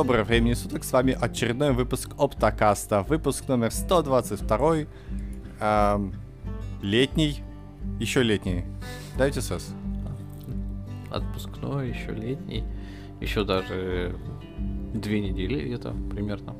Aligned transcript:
Доброго 0.00 0.24
времени 0.24 0.54
суток, 0.54 0.82
с 0.82 0.92
вами 0.92 1.14
очередной 1.20 1.72
выпуск 1.72 2.12
Оптокаста, 2.16 3.02
выпуск 3.02 3.46
номер 3.48 3.70
122, 3.70 4.86
эм, 5.60 6.14
летний, 6.80 7.42
еще 7.98 8.22
летний, 8.22 8.64
дайте 9.18 9.42
сес. 9.42 9.74
Отпускной, 11.10 11.90
еще 11.90 12.12
летний, 12.12 12.64
еще 13.20 13.44
даже 13.44 14.16
две 14.94 15.20
недели 15.20 15.66
где-то 15.66 15.94
примерно. 16.10 16.56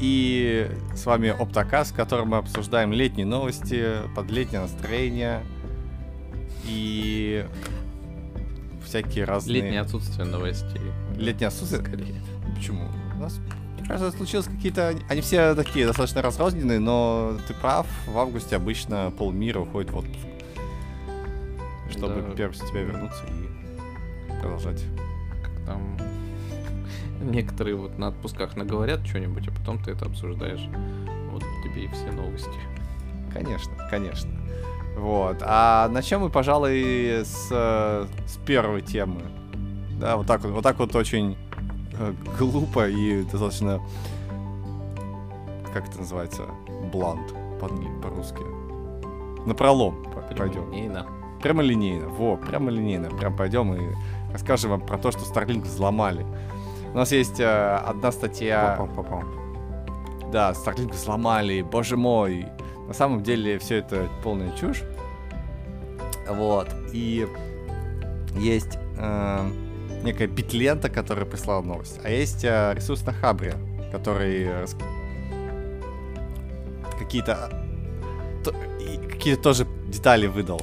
И 0.00 0.70
с 0.94 1.06
вами 1.06 1.30
Оптокаст, 1.30 1.90
в 1.92 1.96
котором 1.96 2.28
мы 2.28 2.36
обсуждаем 2.36 2.92
летние 2.92 3.26
новости, 3.26 3.96
под 4.14 4.30
летнее 4.30 4.60
настроение 4.60 5.42
и 6.68 7.44
всякие 8.88 9.24
разные... 9.24 9.62
Летнее 9.62 9.80
отсутствие 9.82 10.26
новостей. 10.26 10.80
Летнее 11.16 11.48
отсутствие? 11.48 11.82
Скорее. 11.82 12.20
Почему? 12.54 12.88
У 13.16 13.20
нас, 13.20 13.38
мне 13.78 13.86
кажется, 13.86 14.16
случилось 14.16 14.46
какие-то... 14.46 14.94
Они 15.08 15.20
все 15.20 15.54
такие 15.54 15.86
достаточно 15.86 16.22
разрозненные, 16.22 16.78
но 16.78 17.36
ты 17.46 17.54
прав, 17.54 17.86
в 18.06 18.18
августе 18.18 18.56
обычно 18.56 19.12
полмира 19.16 19.60
уходит 19.60 19.90
в 19.90 19.96
отпуск. 19.98 20.26
Чтобы 21.90 22.22
Да. 22.22 22.32
1 22.32 22.54
сентября 22.54 22.82
вернуться 22.82 23.24
и 23.26 24.40
продолжать. 24.40 24.84
Как 25.42 25.66
там 25.66 25.98
некоторые 27.20 27.76
вот 27.76 27.98
на 27.98 28.08
отпусках 28.08 28.56
наговорят 28.56 29.06
что-нибудь, 29.06 29.48
а 29.48 29.50
потом 29.50 29.82
ты 29.82 29.92
это 29.92 30.06
обсуждаешь. 30.06 30.66
Вот 31.30 31.42
тебе 31.64 31.84
и 31.84 31.88
все 31.88 32.10
новости. 32.12 32.58
Конечно, 33.32 33.72
конечно. 33.90 34.37
Вот. 34.98 35.42
А 35.42 35.88
начнем 35.88 36.20
мы, 36.20 36.28
пожалуй, 36.28 37.22
с, 37.24 37.48
э, 37.50 38.06
с 38.26 38.36
первой 38.44 38.82
темы. 38.82 39.22
Да, 40.00 40.16
вот 40.16 40.26
так 40.26 40.42
вот, 40.42 40.52
вот 40.52 40.62
так 40.62 40.78
вот 40.78 40.94
очень 40.96 41.36
э, 41.98 42.12
глупо 42.38 42.88
и 42.88 43.22
достаточно, 43.22 43.80
как 45.72 45.88
это 45.88 45.98
называется, 45.98 46.42
блант 46.92 47.32
по- 47.60 47.68
по-русски. 48.02 48.42
На 49.46 49.54
пролом 49.54 50.04
пойдем. 50.36 50.64
Прямолинейно. 50.64 51.06
Прямолинейно, 51.42 52.08
во, 52.08 52.36
прямолинейно. 52.36 53.08
Прям 53.10 53.36
пойдем 53.36 53.72
и 53.74 53.94
расскажем 54.32 54.70
вам 54.70 54.80
про 54.80 54.98
то, 54.98 55.12
что 55.12 55.20
Starlink 55.20 55.62
взломали. 55.62 56.26
У 56.92 56.96
нас 56.96 57.12
есть 57.12 57.38
э, 57.38 57.76
одна 57.86 58.10
статья... 58.10 58.76
Пау-пау-пау-пау. 58.78 60.30
Да, 60.32 60.50
Starlink 60.50 60.92
взломали, 60.92 61.62
боже 61.62 61.96
мой. 61.96 62.46
На 62.88 62.94
самом 62.94 63.22
деле 63.22 63.58
все 63.58 63.76
это 63.76 64.08
полная 64.24 64.50
чушь. 64.56 64.82
Вот. 66.26 66.68
И 66.92 67.26
есть 68.34 68.78
э, 68.98 69.50
некая 70.02 70.26
битлента, 70.26 70.88
которая 70.88 71.26
прислала 71.26 71.62
новость. 71.62 72.00
А 72.02 72.10
есть 72.10 72.44
э, 72.44 72.72
ресурс 72.74 73.04
на 73.04 73.12
Хабре, 73.12 73.54
который 73.92 74.50
рас- 74.60 74.76
какие-то 76.98 77.50
то- 78.44 78.54
какие-то 79.10 79.42
тоже 79.42 79.66
детали 79.88 80.26
выдал. 80.26 80.60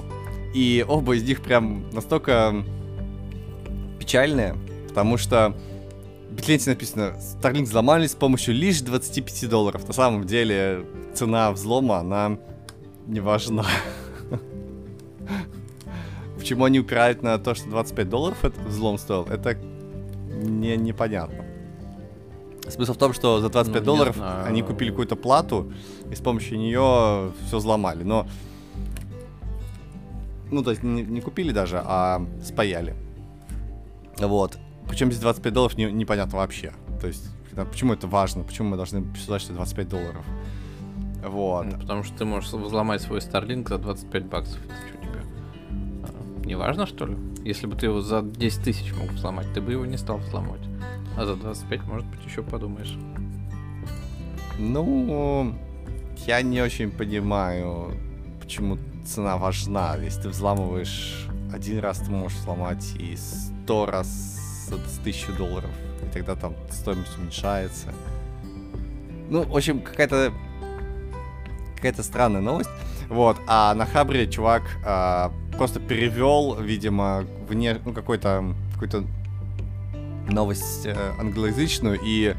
И 0.54 0.84
оба 0.88 1.16
из 1.16 1.24
них 1.24 1.42
прям 1.42 1.90
настолько 1.92 2.64
печальные, 4.00 4.56
потому 4.88 5.18
что 5.18 5.56
в 6.30 6.34
Битленте 6.36 6.70
написано, 6.72 7.16
Starlink 7.42 7.64
взломали 7.64 8.08
с 8.08 8.16
помощью 8.16 8.56
лишь 8.56 8.82
25 8.82 9.50
долларов. 9.50 9.88
На 9.88 9.94
самом 9.94 10.26
деле 10.26 10.86
цена 11.16 11.52
взлома, 11.52 11.98
она 11.98 12.38
не 13.08 13.20
важна. 13.20 13.66
Почему 16.38 16.66
они 16.66 16.80
упирают 16.80 17.24
на 17.24 17.38
то, 17.40 17.56
что 17.56 17.70
25 17.70 18.10
долларов 18.10 18.44
этот 18.46 18.60
взлом 18.66 18.98
стоил, 18.98 19.24
это 19.26 19.56
не, 19.56 20.78
непонятно. 20.78 21.46
Смысл 22.68 22.94
в 22.94 22.98
том, 22.98 23.14
что 23.14 23.40
за 23.40 23.50
25 23.50 23.82
Ну, 23.82 23.86
долларов 23.86 24.16
знаю. 24.16 24.46
они 24.46 24.62
купили 24.62 24.90
какую-то 24.90 25.16
плату, 25.16 25.72
и 26.12 26.16
с 26.16 26.20
помощью 26.20 26.58
нее 26.58 27.32
все 27.48 27.58
взломали. 27.58 28.04
Но 28.04 28.28
ну, 30.52 30.64
то 30.64 30.72
есть 30.72 30.84
не, 30.84 31.04
не 31.04 31.22
купили 31.22 31.52
даже, 31.52 31.82
а 31.84 32.26
спаяли. 32.44 32.96
Вот. 34.18 34.58
Причем 34.88 35.12
здесь 35.12 35.22
25 35.22 35.54
долларов 35.54 35.78
не- 35.78 35.92
непонятно 35.92 36.38
вообще. 36.38 36.74
То 37.02 37.08
есть, 37.08 37.26
почему 37.72 37.94
это 37.94 38.08
важно? 38.08 38.44
Почему 38.44 38.70
мы 38.70 38.78
должны 38.78 39.04
писать, 39.04 39.42
что 39.42 39.54
25 39.54 39.90
долларов? 39.90 40.26
Вот. 41.28 41.66
Ну, 41.66 41.80
Потому 41.80 42.04
что 42.04 42.18
ты 42.18 42.26
можешь 42.26 42.52
взломать 42.52 43.02
свой 43.02 43.20
Starlink 43.20 43.68
за 43.70 43.78
25 43.78 44.26
баксов. 44.26 44.60
Это 44.66 44.74
что 44.88 44.98
тебе? 44.98 45.22
а, 46.04 46.46
Не 46.46 46.56
важно, 46.56 46.86
что 46.86 47.06
ли? 47.06 47.18
Если 47.44 47.68
бы 47.68 47.76
ты 47.76 47.88
его 47.88 48.02
за 48.02 48.22
10 48.22 48.64
тысяч 48.64 48.94
мог 48.96 49.10
взломать, 49.12 49.48
ты 49.54 49.62
бы 49.62 49.72
его 49.72 49.86
не 49.86 49.98
стал 49.98 50.18
взломать. 50.18 50.62
А 51.18 51.26
за 51.26 51.36
25, 51.36 51.84
может 51.86 52.08
быть, 52.08 52.26
еще 52.26 52.42
подумаешь. 52.44 52.96
Ну, 54.58 55.54
я 56.28 56.42
не 56.42 56.62
очень 56.62 56.92
понимаю, 56.92 57.92
почему 58.42 58.78
цена 59.06 59.38
важна. 59.38 59.96
Если 59.98 60.24
ты 60.24 60.30
взламываешь 60.30 61.28
один 61.54 61.80
раз, 61.80 62.00
ты 62.00 62.12
можешь 62.12 62.38
взломать 62.40 62.86
и 63.00 63.16
сто 63.16 63.86
раз 63.86 64.08
с 64.08 65.00
тысячу 65.04 65.34
долларов. 65.34 65.70
И 66.04 66.12
тогда 66.14 66.36
там 66.36 66.54
стоимость 66.72 67.18
уменьшается. 67.18 67.88
Ну, 69.30 69.44
в 69.44 69.56
общем, 69.56 69.82
какая-то 69.82 70.32
какая-то 71.86 72.02
странная 72.02 72.42
новость. 72.42 72.70
Вот, 73.10 73.38
а 73.46 73.76
на 73.76 73.86
Хабре 73.86 74.28
чувак 74.28 74.64
а, 74.84 75.32
просто 75.56 75.80
перевел, 75.80 76.56
видимо, 76.60 77.26
вне, 77.48 77.80
ну, 77.86 77.94
какой-то 77.94 78.56
какой-то 78.74 79.04
новость 80.28 80.88
э, 80.88 80.96
англоязычную, 81.20 82.00
и 82.04 82.36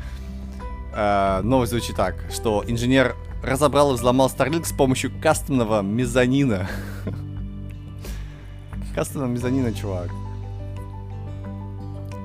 э, 0.92 1.40
новость 1.44 1.70
звучит 1.70 1.94
так, 1.94 2.16
что 2.34 2.64
инженер 2.66 3.14
разобрал 3.44 3.92
и 3.92 3.94
взломал 3.94 4.26
Starlink 4.26 4.64
с 4.64 4.72
помощью 4.72 5.12
кастомного 5.22 5.80
мезонина. 5.82 6.68
Кастомного 8.96 9.30
мезонина, 9.30 9.72
чувак. 9.72 10.10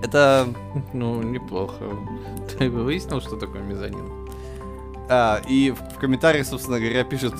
Это... 0.04 0.48
Ну, 0.94 1.22
неплохо. 1.22 1.86
Ты 2.58 2.72
выяснил, 2.72 3.22
что 3.22 3.36
такое 3.36 3.62
мезонин? 3.62 4.21
А, 5.12 5.42
и 5.46 5.72
в, 5.72 6.00
комментариях, 6.00 6.46
собственно 6.48 6.80
говоря, 6.80 7.04
пишут, 7.04 7.36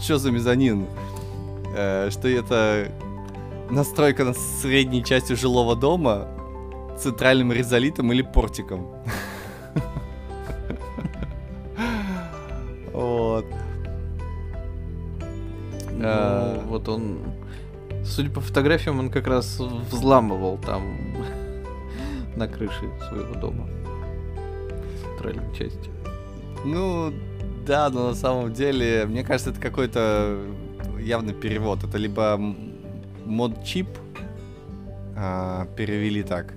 что 0.00 0.18
за 0.18 0.30
мезонин. 0.30 0.86
Э, 1.74 2.10
что 2.10 2.28
это 2.28 2.92
настройка 3.70 4.24
над 4.24 4.36
средней 4.36 5.02
частью 5.02 5.36
жилого 5.36 5.74
дома, 5.74 6.28
центральным 6.98 7.52
резолитом 7.52 8.12
или 8.12 8.22
портиком. 8.22 8.86
Вот. 12.92 13.46
Ну, 15.90 16.04
А. 16.04 16.62
вот 16.68 16.88
он... 16.88 17.18
Судя 18.04 18.30
по 18.30 18.40
фотографиям, 18.40 19.00
он 19.00 19.10
как 19.10 19.26
раз 19.26 19.58
взламывал 19.90 20.58
там 20.58 20.96
на 22.36 22.46
крыше 22.46 22.88
своего 23.08 23.34
дома. 23.34 23.66
Центральную 25.02 25.52
часть. 25.56 25.90
Ну, 26.64 27.12
да, 27.66 27.90
но 27.90 28.08
на 28.08 28.14
самом 28.14 28.52
деле, 28.52 29.04
мне 29.06 29.22
кажется, 29.22 29.50
это 29.50 29.60
какой-то 29.60 30.38
явный 30.98 31.34
перевод. 31.34 31.84
Это 31.84 31.98
либо 31.98 32.38
мод-чип, 33.24 33.88
а, 35.16 35.66
перевели 35.76 36.22
так, 36.22 36.54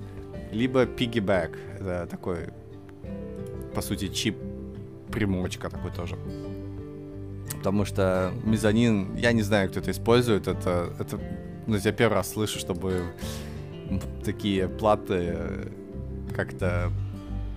либо 0.51 0.85
piggyback. 0.85 1.57
Это 1.79 2.07
такой, 2.09 2.49
по 3.75 3.81
сути, 3.81 4.07
чип-примочка 4.07 5.69
такой 5.69 5.91
тоже. 5.91 6.15
Потому 7.57 7.85
что 7.85 8.31
мезонин, 8.43 9.15
я 9.15 9.31
не 9.33 9.41
знаю, 9.41 9.69
кто 9.69 9.79
это 9.79 9.91
использует, 9.91 10.47
это, 10.47 10.93
это 10.99 11.19
ну, 11.65 11.77
я 11.77 11.91
первый 11.91 12.13
раз 12.15 12.31
слышу, 12.31 12.59
чтобы 12.59 13.03
такие 14.23 14.67
платы 14.67 15.37
как-то 16.35 16.91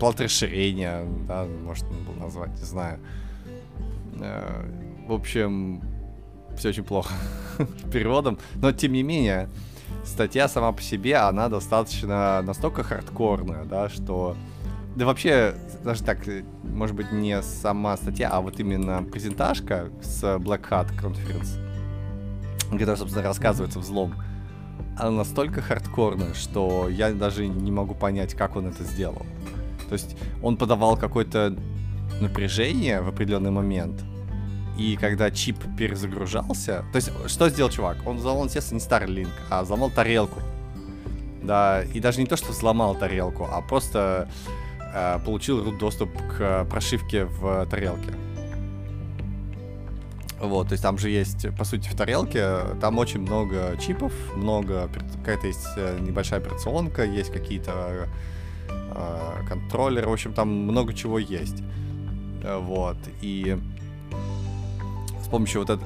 платы 0.01 0.25
расширения, 0.25 1.05
да, 1.29 1.47
может 1.65 1.85
было 1.87 2.25
назвать, 2.25 2.51
не 2.59 2.65
знаю. 2.65 2.99
Э, 4.19 4.65
В 5.07 5.13
общем, 5.13 5.83
все 6.57 6.71
очень 6.71 6.85
плохо 6.85 7.13
с 7.59 7.91
переводом, 7.91 8.39
но 8.55 8.73
тем 8.73 8.93
не 8.93 9.03
менее, 9.03 9.49
статья 10.05 10.49
сама 10.49 10.73
по 10.73 10.83
себе, 10.83 11.17
она 11.17 11.49
достаточно 11.49 12.43
настолько 12.43 12.83
хардкорная, 12.83 13.65
да, 13.65 13.89
что... 13.89 14.37
Да 14.97 15.07
вообще, 15.07 15.55
даже 15.85 16.03
так, 16.03 16.27
э, 16.27 16.43
может 16.65 16.97
быть, 16.97 17.13
не 17.13 17.43
сама 17.43 17.97
статья, 17.97 18.31
а 18.31 18.41
вот 18.41 18.59
именно 18.59 19.03
презентажка 19.05 19.91
с 20.03 20.25
Black 20.39 20.69
Hat 20.69 20.89
Conference, 21.01 21.59
где, 22.73 22.97
собственно, 22.97 23.23
рассказывается 23.23 23.79
взлом, 23.79 24.15
она 24.99 25.11
настолько 25.11 25.63
хардкорная, 25.63 26.35
что 26.35 26.89
я 26.89 27.13
даже 27.13 27.47
не 27.47 27.71
могу 27.71 27.95
понять, 27.95 28.35
как 28.35 28.57
он 28.57 28.67
это 28.67 28.83
сделал. 28.85 29.25
То 29.91 29.95
есть 29.95 30.17
он 30.41 30.57
подавал 30.57 30.97
какое-то 30.97 31.57
напряжение 32.21 33.01
в 33.01 33.09
определенный 33.09 33.51
момент, 33.51 34.01
и 34.79 34.97
когда 34.97 35.31
чип 35.31 35.57
перезагружался... 35.77 36.85
То 36.93 36.97
есть 36.97 37.11
что 37.27 37.51
сделал 37.51 37.71
чувак? 37.71 37.99
Он 38.07 38.17
взломал, 38.17 38.45
естественно, 38.45 38.79
не 38.79 38.85
Starlink, 38.85 39.31
а 39.51 39.63
взломал 39.63 39.91
тарелку. 39.91 40.41
да, 41.43 41.83
и 41.83 42.01
даже 42.01 42.21
не 42.21 42.27
то, 42.27 42.37
что 42.37 42.53
взломал 42.53 42.95
тарелку, 42.95 43.49
а 43.51 43.61
просто 43.63 44.29
э, 44.95 45.19
получил 45.25 45.77
доступ 45.77 46.11
к 46.29 46.65
прошивке 46.71 47.25
в 47.25 47.67
тарелке. 47.67 48.13
Вот, 50.39 50.69
то 50.69 50.73
есть 50.73 50.83
там 50.83 50.97
же 50.99 51.11
есть, 51.11 51.47
по 51.59 51.65
сути, 51.65 51.89
в 51.89 51.97
тарелке, 51.97 52.61
там 52.81 52.97
очень 52.99 53.21
много 53.21 53.77
чипов, 53.79 54.13
много, 54.37 54.89
какая-то 55.19 55.47
есть 55.49 55.67
э, 55.77 55.99
небольшая 56.01 56.41
операционка, 56.41 57.05
есть 57.05 57.33
какие-то 57.33 58.09
э, 59.01 59.47
контроллеры, 59.49 60.09
в 60.09 60.13
общем, 60.13 60.33
там 60.33 60.49
много 60.49 60.95
чего 60.95 61.19
есть. 61.19 61.63
Э, 62.43 62.59
вот, 62.59 62.97
и 63.23 63.59
с 65.23 65.29
помощью 65.29 65.61
вот 65.61 65.71
этой, 65.71 65.85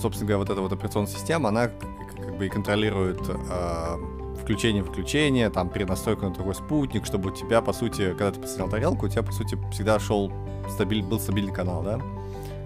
собственно 0.00 0.28
говоря, 0.28 0.38
вот 0.38 0.50
эта 0.50 0.60
вот 0.60 0.72
операционная 0.72 1.10
система, 1.10 1.48
она 1.48 1.68
как 1.68 2.38
бы 2.38 2.46
и 2.46 2.48
контролирует 2.48 3.20
э, 3.28 3.96
включение-выключение, 4.42 5.50
там 5.50 5.68
перенастройку 5.70 6.26
на 6.26 6.32
другой 6.32 6.54
спутник, 6.54 7.06
чтобы 7.06 7.30
у 7.30 7.32
тебя, 7.32 7.62
по 7.62 7.72
сути, 7.72 8.10
когда 8.10 8.30
ты 8.30 8.40
посмотрел 8.40 8.70
тарелку, 8.70 9.06
у 9.06 9.08
тебя, 9.08 9.22
по 9.22 9.32
сути, 9.32 9.58
всегда 9.72 9.98
шел 9.98 10.30
стабиль, 10.68 11.02
был 11.02 11.18
стабильный 11.18 11.52
канал, 11.52 11.82
да? 11.82 12.00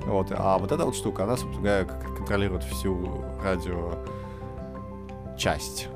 Вот. 0.06 0.28
А 0.30 0.58
вот 0.58 0.72
эта 0.72 0.84
вот 0.84 0.96
штука, 0.96 1.24
она, 1.24 1.36
собственно 1.36 1.62
говоря, 1.62 1.84
контролирует 2.16 2.64
всю 2.64 3.24
радио 3.42 3.94
часть. 5.36 5.88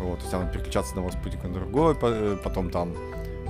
Вот, 0.00 0.18
то 0.18 0.22
есть 0.22 0.34
она 0.34 0.46
переключаться 0.46 0.90
с 0.90 0.92
одного 0.92 1.10
спутника 1.10 1.48
на 1.48 1.54
другой, 1.54 1.96
э, 2.00 2.36
потом 2.42 2.70
там 2.70 2.94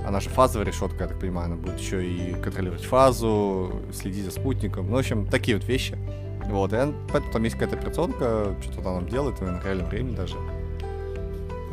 она 0.05 0.19
же 0.19 0.29
фазовая 0.29 0.67
решетка, 0.67 1.03
я 1.03 1.07
так 1.07 1.19
понимаю, 1.19 1.45
она 1.45 1.55
будет 1.55 1.79
еще 1.79 2.05
и 2.05 2.33
контролировать 2.33 2.83
фазу, 2.83 3.81
следить 3.93 4.25
за 4.25 4.31
спутником. 4.31 4.87
Ну, 4.89 4.97
в 4.97 4.99
общем, 4.99 5.25
такие 5.27 5.57
вот 5.57 5.65
вещи. 5.65 5.97
Вот, 6.45 6.73
и 6.73 6.77
поэтому 7.11 7.31
там 7.31 7.43
есть 7.43 7.55
какая-то 7.55 7.77
операционка, 7.77 8.55
что-то 8.61 8.81
там 8.81 9.07
делает, 9.07 9.39
на 9.39 9.61
реальном 9.63 9.87
времени 9.87 10.15
даже. 10.15 10.35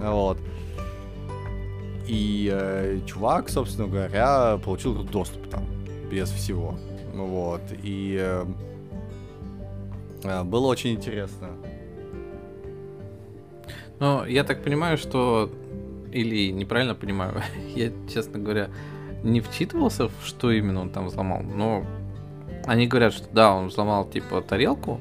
Вот. 0.00 0.38
И 2.06 2.50
э, 2.52 3.00
чувак, 3.06 3.50
собственно 3.50 3.88
говоря, 3.88 4.58
получил 4.64 4.94
доступ 5.05 5.49
там, 5.49 5.64
без 6.11 6.31
всего. 6.31 6.76
Вот. 7.14 7.61
И 7.82 8.16
э, 8.20 8.46
э, 10.25 10.43
было 10.44 10.66
очень 10.66 10.93
интересно. 10.93 11.49
Ну, 14.00 14.25
я 14.25 14.44
так 14.44 14.62
понимаю, 14.62 14.99
что... 14.99 15.50
Или 16.12 16.50
неправильно 16.50 16.97
понимаю, 16.97 17.43
я, 17.76 17.93
честно 18.12 18.41
говоря, 18.41 18.69
не 19.23 19.41
вчитывался, 19.41 20.08
в 20.08 20.12
что 20.25 20.50
именно 20.50 20.81
он 20.81 20.91
там 20.91 21.06
взломал, 21.06 21.43
но 21.43 21.85
они 22.67 22.88
говорят, 22.88 23.12
что 23.12 23.29
да, 23.32 23.55
он 23.55 23.69
взломал 23.69 24.08
типа 24.11 24.43
тарелку, 24.43 25.00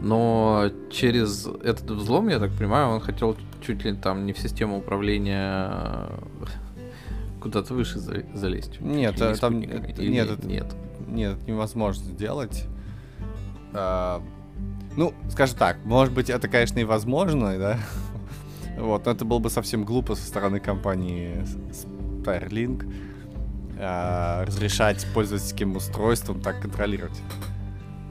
но 0.00 0.70
через 0.92 1.48
этот 1.64 1.90
взлом, 1.90 2.28
я 2.28 2.38
так 2.38 2.52
понимаю, 2.52 2.90
он 2.90 3.00
хотел 3.00 3.36
чуть 3.66 3.84
ли 3.84 3.94
там 3.94 4.26
не 4.26 4.32
в 4.32 4.38
систему 4.38 4.78
управления 4.78 6.08
куда-то 7.40 7.74
выше 7.74 7.98
залезть. 7.98 8.80
Нет, 8.80 9.20
а 9.20 9.34
там 9.34 9.58
нет, 9.58 9.98
нет, 9.98 10.44
нет 10.44 10.74
нет, 11.14 11.46
невозможно 11.46 12.04
сделать. 12.04 12.64
А, 13.72 14.22
ну, 14.96 15.14
скажем 15.30 15.58
так, 15.58 15.78
может 15.84 16.12
быть, 16.12 16.30
это, 16.30 16.48
конечно, 16.48 16.78
и 16.78 16.84
возможно, 16.84 17.58
да. 17.58 17.78
Вот, 18.76 19.06
но 19.06 19.12
это 19.12 19.24
было 19.24 19.38
бы 19.38 19.50
совсем 19.50 19.84
глупо 19.84 20.14
со 20.14 20.26
стороны 20.26 20.60
компании 20.60 21.44
Starlink 22.22 22.92
а, 23.78 24.44
разрешать 24.44 25.06
пользовательским 25.14 25.76
устройством 25.76 26.40
так 26.40 26.60
контролировать. 26.60 27.18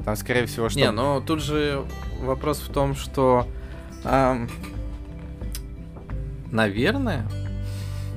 Там, 0.06 0.16
скорее 0.16 0.46
всего, 0.46 0.70
что... 0.70 0.80
Не, 0.80 0.92
но 0.92 1.22
тут 1.22 1.42
же 1.42 1.86
вопрос 2.22 2.60
в 2.60 2.72
том, 2.72 2.96
что... 2.96 3.48
А, 4.04 4.38
наверное, 6.52 7.26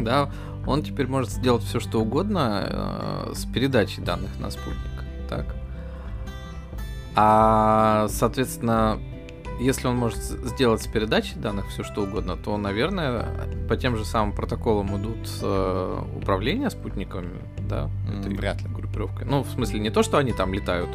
да, 0.00 0.30
он 0.66 0.82
теперь 0.82 1.06
может 1.06 1.30
сделать 1.30 1.62
все, 1.62 1.78
что 1.78 2.00
угодно 2.00 2.66
э, 2.68 3.32
с 3.34 3.44
передачей 3.44 4.00
данных 4.00 4.30
на 4.40 4.50
спутник. 4.50 5.04
Так. 5.28 5.54
А, 7.14 8.08
соответственно, 8.10 8.98
если 9.58 9.86
он 9.86 9.96
может 9.96 10.18
сделать 10.18 10.82
с 10.82 10.86
передачей 10.86 11.36
данных 11.36 11.68
все, 11.68 11.82
что 11.82 12.02
угодно, 12.02 12.36
то, 12.36 12.56
наверное, 12.56 13.26
по 13.68 13.76
тем 13.76 13.96
же 13.96 14.04
самым 14.04 14.34
протоколам 14.34 14.96
идут 15.00 15.28
э, 15.42 16.02
управления 16.16 16.70
спутниками, 16.70 17.40
да? 17.68 17.90
Mm, 18.08 18.36
вряд 18.36 18.62
ли. 18.62 18.68
Группировкой. 18.68 19.26
Ну, 19.26 19.42
в 19.42 19.50
смысле, 19.50 19.80
не 19.80 19.90
то, 19.90 20.02
что 20.02 20.18
они 20.18 20.32
там 20.32 20.52
летают 20.52 20.90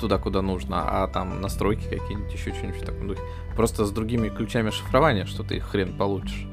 туда, 0.00 0.18
куда 0.18 0.42
нужно, 0.42 0.82
а 0.82 1.06
там 1.06 1.40
настройки 1.40 1.84
какие-нибудь, 1.84 2.32
еще 2.32 2.52
что-нибудь 2.52 2.82
в 2.82 2.84
таком 2.84 3.08
духе. 3.08 3.20
Просто 3.56 3.84
с 3.84 3.90
другими 3.90 4.28
ключами 4.28 4.70
шифрования, 4.70 5.26
что 5.26 5.44
ты 5.44 5.60
хрен 5.60 5.96
получишь. 5.96 6.46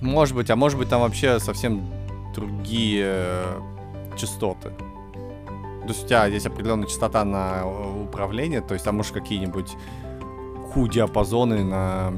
Может 0.00 0.36
быть, 0.36 0.50
а 0.50 0.56
может 0.56 0.78
быть 0.78 0.88
там 0.88 1.00
вообще 1.00 1.38
совсем 1.40 1.88
другие 2.34 3.04
э, 3.06 3.60
частоты. 4.16 4.70
То 5.84 5.90
есть 5.90 6.04
у 6.04 6.08
тебя 6.08 6.26
есть 6.26 6.46
определенная 6.46 6.86
частота 6.86 7.24
на 7.24 7.60
э, 7.62 8.02
управление, 8.04 8.60
то 8.60 8.74
есть 8.74 8.84
там 8.84 8.96
может 8.96 9.12
какие-нибудь 9.12 9.72
Q-диапазоны 10.72 11.62
на, 11.62 12.12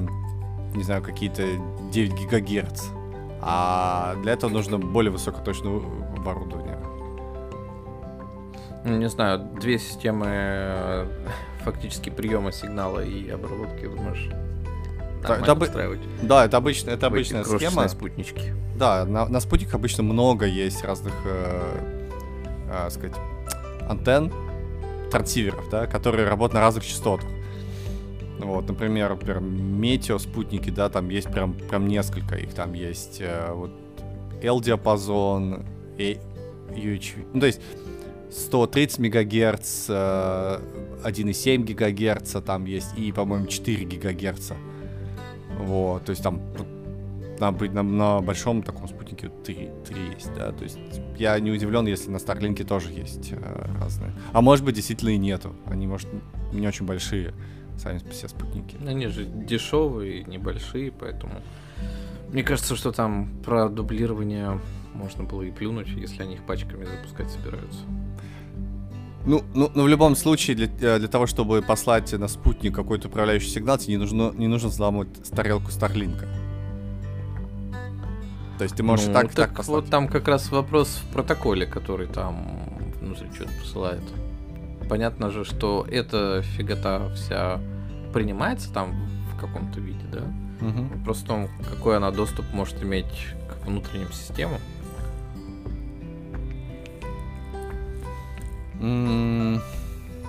не 0.75 0.83
знаю, 0.83 1.03
какие-то 1.03 1.43
9 1.91 2.15
гигагерц. 2.15 2.85
А 3.41 4.15
для 4.23 4.33
этого 4.33 4.51
нужно 4.51 4.79
более 4.79 5.13
высокоточное 5.13 5.81
оборудование. 6.17 6.79
Ну, 8.85 8.97
не 8.99 9.09
знаю, 9.09 9.41
две 9.61 9.79
системы 9.79 10.27
э, 10.29 11.07
фактически 11.65 12.09
приема 12.11 12.53
сигнала 12.53 13.05
и 13.05 13.29
обработки, 13.29 13.87
думаешь, 13.87 14.31
это, 15.23 15.53
это, 15.53 15.99
да, 16.23 16.45
это, 16.45 16.57
обычно, 16.57 16.91
это 16.91 17.07
обычная 17.07 17.43
схема. 17.45 17.89
спутнички. 17.89 18.53
Да, 18.77 19.05
на, 19.05 19.27
на 19.27 19.41
спутниках 19.41 19.75
обычно 19.75 20.03
много 20.05 20.47
есть 20.47 20.85
разных, 20.85 21.15
э, 21.25 21.81
э, 22.71 22.91
сказать, 22.91 23.17
антенн, 23.89 24.33
трансиверов, 25.11 25.69
да, 25.71 25.87
которые 25.87 26.29
работают 26.29 26.55
на 26.55 26.61
разных 26.61 26.85
частотах. 26.85 27.29
Вот, 28.39 28.69
например, 28.69 29.11
например, 29.11 29.41
метео 29.41 30.19
спутники, 30.19 30.71
да, 30.71 30.89
там 30.89 31.09
есть 31.09 31.31
прям, 31.31 31.55
прям 31.55 31.89
несколько 31.89 32.37
их. 32.37 32.53
Там 32.53 32.75
есть 32.75 33.19
э, 33.21 33.53
вот 33.53 33.71
L-диапазон, 34.43 35.65
UHV. 35.97 37.27
Ну, 37.33 37.41
то 37.41 37.47
есть 37.47 37.61
130 38.31 38.99
мегагерц, 38.99 39.87
э, 39.89 39.93
1,7 41.03 41.63
гигагерца 41.63 42.41
там 42.43 42.67
есть 42.67 42.99
и, 42.99 43.11
по-моему, 43.13 43.47
4 43.47 43.85
гигагерца. 43.85 44.57
Вот, 45.59 46.05
то 46.05 46.11
есть 46.11 46.23
там 46.23 46.43
на, 47.41 47.51
на, 47.51 47.83
на 47.83 48.21
большом 48.21 48.63
таком 48.63 48.89
спутнике 48.89 49.31
3, 49.45 49.71
3 49.87 50.01
есть, 50.15 50.35
да, 50.35 50.53
то 50.53 50.65
есть 50.65 50.79
я 51.19 51.39
не 51.41 51.51
удивлен, 51.51 51.87
если 51.87 52.11
на 52.11 52.19
Старлинке 52.19 52.65
тоже 52.65 52.91
есть 52.91 53.33
э, 53.33 53.67
разные. 53.81 54.13
А 54.33 54.41
может 54.41 54.65
быть, 54.65 54.75
действительно 54.75 55.11
и 55.11 55.19
нету. 55.19 55.55
Они, 55.67 55.87
может, 55.87 56.09
не 56.53 56.67
очень 56.67 56.87
большие, 56.87 57.35
сами 57.79 58.01
все 58.11 58.29
спутники. 58.29 58.77
Они 58.87 59.07
же 59.09 59.25
дешевые, 59.25 60.25
небольшие, 60.25 60.93
поэтому... 60.93 61.43
Мне 62.31 62.43
кажется, 62.43 62.75
что 62.75 62.91
там 62.91 63.31
про 63.45 63.69
дублирование 63.69 64.61
можно 64.95 65.23
было 65.23 65.43
и 65.43 65.51
плюнуть, 65.51 65.89
если 65.89 66.23
они 66.23 66.35
их 66.35 66.43
пачками 66.43 66.85
запускать 66.85 67.31
собираются. 67.31 67.81
Ну, 69.27 69.43
ну, 69.55 69.71
ну, 69.75 69.83
в 69.83 69.89
любом 69.89 70.15
случае, 70.15 70.57
для, 70.57 70.67
э, 70.67 70.99
для 70.99 71.09
того, 71.09 71.27
чтобы 71.27 71.61
послать 71.61 72.13
на 72.13 72.29
спутник 72.29 72.75
какой-то 72.75 73.09
управляющий 73.09 73.49
сигнал, 73.49 73.77
тебе 73.77 73.95
не 73.95 73.99
нужно, 73.99 74.33
не 74.37 74.47
нужно 74.47 74.69
взламывать 74.69 75.31
тарелку 75.31 75.71
Старлинка. 75.71 76.29
То 78.59 78.65
есть 78.65 78.77
ты 78.77 78.83
можешь 78.83 79.07
ну, 79.07 79.13
так, 79.13 79.27
так, 79.27 79.35
так 79.35 79.57
послать. 79.57 79.83
Вот 79.83 79.91
там 79.91 80.09
как 80.09 80.29
раз 80.29 80.51
вопрос 80.51 81.03
в 81.03 81.13
протоколе, 81.13 81.67
который 81.67 82.07
там 82.07 82.47
внутри 83.01 83.29
что-то 83.35 83.51
посылает. 83.61 84.03
Понятно 84.89 85.31
же, 85.31 85.45
что 85.45 85.87
эта 85.91 86.43
фигота 86.43 87.11
вся 87.15 87.61
принимается 88.13 88.73
там 88.73 88.95
в 89.33 89.39
каком-то 89.39 89.81
виде, 89.81 90.05
да? 90.11 90.23
Угу. 90.67 91.05
Просто 91.05 91.25
в 91.25 91.29
том, 91.29 91.49
какой 91.69 91.97
она 91.97 92.11
доступ 92.11 92.47
может 92.53 92.83
иметь 92.83 93.35
к 93.49 93.67
внутренним 93.67 94.11
системам. 94.13 94.61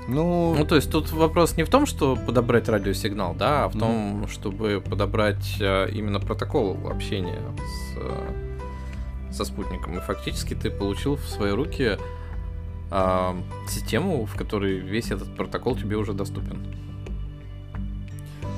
Ну... 0.07 0.55
Ну, 0.57 0.65
то 0.65 0.75
есть 0.75 0.91
тут 0.91 1.11
вопрос 1.11 1.57
не 1.57 1.63
в 1.63 1.69
том, 1.69 1.85
что 1.85 2.15
подобрать 2.15 2.69
радиосигнал, 2.69 3.33
да, 3.35 3.65
а 3.65 3.69
в 3.69 3.77
том, 3.77 4.27
чтобы 4.27 4.81
подобрать 4.81 5.57
а, 5.59 5.85
именно 5.85 6.19
протокол 6.19 6.77
общения 6.89 7.41
с, 7.57 7.97
а, 7.97 9.33
со 9.33 9.45
спутником. 9.45 9.97
И 9.97 10.01
фактически 10.01 10.53
ты 10.53 10.69
получил 10.69 11.15
в 11.15 11.27
свои 11.27 11.51
руки 11.51 11.97
а, 12.89 13.35
систему, 13.67 14.25
в 14.25 14.35
которой 14.35 14.79
весь 14.79 15.11
этот 15.11 15.35
протокол 15.35 15.75
тебе 15.75 15.97
уже 15.97 16.13
доступен. 16.13 16.65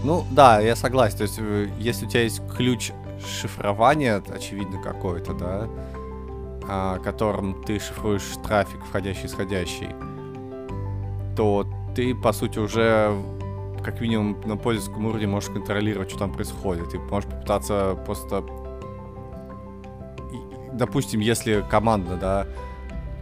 Ну, 0.03 0.25
да, 0.31 0.59
я 0.59 0.75
согласен. 0.75 1.17
То 1.17 1.23
есть, 1.23 1.39
э, 1.39 1.69
если 1.79 2.05
у 2.05 2.09
тебя 2.09 2.23
есть 2.23 2.41
ключ 2.55 2.91
шифрования, 3.41 4.23
очевидно, 4.33 4.81
какой-то, 4.81 5.33
да, 5.33 5.67
а, 6.67 6.99
которым 6.99 7.63
ты 7.63 7.79
шифруешь 7.79 8.23
трафик 8.45 8.79
входящий 8.85 9.23
и 9.23 9.25
исходящий, 9.25 9.89
то 11.35 11.67
ты, 11.95 12.15
по 12.15 12.31
сути, 12.31 12.59
уже 12.59 13.15
как 13.83 14.01
минимум 14.01 14.37
на 14.45 14.57
пользовательском 14.57 15.05
уровне 15.05 15.27
можешь 15.27 15.49
контролировать, 15.49 16.09
что 16.09 16.19
там 16.19 16.33
происходит. 16.33 16.89
Ты 16.89 16.99
можешь 16.99 17.29
попытаться 17.29 17.97
просто... 18.05 18.43
Допустим, 20.73 21.19
если 21.19 21.63
команда, 21.69 22.15
да, 22.15 22.47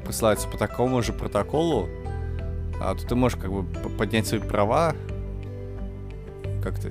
присылается 0.05 0.47
по 0.47 0.57
такому 0.57 1.01
же 1.01 1.13
протоколу, 1.13 1.89
а, 2.79 2.93
то 2.95 3.07
ты 3.07 3.15
можешь 3.15 3.39
как 3.39 3.51
бы 3.51 3.63
поднять 3.97 4.27
свои 4.27 4.39
права 4.39 4.95
как-то 6.63 6.89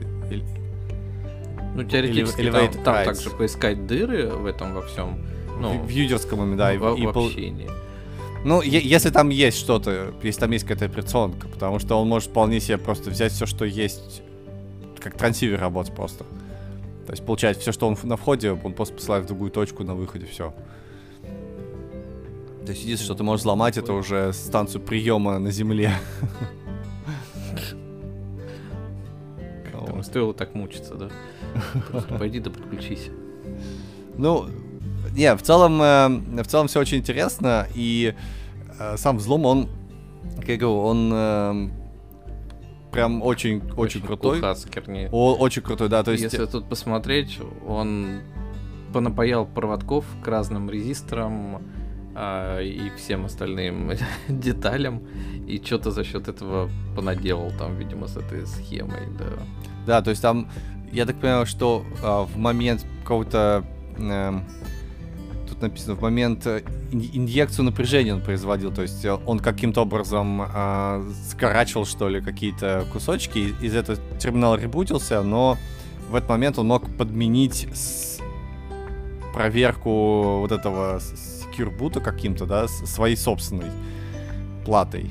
ну, 1.77 1.85
теоретически 1.85 2.41
или, 2.41 2.51
там, 2.51 2.73
там 2.83 3.05
также 3.05 3.31
поискать 3.31 3.87
дыры 3.87 4.29
в 4.29 4.47
этом 4.47 4.75
во 4.75 4.83
всем. 4.83 5.27
Ну, 5.61 5.79
в, 5.79 5.87
в 5.87 5.89
юзерском, 5.89 6.57
да, 6.57 6.73
в, 6.73 6.97
и, 6.97 7.07
в 7.07 7.09
общении. 7.11 7.69
Ну, 8.47 8.63
если 8.63 9.11
там 9.11 9.31
есть 9.31 9.59
что-то, 9.59 10.15
если 10.23 10.39
там 10.39 10.53
есть 10.53 10.65
какая-то 10.65 10.85
операционка, 10.85 11.49
потому 11.49 11.81
что 11.81 12.01
он 12.01 12.07
может 12.07 12.31
вполне 12.31 12.61
себе 12.61 12.79
просто 12.79 13.11
взять 13.11 13.33
все, 13.33 13.45
что 13.45 13.65
есть, 13.65 14.23
как 15.01 15.19
трансивер 15.19 15.59
работать 15.59 15.93
просто. 15.93 16.23
То 17.07 17.11
есть 17.11 17.27
получать 17.27 17.59
все, 17.59 17.73
что 17.73 17.89
он 17.89 17.99
на 18.05 18.17
входе, 18.17 18.53
он 18.53 18.73
просто 18.73 18.95
посылает 18.95 19.25
в 19.25 19.27
другую 19.27 19.51
точку 19.51 19.83
на 19.83 19.97
выходе, 19.97 20.27
все. 20.27 20.55
То 22.65 22.71
есть 22.71 22.85
единственное, 22.85 23.07
что 23.07 23.15
ты 23.17 23.25
можешь 23.25 23.41
взломать, 23.41 23.79
это 23.79 23.93
уже 23.93 24.33
станцию 24.33 24.81
приема 24.81 25.41
на 25.41 25.51
Земле. 25.51 25.93
Стоило 30.05 30.33
так 30.35 30.55
мучиться, 30.55 30.95
да? 30.95 31.11
Просто 31.91 32.15
пойди 32.17 32.39
да 32.39 32.51
подключись. 32.51 33.11
Ну, 34.17 34.49
не, 35.17 35.35
в 35.35 35.43
целом, 35.43 35.81
э, 35.83 36.43
в 36.43 36.47
целом 36.47 36.69
все 36.69 36.81
очень 36.81 36.99
интересно, 36.99 37.67
и 37.75 38.15
э, 38.79 38.97
сам 38.97 39.17
взлом, 39.17 39.47
он, 39.47 39.69
как 40.37 40.49
я 40.49 40.57
говорю, 40.57 40.79
он 40.79 41.11
э, 41.13 41.69
прям 42.93 43.23
очень, 43.23 43.59
очень, 43.59 43.77
очень 43.77 44.03
крутой. 44.03 44.41
О, 45.13 45.35
очень 45.35 45.63
крутой, 45.63 45.89
да, 45.89 46.03
то 46.03 46.13
есть... 46.13 46.25
Если 46.25 46.45
тут 46.47 46.69
посмотреть, 46.69 47.39
он 47.67 48.21
понапаял 48.93 49.47
проводков 49.47 50.05
к 50.23 50.29
разным 50.29 50.71
резисторам 50.71 51.63
э, 52.15 52.65
и 52.65 52.91
всем 52.97 53.25
остальным 53.25 53.93
деталям, 54.29 55.03
и 55.47 55.63
что-то 55.65 55.91
за 55.91 56.05
счет 56.05 56.29
этого 56.29 56.71
понаделал 56.95 57.53
там, 57.59 57.77
видимо, 57.77 58.07
с 58.07 58.17
этой 58.17 58.47
схемой, 58.47 59.09
да. 59.19 59.25
Да, 59.87 60.03
то 60.03 60.11
есть 60.11 60.23
там, 60.23 60.51
я 60.93 61.07
так 61.07 61.17
понимаю, 61.17 61.47
что 61.47 61.85
э, 62.03 62.35
в 62.35 62.37
момент 62.37 62.87
какого-то... 63.03 63.65
Э, 63.99 64.41
тут 65.57 65.63
написано, 65.63 65.95
в 65.95 66.03
момент 66.03 66.47
э, 66.47 66.63
инъекцию 66.93 67.65
напряжения 67.65 68.15
он 68.15 68.21
производил, 68.21 68.73
то 68.73 68.83
есть 68.83 69.05
э, 69.05 69.19
он 69.27 69.41
каким-то 69.41 69.83
образом 69.83 70.43
э, 70.43 71.13
скорачивал, 71.31 71.87
что 71.87 72.09
ли, 72.09 72.21
какие-то 72.21 72.87
кусочки, 72.93 73.55
из 73.61 73.75
этого 73.75 73.99
терминал 74.19 74.57
ребутился, 74.57 75.23
но 75.23 75.57
в 76.11 76.15
этот 76.15 76.29
момент 76.29 76.59
он 76.59 76.69
мог 76.69 76.95
подменить 76.97 77.69
с... 77.75 78.19
проверку 79.33 80.41
вот 80.41 80.53
этого 80.53 81.01
секьюрбута 81.01 82.01
каким-то, 82.01 82.47
да, 82.47 82.69
своей 82.69 83.17
собственной 83.17 83.71
платой. 84.65 85.11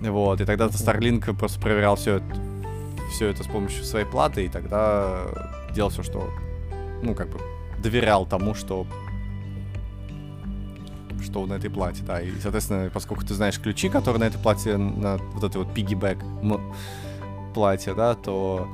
Вот, 0.00 0.40
и 0.40 0.44
тогда 0.44 0.66
Starlink 0.66 1.36
просто 1.36 1.60
проверял 1.60 1.96
все 1.96 2.16
это, 2.16 2.26
все 3.12 3.26
это 3.26 3.42
с 3.42 3.46
помощью 3.46 3.84
своей 3.84 4.06
платы, 4.06 4.44
и 4.44 4.48
тогда 4.48 5.26
делал 5.74 5.90
все, 5.90 6.02
что, 6.02 6.30
ну, 7.02 7.14
как 7.14 7.28
бы, 7.28 7.38
доверял 7.82 8.24
тому, 8.26 8.54
что 8.54 8.86
что 11.22 11.44
на 11.46 11.54
этой 11.54 11.70
плате, 11.70 12.02
да. 12.06 12.20
И, 12.20 12.32
соответственно, 12.40 12.90
поскольку 12.92 13.24
ты 13.24 13.34
знаешь 13.34 13.60
ключи, 13.60 13.88
которые 13.88 14.20
на 14.20 14.24
этой 14.24 14.40
плате, 14.40 14.76
на 14.76 15.16
вот 15.16 15.44
этой 15.44 15.58
вот 15.58 15.68
piggyback 15.76 16.18
плате, 17.54 17.94
да, 17.94 18.14
то 18.14 18.68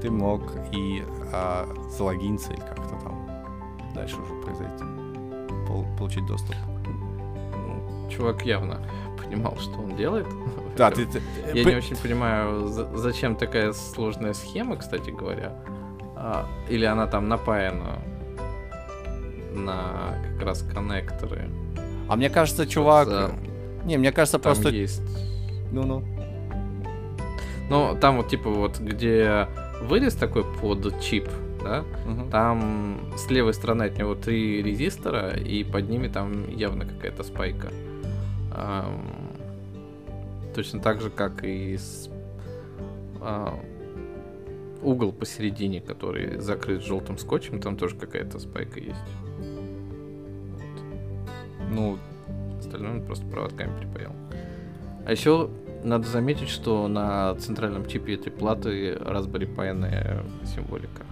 ты 0.00 0.10
мог 0.10 0.42
и 0.72 1.04
а, 1.32 1.66
залогиниться 1.96 2.52
или 2.52 2.60
как-то 2.60 2.96
там 3.02 3.28
дальше 3.94 4.16
уже 4.16 4.34
произойти, 4.42 4.84
пол, 5.66 5.86
получить 5.98 6.26
доступ. 6.26 6.56
Ну, 6.86 8.08
чувак 8.10 8.44
явно 8.44 8.80
понимал, 9.22 9.56
что 9.58 9.78
он 9.78 9.96
делает. 9.96 10.26
Да, 10.74 10.90
ты, 10.90 11.04
ты, 11.04 11.20
Я 11.52 11.64
не 11.64 11.76
очень 11.76 11.96
понимаю, 11.96 12.66
зачем 12.94 13.36
такая 13.36 13.74
сложная 13.74 14.32
схема, 14.32 14.76
кстати 14.76 15.10
говоря. 15.10 15.52
А, 16.16 16.46
или 16.66 16.86
она 16.86 17.06
там 17.06 17.28
напаяна 17.28 17.98
на 19.52 20.14
как 20.32 20.46
раз 20.46 20.62
коннекторы. 20.62 21.50
А 22.12 22.16
мне 22.16 22.28
кажется, 22.28 22.66
чувак... 22.66 23.32
Не, 23.86 23.96
мне 23.96 24.12
кажется, 24.12 24.38
там 24.38 24.52
просто... 24.52 24.68
есть... 24.68 25.00
Ну-ну. 25.72 26.04
Ну, 27.70 27.96
там 27.98 28.18
вот, 28.18 28.28
типа, 28.28 28.50
вот, 28.50 28.78
где 28.78 29.48
вырез 29.80 30.12
такой 30.12 30.44
под 30.44 31.00
чип, 31.00 31.26
да, 31.64 31.84
угу. 32.06 32.28
там 32.30 33.00
с 33.16 33.30
левой 33.30 33.54
стороны 33.54 33.84
от 33.84 33.96
него 33.96 34.14
три 34.14 34.62
резистора, 34.62 35.30
и 35.30 35.64
под 35.64 35.88
ними 35.88 36.08
там 36.08 36.54
явно 36.54 36.84
какая-то 36.84 37.22
спайка. 37.22 37.72
Эм, 38.54 39.08
точно 40.54 40.80
так 40.80 41.00
же, 41.00 41.08
как 41.08 41.42
и 41.44 41.78
с, 41.78 42.10
э, 43.22 43.48
угол 44.82 45.12
посередине, 45.12 45.80
который 45.80 46.38
закрыт 46.40 46.82
желтым 46.82 47.16
скотчем, 47.16 47.58
там 47.58 47.78
тоже 47.78 47.96
какая-то 47.96 48.38
спайка 48.38 48.80
есть. 48.80 49.00
Ну, 51.72 51.98
остальное 52.58 52.92
он 52.92 53.02
просто 53.02 53.26
проводками 53.26 53.76
припаял. 53.78 54.12
А 55.04 55.12
еще 55.12 55.50
надо 55.82 56.06
заметить, 56.06 56.48
что 56.48 56.86
на 56.88 57.34
центральном 57.36 57.86
чипе 57.86 58.14
этой 58.14 58.30
платы 58.30 58.94
Raspberry 58.94 59.52
Pi 59.52 60.46
символика. 60.46 61.02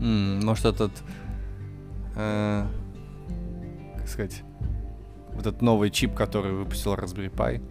Mm, 0.00 0.44
может 0.44 0.64
этот, 0.64 0.90
э, 2.16 2.66
как 3.98 4.08
сказать, 4.08 4.42
вот 5.32 5.46
этот 5.46 5.62
новый 5.62 5.90
чип, 5.90 6.14
который 6.14 6.52
выпустил 6.52 6.94
Raspberry 6.94 7.30
Pi. 7.30 7.62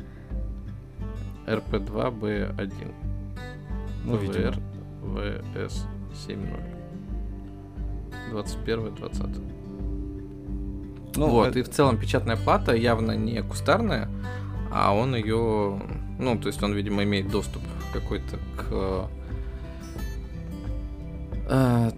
RP2B1. 1.46 2.94
Ну, 4.06 4.16
VR 4.16 4.58
VS70. 5.02 6.74
21-20. 8.32 9.53
Ну, 11.16 11.28
вот, 11.28 11.50
это... 11.50 11.60
и 11.60 11.64
в 11.64 11.70
целом 11.70 11.98
печатная 11.98 12.38
плата 12.38 12.74
явно 12.76 13.12
не 13.12 13.42
кустарная, 13.42 14.10
а 14.72 14.94
он 14.94 15.16
ее, 15.16 15.80
ну, 16.20 16.38
то 16.38 16.48
есть 16.48 16.62
он, 16.64 16.74
видимо, 16.74 17.04
имеет 17.04 17.30
доступ 17.30 17.62
какой-то 17.94 18.38
к 18.58 19.10
э, 21.50 21.92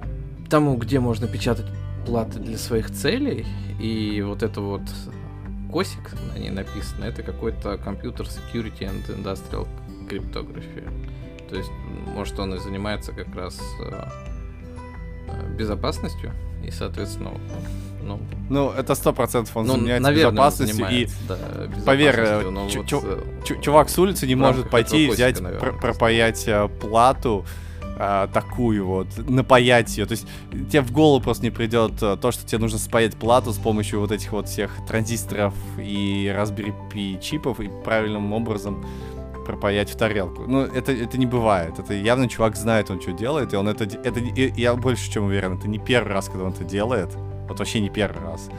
тому, 0.50 0.75
где 0.75 1.00
можно 1.00 1.27
печатать 1.27 1.67
платы 2.05 2.39
для 2.39 2.57
своих 2.57 2.91
целей, 2.91 3.45
и 3.79 4.22
вот 4.22 4.43
это 4.43 4.62
вот 4.62 4.81
косик 5.72 6.13
на 6.34 6.39
ней 6.39 6.51
написано, 6.51 7.05
это 7.05 7.24
какой-то 7.24 7.77
компьютер 7.77 8.25
Security 8.25 8.79
and 8.81 9.07
Industrial 9.07 9.67
Cryptography. 10.10 10.89
То 11.50 11.55
есть, 11.55 11.72
может, 12.13 12.39
он 12.39 12.53
и 12.53 12.60
занимается 12.60 13.12
как 13.12 13.34
раз 13.36 13.60
э, 13.81 14.03
э 15.27 15.55
безопасностью, 15.55 16.34
и, 16.65 16.72
соответственно, 16.72 17.31
ну, 18.05 18.19
ну 18.50 18.71
это 18.71 18.95
сто 18.95 19.13
процентов 19.13 19.55
он 19.57 19.65
ну, 19.65 19.74
занимается 19.74 20.01
наверное, 20.01 20.31
безопасностью. 20.31 20.88
и 20.89 21.07
да, 21.27 21.38
поверь, 21.85 22.15
э, 22.17 22.43
вот, 22.43 22.74
э, 22.74 23.62
чувак 23.62 23.89
с 23.89 23.97
улицы 23.97 24.27
не 24.27 24.35
может 24.35 24.69
пойти 24.69 25.05
и 25.05 25.09
взять, 25.09 25.41
наверное, 25.41 25.71
пр- 25.71 25.79
пропаять 25.79 26.47
э, 26.47 26.67
плату 26.67 27.45
а, 27.97 28.27
такую 28.27 28.85
вот, 28.85 29.07
напаять 29.17 29.97
ее. 29.97 30.05
То 30.05 30.12
есть 30.12 30.27
тебе 30.51 30.81
в 30.81 30.91
голову 30.91 31.24
просто 31.24 31.43
не 31.43 31.50
придет 31.50 31.97
то, 31.97 32.31
что 32.31 32.45
тебе 32.45 32.57
нужно 32.57 32.77
спаять 32.77 33.15
плату 33.15 33.53
с 33.53 33.57
помощью 33.57 34.01
вот 34.01 34.12
этих 34.12 34.33
вот 34.33 34.50
всех 34.50 34.71
транзисторов 34.85 35.53
и 35.79 36.25
Raspberry 36.35 36.74
Pi 36.91 37.21
чипов 37.21 37.62
и 37.62 37.69
правильным 37.85 38.33
образом 38.33 38.85
пропаять 39.45 39.89
в 39.91 39.95
тарелку. 39.95 40.43
Ну, 40.45 40.62
это, 40.62 40.91
это 40.91 41.17
не 41.17 41.25
бывает. 41.25 41.79
Это 41.79 41.93
явно 41.93 42.27
чувак 42.27 42.57
знает, 42.57 42.89
он 42.91 43.00
что 43.00 43.13
делает, 43.13 43.53
и 43.53 43.55
он 43.55 43.69
это... 43.69 43.85
это 43.85 44.19
я 44.19 44.75
больше 44.75 45.09
чем 45.09 45.25
уверен, 45.25 45.53
это 45.57 45.69
не 45.69 45.79
первый 45.79 46.12
раз, 46.12 46.27
когда 46.27 46.43
он 46.43 46.51
это 46.51 46.65
делает. 46.65 47.15
Вот 47.47 47.59
вообще 47.59 47.79
не 47.79 47.89
первый 47.89 48.23
раз. 48.23 48.49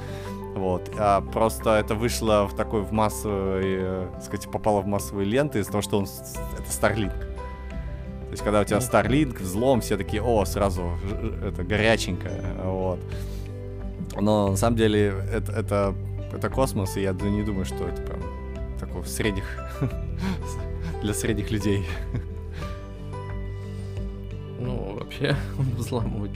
Вот. 0.55 0.91
А 0.97 1.21
просто 1.21 1.77
это 1.77 1.95
вышло 1.95 2.49
в 2.49 2.57
такой 2.57 2.81
в 2.83 2.91
массовый, 2.91 3.77
э, 3.79 4.09
так 4.15 4.23
сказать, 4.23 4.51
попало 4.51 4.81
в 4.81 4.87
массовые 4.87 5.29
ленты 5.29 5.59
из-за 5.59 5.71
того, 5.71 5.83
что 5.83 5.99
он 5.99 6.05
это 6.05 6.71
Starlink. 6.71 7.11
То 7.11 8.31
есть, 8.31 8.43
когда 8.43 8.63
у 8.63 8.65
тебя 8.65 8.79
Starlink, 8.79 9.43
взлом, 9.43 9.81
все 9.83 9.97
такие, 9.97 10.23
о, 10.23 10.45
сразу 10.47 10.99
это 11.45 11.63
горяченькое, 11.63 12.43
вот. 12.65 12.99
Но 14.19 14.51
на 14.51 14.57
самом 14.57 14.77
деле 14.77 15.15
это, 15.31 15.53
это, 15.53 15.95
это 16.33 16.49
космос, 16.49 16.97
и 16.97 17.03
я 17.03 17.13
не 17.13 17.43
думаю, 17.43 17.67
что 17.67 17.87
это 17.87 18.01
прям 18.01 18.21
такой 18.81 19.05
средних 19.05 19.45
для 21.03 21.13
средних 21.13 21.51
людей. 21.51 21.85
Ну, 24.59 24.97
вообще, 24.99 25.37
взламывать 25.77 26.31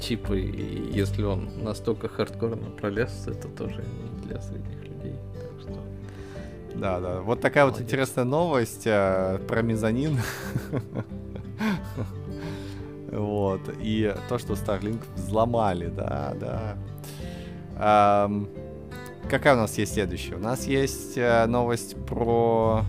чипы, 0.00 0.40
и 0.40 0.92
если 0.92 1.22
он 1.22 1.62
настолько 1.62 2.08
хардкорно 2.08 2.70
пролез, 2.70 3.26
это 3.26 3.48
тоже 3.48 3.84
не 3.84 4.26
для 4.26 4.40
средних 4.40 4.82
людей. 4.84 5.14
Так 5.34 5.60
что 5.60 5.80
Да, 6.78 7.00
да. 7.00 7.20
Вот 7.20 7.40
такая 7.40 7.64
Молодец. 7.64 7.80
вот 7.80 7.86
интересная 7.86 8.24
новость 8.24 8.86
э, 8.86 9.38
про 9.48 9.62
мезонин. 9.62 10.18
Вот. 13.10 13.60
И 13.80 14.12
то, 14.28 14.38
что 14.38 14.54
Starlink 14.54 15.00
взломали, 15.14 15.86
да, 15.86 16.34
да. 16.40 16.76
Эм, 18.26 18.48
какая 19.30 19.54
у 19.54 19.58
нас 19.58 19.78
есть 19.78 19.94
следующая? 19.94 20.34
У 20.34 20.40
нас 20.40 20.66
есть 20.66 21.16
э, 21.16 21.46
новость 21.46 21.94
про... 22.06 22.82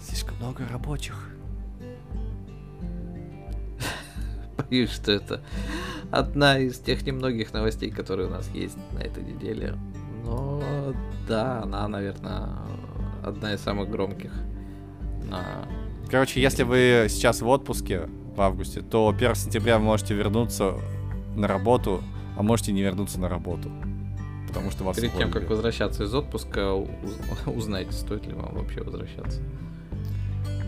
Слишком 0.00 0.36
много 0.36 0.64
рабочих. 0.70 1.29
Боюсь, 4.68 4.90
что 4.90 5.12
это 5.12 5.40
одна 6.10 6.58
из 6.58 6.78
тех 6.78 7.06
немногих 7.06 7.52
новостей, 7.52 7.90
которые 7.90 8.28
у 8.28 8.30
нас 8.30 8.48
есть 8.54 8.76
на 8.92 8.98
этой 8.98 9.22
неделе. 9.22 9.76
Но 10.24 10.62
да, 11.28 11.62
она, 11.62 11.88
наверное, 11.88 12.50
одна 13.22 13.54
из 13.54 13.60
самых 13.60 13.90
громких 13.90 14.32
Короче, 16.10 16.40
если 16.42 16.64
вы 16.64 17.06
сейчас 17.08 17.40
в 17.40 17.48
отпуске 17.48 18.08
в 18.34 18.40
августе, 18.40 18.80
то 18.80 19.08
1 19.08 19.34
сентября 19.36 19.78
вы 19.78 19.84
можете 19.84 20.14
вернуться 20.14 20.74
на 21.36 21.46
работу, 21.46 22.02
а 22.36 22.42
можете 22.42 22.72
не 22.72 22.82
вернуться 22.82 23.20
на 23.20 23.28
работу. 23.28 23.70
Потому 24.48 24.72
что 24.72 24.82
вас 24.82 24.96
Перед 24.96 25.16
тем, 25.16 25.30
как 25.30 25.48
возвращаться 25.48 26.04
из 26.04 26.14
отпуска, 26.14 26.74
узнайте, 27.46 27.92
стоит 27.92 28.26
ли 28.26 28.32
вам 28.32 28.56
вообще 28.56 28.82
возвращаться. 28.82 29.40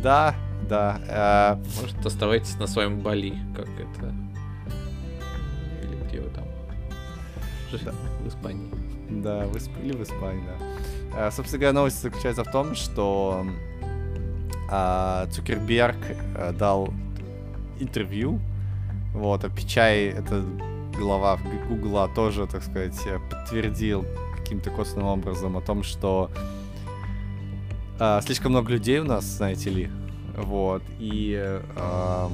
Да, 0.00 0.36
да. 0.68 1.00
Э... 1.08 1.80
Может, 1.80 2.04
оставайтесь 2.04 2.56
на 2.58 2.66
своем 2.66 3.00
Бали, 3.00 3.34
как 3.54 3.68
это... 3.68 4.14
Или 5.82 6.08
где 6.08 6.20
вы 6.20 6.30
там? 6.30 6.44
Да. 7.84 7.92
В 8.24 8.28
Испании. 8.28 8.70
Да, 9.20 9.46
в 9.46 9.56
Исп... 9.56 9.70
или 9.82 9.92
в 9.92 10.02
Испании, 10.02 10.42
да. 10.46 11.26
Э, 11.28 11.30
собственно 11.30 11.60
говоря, 11.60 11.74
новость 11.74 12.00
заключается 12.00 12.44
в 12.44 12.50
том, 12.50 12.74
что 12.74 13.44
а, 14.70 15.26
Цукерберг 15.26 15.96
а, 16.34 16.52
дал 16.52 16.92
интервью. 17.78 18.40
Вот, 19.12 19.44
а 19.44 19.50
Пичай, 19.50 20.06
это 20.06 20.42
глава 20.96 21.38
Гугла, 21.68 22.08
тоже, 22.08 22.46
так 22.46 22.62
сказать, 22.62 22.98
подтвердил 23.30 24.06
каким-то 24.38 24.70
косвенным 24.70 25.08
образом 25.08 25.56
о 25.58 25.60
том, 25.60 25.82
что 25.82 26.30
а, 27.98 28.20
слишком 28.22 28.52
много 28.52 28.72
людей 28.72 28.98
у 29.00 29.04
нас, 29.04 29.24
знаете 29.24 29.70
ли. 29.70 29.90
Вот, 30.36 30.82
и 30.98 31.60
а, 31.76 32.30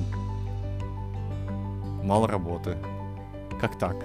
мало 2.02 2.28
работы. 2.28 2.76
Как 3.60 3.76
так? 3.78 3.96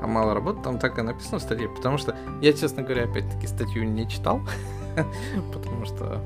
А 0.00 0.06
мало 0.06 0.34
работы, 0.34 0.62
там 0.62 0.78
так 0.78 0.98
и 0.98 1.02
написано 1.02 1.38
в 1.38 1.42
статье, 1.42 1.68
потому 1.68 1.98
что 1.98 2.16
я, 2.40 2.52
честно 2.52 2.82
говоря, 2.82 3.04
опять-таки 3.04 3.46
статью 3.46 3.84
не 3.84 4.08
читал. 4.08 4.40
потому 5.52 5.84
что 5.84 6.20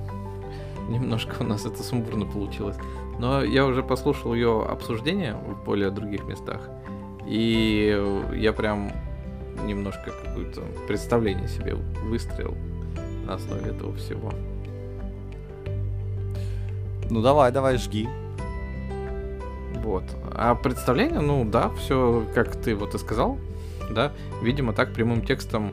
немножко 0.89 1.43
у 1.43 1.45
нас 1.45 1.65
это 1.67 1.83
сумбурно 1.83 2.27
получилось. 2.27 2.77
Но 3.19 3.43
я 3.43 3.67
уже 3.67 3.83
послушал 3.83 4.35
ее 4.35 4.65
обсуждение 4.65 5.35
в 5.35 5.65
более 5.65 5.91
других 5.91 6.25
местах, 6.25 6.69
и 7.27 8.01
я 8.35 8.53
прям 8.53 8.93
немножко 9.65 10.13
какое-то 10.13 10.63
представление 10.87 11.49
себе 11.49 11.75
выстроил 11.75 12.55
на 13.29 13.35
основе 13.35 13.71
этого 13.71 13.95
всего. 13.95 14.33
Ну 17.11 17.23
давай, 17.23 17.53
давай, 17.53 17.77
жги. 17.77 18.09
Вот. 19.83 20.05
А 20.33 20.55
представление, 20.55 21.21
ну 21.21 21.45
да, 21.45 21.71
все, 21.71 22.27
как 22.35 22.57
ты 22.57 22.75
вот 22.75 22.95
и 22.95 22.99
сказал, 22.99 23.39
да, 23.91 24.13
видимо, 24.43 24.73
так 24.73 24.93
прямым 24.93 25.25
текстом 25.25 25.73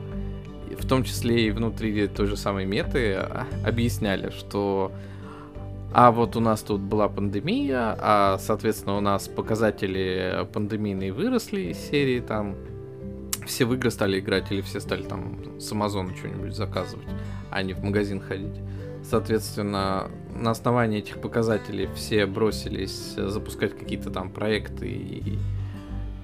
в 0.78 0.86
том 0.86 1.04
числе 1.04 1.46
и 1.46 1.50
внутри 1.50 2.06
той 2.08 2.26
же 2.26 2.36
самой 2.36 2.66
меты 2.66 3.14
а, 3.14 3.46
объясняли, 3.64 4.30
что 4.30 4.92
а 5.92 6.10
вот 6.12 6.36
у 6.36 6.40
нас 6.40 6.60
тут 6.60 6.80
была 6.80 7.08
пандемия, 7.08 7.96
а, 7.98 8.38
соответственно, 8.38 8.96
у 8.96 9.00
нас 9.00 9.28
показатели 9.28 10.46
пандемийные 10.52 11.12
выросли 11.12 11.72
из 11.72 11.78
серии 11.78 12.20
там 12.20 12.54
все 13.46 13.64
в 13.64 13.74
игры 13.74 13.90
стали 13.90 14.18
играть 14.20 14.50
или 14.52 14.60
все 14.60 14.80
стали 14.80 15.02
там 15.02 15.60
с 15.60 15.72
Амазона 15.72 16.14
что-нибудь 16.14 16.54
заказывать, 16.54 17.08
а 17.50 17.62
не 17.62 17.72
в 17.72 17.82
магазин 17.82 18.20
ходить. 18.20 18.60
Соответственно, 19.02 20.10
на 20.34 20.50
основании 20.50 20.98
этих 20.98 21.20
показателей 21.20 21.88
все 21.94 22.26
бросились 22.26 23.14
запускать 23.16 23.78
какие-то 23.78 24.10
там 24.10 24.30
проекты 24.30 24.88
и, 24.88 25.38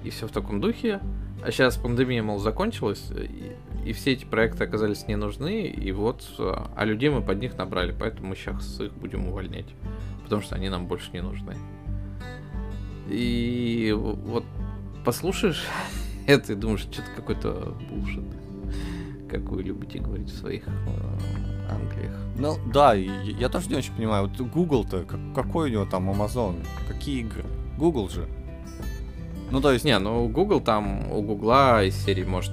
и 0.03 0.09
все 0.09 0.27
в 0.27 0.31
таком 0.31 0.59
духе. 0.59 0.99
А 1.41 1.51
сейчас 1.51 1.77
пандемия, 1.77 2.23
мол, 2.23 2.39
закончилась, 2.39 3.09
и, 3.11 3.55
и 3.85 3.93
все 3.93 4.13
эти 4.13 4.25
проекты 4.25 4.63
оказались 4.63 5.07
не 5.07 5.15
нужны, 5.17 5.65
и 5.65 5.91
вот, 5.91 6.23
а 6.39 6.85
людей 6.85 7.09
мы 7.09 7.21
под 7.21 7.39
них 7.39 7.57
набрали, 7.57 7.93
поэтому 7.97 8.29
мы 8.29 8.35
сейчас 8.35 8.79
их 8.79 8.93
будем 8.93 9.27
увольнять, 9.27 9.67
потому 10.23 10.41
что 10.41 10.55
они 10.55 10.69
нам 10.69 10.87
больше 10.87 11.09
не 11.11 11.21
нужны. 11.21 11.57
И 13.09 13.93
вот 13.93 14.45
послушаешь 15.03 15.65
это 16.27 16.53
и 16.53 16.55
думаешь, 16.55 16.81
что-то 16.81 17.09
какой-то 17.15 17.75
булшит, 17.89 18.25
как 19.29 19.41
вы 19.43 19.63
любите 19.63 19.99
говорить 19.99 20.29
в 20.29 20.37
своих 20.37 20.67
э, 20.67 20.71
Англиях. 21.69 22.15
Ну 22.37 22.57
да, 22.71 22.93
я, 22.93 23.21
я 23.21 23.49
тоже 23.49 23.69
не 23.69 23.75
очень 23.75 23.93
понимаю, 23.93 24.27
вот 24.27 24.39
Google-то, 24.39 25.05
какой 25.35 25.69
у 25.69 25.73
него 25.73 25.85
там 25.85 26.09
Amazon, 26.09 26.65
какие 26.87 27.21
игры? 27.21 27.43
Google 27.77 28.09
же. 28.09 28.27
Ну, 29.51 29.61
то 29.61 29.71
есть... 29.71 29.85
Не, 29.85 29.99
ну, 29.99 30.27
Google 30.27 30.61
там, 30.61 31.11
у 31.11 31.21
Гугла 31.21 31.83
из 31.83 31.95
серии, 31.95 32.23
может, 32.23 32.51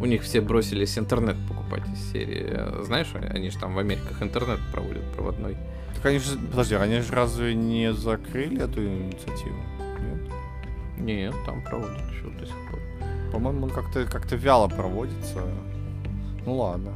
у 0.00 0.06
них 0.06 0.22
все 0.22 0.40
бросились 0.40 0.98
интернет 0.98 1.36
покупать 1.48 1.88
из 1.88 2.12
серии. 2.12 2.82
Знаешь, 2.84 3.08
они 3.14 3.50
же 3.50 3.58
там 3.58 3.74
в 3.74 3.78
Америках 3.78 4.22
интернет 4.22 4.60
проводят 4.72 5.04
проводной. 5.12 5.56
Так 5.94 6.06
они 6.06 6.18
же, 6.18 6.36
подожди, 6.50 6.74
они 6.74 7.00
же 7.00 7.12
разве 7.14 7.54
не 7.54 7.92
закрыли 7.92 8.62
эту 8.62 8.84
инициативу? 8.84 9.56
Нет? 10.98 11.32
Нет, 11.32 11.34
там 11.46 11.62
проводят 11.62 11.98
еще. 12.10 12.23
По-моему, 13.34 13.64
он 13.64 13.70
как-то 13.70 14.06
как 14.06 14.30
вяло 14.30 14.68
проводится. 14.68 15.40
Ну 16.46 16.56
ладно. 16.56 16.92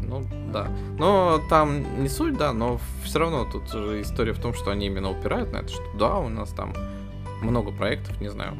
Ну, 0.00 0.24
да. 0.52 0.68
Но 0.96 1.40
там 1.50 2.02
не 2.02 2.08
суть, 2.08 2.36
да, 2.36 2.52
но 2.52 2.78
все 3.02 3.18
равно 3.18 3.44
тут 3.50 3.68
же 3.68 4.00
история 4.00 4.32
в 4.32 4.38
том, 4.38 4.54
что 4.54 4.70
они 4.70 4.86
именно 4.86 5.10
упирают 5.10 5.52
на 5.52 5.58
это, 5.58 5.70
что 5.70 5.82
да, 5.98 6.18
у 6.18 6.28
нас 6.28 6.50
там 6.50 6.72
много 7.42 7.72
проектов, 7.72 8.20
не 8.20 8.30
знаю. 8.30 8.52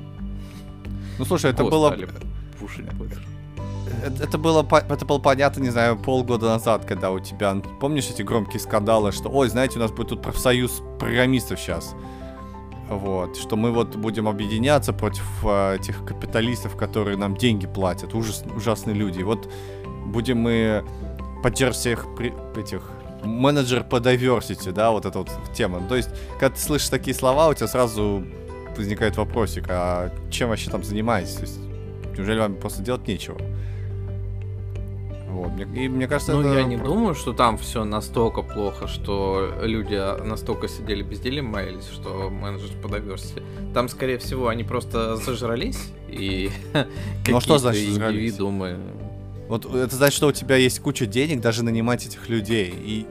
Ну 1.19 1.25
слушай, 1.25 1.53
это 1.53 1.63
было... 1.63 1.97
Пушить 2.59 2.93
больше. 2.95 3.25
Это, 4.05 4.25
это 4.25 4.37
было, 4.37 4.67
это 4.69 5.05
было 5.05 5.19
понятно, 5.19 5.61
не 5.61 5.71
знаю, 5.71 5.97
полгода 5.97 6.47
назад, 6.47 6.87
когда 6.87 7.13
у 7.13 7.21
тебя, 7.21 7.55
помнишь 7.81 8.09
эти 8.11 8.23
громкие 8.23 8.59
скандалы, 8.59 9.13
что, 9.13 9.29
ой, 9.29 9.49
знаете, 9.49 9.79
у 9.79 9.83
нас 9.83 9.93
будет 9.93 10.09
тут 10.09 10.23
профсоюз 10.23 10.83
программистов 10.99 11.61
сейчас. 11.61 11.95
Вот, 12.89 13.37
что 13.37 13.57
мы 13.57 13.73
вот 13.73 13.97
будем 13.97 14.29
объединяться 14.29 14.93
против 14.93 15.25
э, 15.43 15.77
этих 15.77 16.05
капиталистов, 16.05 16.77
которые 16.77 17.17
нам 17.17 17.37
деньги 17.37 17.67
платят. 17.67 18.15
Ужас, 18.15 18.45
ужасные 18.55 18.95
люди. 18.95 19.23
Вот 19.23 19.51
будем 20.07 20.39
мы 20.39 20.85
поддерживать 21.43 21.77
всех 21.77 22.15
при, 22.15 22.33
этих 22.57 22.83
менеджер 23.25 23.85
по 23.85 23.97
diversity, 23.97 24.73
да, 24.73 24.91
вот 24.91 25.07
эта 25.07 25.19
вот 25.19 25.31
тема. 25.55 25.81
Ну, 25.81 25.89
то 25.89 25.97
есть, 25.97 26.11
когда 26.39 26.55
ты 26.55 26.61
слышишь 26.61 26.89
такие 26.89 27.15
слова, 27.15 27.49
у 27.49 27.55
тебя 27.55 27.69
сразу 27.69 28.25
возникает 28.77 29.17
вопросик, 29.17 29.65
а 29.69 30.11
чем 30.31 30.51
вообще 30.51 30.71
там 30.71 30.85
занимаетесь? 30.85 31.35
То 31.35 31.43
есть, 31.43 31.59
неужели 32.17 32.39
вам 32.39 32.57
просто 32.57 32.83
делать 32.83 33.07
нечего? 33.09 33.39
Вот. 35.35 35.51
И 35.75 35.89
мне 35.89 36.07
кажется, 36.07 36.33
ну, 36.33 36.41
это... 36.41 36.61
я 36.61 36.65
не 36.65 36.77
думаю, 36.77 37.15
что 37.17 37.33
там 37.33 37.59
все 37.59 37.85
настолько 37.85 38.43
плохо, 38.43 38.87
что 38.87 39.53
люди 39.63 40.01
настолько 40.25 40.69
сидели 40.69 41.03
бездельем 41.03 41.47
маялись, 41.47 41.89
что 41.93 42.31
менеджер 42.31 42.71
по 42.81 42.87
diversity. 42.87 43.43
Там, 43.75 43.89
скорее 43.89 44.19
всего, 44.19 44.47
они 44.47 44.63
просто 44.63 45.17
зажрались 45.17 45.91
и 46.09 46.51
ну, 47.29 47.37
а 47.37 47.41
что 47.41 47.59
значит 47.59 47.89
индивидуумы. 47.89 48.79
Вот 49.49 49.67
это 49.75 49.95
значит, 49.97 50.17
что 50.17 50.29
у 50.29 50.33
тебя 50.33 50.57
есть 50.57 50.79
куча 50.81 51.07
денег 51.07 51.41
даже 51.41 51.65
нанимать 51.65 52.07
этих 52.07 52.29
людей. 52.29 52.73
И 52.77 53.07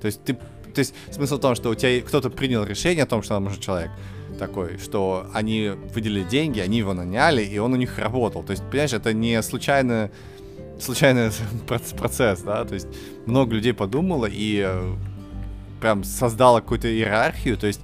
то 0.00 0.06
есть 0.06 0.22
ты 0.22 0.34
то 0.34 0.78
есть 0.78 0.94
смысл 1.10 1.36
в 1.36 1.40
том, 1.40 1.54
что 1.54 1.70
у 1.70 1.74
тебя 1.74 2.00
кто-то 2.00 2.30
принял 2.30 2.64
решение 2.64 3.04
о 3.04 3.06
том, 3.06 3.22
что 3.22 3.34
нам 3.34 3.44
нужен 3.44 3.60
человек 3.60 3.90
такой, 4.38 4.78
что 4.78 5.26
они 5.32 5.72
выделили 5.94 6.24
деньги, 6.24 6.60
они 6.60 6.78
его 6.78 6.94
наняли, 6.94 7.42
и 7.44 7.58
он 7.58 7.72
у 7.72 7.76
них 7.76 7.98
работал. 7.98 8.42
То 8.42 8.52
есть, 8.52 8.62
понимаешь, 8.70 8.92
это 8.92 9.12
не 9.12 9.42
случайно, 9.42 10.10
случайный 10.82 11.30
процесс, 11.66 12.40
да, 12.42 12.64
то 12.64 12.74
есть 12.74 12.88
много 13.26 13.54
людей 13.54 13.72
подумало 13.72 14.26
и 14.26 14.62
э, 14.64 14.94
прям 15.80 16.04
создало 16.04 16.60
какую-то 16.60 16.88
иерархию, 16.92 17.56
то 17.56 17.66
есть 17.66 17.80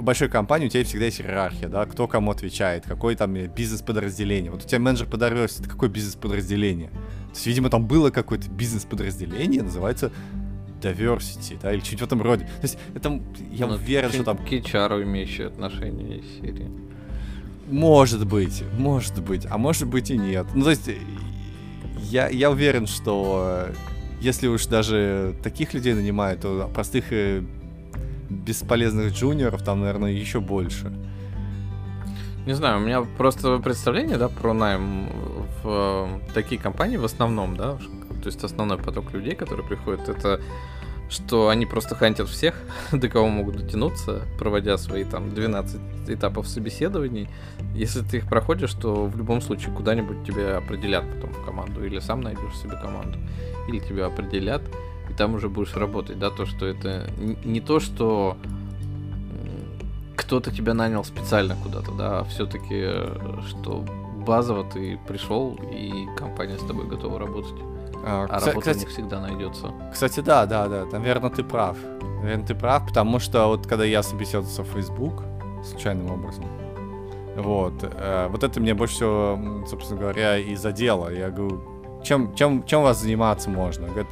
большой 0.00 0.28
компании 0.28 0.66
у 0.66 0.68
тебя 0.68 0.84
всегда 0.84 1.06
есть 1.06 1.20
иерархия, 1.20 1.68
да, 1.68 1.86
кто 1.86 2.06
кому 2.06 2.30
отвечает, 2.30 2.84
какой 2.86 3.14
там 3.14 3.34
бизнес-подразделение. 3.34 4.50
Вот 4.50 4.64
у 4.64 4.68
тебя 4.68 4.78
менеджер 4.78 5.06
по 5.06 5.16
это 5.16 5.68
какое 5.68 5.88
бизнес-подразделение? 5.88 6.88
То 6.88 7.34
есть, 7.34 7.46
видимо, 7.46 7.70
там 7.70 7.86
было 7.86 8.10
какое-то 8.10 8.48
бизнес-подразделение, 8.50 9.62
называется 9.62 10.12
diversity, 10.80 11.58
да, 11.60 11.72
или 11.72 11.80
чуть 11.80 12.00
в 12.00 12.04
этом 12.04 12.22
роде. 12.22 12.44
То 12.44 12.62
есть 12.62 12.78
это, 12.94 13.20
я 13.50 13.66
ну, 13.66 13.74
уверен, 13.74 14.10
что 14.10 14.24
там... 14.24 14.38
К 14.38 14.52
HR 14.52 15.02
имеющие 15.02 15.46
отношение 15.46 16.18
из 16.18 16.40
серии. 16.40 16.70
Может 17.68 18.26
быть, 18.26 18.62
может 18.78 19.22
быть, 19.22 19.46
а 19.50 19.58
может 19.58 19.88
быть 19.88 20.10
и 20.10 20.16
нет. 20.16 20.46
Ну, 20.54 20.64
то 20.64 20.70
есть, 20.70 20.88
я, 22.10 22.28
я 22.28 22.50
уверен, 22.50 22.86
что 22.86 23.68
если 24.20 24.48
уж 24.48 24.66
даже 24.66 25.34
таких 25.42 25.74
людей 25.74 25.94
нанимают, 25.94 26.40
то 26.40 26.70
простых 26.72 27.06
и 27.10 27.46
бесполезных 28.28 29.12
джуниоров 29.12 29.62
там, 29.62 29.80
наверное, 29.80 30.12
еще 30.12 30.40
больше. 30.40 30.92
Не 32.46 32.54
знаю, 32.54 32.78
у 32.78 32.80
меня 32.80 33.02
просто 33.02 33.58
представление, 33.58 34.18
да, 34.18 34.28
про 34.28 34.52
найм 34.52 35.08
в 35.62 35.66
э, 35.66 36.32
такие 36.32 36.60
компании 36.60 36.96
в 36.96 37.04
основном, 37.04 37.56
да, 37.56 37.76
то 38.22 38.26
есть 38.26 38.42
основной 38.44 38.78
поток 38.78 39.12
людей, 39.12 39.34
которые 39.34 39.66
приходят, 39.66 40.08
это 40.08 40.40
что 41.08 41.48
они 41.48 41.66
просто 41.66 41.94
хантят 41.94 42.28
всех, 42.28 42.54
до 42.92 43.08
кого 43.08 43.28
могут 43.28 43.56
дотянуться, 43.56 44.22
проводя 44.38 44.76
свои 44.78 45.04
там 45.04 45.34
12 45.34 45.80
этапов 46.08 46.48
собеседований. 46.48 47.28
Если 47.74 48.02
ты 48.02 48.18
их 48.18 48.28
проходишь, 48.28 48.72
то 48.72 49.06
в 49.06 49.16
любом 49.16 49.40
случае 49.40 49.74
куда-нибудь 49.74 50.24
тебя 50.24 50.58
определят 50.58 51.04
потом 51.14 51.32
в 51.32 51.44
команду, 51.44 51.84
или 51.84 51.98
сам 51.98 52.20
найдешь 52.20 52.56
себе 52.56 52.76
команду, 52.80 53.18
или 53.68 53.78
тебя 53.78 54.06
определят, 54.06 54.62
и 55.10 55.14
там 55.14 55.34
уже 55.34 55.48
будешь 55.48 55.74
работать, 55.74 56.18
да, 56.18 56.30
то, 56.30 56.46
что 56.46 56.66
это 56.66 57.08
не 57.44 57.60
то, 57.60 57.80
что 57.80 58.36
кто-то 60.16 60.50
тебя 60.50 60.74
нанял 60.74 61.04
специально 61.04 61.54
куда-то, 61.62 61.92
да, 61.92 62.18
а 62.20 62.24
все-таки, 62.24 62.84
что 63.48 63.84
базово 64.26 64.64
ты 64.64 64.98
пришел, 65.06 65.56
и 65.72 66.06
компания 66.16 66.58
с 66.58 66.66
тобой 66.66 66.88
готова 66.88 67.18
работать. 67.18 67.54
А, 68.08 68.24
а 68.30 68.38
кстати, 68.38 68.54
работа 68.54 68.74
не 68.74 68.86
всегда 68.86 69.20
найдется. 69.20 69.72
Кстати, 69.92 70.20
да, 70.20 70.46
да, 70.46 70.68
да, 70.68 70.84
наверное, 70.92 71.30
ты 71.30 71.42
прав. 71.42 71.76
Наверное, 72.22 72.46
ты 72.46 72.54
прав, 72.54 72.86
потому 72.86 73.18
что 73.18 73.48
вот 73.48 73.66
когда 73.66 73.84
я 73.84 74.02
собеседовался 74.04 74.62
в 74.62 74.68
Facebook, 74.68 75.24
случайным 75.64 76.12
образом, 76.12 76.44
вот, 77.36 77.74
э, 77.82 78.28
вот 78.30 78.44
это 78.44 78.60
мне 78.60 78.74
больше 78.74 78.94
всего, 78.94 79.66
собственно 79.68 80.00
говоря, 80.00 80.38
и 80.38 80.54
задело. 80.54 81.12
Я 81.12 81.30
говорю, 81.30 81.62
чем, 82.04 82.32
чем, 82.36 82.64
чем 82.64 82.82
вас 82.82 83.02
заниматься 83.02 83.50
можно? 83.50 83.88
Говорит, 83.88 84.06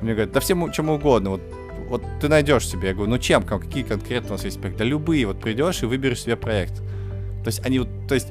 мне 0.00 0.12
говорят, 0.12 0.32
да 0.32 0.38
всем 0.38 0.70
чем 0.70 0.88
угодно, 0.88 1.30
вот, 1.30 1.42
вот 1.88 2.02
ты 2.20 2.28
найдешь 2.28 2.68
себе. 2.68 2.88
Я 2.88 2.94
говорю, 2.94 3.10
ну 3.10 3.18
чем, 3.18 3.42
какие 3.42 3.82
конкретно 3.82 4.28
у 4.28 4.32
вас 4.32 4.44
есть 4.44 4.60
проекты? 4.60 4.84
Да 4.84 4.88
любые, 4.88 5.26
вот 5.26 5.40
придешь 5.40 5.82
и 5.82 5.86
выберешь 5.86 6.22
себе 6.22 6.36
проект. 6.36 6.76
То 7.42 7.46
есть 7.46 7.66
они 7.66 7.80
вот, 7.80 7.88
то 8.06 8.14
есть 8.14 8.28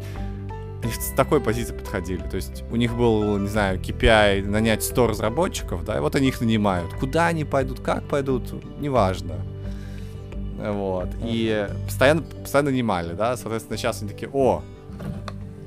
с 0.83 1.13
такой 1.15 1.41
позиции 1.41 1.73
подходили. 1.73 2.21
То 2.21 2.37
есть 2.37 2.63
у 2.71 2.75
них 2.75 2.95
был, 2.95 3.37
не 3.37 3.47
знаю, 3.47 3.79
KPI 3.79 4.45
нанять 4.47 4.83
100 4.83 5.07
разработчиков, 5.07 5.83
да, 5.83 5.97
и 5.97 5.99
вот 5.99 6.15
они 6.15 6.29
их 6.29 6.39
нанимают. 6.41 6.93
Куда 6.93 7.27
они 7.27 7.45
пойдут, 7.45 7.79
как 7.81 8.07
пойдут, 8.07 8.53
неважно. 8.79 9.35
Вот. 10.57 11.09
И 11.23 11.67
постоянно, 11.85 12.21
постоянно 12.21 12.71
нанимали, 12.71 13.13
да, 13.13 13.37
соответственно, 13.37 13.77
сейчас 13.77 14.01
они 14.01 14.11
такие, 14.11 14.29
о, 14.33 14.61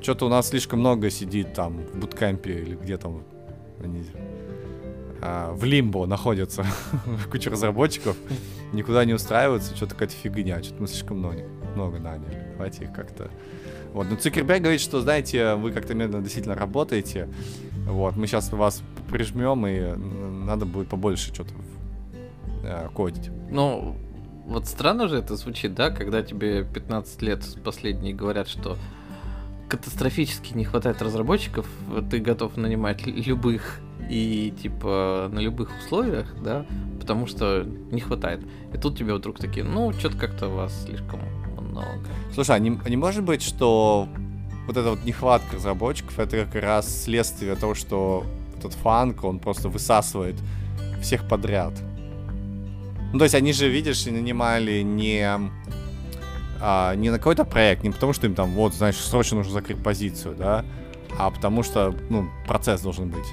что-то 0.00 0.26
у 0.26 0.28
нас 0.28 0.48
слишком 0.48 0.80
много 0.80 1.10
сидит 1.10 1.54
там 1.54 1.78
в 1.78 1.98
буткемпе 1.98 2.52
или 2.60 2.74
где 2.74 2.98
там 2.98 3.22
они 3.82 4.04
а, 5.20 5.52
в 5.52 5.64
лимбо 5.64 6.06
находятся 6.06 6.66
куча 7.30 7.48
разработчиков, 7.50 8.16
никуда 8.72 9.04
не 9.04 9.14
устраиваются, 9.14 9.74
что-то 9.76 9.92
какая-то 9.94 10.14
фигня, 10.14 10.62
что-то 10.62 10.82
мы 10.82 10.88
слишком 10.88 11.18
много, 11.18 11.44
много 11.74 11.98
наняли. 11.98 12.48
Давайте 12.52 12.84
их 12.84 12.92
как-то 12.92 13.30
вот. 13.92 14.08
Но 14.08 14.16
Цукерберг 14.16 14.62
говорит, 14.62 14.80
что, 14.80 15.00
знаете, 15.00 15.54
вы 15.54 15.72
как-то 15.72 15.94
медленно 15.94 16.22
действительно 16.22 16.54
работаете. 16.54 17.28
Вот, 17.86 18.16
мы 18.16 18.26
сейчас 18.26 18.52
вас 18.52 18.82
прижмем, 19.10 19.66
и 19.66 19.94
надо 20.46 20.64
будет 20.64 20.88
побольше 20.88 21.32
что-то 21.34 21.52
э, 22.64 22.88
кодить. 22.94 23.30
Ну, 23.50 23.96
вот 24.46 24.66
странно 24.66 25.08
же 25.08 25.16
это 25.16 25.36
звучит, 25.36 25.74
да, 25.74 25.90
когда 25.90 26.22
тебе 26.22 26.64
15 26.64 27.22
лет 27.22 27.44
последние 27.64 28.14
говорят, 28.14 28.48
что 28.48 28.76
катастрофически 29.68 30.54
не 30.54 30.64
хватает 30.64 31.00
разработчиков, 31.02 31.66
ты 32.10 32.18
готов 32.18 32.56
нанимать 32.56 33.06
любых 33.06 33.80
и 34.10 34.52
типа 34.60 35.30
на 35.32 35.38
любых 35.38 35.70
условиях, 35.78 36.34
да, 36.42 36.66
потому 37.00 37.26
что 37.26 37.64
не 37.90 38.00
хватает. 38.00 38.40
И 38.72 38.78
тут 38.78 38.98
тебе 38.98 39.14
вдруг 39.14 39.38
такие, 39.38 39.64
ну, 39.64 39.92
что-то 39.92 40.18
как-то 40.18 40.48
вас 40.48 40.84
слишком 40.84 41.20
много. 41.72 42.06
Слушай, 42.32 42.56
а 42.56 42.58
не, 42.58 42.78
не 42.86 42.96
может 42.96 43.24
быть, 43.24 43.42
что 43.42 44.08
вот 44.66 44.76
эта 44.76 44.90
вот 44.90 45.04
нехватка 45.04 45.56
разработчиков, 45.56 46.18
это 46.18 46.44
как 46.44 46.62
раз 46.62 47.04
следствие 47.04 47.56
того, 47.56 47.74
что 47.74 48.24
этот 48.58 48.74
фанк, 48.74 49.24
он 49.24 49.38
просто 49.38 49.68
высасывает 49.68 50.36
всех 51.00 51.26
подряд. 51.28 51.72
Ну, 53.12 53.18
то 53.18 53.24
есть 53.24 53.34
они 53.34 53.52
же, 53.52 53.68
видишь, 53.68 54.06
нанимали 54.06 54.82
не, 54.82 55.28
а, 56.60 56.94
не 56.94 57.10
на 57.10 57.18
какой-то 57.18 57.44
проект, 57.44 57.82
не 57.82 57.90
потому 57.90 58.12
что 58.12 58.26
им 58.26 58.34
там, 58.34 58.50
вот, 58.52 58.74
знаешь, 58.74 58.96
срочно 58.96 59.38
нужно 59.38 59.52
закрыть 59.52 59.82
позицию, 59.82 60.36
да, 60.36 60.64
а 61.18 61.30
потому 61.30 61.62
что, 61.62 61.94
ну, 62.08 62.28
процесс 62.46 62.80
должен 62.80 63.10
быть. 63.10 63.26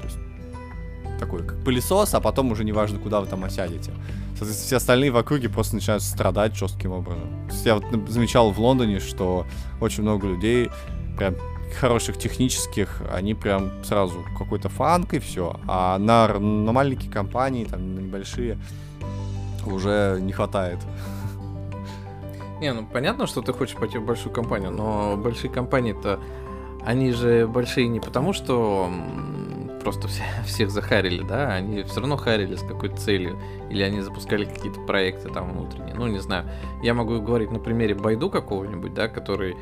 То 0.00 0.04
есть, 0.04 0.18
такой, 1.18 1.44
как 1.44 1.64
пылесос, 1.64 2.14
а 2.14 2.20
потом 2.20 2.52
уже 2.52 2.64
неважно, 2.64 2.98
куда 2.98 3.20
вы 3.20 3.26
там 3.26 3.42
осядете. 3.42 3.92
Соответственно, 4.36 4.66
все 4.66 4.76
остальные 4.76 5.10
в 5.12 5.16
округе 5.16 5.48
просто 5.48 5.76
начинают 5.76 6.02
страдать 6.02 6.56
жестким 6.56 6.92
образом. 6.92 7.48
Я 7.64 7.76
вот 7.76 7.84
замечал 8.08 8.50
в 8.50 8.58
Лондоне, 8.58 8.98
что 8.98 9.46
очень 9.80 10.02
много 10.02 10.26
людей, 10.26 10.70
прям 11.16 11.36
хороших 11.78 12.18
технических, 12.18 13.00
они 13.12 13.34
прям 13.34 13.84
сразу 13.84 14.24
какой-то 14.38 14.68
фанк 14.68 15.14
и 15.14 15.18
все. 15.18 15.58
А 15.66 15.98
на, 15.98 16.28
на 16.38 16.72
маленькие 16.72 17.10
компании, 17.10 17.64
там, 17.64 17.94
на 17.94 18.00
небольшие, 18.00 18.58
уже 19.66 20.18
не 20.20 20.32
хватает. 20.32 20.78
Не, 22.60 22.72
ну 22.72 22.86
понятно, 22.86 23.26
что 23.26 23.42
ты 23.42 23.52
хочешь 23.52 23.76
пойти 23.76 23.98
в 23.98 24.04
большую 24.04 24.32
компанию, 24.32 24.70
но 24.70 25.16
большие 25.16 25.50
компании-то, 25.50 26.20
они 26.84 27.12
же 27.12 27.46
большие 27.46 27.88
не 27.88 28.00
потому, 28.00 28.32
что 28.32 28.90
просто 29.84 30.08
все, 30.08 30.22
всех 30.46 30.70
захарили, 30.70 31.22
да, 31.22 31.52
они 31.52 31.82
все 31.84 32.00
равно 32.00 32.16
харили 32.16 32.56
с 32.56 32.62
какой-то 32.62 32.96
целью, 32.96 33.38
или 33.70 33.82
они 33.82 34.00
запускали 34.00 34.44
какие-то 34.44 34.80
проекты 34.80 35.28
там 35.28 35.52
внутренние, 35.52 35.94
ну, 35.94 36.06
не 36.06 36.18
знаю. 36.18 36.46
Я 36.82 36.94
могу 36.94 37.20
говорить 37.20 37.50
на 37.50 37.60
примере 37.60 37.94
Байду 37.94 38.30
какого-нибудь, 38.30 38.94
да, 38.94 39.08
который, 39.08 39.56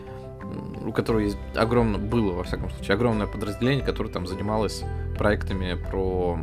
у 0.87 0.93
которого 0.93 1.21
есть 1.21 1.39
огромное, 1.55 2.01
было, 2.01 2.33
во 2.33 2.45
всяком 2.45 2.71
случае, 2.71 2.95
огромное 2.95 3.27
подразделение, 3.27 3.85
которое 3.85 4.09
там 4.09 4.27
занималось 4.27 4.85
проектами 5.19 5.75
про 5.91 6.39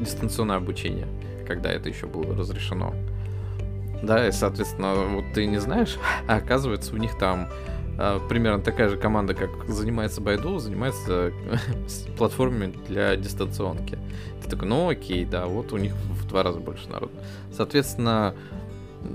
дистанционное 0.00 0.56
обучение, 0.56 1.08
когда 1.46 1.72
это 1.72 1.88
еще 1.88 2.06
было 2.06 2.36
разрешено. 2.36 2.94
Да, 4.02 4.28
и, 4.28 4.32
соответственно, 4.32 4.94
вот 4.94 5.24
ты 5.32 5.46
не 5.46 5.58
знаешь, 5.58 5.96
а 6.28 6.36
оказывается, 6.36 6.94
у 6.94 6.98
них 6.98 7.16
там 7.18 7.48
а, 7.48 7.73
примерно 8.28 8.60
такая 8.60 8.88
же 8.88 8.96
команда, 8.96 9.34
как 9.34 9.68
занимается 9.68 10.20
Байду, 10.20 10.58
занимается 10.58 11.32
платформами 12.18 12.74
для 12.88 13.16
дистанционки. 13.16 13.98
Ты 14.42 14.50
такой, 14.50 14.68
ну 14.68 14.88
окей, 14.88 15.24
да, 15.24 15.46
вот 15.46 15.72
у 15.72 15.76
них 15.76 15.94
в 16.10 16.26
два 16.28 16.42
раза 16.42 16.60
больше 16.60 16.88
народу. 16.88 17.12
Соответственно, 17.52 18.34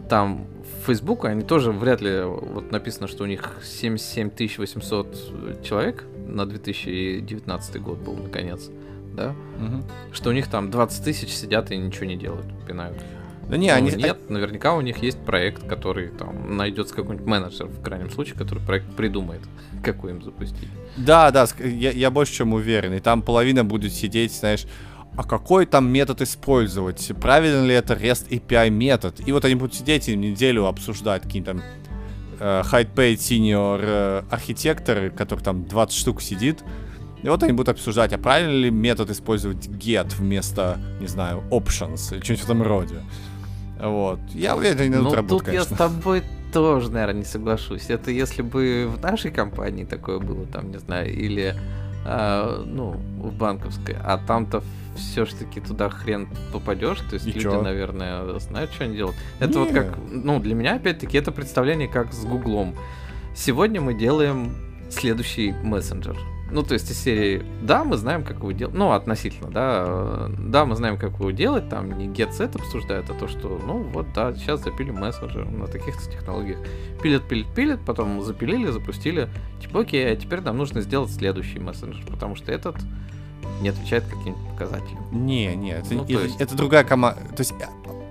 там 0.09 0.47
в 0.63 0.85
Facebook 0.85 1.25
они 1.25 1.43
тоже 1.43 1.71
вряд 1.71 2.01
ли, 2.01 2.21
вот 2.23 2.71
написано, 2.71 3.07
что 3.07 3.23
у 3.23 3.27
них 3.27 3.57
77 3.63 4.31
800 4.57 5.63
человек 5.63 6.05
на 6.27 6.45
2019 6.45 7.81
год 7.81 7.97
был, 7.99 8.15
наконец, 8.15 8.69
да, 9.15 9.35
угу. 9.57 9.83
что 10.11 10.29
у 10.29 10.33
них 10.33 10.47
там 10.47 10.71
20 10.71 11.03
тысяч 11.03 11.29
сидят 11.29 11.71
и 11.71 11.77
ничего 11.77 12.05
не 12.05 12.15
делают, 12.15 12.45
пинают. 12.67 12.97
Да 13.49 13.57
не, 13.57 13.71
ну, 13.71 13.77
они... 13.77 13.91
Нет, 13.91 14.29
наверняка 14.29 14.75
у 14.75 14.81
них 14.81 14.99
есть 14.99 15.19
проект, 15.25 15.67
который 15.67 16.09
там 16.09 16.55
найдется 16.55 16.93
какой-нибудь 16.93 17.25
менеджер, 17.25 17.65
в 17.65 17.81
крайнем 17.81 18.12
случае, 18.12 18.35
который 18.35 18.63
проект 18.63 18.95
придумает, 18.95 19.41
какой 19.83 20.12
им 20.12 20.21
запустить. 20.21 20.69
Да, 20.97 21.31
да, 21.31 21.47
я, 21.59 21.91
я 21.91 22.12
больше 22.12 22.33
чем 22.33 22.53
уверен. 22.53 22.93
И 22.93 22.99
там 22.99 23.23
половина 23.23 23.65
будет 23.65 23.91
сидеть, 23.91 24.33
знаешь, 24.33 24.65
а 25.17 25.23
какой 25.23 25.65
там 25.65 25.89
метод 25.89 26.21
использовать? 26.21 27.12
Правильно 27.19 27.65
ли 27.65 27.73
это 27.73 27.95
REST 27.95 28.29
API 28.29 28.69
метод? 28.69 29.19
И 29.25 29.31
вот 29.31 29.43
они 29.45 29.55
будут 29.55 29.73
сидеть 29.73 30.07
и 30.07 30.15
неделю 30.15 30.65
обсуждать 30.67 31.23
какие-то 31.23 31.53
там 31.53 31.63
э, 32.39 32.62
high-paid 32.71 33.15
senior 33.15 33.79
э, 33.81 34.23
архитекторы, 34.29 35.09
которых 35.09 35.43
там 35.43 35.65
20 35.65 35.97
штук 35.97 36.21
сидит. 36.21 36.63
И 37.23 37.27
вот 37.27 37.43
они 37.43 37.51
будут 37.51 37.69
обсуждать, 37.69 38.13
а 38.13 38.17
правильно 38.17 38.51
ли 38.51 38.69
метод 38.69 39.09
использовать 39.09 39.67
get 39.67 40.13
вместо, 40.15 40.79
не 41.01 41.07
знаю, 41.07 41.43
options 41.49 42.13
или 42.13 42.23
что-нибудь 42.23 42.41
в 42.41 42.43
этом 42.45 42.63
роде. 42.63 43.01
Вот. 43.79 44.19
Я 44.33 44.55
уверен, 44.55 44.77
найдут 44.77 45.03
ну, 45.03 45.13
работу, 45.13 45.37
тут 45.37 45.45
конечно. 45.45 45.69
я 45.69 45.75
с 45.75 45.77
тобой 45.77 46.23
тоже, 46.51 46.91
наверное, 46.91 47.19
не 47.19 47.25
соглашусь. 47.25 47.89
Это 47.89 48.11
если 48.11 48.41
бы 48.41 48.89
в 48.93 49.01
нашей 49.01 49.31
компании 49.31 49.85
такое 49.85 50.19
было, 50.19 50.45
там, 50.45 50.71
не 50.71 50.79
знаю, 50.79 51.13
или 51.13 51.55
а, 52.05 52.63
ну, 52.65 52.91
в 52.91 53.33
банковской, 53.33 53.95
а 54.03 54.17
там-то 54.17 54.63
все 54.95 55.25
ж 55.25 55.33
таки 55.33 55.61
туда 55.61 55.89
хрен 55.89 56.27
попадешь, 56.51 56.99
то 57.09 57.13
есть 57.13 57.27
И 57.27 57.31
люди, 57.31 57.43
чё? 57.43 57.61
наверное, 57.61 58.39
знают, 58.39 58.71
что 58.73 58.85
они 58.85 58.95
делают. 58.95 59.15
Это 59.39 59.53
не. 59.53 59.59
вот 59.59 59.71
как, 59.71 59.97
ну, 60.09 60.39
для 60.39 60.55
меня, 60.55 60.75
опять-таки, 60.75 61.17
это 61.17 61.31
представление 61.31 61.87
как 61.87 62.13
с 62.13 62.25
Гуглом. 62.25 62.75
Сегодня 63.35 63.79
мы 63.79 63.93
делаем 63.93 64.53
следующий 64.89 65.53
мессенджер. 65.63 66.17
Ну, 66.51 66.63
то 66.63 66.73
есть 66.73 66.89
из 66.91 66.97
серии, 66.99 67.43
да, 67.62 67.83
мы 67.83 67.97
знаем, 67.97 68.23
как 68.23 68.38
его 68.38 68.51
делать, 68.51 68.75
ну, 68.75 68.91
относительно, 68.91 69.49
да, 69.49 70.29
да, 70.38 70.65
мы 70.65 70.75
знаем, 70.75 70.97
как 70.97 71.13
его 71.13 71.31
делать, 71.31 71.69
там 71.69 71.97
не 71.97 72.07
get 72.07 72.31
set 72.31 72.55
обсуждают, 72.55 73.09
а 73.09 73.13
то, 73.13 73.27
что, 73.27 73.59
ну, 73.65 73.83
вот, 73.83 74.07
да, 74.13 74.33
сейчас 74.33 74.63
запилим 74.63 74.95
мессенджер 74.95 75.45
на 75.49 75.67
таких-то 75.67 76.12
технологиях. 76.12 76.59
Пилят, 77.01 77.27
пилят, 77.27 77.53
пилят, 77.53 77.79
потом 77.85 78.21
запилили, 78.21 78.69
запустили, 78.71 79.29
типа, 79.62 79.81
окей, 79.81 80.12
а 80.12 80.15
теперь 80.15 80.41
нам 80.41 80.57
нужно 80.57 80.81
сделать 80.81 81.12
следующий 81.12 81.59
мессенджер, 81.59 82.05
потому 82.07 82.35
что 82.35 82.51
этот 82.51 82.75
не 83.62 83.69
отвечает 83.69 84.05
каким-нибудь 84.05 84.49
показателям. 84.51 85.03
Не, 85.12 85.55
не, 85.55 85.71
это, 85.71 85.93
ну, 85.93 86.03
это, 86.03 86.12
есть... 86.12 86.41
это 86.41 86.55
другая 86.55 86.83
команда, 86.83 87.21
то 87.35 87.39
есть 87.39 87.53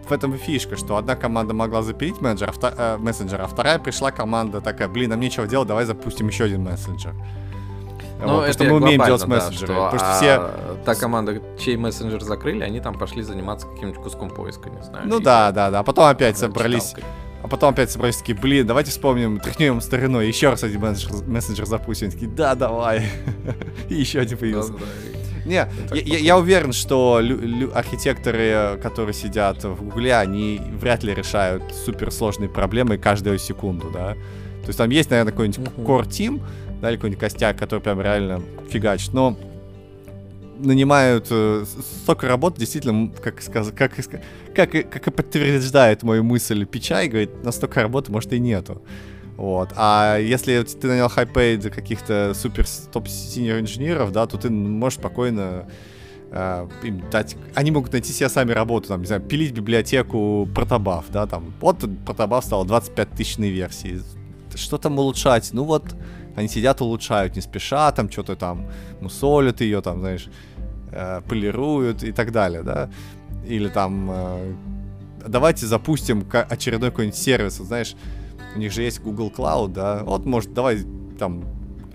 в 0.09 0.13
этом 0.13 0.35
и 0.35 0.39
фишка, 0.39 0.77
что 0.77 0.97
одна 0.97 1.17
команда 1.17 1.55
могла 1.55 1.83
запилить 1.83 2.21
менеджер, 2.21 2.49
а 2.49 2.53
втор... 2.53 2.73
э, 2.77 2.97
мессенджер, 2.99 3.41
а 3.41 3.47
вторая 3.47 3.79
пришла 3.79 4.11
команда 4.11 4.61
такая, 4.61 4.89
блин, 4.89 5.11
нам 5.11 5.21
нечего 5.21 5.47
делать, 5.47 5.69
давай 5.69 5.85
запустим 5.85 6.29
еще 6.29 6.45
один 6.45 6.65
мессенджер. 6.65 7.15
Ну, 8.21 8.37
вот, 8.37 8.45
это 8.45 8.53
что 8.53 8.65
мы 8.65 8.77
умеем 8.77 9.05
делать 9.05 9.21
да, 9.21 9.27
мессенджеры. 9.27 9.73
Что, 9.73 9.85
потому 9.85 9.99
что 9.99 10.13
а, 10.13 10.17
все... 10.17 10.85
Та 10.85 10.95
команда, 10.95 11.41
чей 11.59 11.77
мессенджер 11.77 12.23
закрыли, 12.23 12.63
они 12.63 12.81
там 12.81 12.99
пошли 12.99 13.23
заниматься 13.23 13.67
каким-нибудь 13.67 14.03
куском 14.03 14.31
поиска, 14.31 14.71
не 14.71 14.83
знаю. 14.83 15.07
Ну 15.07 15.21
да, 15.21 15.53
да, 15.53 15.71
да. 15.71 15.81
А 15.81 15.83
потом 15.83 16.05
опять 16.07 16.37
собрались... 16.37 16.95
А 17.41 17.47
потом 17.47 17.71
опять 17.71 17.91
собрались 17.91 18.17
такие, 18.17 18.37
блин, 18.37 18.67
давайте 18.67 18.91
вспомним, 18.91 19.39
тряхнем 19.39 19.81
стариной, 19.81 20.27
еще 20.27 20.51
раз 20.51 20.65
один 20.65 20.81
мессенджер, 20.81 21.29
мессенджер 21.29 21.67
запустим. 21.67 22.11
Такие, 22.11 22.29
да, 22.29 22.57
давай. 22.57 23.09
И 23.89 23.95
еще 23.95 24.19
один 24.19 24.39
появился. 24.39 24.73
Не, 25.47 25.55
я, 25.55 25.69
я, 25.93 26.19
я 26.19 26.37
уверен, 26.37 26.73
что 26.73 27.21
лю- 27.21 27.41
лю- 27.41 27.71
архитекторы, 27.75 28.79
которые 28.83 29.15
сидят 29.15 29.65
в 29.65 29.83
Гугле, 29.83 30.17
они 30.17 30.61
вряд 30.79 31.05
ли 31.05 31.15
решают 31.15 31.63
суперсложные 31.73 32.51
проблемы 32.51 32.99
каждую 32.99 33.39
секунду, 33.39 33.89
да. 33.91 34.15
То 34.63 34.71
есть 34.71 34.79
там 34.79 34.91
есть, 34.91 35.09
наверное, 35.09 35.31
какой-нибудь 35.31 35.59
uh-huh. 35.59 35.87
core 35.87 36.07
team, 36.07 36.43
да, 36.81 36.91
или 36.91 36.97
какой-нибудь 36.97 37.21
костяк, 37.21 37.59
который 37.59 37.81
прям 37.81 38.01
реально 38.01 38.43
фигачит. 38.71 39.13
Но 39.13 39.37
нанимают 40.59 41.29
э, 41.31 41.65
столько 42.03 42.27
работы, 42.27 42.61
действительно, 42.61 43.11
как, 43.23 43.41
сказ, 43.43 43.73
как, 43.75 43.93
как, 44.55 44.71
как 44.71 45.07
и 45.07 45.11
подтверждает 45.11 46.03
мою 46.03 46.25
мысль 46.25 46.67
Пичай, 46.67 47.09
говорит, 47.09 47.45
настолько 47.45 47.83
работы, 47.83 48.13
может, 48.13 48.33
и 48.33 48.41
нету. 48.41 48.83
Вот. 49.37 49.71
А 49.77 50.19
если 50.19 50.61
ты 50.63 50.89
нанял 50.89 51.09
high 51.09 51.41
paid 51.41 51.73
каких-то 51.73 52.33
супер 52.35 52.67
top 52.93 53.15
senior 53.15 53.61
инженеров, 53.61 54.11
да, 54.11 54.27
то 54.27 54.37
ты 54.37 54.51
можешь 54.51 54.99
спокойно 54.99 55.69
э, 56.33 56.69
им 56.83 57.05
дать... 57.11 57.37
Они 57.55 57.71
могут 57.71 57.93
найти 57.93 58.13
себе 58.13 58.29
сами 58.29 58.51
работу, 58.51 58.89
там, 58.89 59.01
не 59.01 59.07
знаю, 59.07 59.23
пилить 59.23 59.53
библиотеку 59.53 60.49
protobuf, 60.53 61.05
да, 61.11 61.27
там. 61.27 61.55
Вот 61.61 61.85
protobuf 62.05 62.45
стал 62.45 62.65
25 62.65 63.11
тысячной 63.11 63.51
версии. 63.51 64.01
Что 64.57 64.77
там 64.77 64.99
улучшать? 64.99 65.51
Ну 65.53 65.63
вот, 65.63 65.95
они 66.39 66.49
сидят, 66.49 66.81
улучшают 66.81 67.37
не 67.37 67.43
спеша, 67.43 67.93
там 67.93 68.11
что-то 68.11 68.37
там 68.37 68.67
мусолят 69.01 69.61
ее, 69.61 69.81
там, 69.81 70.01
знаешь, 70.01 70.29
э, 70.93 71.21
полируют 71.29 72.03
и 72.03 72.13
так 72.13 72.33
далее, 72.33 72.63
да. 72.63 72.91
Или 73.47 73.69
там 73.69 74.11
э, 74.11 74.53
давайте 75.27 75.67
запустим 75.67 76.27
очередной 76.33 76.91
какой-нибудь 76.91 77.19
сервис, 77.19 77.55
знаешь, 77.55 77.95
у 78.55 78.59
них 78.59 78.73
же 78.73 78.83
есть 78.83 79.01
Google 79.01 79.33
Cloud, 79.37 79.69
да, 79.69 80.03
вот, 80.05 80.25
может, 80.25 80.53
давай 80.53 80.85
там 81.19 81.45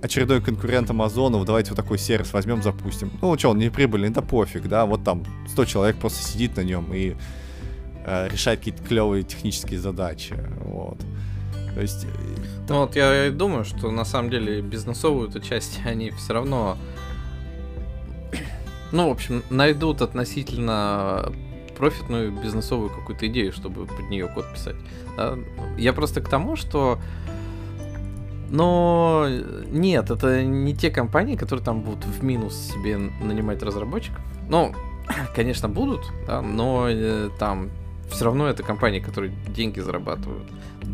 очередной 0.02 0.42
конкурент 0.42 0.90
Амазонов, 0.90 1.46
давайте 1.46 1.72
вот 1.72 1.78
такой 1.78 1.98
сервис 1.98 2.34
возьмем, 2.34 2.62
запустим. 2.62 3.12
Ну, 3.22 3.38
что, 3.38 3.50
он 3.50 3.58
не 3.58 3.70
прибыльный, 3.70 4.10
да 4.10 4.22
пофиг, 4.22 4.68
да, 4.68 4.86
вот 4.86 5.04
там 5.04 5.24
100 5.48 5.66
человек 5.66 5.96
просто 5.98 6.24
сидит 6.24 6.58
на 6.58 6.62
нем 6.62 6.94
и 6.94 7.16
э, 8.06 8.28
решает 8.30 8.60
какие-то 8.60 8.84
клевые 8.84 9.24
технические 9.24 9.80
задачи, 9.80 10.36
вот. 10.60 11.00
То 11.76 11.82
есть 11.82 12.06
ну 12.70 12.82
вот 12.82 12.96
я 12.96 13.28
и 13.28 13.32
думаю, 13.32 13.66
что 13.66 13.92
на 13.92 14.06
самом 14.06 14.30
деле 14.30 14.62
бизнесовую 14.62 15.30
эту 15.30 15.40
часть 15.40 15.82
они 15.86 16.12
все 16.12 16.34
равно, 16.34 16.78
ну, 18.92 19.10
в 19.10 19.12
общем, 19.12 19.44
найдут 19.50 20.02
относительно 20.02 21.32
профитную 21.78 22.32
бизнесовую 22.32 22.90
какую-то 22.90 23.28
идею, 23.28 23.52
чтобы 23.52 23.86
под 23.86 24.10
нее 24.10 24.28
код 24.28 24.46
писать. 24.54 24.76
Я 25.78 25.92
просто 25.94 26.22
к 26.22 26.30
тому, 26.30 26.56
что 26.56 27.00
но 28.50 29.28
нет, 29.72 30.12
это 30.12 30.44
не 30.44 30.76
те 30.76 30.92
компании, 30.92 31.36
которые 31.36 31.66
там 31.66 31.82
будут 31.82 32.06
в 32.06 32.24
минус 32.24 32.56
себе 32.56 32.98
нанимать 32.98 33.64
разработчиков. 33.64 34.22
Ну, 34.48 34.76
конечно, 35.36 35.68
будут, 35.70 36.02
да, 36.28 36.44
но 36.44 36.86
э, 36.88 37.30
там 37.40 37.72
все 38.14 38.26
равно 38.26 38.48
это 38.48 38.64
компании, 38.64 39.00
которые 39.00 39.34
деньги 39.48 39.80
зарабатывают. 39.80 40.44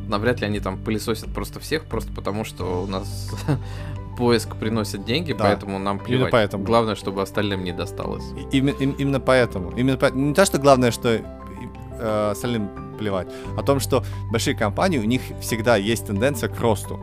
Навряд 0.07 0.41
ли 0.41 0.47
они 0.47 0.59
там 0.59 0.77
пылесосят 0.77 1.33
просто 1.33 1.59
всех, 1.59 1.85
просто 1.85 2.11
потому 2.13 2.43
что 2.43 2.83
у 2.83 2.87
нас 2.87 3.31
поиск 4.17 4.55
приносит 4.55 5.05
деньги, 5.05 5.33
да. 5.33 5.45
поэтому 5.45 5.79
нам 5.79 5.99
плевать. 5.99 6.19
Именно 6.19 6.31
поэтому. 6.31 6.63
Главное, 6.63 6.95
чтобы 6.95 7.21
остальным 7.21 7.63
не 7.63 7.71
досталось. 7.71 8.25
И, 8.51 8.57
именно, 8.57 8.93
именно 8.97 9.19
поэтому. 9.19 9.71
Именно 9.71 9.97
по... 9.97 10.11
Не 10.11 10.33
то, 10.33 10.45
что 10.45 10.57
главное, 10.57 10.91
что 10.91 11.09
э, 11.09 12.29
остальным 12.31 12.69
плевать, 12.97 13.27
о 13.57 13.63
том, 13.63 13.79
что 13.79 14.03
большие 14.31 14.55
компании, 14.55 14.97
у 14.99 15.05
них 15.05 15.21
всегда 15.41 15.77
есть 15.77 16.07
тенденция 16.07 16.49
к 16.49 16.59
росту. 16.59 16.99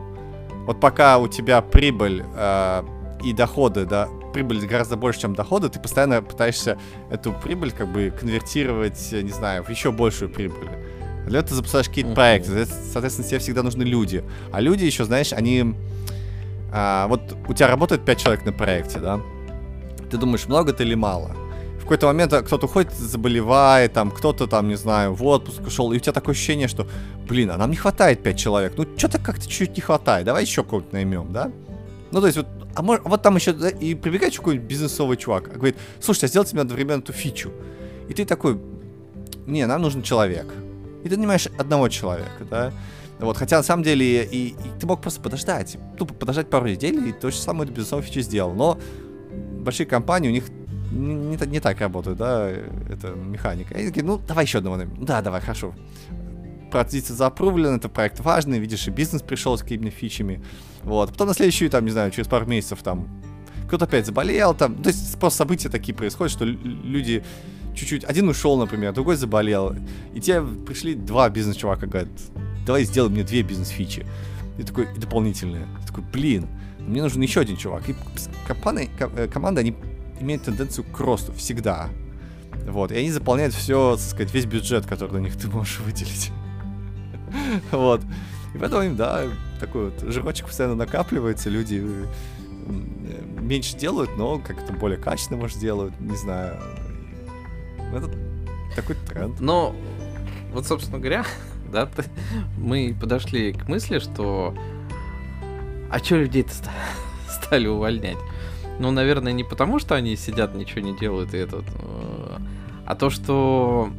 Вот 0.65 0.79
пока 0.79 1.17
у 1.17 1.27
тебя 1.27 1.61
прибыль 1.61 2.23
э, 2.35 2.83
и 3.23 3.33
доходы, 3.33 3.85
да, 3.85 4.09
прибыль 4.33 4.65
гораздо 4.65 4.95
больше, 4.97 5.21
чем 5.21 5.35
доходы, 5.35 5.69
ты 5.69 5.79
постоянно 5.79 6.21
пытаешься 6.21 6.77
эту 7.09 7.33
прибыль 7.33 7.71
как 7.71 7.87
бы 7.87 8.13
конвертировать, 8.17 9.11
не 9.11 9.31
знаю, 9.31 9.63
в 9.63 9.69
еще 9.69 9.91
большую 9.91 10.29
прибыль. 10.29 10.69
Для 11.27 11.39
этого 11.39 11.49
ты 11.49 11.55
запускаешь 11.55 11.89
какие-то 11.89 12.11
uh-huh. 12.11 12.15
проекты, 12.15 12.65
соответственно, 12.65 13.27
тебе 13.27 13.39
всегда 13.39 13.63
нужны 13.63 13.83
люди. 13.83 14.23
А 14.51 14.61
люди 14.61 14.85
еще, 14.85 15.03
знаешь, 15.03 15.33
они... 15.33 15.75
А, 16.71 17.07
вот 17.07 17.21
у 17.47 17.53
тебя 17.53 17.67
работает 17.67 18.05
5 18.05 18.17
человек 18.17 18.45
на 18.45 18.53
проекте, 18.53 18.99
да? 18.99 19.19
Ты 20.09 20.17
думаешь, 20.17 20.47
много 20.47 20.71
это 20.71 20.83
или 20.83 20.95
мало? 20.95 21.31
В 21.79 21.81
какой-то 21.81 22.07
момент 22.07 22.33
кто-то 22.33 22.65
уходит, 22.65 22.93
заболевает, 22.93 23.93
там, 23.93 24.11
кто-то 24.11 24.47
там, 24.47 24.67
не 24.67 24.75
знаю, 24.75 25.13
в 25.13 25.25
отпуск 25.25 25.65
ушел, 25.65 25.91
и 25.91 25.97
у 25.97 25.99
тебя 25.99 26.13
такое 26.13 26.33
ощущение, 26.33 26.67
что, 26.67 26.87
блин, 27.27 27.51
а 27.51 27.57
нам 27.57 27.71
не 27.71 27.77
хватает 27.77 28.23
5 28.23 28.37
человек, 28.37 28.73
ну, 28.77 28.85
что-то 28.97 29.19
как-то 29.19 29.43
чуть-чуть 29.43 29.75
не 29.75 29.81
хватает, 29.81 30.25
давай 30.25 30.43
еще 30.43 30.63
кого-то 30.63 30.87
наймем, 30.93 31.31
да? 31.31 31.51
Ну, 32.11 32.21
то 32.21 32.27
есть 32.27 32.37
вот 32.37 32.47
а 32.77 32.83
может, 32.83 33.03
вот 33.05 33.23
там 33.23 33.35
еще 33.35 33.53
да, 33.53 33.69
и 33.69 33.95
прибегает 33.95 34.35
какой-нибудь 34.35 34.67
бизнесовый 34.67 35.17
чувак, 35.17 35.51
говорит, 35.51 35.75
слушайте, 35.99 36.27
а 36.27 36.29
сделайте 36.29 36.53
мне 36.53 36.61
одновременно 36.61 36.99
эту 36.99 37.11
фичу. 37.11 37.51
И 38.07 38.13
ты 38.13 38.23
такой, 38.23 38.59
не, 39.47 39.65
нам 39.65 39.81
нужен 39.81 40.03
человек. 40.03 40.53
И 41.03 41.09
ты 41.09 41.17
нанимаешь 41.17 41.47
одного 41.57 41.89
человека, 41.89 42.45
да. 42.47 42.71
Вот, 43.17 43.35
хотя 43.35 43.57
на 43.57 43.63
самом 43.63 43.81
деле 43.81 44.23
и, 44.25 44.49
и 44.49 44.55
ты 44.79 44.85
мог 44.85 45.01
просто 45.01 45.21
подождать, 45.21 45.75
тупо 45.97 46.13
подождать 46.13 46.51
пару 46.51 46.67
недель 46.67 47.09
и 47.09 47.13
то 47.13 47.31
же 47.31 47.37
самое 47.37 47.63
эту 47.63 47.73
бизнесовую 47.73 48.05
фичу 48.05 48.21
сделал. 48.21 48.53
Но 48.53 48.77
большие 49.59 49.87
компании, 49.87 50.29
у 50.29 50.31
них 50.31 50.43
не, 50.91 51.15
не, 51.15 51.47
не 51.47 51.59
так 51.59 51.79
работают, 51.81 52.19
да, 52.19 52.47
это 52.47 53.07
механика. 53.07 53.73
И 53.73 53.77
они 53.77 53.87
такие, 53.87 54.05
ну, 54.05 54.19
давай 54.19 54.45
еще 54.45 54.59
одного. 54.59 54.83
Да, 54.99 55.23
давай, 55.23 55.41
хорошо 55.41 55.73
позиция 56.71 57.15
запрувлена, 57.15 57.77
это 57.77 57.89
проект 57.89 58.19
важный, 58.19 58.59
видишь, 58.59 58.87
и 58.87 58.91
бизнес 58.91 59.21
пришел 59.21 59.57
с 59.57 59.61
какими-то 59.61 59.91
фичами. 59.91 60.43
Вот. 60.83 61.11
Потом 61.11 61.27
на 61.27 61.33
следующую, 61.33 61.69
там, 61.69 61.85
не 61.85 61.91
знаю, 61.91 62.11
через 62.11 62.27
пару 62.27 62.45
месяцев 62.45 62.81
там 62.83 63.07
кто-то 63.67 63.85
опять 63.85 64.05
заболел, 64.05 64.53
там, 64.53 64.81
то 64.81 64.89
есть 64.89 65.19
просто 65.19 65.39
события 65.39 65.69
такие 65.69 65.93
происходят, 65.93 66.31
что 66.31 66.45
люди 66.45 67.23
чуть-чуть, 67.75 68.05
один 68.05 68.29
ушел, 68.29 68.57
например, 68.57 68.93
другой 68.93 69.17
заболел, 69.17 69.75
и 70.13 70.21
тебе 70.21 70.41
пришли 70.41 70.95
два 70.95 71.29
бизнес-чувака, 71.29 71.85
говорят, 71.85 72.09
давай 72.65 72.85
сделай 72.85 73.09
мне 73.09 73.23
две 73.23 73.43
бизнес-фичи. 73.43 74.05
И 74.57 74.63
такой, 74.63 74.87
и 74.95 74.99
дополнительные. 74.99 75.67
И 75.83 75.87
такой, 75.87 76.03
блин, 76.11 76.47
мне 76.79 77.01
нужен 77.01 77.21
еще 77.21 77.41
один 77.41 77.57
чувак. 77.57 77.87
И 77.89 77.95
компания, 78.47 78.89
э, 78.99 79.27
команда, 79.27 79.61
они 79.61 79.75
имеют 80.19 80.43
тенденцию 80.43 80.85
к 80.85 80.99
росту 80.99 81.31
всегда. 81.33 81.89
Вот, 82.65 82.91
и 82.91 82.95
они 82.95 83.11
заполняют 83.11 83.53
все, 83.53 83.95
так 83.95 84.05
сказать, 84.05 84.33
весь 84.33 84.45
бюджет, 84.45 84.85
который 84.85 85.13
на 85.13 85.17
них 85.25 85.37
ты 85.37 85.47
можешь 85.47 85.79
выделить. 85.79 86.31
Вот. 87.71 88.01
И 88.53 88.57
поэтому 88.57 88.95
да, 88.95 89.25
такой 89.59 89.85
вот 89.91 90.01
жирочек 90.11 90.47
постоянно 90.47 90.75
накапливается, 90.75 91.49
люди 91.49 91.83
э, 91.83 92.05
меньше 93.39 93.77
делают, 93.77 94.17
но 94.17 94.39
как-то 94.39 94.73
более 94.73 94.97
качественно, 94.97 95.39
может, 95.39 95.59
делают, 95.59 95.99
не 95.99 96.15
знаю. 96.15 96.57
Это 97.93 98.09
такой 98.75 98.95
тренд. 99.07 99.39
Но, 99.39 99.75
вот, 100.53 100.65
собственно 100.65 100.99
говоря, 100.99 101.25
да, 101.71 101.89
мы 102.57 102.95
подошли 102.99 103.53
к 103.53 103.67
мысли, 103.67 103.99
что 103.99 104.55
а 105.89 105.99
чё 105.99 106.17
людей-то 106.17 106.51
стали 107.29 107.67
увольнять? 107.67 108.17
Ну, 108.79 108.91
наверное, 108.91 109.33
не 109.33 109.43
потому, 109.43 109.79
что 109.79 109.95
они 109.95 110.15
сидят, 110.15 110.53
ничего 110.53 110.81
не 110.81 110.95
делают, 110.95 111.33
и 111.33 111.37
этот, 111.37 111.65
э, 111.79 112.37
а 112.85 112.95
то, 112.95 113.09
что 113.09 113.89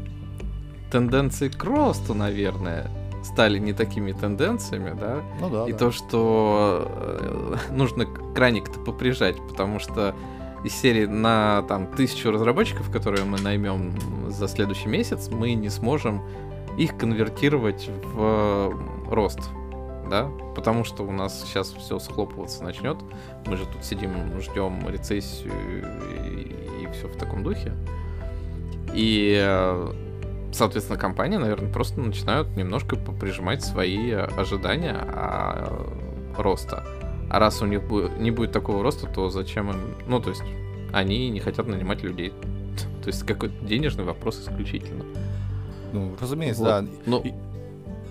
тенденции 0.90 1.48
к 1.48 1.62
росту, 1.64 2.14
наверное, 2.14 2.90
стали 3.28 3.58
не 3.58 3.72
такими 3.72 4.12
тенденциями, 4.12 4.98
да? 4.98 5.22
Ну 5.40 5.50
да. 5.50 5.68
И 5.68 5.72
да. 5.72 5.78
то, 5.78 5.90
что 5.90 6.88
э, 6.90 7.56
нужно 7.70 8.06
краник-то 8.34 8.80
поприжать, 8.80 9.36
потому 9.48 9.78
что 9.78 10.14
из 10.64 10.74
серии 10.74 11.06
на 11.06 11.62
там 11.68 11.86
тысячу 11.86 12.30
разработчиков, 12.30 12.90
которые 12.90 13.24
мы 13.24 13.40
наймем 13.40 13.92
за 14.30 14.48
следующий 14.48 14.88
месяц, 14.88 15.28
мы 15.30 15.54
не 15.54 15.68
сможем 15.68 16.22
их 16.76 16.96
конвертировать 16.96 17.90
в 18.14 18.72
рост. 19.10 19.40
да, 20.10 20.30
потому 20.54 20.84
что 20.84 21.04
у 21.04 21.12
нас 21.12 21.42
сейчас 21.42 21.72
все 21.72 21.98
схлопываться 21.98 22.64
начнет. 22.64 22.96
Мы 23.46 23.56
же 23.56 23.66
тут 23.66 23.84
сидим, 23.84 24.40
ждем 24.40 24.88
рецессию 24.88 25.52
и, 25.52 26.84
и 26.84 26.92
все 26.92 27.08
в 27.08 27.16
таком 27.16 27.42
духе. 27.42 27.72
И, 28.94 29.38
э, 29.38 29.92
соответственно, 30.52 30.98
компании, 30.98 31.36
наверное, 31.36 31.72
просто 31.72 32.00
начинают 32.00 32.56
немножко 32.56 32.96
поприжимать 32.96 33.62
свои 33.64 34.12
ожидания 34.12 34.96
а, 34.96 35.86
роста. 36.36 36.84
А 37.30 37.38
раз 37.38 37.60
у 37.62 37.66
них 37.66 37.82
не 38.18 38.30
будет 38.30 38.52
такого 38.52 38.82
роста, 38.82 39.06
то 39.06 39.28
зачем 39.28 39.70
им... 39.70 39.76
Ну, 40.06 40.20
то 40.20 40.30
есть, 40.30 40.42
они 40.92 41.28
не 41.30 41.40
хотят 41.40 41.66
нанимать 41.66 42.02
людей. 42.02 42.32
То 43.02 43.08
есть, 43.08 43.24
какой-то 43.26 43.54
денежный 43.64 44.04
вопрос 44.04 44.40
исключительно. 44.40 45.04
Ну, 45.92 46.14
разумеется, 46.20 46.62
вот. 46.62 46.68
да. 46.68 46.86
Но, 47.06 47.20
и... 47.20 47.32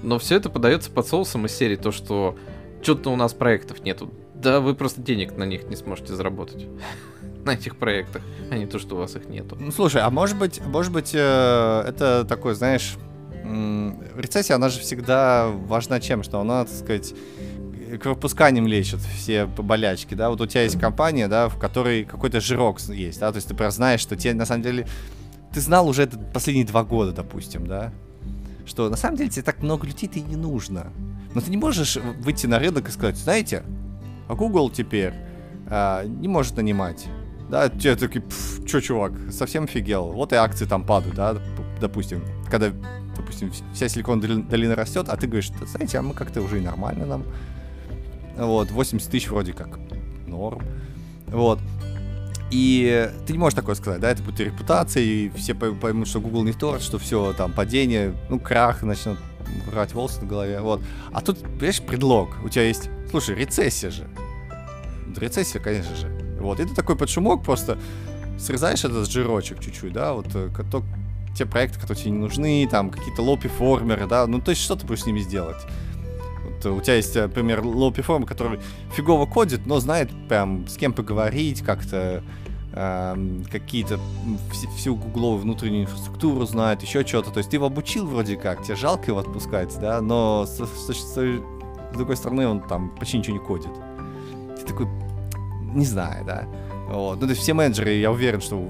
но 0.04 0.20
все 0.20 0.36
это 0.36 0.50
подается 0.50 0.92
под 0.92 1.08
соусом 1.08 1.46
из 1.46 1.52
серии 1.52 1.76
то, 1.76 1.92
что 1.92 2.36
что-то 2.82 3.12
у 3.12 3.16
нас 3.16 3.34
проектов 3.34 3.84
нету. 3.84 4.12
Да 4.36 4.60
вы 4.60 4.76
просто 4.76 5.02
денег 5.02 5.36
на 5.36 5.44
них 5.44 5.68
не 5.68 5.76
сможете 5.76 6.14
заработать. 6.14 6.68
На 7.48 7.52
этих 7.52 7.78
проектах, 7.78 8.22
а 8.52 8.58
не 8.58 8.68
то, 8.68 8.80
что 8.80 8.96
у 8.96 9.00
вас 9.00 9.16
их 9.16 9.28
нету. 9.28 9.58
Ну, 9.60 9.72
слушай, 9.72 10.02
а 10.02 10.10
может 10.10 10.38
быть, 10.38 10.62
может 10.66 10.92
быть, 10.92 11.12
э, 11.14 11.84
это 11.88 12.26
такой, 12.26 12.54
знаешь, 12.56 12.96
рецессия, 14.16 14.56
она 14.56 14.70
же 14.70 14.80
всегда 14.80 15.48
важна 15.48 16.00
чем, 16.00 16.22
что 16.24 16.40
она, 16.40 16.66
так 16.66 16.76
сказать, 16.76 17.14
кровопусканием 18.02 18.68
лечит 18.68 19.00
все 19.00 19.46
болячки, 19.46 20.14
да, 20.14 20.30
вот 20.30 20.42
у 20.42 20.46
тебя 20.46 20.64
есть 20.64 20.80
компания, 20.80 21.28
да, 21.28 21.48
в 21.48 21.58
которой 21.58 22.04
какой-то 22.04 22.42
жирок 22.42 22.80
есть, 22.82 23.20
да, 23.20 23.32
то 23.32 23.38
есть 23.38 23.48
ты 23.48 23.56
просто 23.56 23.78
знаешь, 23.78 24.02
что 24.02 24.16
тебе 24.16 24.34
на 24.34 24.46
самом 24.46 24.64
деле, 24.64 24.88
ты 25.54 25.62
знал 25.62 25.88
уже 25.88 26.04
это 26.04 26.20
последние 26.20 26.68
два 26.68 26.84
года, 26.84 27.14
допустим, 27.14 27.66
да, 27.66 27.94
что 28.66 28.90
на 28.90 28.98
самом 28.98 29.18
деле 29.18 29.30
тебе 29.30 29.44
так 29.44 29.64
много 29.64 29.88
людей-то 29.88 30.20
и 30.20 30.22
не 30.22 30.36
нужно. 30.36 30.92
Но 31.34 31.40
ты 31.40 31.50
не 31.50 31.58
можешь 31.58 31.96
выйти 31.96 32.48
на 32.48 32.60
рынок 32.60 32.90
и 32.90 32.92
сказать, 32.92 33.16
знаете, 33.16 33.64
а 34.28 34.36
Google 34.36 34.70
теперь 34.70 35.14
а, 35.68 36.04
не 36.04 36.28
может 36.28 36.58
нанимать 36.58 37.08
да, 37.50 37.70
те 37.70 37.96
такие, 37.96 38.24
чё, 38.66 38.82
чувак, 38.82 39.14
совсем 39.32 39.66
офигел, 39.66 40.12
вот 40.12 40.34
и 40.34 40.36
акции 40.36 40.66
там 40.66 40.84
падают, 40.84 41.16
да, 41.16 41.38
допустим, 41.80 42.24
когда, 42.50 42.72
допустим, 43.16 43.52
вся 43.74 43.88
силиконовая 43.88 44.38
долина 44.44 44.76
растет, 44.76 45.08
а 45.10 45.18
ты 45.18 45.28
говоришь, 45.28 45.52
знаете, 45.66 46.00
а 46.00 46.02
мы 46.02 46.14
как-то 46.14 46.42
уже 46.42 46.58
и 46.58 46.62
нормально 46.62 47.06
нам, 47.06 47.24
вот, 48.38 48.72
80 48.72 49.10
тысяч 49.10 49.30
вроде 49.30 49.54
как 49.54 49.80
норм, 50.28 50.62
вот, 51.28 51.60
и 52.52 53.10
ты 53.26 53.34
не 53.34 53.40
можешь 53.40 53.56
такое 53.56 53.76
сказать, 53.76 54.00
да, 54.02 54.10
это 54.10 54.24
будет 54.24 54.40
репутация, 54.40 55.04
и 55.04 55.30
все 55.30 55.54
поймут, 55.54 56.08
что 56.08 56.22
Google 56.22 56.44
не 56.44 56.54
тот, 56.54 56.82
что 56.82 56.98
все, 56.98 57.34
там, 57.34 57.54
падение, 57.54 58.14
ну, 58.30 58.40
крах, 58.40 58.84
начнут 58.84 59.18
брать 59.72 59.94
волосы 59.94 60.22
на 60.22 60.28
голове, 60.28 60.60
вот. 60.60 60.82
А 61.14 61.22
тут, 61.22 61.42
понимаешь, 61.42 61.82
предлог, 61.82 62.30
у 62.44 62.50
тебя 62.50 62.64
есть, 62.64 62.90
слушай, 63.10 63.36
рецессия 63.36 63.90
же, 63.90 64.08
рецессия, 65.16 65.62
конечно 65.62 65.96
же, 65.96 66.27
вот, 66.40 66.60
и 66.60 66.66
ты 66.66 66.74
такой 66.74 66.96
под 66.96 67.10
шумок 67.10 67.44
просто 67.44 67.78
срезаешь 68.38 68.84
этот 68.84 69.10
жирочек 69.10 69.60
чуть-чуть, 69.60 69.94
да, 69.94 70.14
вот 70.14 70.28
э, 70.34 70.50
то, 70.72 70.84
те 71.36 71.46
проекты, 71.46 71.80
которые 71.80 72.04
тебе 72.04 72.12
не 72.12 72.20
нужны, 72.20 72.68
там, 72.70 72.90
какие-то 72.90 73.22
low 73.22 73.40
performer 73.40 73.95
ы, 73.95 74.08
да, 74.08 74.28
ну, 74.28 74.40
то 74.40 74.52
есть, 74.52 74.62
что 74.62 74.76
ты 74.76 74.86
будешь 74.86 75.04
с 75.04 75.06
ними 75.06 75.20
сделать? 75.20 75.58
Вот, 76.44 76.66
э, 76.66 76.70
у 76.70 76.82
тебя 76.82 76.96
есть, 76.96 77.16
например, 77.16 77.62
low 77.62 77.77
performer, 77.77 78.28
который 78.28 78.60
фигово 78.94 79.26
кодит, 79.26 79.66
но 79.66 79.80
знает 79.80 80.10
прям 80.28 80.68
с 80.68 80.78
кем 80.78 80.94
поговорить, 80.94 81.62
как-то 81.62 82.24
э, 82.74 83.42
какие-то 83.52 84.00
всю 84.76 84.96
гугловую 84.96 85.42
внутреннюю 85.42 85.84
инфраструктуру 85.84 86.46
знает, 86.46 86.82
еще 86.82 87.06
что-то. 87.06 87.32
То 87.32 87.40
есть 87.40 87.50
ты 87.50 87.58
его 87.58 87.68
обучил 87.68 88.08
вроде 88.08 88.36
как, 88.36 88.64
тебе 88.64 88.76
жалко 88.76 89.12
его 89.12 89.20
отпускать, 89.20 89.76
да, 89.80 90.02
но 90.02 90.46
с, 90.46 90.58
с, 90.58 90.94
с, 90.94 91.16
с 91.16 91.42
другой 91.94 92.18
стороны 92.18 92.48
он 92.48 92.62
там 92.62 92.96
почти 92.96 93.18
ничего 93.18 93.38
не 93.38 93.44
кодит. 93.44 93.72
Ты 94.60 94.66
такой, 94.66 94.88
не 95.78 95.86
знаю, 95.86 96.26
да. 96.26 96.48
Вот. 96.90 97.22
Ну, 97.22 97.28
то 97.28 97.30
есть 97.30 97.42
все 97.42 97.54
менеджеры, 97.54 97.92
я 97.92 98.12
уверен, 98.12 98.42
что 98.42 98.62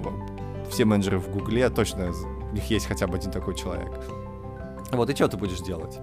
все 0.69 0.85
менеджеры 0.85 1.19
в 1.19 1.29
Гугле 1.29 1.69
точно, 1.69 2.11
у 2.51 2.55
них 2.55 2.69
есть 2.69 2.85
хотя 2.85 3.07
бы 3.07 3.15
один 3.15 3.31
такой 3.31 3.55
человек. 3.55 3.89
Вот, 4.91 5.09
и 5.09 5.15
что 5.15 5.27
ты 5.27 5.37
будешь 5.37 5.59
делать? 5.59 5.99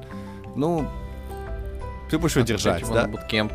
Ну, 0.56 0.86
ты 2.10 2.18
будешь 2.18 2.36
его 2.36 2.46
держать, 2.46 2.84
да? 2.90 3.06
Буткемп, 3.06 3.52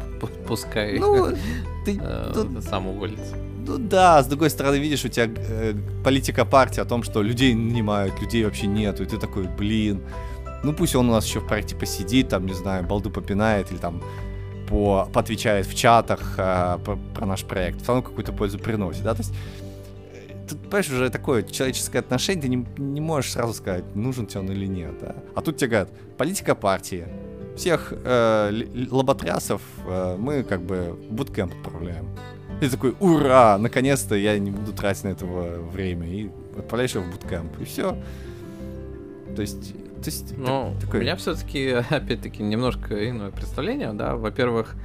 пускай 0.48 1.00
ну, 1.00 1.30
ты, 1.86 2.00
э, 2.02 2.62
сам 2.62 2.88
уволится. 2.88 3.36
Ну 3.66 3.78
да, 3.78 4.22
с 4.22 4.28
другой 4.28 4.50
стороны, 4.50 4.76
видишь, 4.76 5.06
у 5.06 5.10
тебя 5.10 5.28
э, 5.28 5.74
политика 6.04 6.46
партии 6.46 6.82
о 6.82 6.86
том, 6.86 7.04
что 7.04 7.22
людей 7.22 7.54
нанимают, 7.54 8.20
людей 8.22 8.44
вообще 8.46 8.68
нету, 8.68 9.04
и 9.04 9.06
ты 9.06 9.18
такой, 9.18 9.48
блин, 9.48 10.04
ну 10.64 10.74
пусть 10.74 10.96
он 10.96 11.10
у 11.10 11.14
нас 11.14 11.26
еще 11.26 11.40
в 11.40 11.48
проекте 11.48 11.76
посидит, 11.76 12.30
там, 12.30 12.46
не 12.46 12.54
знаю, 12.54 12.84
балду 12.84 13.10
попинает, 13.10 13.72
или 13.72 13.78
там 13.78 14.02
по, 14.70 15.10
поотвечает 15.12 15.66
в 15.66 15.76
чатах 15.76 16.36
э, 16.38 16.78
про, 16.86 16.98
про 17.16 17.26
наш 17.26 17.44
проект, 17.44 17.82
все 17.82 17.88
равно 17.88 18.04
какую-то 18.04 18.32
пользу 18.32 18.60
приносит, 18.60 19.04
да, 19.04 19.16
то 19.16 19.22
есть 19.22 19.34
э, 20.14 20.48
тут, 20.48 20.62
понимаешь, 20.62 20.90
уже 20.90 21.10
такое 21.10 21.42
человеческое 21.44 22.00
отношение, 22.00 22.44
ты 22.44 22.50
не, 22.50 22.66
не 22.78 23.02
можешь 23.02 23.32
сразу 23.32 23.54
сказать, 23.54 23.96
нужен 23.96 24.28
тебе 24.28 24.42
он 24.42 24.52
или 24.52 24.68
нет, 24.68 24.94
да. 25.02 25.16
А 25.36 25.42
тут 25.42 25.58
тебе 25.58 25.70
говорят, 25.70 25.90
политика 26.18 26.54
партии, 26.54 27.08
всех 27.58 27.92
э, 27.92 28.52
лоботрясов 28.92 29.62
э, 29.88 30.16
мы 30.18 30.44
как 30.44 30.62
бы 30.62 30.96
в 31.10 31.14
буткемп 31.14 31.54
отправляем. 31.54 32.08
Ты 32.60 32.70
такой, 32.70 32.96
ура, 33.00 33.58
наконец-то 33.58 34.16
я 34.16 34.38
не 34.38 34.52
буду 34.52 34.72
тратить 34.72 35.04
на 35.04 35.10
этого 35.10 35.62
время, 35.62 36.08
и 36.08 36.30
отправляешь 36.58 36.94
его 36.94 37.06
в 37.06 37.12
буткемп, 37.12 37.60
и 37.60 37.66
все. 37.66 37.98
То 39.36 39.42
есть 39.42 39.74
то 40.00 40.06
есть, 40.06 40.38
ну, 40.38 40.76
такой... 40.80 41.00
у 41.00 41.02
меня 41.04 41.16
все-таки, 41.16 41.70
опять-таки, 41.90 42.42
немножко 42.44 43.10
иное 43.10 43.32
представление, 43.32 43.94
да. 43.94 44.16
Во-первых, 44.16 44.76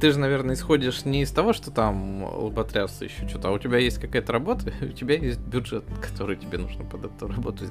ты 0.00 0.12
же, 0.12 0.18
наверное, 0.18 0.54
исходишь 0.54 1.04
не 1.04 1.22
из 1.22 1.30
того, 1.30 1.52
что 1.52 1.70
там 1.70 2.24
лоботрясся 2.24 3.04
еще 3.04 3.28
что-то, 3.28 3.48
а 3.48 3.52
у 3.52 3.58
тебя 3.58 3.78
есть 3.78 3.98
какая-то 3.98 4.32
работа, 4.32 4.72
у 4.82 4.92
тебя 4.92 5.16
есть 5.16 5.40
бюджет, 5.40 5.84
который 6.00 6.36
тебе 6.36 6.58
нужно 6.58 6.84
под 6.84 7.06
эту 7.06 7.28
работу 7.28 7.66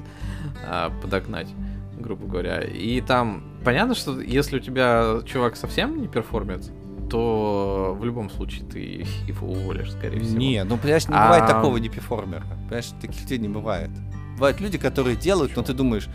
а, 0.66 0.92
подогнать, 1.02 1.48
грубо 1.98 2.28
говоря. 2.28 2.62
И 2.62 3.02
там 3.02 3.44
понятно, 3.64 3.96
что 3.96 4.20
если 4.20 4.58
у 4.58 4.60
тебя 4.60 5.20
чувак 5.26 5.56
совсем 5.56 6.02
не 6.02 6.08
перформит, 6.08 6.72
то 7.10 7.98
в 8.00 8.06
любом 8.06 8.30
случае 8.30 8.66
ты 8.66 8.80
его 9.28 9.48
уволишь, 9.48 9.92
скорее 9.92 10.20
всего. 10.20 10.38
Не, 10.38 10.64
ну, 10.64 10.78
понимаешь, 10.78 11.08
не 11.08 11.14
бывает 11.14 11.44
а... 11.44 11.48
такого 11.48 11.78
не 11.78 11.90
перформера. 11.90 12.46
Понимаешь, 12.66 12.92
таких 13.02 13.22
людей 13.22 13.40
не 13.40 13.50
бывает. 13.50 13.90
Бывают 14.36 14.62
люди, 14.62 14.78
которые 14.78 15.16
делают, 15.16 15.52
Почему? 15.52 15.64
но 15.64 15.68
ты 15.68 15.74
думаешь, 15.74 16.08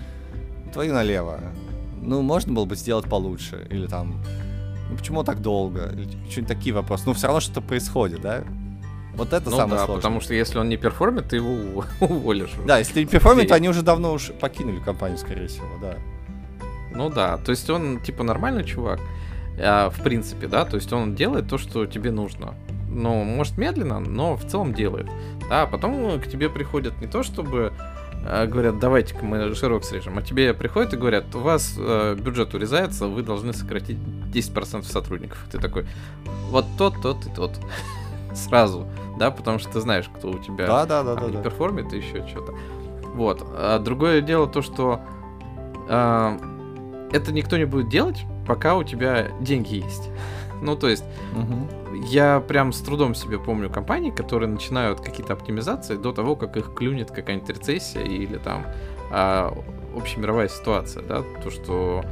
твою 0.74 0.92
налево. 0.92 1.40
Ну, 2.02 2.20
можно 2.20 2.52
было 2.52 2.66
бы 2.66 2.76
сделать 2.76 3.08
получше. 3.08 3.66
Или 3.70 3.86
там, 3.86 4.20
ну 4.90 4.96
почему 4.96 5.24
так 5.24 5.40
долго? 5.40 5.90
Или 5.92 6.08
что-нибудь 6.30 6.48
такие 6.48 6.74
вопросы. 6.74 7.04
Ну, 7.06 7.14
все 7.14 7.28
равно 7.28 7.40
что-то 7.40 7.62
происходит, 7.62 8.20
да? 8.20 8.44
Вот 9.14 9.32
это 9.32 9.48
ну, 9.48 9.56
самое 9.56 9.78
да, 9.78 9.86
сложное. 9.86 9.96
потому 9.96 10.20
что 10.20 10.34
если 10.34 10.58
он 10.58 10.68
не 10.68 10.76
перформит, 10.76 11.28
ты 11.28 11.36
его 11.36 11.84
уволишь. 12.00 12.50
Да, 12.66 12.78
если 12.78 13.00
не 13.00 13.06
перформит, 13.06 13.52
они 13.52 13.68
уже 13.68 13.82
давно 13.82 14.12
уж 14.12 14.32
покинули 14.40 14.80
компанию, 14.80 15.18
скорее 15.18 15.46
всего, 15.46 15.66
да. 15.80 15.94
Ну 16.92 17.10
да, 17.10 17.38
то 17.38 17.50
есть 17.50 17.68
он 17.70 18.00
типа 18.00 18.22
нормальный 18.24 18.64
чувак, 18.64 19.00
а, 19.58 19.90
в 19.90 20.00
принципе, 20.02 20.46
да, 20.46 20.64
то 20.64 20.76
есть 20.76 20.92
он 20.92 21.14
делает 21.14 21.48
то, 21.48 21.58
что 21.58 21.86
тебе 21.86 22.10
нужно. 22.10 22.54
Ну, 22.88 23.24
может 23.24 23.58
медленно, 23.58 24.00
но 24.00 24.36
в 24.36 24.44
целом 24.46 24.74
делает. 24.74 25.06
Да, 25.48 25.62
а 25.62 25.66
потом 25.66 26.20
к 26.20 26.26
тебе 26.26 26.48
приходят 26.48 27.00
не 27.00 27.06
то, 27.06 27.22
чтобы 27.22 27.72
говорят, 28.24 28.78
давайте-ка 28.78 29.24
мы 29.24 29.54
жирок 29.54 29.84
срежем. 29.84 30.16
А 30.18 30.22
тебе 30.22 30.54
приходят 30.54 30.94
и 30.94 30.96
говорят, 30.96 31.34
у 31.34 31.40
вас 31.40 31.74
э, 31.76 32.16
бюджет 32.18 32.54
урезается, 32.54 33.06
вы 33.06 33.22
должны 33.22 33.52
сократить 33.52 33.98
10% 34.32 34.82
сотрудников. 34.84 35.38
Ты 35.50 35.58
такой, 35.58 35.86
вот 36.48 36.64
тот, 36.78 37.00
тот 37.02 37.26
и 37.26 37.30
тот. 37.30 37.52
Сразу, 38.34 38.86
да, 39.18 39.30
потому 39.30 39.58
что 39.58 39.72
ты 39.72 39.80
знаешь, 39.80 40.06
кто 40.12 40.30
у 40.30 40.38
тебя 40.38 40.66
да, 40.66 40.86
да, 40.86 41.02
да, 41.02 41.14
там, 41.14 41.30
да, 41.30 41.36
не 41.36 41.42
перформит 41.42 41.92
и 41.92 41.98
еще 41.98 42.26
что-то. 42.26 42.54
Вот. 43.14 43.46
А 43.52 43.78
другое 43.78 44.22
дело 44.22 44.48
то, 44.48 44.62
что 44.62 45.00
э, 45.88 46.38
это 47.12 47.32
никто 47.32 47.56
не 47.56 47.64
будет 47.64 47.88
делать, 47.88 48.24
пока 48.46 48.74
у 48.74 48.84
тебя 48.84 49.28
деньги 49.40 49.76
есть. 49.76 50.10
Ну, 50.64 50.76
то 50.76 50.88
есть, 50.88 51.04
угу. 51.36 51.68
я 52.06 52.40
прям 52.40 52.72
с 52.72 52.80
трудом 52.80 53.14
себе 53.14 53.38
помню 53.38 53.68
компании, 53.68 54.10
которые 54.10 54.48
начинают 54.48 55.00
какие-то 55.00 55.34
оптимизации 55.34 55.96
до 55.96 56.12
того, 56.12 56.36
как 56.36 56.56
их 56.56 56.74
клюнет 56.74 57.10
какая-нибудь 57.10 57.50
рецессия 57.50 58.02
или 58.02 58.38
там 58.38 58.66
а, 59.10 59.54
общемировая 59.94 60.48
ситуация, 60.48 61.02
да, 61.02 61.22
то, 61.42 61.50
что 61.50 62.02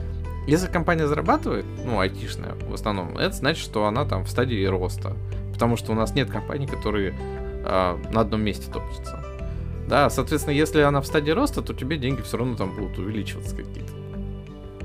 если 0.46 0.66
компания 0.66 1.06
зарабатывает, 1.06 1.64
ну, 1.84 1.98
айтишная 1.98 2.54
в 2.68 2.74
основном, 2.74 3.16
это 3.16 3.34
значит, 3.34 3.64
что 3.64 3.86
она 3.86 4.04
там 4.04 4.24
в 4.24 4.28
стадии 4.28 4.64
роста, 4.66 5.16
потому 5.52 5.78
что 5.78 5.92
у 5.92 5.94
нас 5.94 6.14
нет 6.14 6.30
компаний, 6.30 6.66
которые 6.66 7.14
а, 7.64 7.98
на 8.12 8.20
одном 8.20 8.42
месте 8.42 8.70
топчутся. 8.70 9.24
Да, 9.88 10.10
соответственно, 10.10 10.54
если 10.54 10.80
она 10.82 11.00
в 11.00 11.06
стадии 11.06 11.30
роста, 11.30 11.62
то 11.62 11.72
тебе 11.72 11.96
деньги 11.96 12.20
все 12.20 12.36
равно 12.36 12.56
там 12.56 12.74
будут 12.76 12.98
увеличиваться 12.98 13.56
какие-то. 13.56 13.92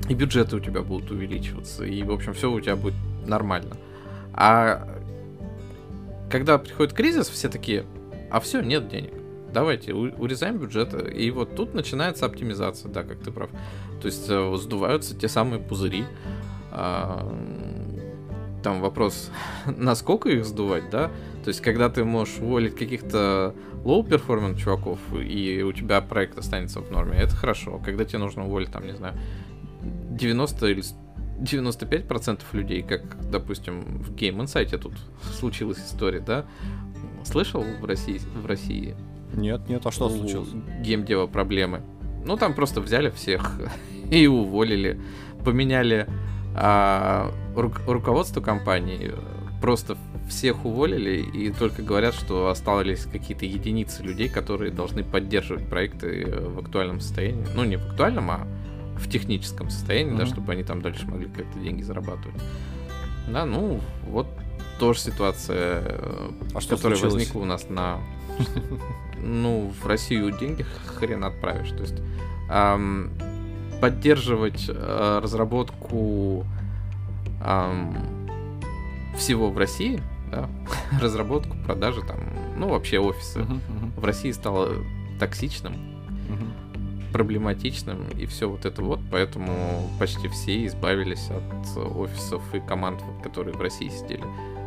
И 0.08 0.14
бюджеты 0.14 0.56
у 0.56 0.60
тебя 0.60 0.80
будут 0.80 1.10
увеличиваться. 1.10 1.84
И, 1.84 2.02
в 2.02 2.10
общем, 2.10 2.32
все 2.32 2.50
у 2.50 2.60
тебя 2.60 2.76
будет 2.76 2.94
нормально. 3.28 3.76
А 4.32 4.98
когда 6.30 6.58
приходит 6.58 6.92
кризис, 6.92 7.28
все 7.28 7.48
такие, 7.48 7.84
а 8.30 8.40
все, 8.40 8.60
нет 8.60 8.88
денег. 8.88 9.12
Давайте, 9.52 9.94
урезаем 9.94 10.58
бюджеты. 10.58 11.10
И 11.10 11.30
вот 11.30 11.56
тут 11.56 11.74
начинается 11.74 12.26
оптимизация, 12.26 12.90
да, 12.90 13.02
как 13.02 13.18
ты 13.20 13.30
прав. 13.30 13.50
То 14.00 14.06
есть 14.06 14.26
э, 14.28 14.56
сдуваются 14.56 15.16
те 15.16 15.26
самые 15.26 15.60
пузыри. 15.60 16.04
А, 16.70 17.26
там 18.62 18.80
вопрос, 18.80 19.30
насколько 19.66 20.28
их 20.28 20.44
сдувать, 20.44 20.90
да? 20.90 21.10
То 21.44 21.48
есть, 21.48 21.62
когда 21.62 21.88
ты 21.88 22.04
можешь 22.04 22.38
уволить 22.38 22.76
каких-то 22.76 23.54
low-performance 23.84 24.58
чуваков, 24.58 24.98
и 25.14 25.62
у 25.62 25.72
тебя 25.72 26.02
проект 26.02 26.36
останется 26.36 26.80
в 26.80 26.90
норме, 26.90 27.16
это 27.16 27.34
хорошо. 27.34 27.80
Когда 27.82 28.04
тебе 28.04 28.18
нужно 28.18 28.44
уволить, 28.44 28.70
там, 28.70 28.84
не 28.84 28.94
знаю, 28.94 29.14
90 29.80 30.66
или 30.66 30.82
95% 31.38 32.40
людей, 32.52 32.82
как, 32.82 33.30
допустим, 33.30 33.82
в 34.02 34.12
Game 34.12 34.38
Insight 34.38 34.76
тут 34.78 34.94
случилась 35.38 35.78
история, 35.78 36.20
да? 36.20 36.44
Слышал 37.24 37.62
в 37.62 37.84
России? 37.84 38.20
В 38.42 38.46
России 38.46 38.94
нет, 39.34 39.68
нет, 39.68 39.84
а 39.84 39.90
что 39.90 40.08
случилось? 40.08 40.48
Геймдева 40.80 41.26
проблемы. 41.26 41.82
Ну, 42.24 42.36
там 42.36 42.54
просто 42.54 42.80
взяли 42.80 43.10
всех 43.10 43.60
и 44.10 44.26
уволили. 44.26 45.00
Поменяли 45.44 46.06
а, 46.54 47.30
ру- 47.54 47.74
руководство 47.86 48.40
компании. 48.40 49.12
Просто 49.60 49.96
всех 50.28 50.64
уволили 50.64 51.20
и 51.20 51.50
только 51.50 51.82
говорят, 51.82 52.14
что 52.14 52.48
остались 52.48 53.04
какие-то 53.04 53.44
единицы 53.44 54.02
людей, 54.02 54.28
которые 54.28 54.70
должны 54.70 55.02
поддерживать 55.02 55.68
проекты 55.68 56.26
в 56.26 56.58
актуальном 56.58 57.00
состоянии. 57.00 57.46
Ну, 57.54 57.64
не 57.64 57.76
в 57.76 57.86
актуальном, 57.86 58.30
а 58.30 58.46
в 58.98 59.08
техническом 59.08 59.70
состоянии, 59.70 60.12
mm-hmm. 60.12 60.18
да, 60.18 60.26
чтобы 60.26 60.52
они 60.52 60.64
там 60.64 60.82
дальше 60.82 61.06
могли 61.06 61.26
как-то 61.26 61.58
деньги 61.58 61.82
зарабатывать. 61.82 62.40
Да, 63.28 63.44
ну, 63.44 63.80
вот 64.06 64.26
тоже 64.78 65.00
ситуация, 65.00 65.82
а 66.54 66.60
которая 66.60 66.96
случилось? 66.96 67.14
возникла 67.14 67.40
у 67.40 67.44
нас 67.44 67.68
на... 67.68 67.98
Ну, 69.20 69.72
в 69.82 69.86
Россию 69.86 70.30
деньги 70.38 70.64
хрен 70.86 71.24
отправишь. 71.24 71.70
То 71.70 71.80
есть 71.80 71.96
эм, 72.48 73.10
поддерживать 73.80 74.66
э, 74.68 75.20
разработку 75.20 76.46
эм, 77.44 77.96
всего 79.16 79.50
в 79.50 79.58
России, 79.58 80.00
да, 80.30 80.48
разработку, 81.00 81.56
продажи 81.66 82.02
там, 82.02 82.20
ну, 82.56 82.68
вообще 82.68 83.00
офисы 83.00 83.40
uh-huh, 83.40 83.54
uh-huh. 83.54 84.00
в 84.00 84.04
России 84.04 84.30
стало 84.30 84.70
токсичным. 85.18 85.97
Проблематичным 87.12 88.06
и 88.18 88.26
все 88.26 88.48
вот 88.48 88.64
это 88.64 88.82
вот, 88.82 89.00
поэтому 89.10 89.88
почти 89.98 90.28
все 90.28 90.66
избавились 90.66 91.30
от 91.30 91.78
офисов 91.96 92.42
и 92.54 92.60
команд, 92.60 93.02
которые 93.22 93.56
в 93.56 93.60
России 93.60 93.88
сидели. 93.88 94.24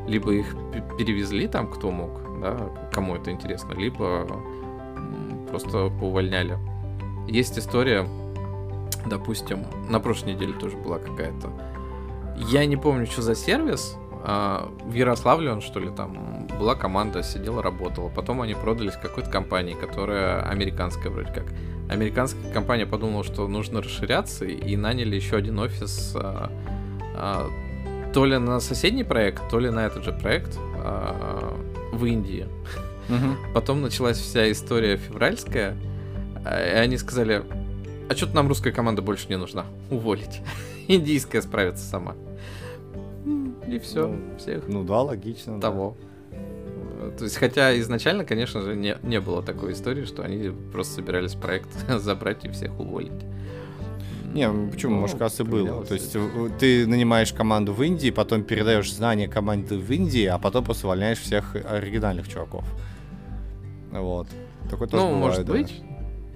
Либо 0.07 0.33
их 0.33 0.55
перевезли 0.97 1.47
там, 1.47 1.71
кто 1.71 1.91
мог, 1.91 2.41
да, 2.41 2.69
кому 2.91 3.15
это 3.15 3.31
интересно, 3.31 3.73
либо 3.73 4.27
просто 5.49 5.89
поувольняли. 5.89 6.57
Есть 7.27 7.59
история, 7.59 8.07
допустим, 9.05 9.65
на 9.89 9.99
прошлой 9.99 10.33
неделе 10.33 10.53
тоже 10.53 10.77
была 10.77 10.97
какая-то. 10.97 11.51
Я 12.37 12.65
не 12.65 12.77
помню, 12.77 13.05
что 13.05 13.21
за 13.21 13.35
сервис, 13.35 13.97
а, 14.23 14.71
в 14.83 14.93
Ярославле 14.93 15.51
он, 15.51 15.61
что 15.61 15.79
ли, 15.79 15.89
там 15.89 16.47
была 16.59 16.75
команда, 16.75 17.23
сидела, 17.23 17.61
работала. 17.61 18.09
Потом 18.09 18.41
они 18.41 18.53
продались 18.53 18.93
какой-то 18.93 19.29
компании, 19.29 19.73
которая 19.73 20.41
американская 20.43 21.11
вроде 21.11 21.31
как 21.31 21.45
американская 21.89 22.51
компания 22.53 22.85
подумала, 22.85 23.23
что 23.23 23.47
нужно 23.47 23.81
расширяться, 23.81 24.45
и 24.45 24.75
наняли 24.75 25.15
еще 25.15 25.37
один 25.37 25.59
офис 25.59 26.13
а, 26.15 26.51
а, 27.15 27.49
то 28.13 28.25
ли 28.25 28.37
на 28.37 28.59
соседний 28.59 29.03
проект, 29.03 29.49
то 29.49 29.59
ли 29.59 29.69
на 29.69 29.85
этот 29.85 30.03
же 30.03 30.11
проект 30.11 30.57
а, 30.77 31.57
в 31.91 32.05
Индии. 32.05 32.47
Угу. 33.09 33.53
Потом 33.53 33.81
началась 33.81 34.17
вся 34.17 34.51
история 34.51 34.97
февральская, 34.97 35.75
а, 36.45 36.59
и 36.61 36.73
они 36.73 36.97
сказали, 36.97 37.43
а 38.09 38.15
что-то 38.15 38.35
нам 38.35 38.47
русская 38.47 38.71
команда 38.71 39.01
больше 39.01 39.27
не 39.29 39.37
нужна, 39.37 39.65
уволить. 39.89 40.41
Индийская 40.87 41.41
справится 41.41 41.83
сама. 41.83 42.15
И 43.67 43.79
все, 43.79 44.07
ну, 44.07 44.37
всех. 44.37 44.67
Ну 44.67 44.83
да, 44.83 45.01
логично. 45.01 45.59
Того. 45.61 45.95
Да. 45.99 46.07
То 47.17 47.25
есть, 47.25 47.37
хотя 47.37 47.77
изначально, 47.79 48.25
конечно 48.25 48.61
же, 48.61 48.75
не, 48.75 48.97
не 49.03 49.19
было 49.19 49.41
такой 49.41 49.73
истории, 49.73 50.05
что 50.05 50.23
они 50.23 50.51
просто 50.71 50.95
собирались 50.95 51.33
проект 51.33 51.69
забрать 51.99 52.45
и 52.45 52.49
всех 52.49 52.79
уволить. 52.79 53.11
Не, 54.33 54.49
почему, 54.71 54.95
ну, 54.95 55.01
может, 55.01 55.17
кажется, 55.17 55.43
было. 55.43 55.83
То 55.83 55.93
есть 55.93 56.15
ты 56.59 56.87
нанимаешь 56.87 57.33
команду 57.33 57.73
в 57.73 57.83
Индии, 57.83 58.11
потом 58.11 58.43
передаешь 58.43 58.91
знания 58.93 59.27
команды 59.27 59.77
в 59.77 59.91
Индии, 59.91 60.25
а 60.25 60.37
потом 60.37 60.63
просто 60.63 60.87
увольняешь 60.87 61.19
всех 61.19 61.55
оригинальных 61.55 62.27
чуваков. 62.29 62.63
Вот. 63.91 64.27
Такое 64.69 64.87
тоже 64.87 65.03
ну, 65.03 65.15
бывает, 65.15 65.25
может 65.25 65.45
да. 65.45 65.53
быть. 65.53 65.81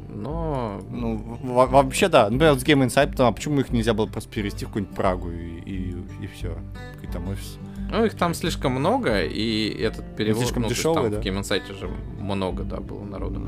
Но... 0.10 0.82
Ну, 0.90 1.40
вообще, 1.44 2.10
да. 2.10 2.30
Например, 2.30 2.58
с 2.60 2.64
Game 2.64 2.86
Insight, 2.86 3.16
а 3.20 3.32
почему 3.32 3.62
их 3.62 3.72
нельзя 3.72 3.94
было 3.94 4.08
просто 4.08 4.30
перевести 4.30 4.66
в 4.66 4.70
какую-нибудь 4.70 4.96
Прагу 4.96 5.32
и, 5.32 5.60
и, 5.60 5.96
и 6.22 6.28
все? 6.28 6.58
Какой 6.96 7.14
там 7.14 7.30
офис. 7.30 7.58
Ну, 7.92 8.06
их 8.06 8.16
там 8.16 8.34
слишком 8.34 8.74
много, 8.74 9.22
и 9.22 9.70
этот 9.70 10.16
перевод... 10.16 10.42
слишком 10.42 10.64
ну, 10.64 10.70
дешевый, 10.70 11.10
да? 11.10 11.20
В 11.20 11.24
Game 11.24 11.40
Insight 11.40 11.78
же 11.80 11.90
много, 12.20 12.64
да, 12.64 12.78
было 12.78 13.04
народу. 13.04 13.48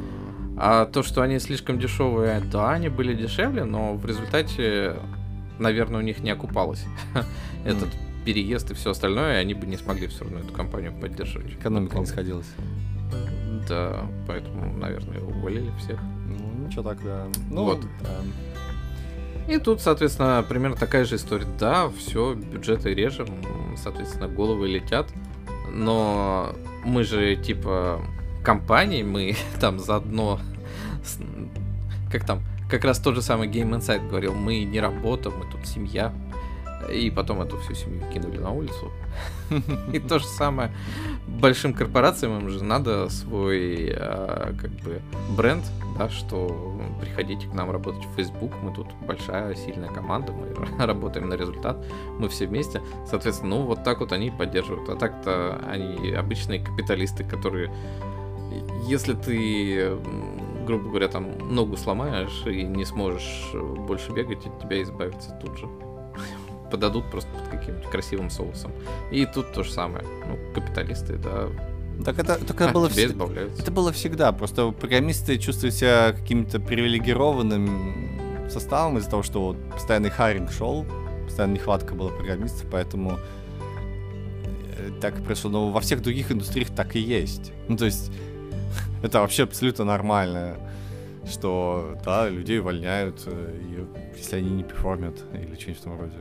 А 0.58 0.86
то, 0.86 1.04
что 1.04 1.22
они 1.22 1.40
слишком 1.40 1.80
дешевые, 1.80 2.40
да, 2.40 2.72
они 2.72 2.90
были 2.90 3.14
дешевле, 3.14 3.64
но 3.64 3.94
в 3.96 4.06
результате, 4.06 4.96
наверное, 5.60 6.00
у 6.00 6.04
них 6.04 6.20
не 6.20 6.32
окупалось 6.32 6.84
этот 7.66 7.90
переезд 8.26 8.72
и 8.72 8.74
все 8.74 8.92
остальное, 8.92 9.36
и 9.36 9.38
они 9.38 9.54
бы 9.54 9.68
не 9.68 9.78
смогли 9.78 10.08
все 10.08 10.24
равно 10.24 10.40
эту 10.40 10.54
компанию 10.54 10.94
поддерживать. 10.94 11.54
Экономика 11.54 12.00
не 12.00 12.06
сходилась. 12.06 12.48
Да, 13.70 14.06
поэтому, 14.28 14.78
наверное, 14.78 15.22
уволили 15.22 15.72
всех. 15.80 16.00
Ну, 16.28 16.68
ничего 16.68 16.84
так, 16.84 17.04
да. 17.04 17.28
Ну, 17.52 17.64
вот. 17.64 17.82
Да. 18.02 18.10
И 19.48 19.60
тут, 19.60 19.82
соответственно, 19.82 20.46
примерно 20.48 20.76
такая 20.76 21.06
же 21.06 21.16
история. 21.16 21.48
Да, 21.58 21.90
все, 21.90 22.34
бюджеты 22.34 22.94
режем, 22.94 23.28
соответственно, 23.78 24.28
головы 24.28 24.68
летят. 24.68 25.08
Но 25.72 26.54
мы 26.84 27.04
же, 27.04 27.36
типа, 27.38 28.02
компании, 28.44 29.04
мы 29.04 29.36
там 29.60 29.80
заодно... 29.80 30.40
Как 32.12 32.26
там? 32.26 32.42
Как 32.70 32.84
раз 32.84 33.00
тот 33.00 33.16
же 33.16 33.22
самый 33.22 33.48
Game 33.48 33.70
Insight 33.78 34.08
говорил, 34.10 34.34
мы 34.34 34.64
не 34.64 34.82
работа, 34.82 35.30
мы 35.30 35.50
тут 35.50 35.66
семья. 35.66 36.14
И 36.92 37.10
потом 37.10 37.42
эту 37.42 37.58
всю 37.60 37.74
семью 37.74 38.02
кинули 38.14 38.38
на 38.38 38.52
улицу. 38.52 38.92
И 39.94 40.00
то 40.00 40.20
же 40.20 40.26
самое 40.26 40.72
большим 41.28 41.74
корпорациям 41.74 42.40
им 42.40 42.50
же 42.50 42.64
надо 42.64 43.10
свой 43.10 43.92
а, 43.96 44.54
как 44.60 44.72
бы 44.72 45.02
бренд, 45.36 45.64
да, 45.98 46.10
что 46.10 46.80
приходите 47.02 47.48
к 47.48 47.54
нам 47.54 47.72
работать 47.72 48.06
в 48.06 48.16
Facebook, 48.16 48.54
мы 48.62 48.74
тут 48.74 48.88
большая, 49.06 49.56
сильная 49.56 49.90
команда, 49.90 50.32
мы 50.32 50.56
работаем 50.86 51.30
на 51.30 51.34
результат, 51.34 51.84
мы 52.20 52.30
все 52.30 52.48
вместе. 52.48 52.82
Соответственно, 53.10 53.56
ну 53.56 53.64
вот 53.64 53.84
так 53.84 54.00
вот 54.00 54.12
они 54.12 54.32
поддерживают. 54.32 54.90
А 54.90 54.96
так-то 54.96 55.62
они 55.68 56.12
обычные 56.12 56.60
капиталисты, 56.60 57.24
которые 57.24 57.74
если 58.88 59.14
ты 59.14 59.98
грубо 60.66 60.90
говоря, 60.90 61.08
там 61.08 61.38
ногу 61.50 61.78
сломаешь 61.78 62.44
и 62.46 62.64
не 62.64 62.84
сможешь 62.84 63.52
больше 63.54 64.12
бегать, 64.12 64.46
от 64.46 64.62
тебя 64.62 64.82
избавиться 64.84 65.32
тут 65.42 65.58
же 65.58 65.68
подадут 66.70 67.10
просто 67.10 67.30
под 67.32 67.60
каким-то 67.60 67.88
красивым 67.90 68.30
соусом. 68.30 68.72
И 69.12 69.26
тут 69.26 69.54
то 69.54 69.64
же 69.64 69.72
самое. 69.72 70.04
Ну, 70.28 70.38
капиталисты, 70.54 71.18
да. 71.18 71.48
Так 72.06 72.20
это, 72.20 72.36
так 72.36 72.62
это, 72.62 72.70
а, 72.70 72.74
было, 72.74 72.90
вс... 72.90 72.98
это 72.98 73.72
было 73.72 73.92
всегда. 73.92 74.32
Просто 74.32 74.72
программисты 74.72 75.38
чувствуют 75.40 75.74
себя 75.74 76.14
каким-то 76.14 76.60
привилегированным 76.60 78.50
составом 78.50 78.98
из-за 78.98 79.10
того, 79.10 79.24
что 79.24 79.42
вот 79.42 79.58
постоянный 79.74 80.10
харинг 80.10 80.52
шел, 80.52 80.86
постоянная 81.26 81.56
нехватка 81.56 81.96
была 81.96 82.12
программистов, 82.12 82.68
поэтому 82.72 83.18
э, 84.78 84.92
так 85.02 85.20
и 85.20 85.24
прошло. 85.24 85.50
Но 85.50 85.72
во 85.72 85.82
всех 85.82 86.02
других 86.02 86.32
индустриях 86.32 86.70
так 86.70 86.96
и 86.96 87.00
есть. 87.00 87.52
Ну, 87.68 87.78
то 87.78 87.86
есть, 87.86 88.12
это 89.04 89.22
вообще 89.22 89.44
абсолютно 89.44 89.84
нормально 89.84 90.58
что, 91.30 91.98
да, 92.06 92.30
людей 92.30 92.60
увольняют, 92.60 93.24
э, 93.26 93.86
если 94.16 94.38
они 94.38 94.50
не 94.50 94.64
перформят 94.64 95.24
или 95.34 95.56
что-нибудь 95.56 95.78
в 95.78 95.82
этом 95.82 96.00
роде. 96.00 96.16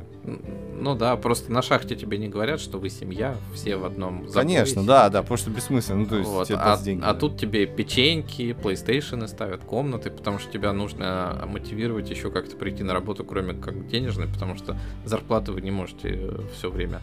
Ну 0.78 0.94
да, 0.94 1.16
просто 1.16 1.52
на 1.52 1.62
шахте 1.62 1.96
тебе 1.96 2.18
не 2.18 2.28
говорят, 2.28 2.60
что 2.60 2.78
вы 2.78 2.90
семья, 2.90 3.36
все 3.54 3.76
в 3.76 3.84
одном 3.84 4.28
заборе. 4.28 4.46
Конечно, 4.46 4.84
да, 4.84 5.08
да, 5.08 5.22
просто 5.22 5.50
бессмысленно. 5.50 6.00
Ну, 6.00 6.06
то 6.06 6.16
есть 6.16 6.30
вот. 6.30 6.50
а, 6.52 6.76
деньги, 6.78 7.02
а 7.02 7.14
да. 7.14 7.18
тут 7.18 7.38
тебе 7.38 7.66
печеньки, 7.66 8.56
PlayStation 8.60 9.26
ставят, 9.28 9.62
комнаты, 9.64 10.10
потому 10.10 10.38
что 10.38 10.52
тебя 10.52 10.72
нужно 10.72 11.44
мотивировать 11.46 12.10
еще 12.10 12.30
как-то 12.30 12.56
прийти 12.56 12.82
на 12.82 12.92
работу, 12.92 13.24
кроме 13.24 13.54
как 13.54 13.88
денежной, 13.88 14.26
потому 14.26 14.56
что 14.56 14.76
зарплаты 15.04 15.52
вы 15.52 15.60
не 15.60 15.70
можете 15.70 16.10
э, 16.10 16.40
все 16.54 16.70
время 16.70 17.00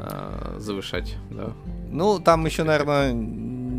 э, 0.00 0.56
завышать, 0.58 1.16
да. 1.30 1.52
Ну, 1.90 2.18
там 2.18 2.44
еще, 2.46 2.64
наверное, 2.64 3.12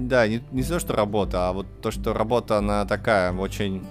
да, 0.08 0.28
не, 0.28 0.42
не 0.52 0.64
то, 0.64 0.80
что 0.80 0.96
работа, 0.96 1.50
а 1.50 1.54
вот 1.54 1.66
то, 1.82 1.92
что 1.92 2.14
работа, 2.14 2.58
она 2.58 2.86
такая, 2.86 3.34
очень, 3.34 3.86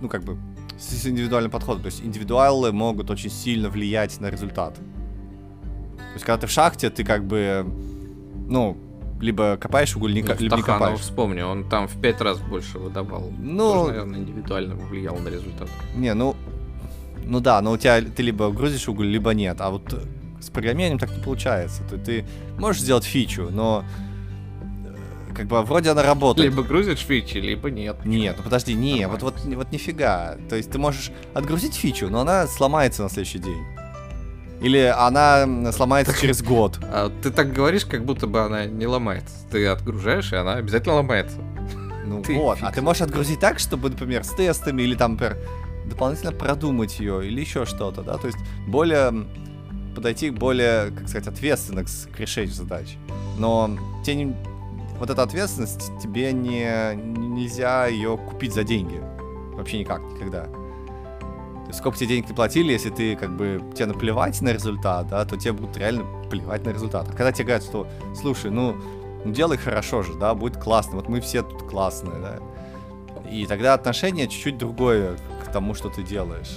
ну, 0.00 0.08
как 0.08 0.22
бы, 0.22 0.36
с 0.78 1.06
индивидуальным 1.06 1.50
подходом. 1.50 1.82
То 1.82 1.86
есть 1.86 2.02
индивидуалы 2.02 2.72
могут 2.72 3.10
очень 3.10 3.30
сильно 3.30 3.68
влиять 3.68 4.20
на 4.20 4.30
результат. 4.30 4.74
То 4.74 6.12
есть, 6.14 6.24
когда 6.24 6.38
ты 6.38 6.46
в 6.46 6.50
шахте, 6.50 6.90
ты 6.90 7.04
как 7.04 7.26
бы, 7.26 7.66
ну, 8.48 8.76
либо 9.20 9.56
копаешь 9.56 9.96
угольника, 9.96 10.34
ну, 10.34 10.42
либо 10.42 10.56
не 10.56 10.62
копаешь. 10.62 11.00
вспомни, 11.00 11.42
он 11.42 11.68
там 11.68 11.88
в 11.88 12.00
пять 12.00 12.20
раз 12.20 12.38
больше 12.38 12.78
выдавал. 12.78 13.30
Ну, 13.38 13.72
Тоже, 13.72 13.90
наверное, 13.92 14.20
индивидуально 14.20 14.74
влиял 14.76 15.16
на 15.16 15.28
результат. 15.28 15.68
Не, 15.94 16.14
ну, 16.14 16.36
ну 17.24 17.40
да, 17.40 17.60
но 17.60 17.72
у 17.72 17.76
тебя 17.76 18.00
ты 18.00 18.22
либо 18.22 18.50
грузишь 18.50 18.88
уголь, 18.88 19.08
либо 19.08 19.32
нет. 19.32 19.60
А 19.60 19.70
вот 19.70 19.82
с 20.40 20.50
программированием 20.50 20.98
так 20.98 21.14
не 21.16 21.22
получается. 21.22 21.82
Ты, 21.90 21.98
ты 21.98 22.26
можешь 22.58 22.82
сделать 22.82 23.04
фичу, 23.04 23.48
но 23.50 23.84
как 25.36 25.46
бы 25.46 25.60
вроде 25.62 25.90
она 25.90 26.02
работает. 26.02 26.50
Либо 26.50 26.62
грузишь 26.62 27.00
фичи, 27.00 27.38
либо 27.38 27.70
нет. 27.70 28.04
Нет, 28.04 28.36
ну 28.38 28.44
подожди, 28.44 28.74
не, 28.74 29.06
вот, 29.06 29.22
вот, 29.22 29.34
вот 29.44 29.72
нифига. 29.72 30.36
То 30.48 30.56
есть 30.56 30.70
ты 30.70 30.78
можешь 30.78 31.10
отгрузить 31.34 31.74
фичу, 31.74 32.08
но 32.08 32.20
она 32.20 32.46
сломается 32.46 33.02
на 33.02 33.10
следующий 33.10 33.38
день. 33.38 33.64
Или 34.62 34.78
она 34.96 35.70
сломается 35.72 36.18
через 36.18 36.42
год. 36.42 36.78
А 36.82 37.12
ты 37.22 37.30
так 37.30 37.52
говоришь, 37.52 37.84
как 37.84 38.04
будто 38.04 38.26
бы 38.26 38.40
она 38.40 38.64
не 38.64 38.86
ломается. 38.86 39.34
Ты 39.50 39.66
отгружаешь, 39.66 40.32
и 40.32 40.36
она 40.36 40.54
обязательно 40.54 40.94
ломается. 40.94 41.36
Ну 42.06 42.22
ты 42.26 42.34
вот, 42.34 42.58
фикс. 42.58 42.68
а 42.68 42.72
ты 42.72 42.80
можешь 42.80 43.02
отгрузить 43.02 43.38
так, 43.38 43.58
чтобы, 43.58 43.90
например, 43.90 44.24
с 44.24 44.30
тестами 44.30 44.82
или 44.82 44.94
там, 44.94 45.12
например, 45.12 45.36
дополнительно 45.84 46.32
продумать 46.32 46.98
ее 46.98 47.26
или 47.26 47.40
еще 47.40 47.66
что-то, 47.66 48.02
да, 48.02 48.16
то 48.16 48.26
есть 48.26 48.38
более 48.66 49.26
подойти 49.94 50.30
более, 50.30 50.90
как 50.90 51.08
сказать, 51.08 51.26
ответственно 51.26 51.82
к, 51.82 51.86
к 51.86 52.20
решению 52.20 52.52
задач. 52.52 52.96
Но 53.38 53.78
не, 54.06 54.34
вот 54.98 55.10
эта 55.10 55.22
ответственность 55.22 55.92
тебе 56.00 56.32
не, 56.32 56.94
нельзя 56.94 57.86
ее 57.86 58.16
купить 58.16 58.54
за 58.54 58.64
деньги. 58.64 59.00
Вообще 59.54 59.78
никак, 59.78 60.02
никогда. 60.02 60.44
То 60.44 61.68
есть 61.68 61.78
сколько 61.80 61.98
тебе 61.98 62.10
денег 62.10 62.28
не 62.28 62.34
платили, 62.34 62.72
если 62.72 62.90
ты 62.90 63.16
как 63.16 63.36
бы 63.36 63.60
тебе 63.74 63.86
наплевать 63.86 64.40
на 64.40 64.52
результат, 64.52 65.08
да, 65.08 65.24
то 65.24 65.36
тебе 65.36 65.52
будут 65.52 65.76
реально 65.76 66.04
плевать 66.30 66.64
на 66.64 66.70
результат. 66.70 67.08
А 67.08 67.12
когда 67.12 67.32
тебе 67.32 67.46
говорят, 67.46 67.64
что 67.64 67.88
слушай, 68.14 68.50
ну, 68.50 68.76
ну 69.24 69.32
делай 69.32 69.56
хорошо 69.56 70.02
же, 70.02 70.14
да, 70.14 70.34
будет 70.34 70.58
классно, 70.58 70.96
вот 70.96 71.08
мы 71.08 71.20
все 71.20 71.42
тут 71.42 71.68
классные, 71.68 72.20
да. 72.20 72.38
И 73.28 73.46
тогда 73.46 73.74
отношение 73.74 74.28
чуть-чуть 74.28 74.58
другое 74.58 75.16
к 75.44 75.50
тому, 75.50 75.74
что 75.74 75.88
ты 75.88 76.04
делаешь. 76.04 76.56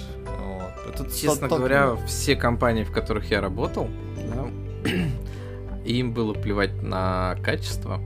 Это 0.88 1.10
Честно 1.10 1.48
тот, 1.48 1.58
говоря, 1.58 1.90
тот... 1.90 2.08
все 2.08 2.36
компании, 2.36 2.84
в 2.84 2.92
которых 2.92 3.30
я 3.30 3.40
работал, 3.40 3.88
да, 4.34 4.90
им 5.84 6.12
было 6.12 6.34
плевать 6.34 6.82
на 6.82 7.36
качество. 7.42 8.00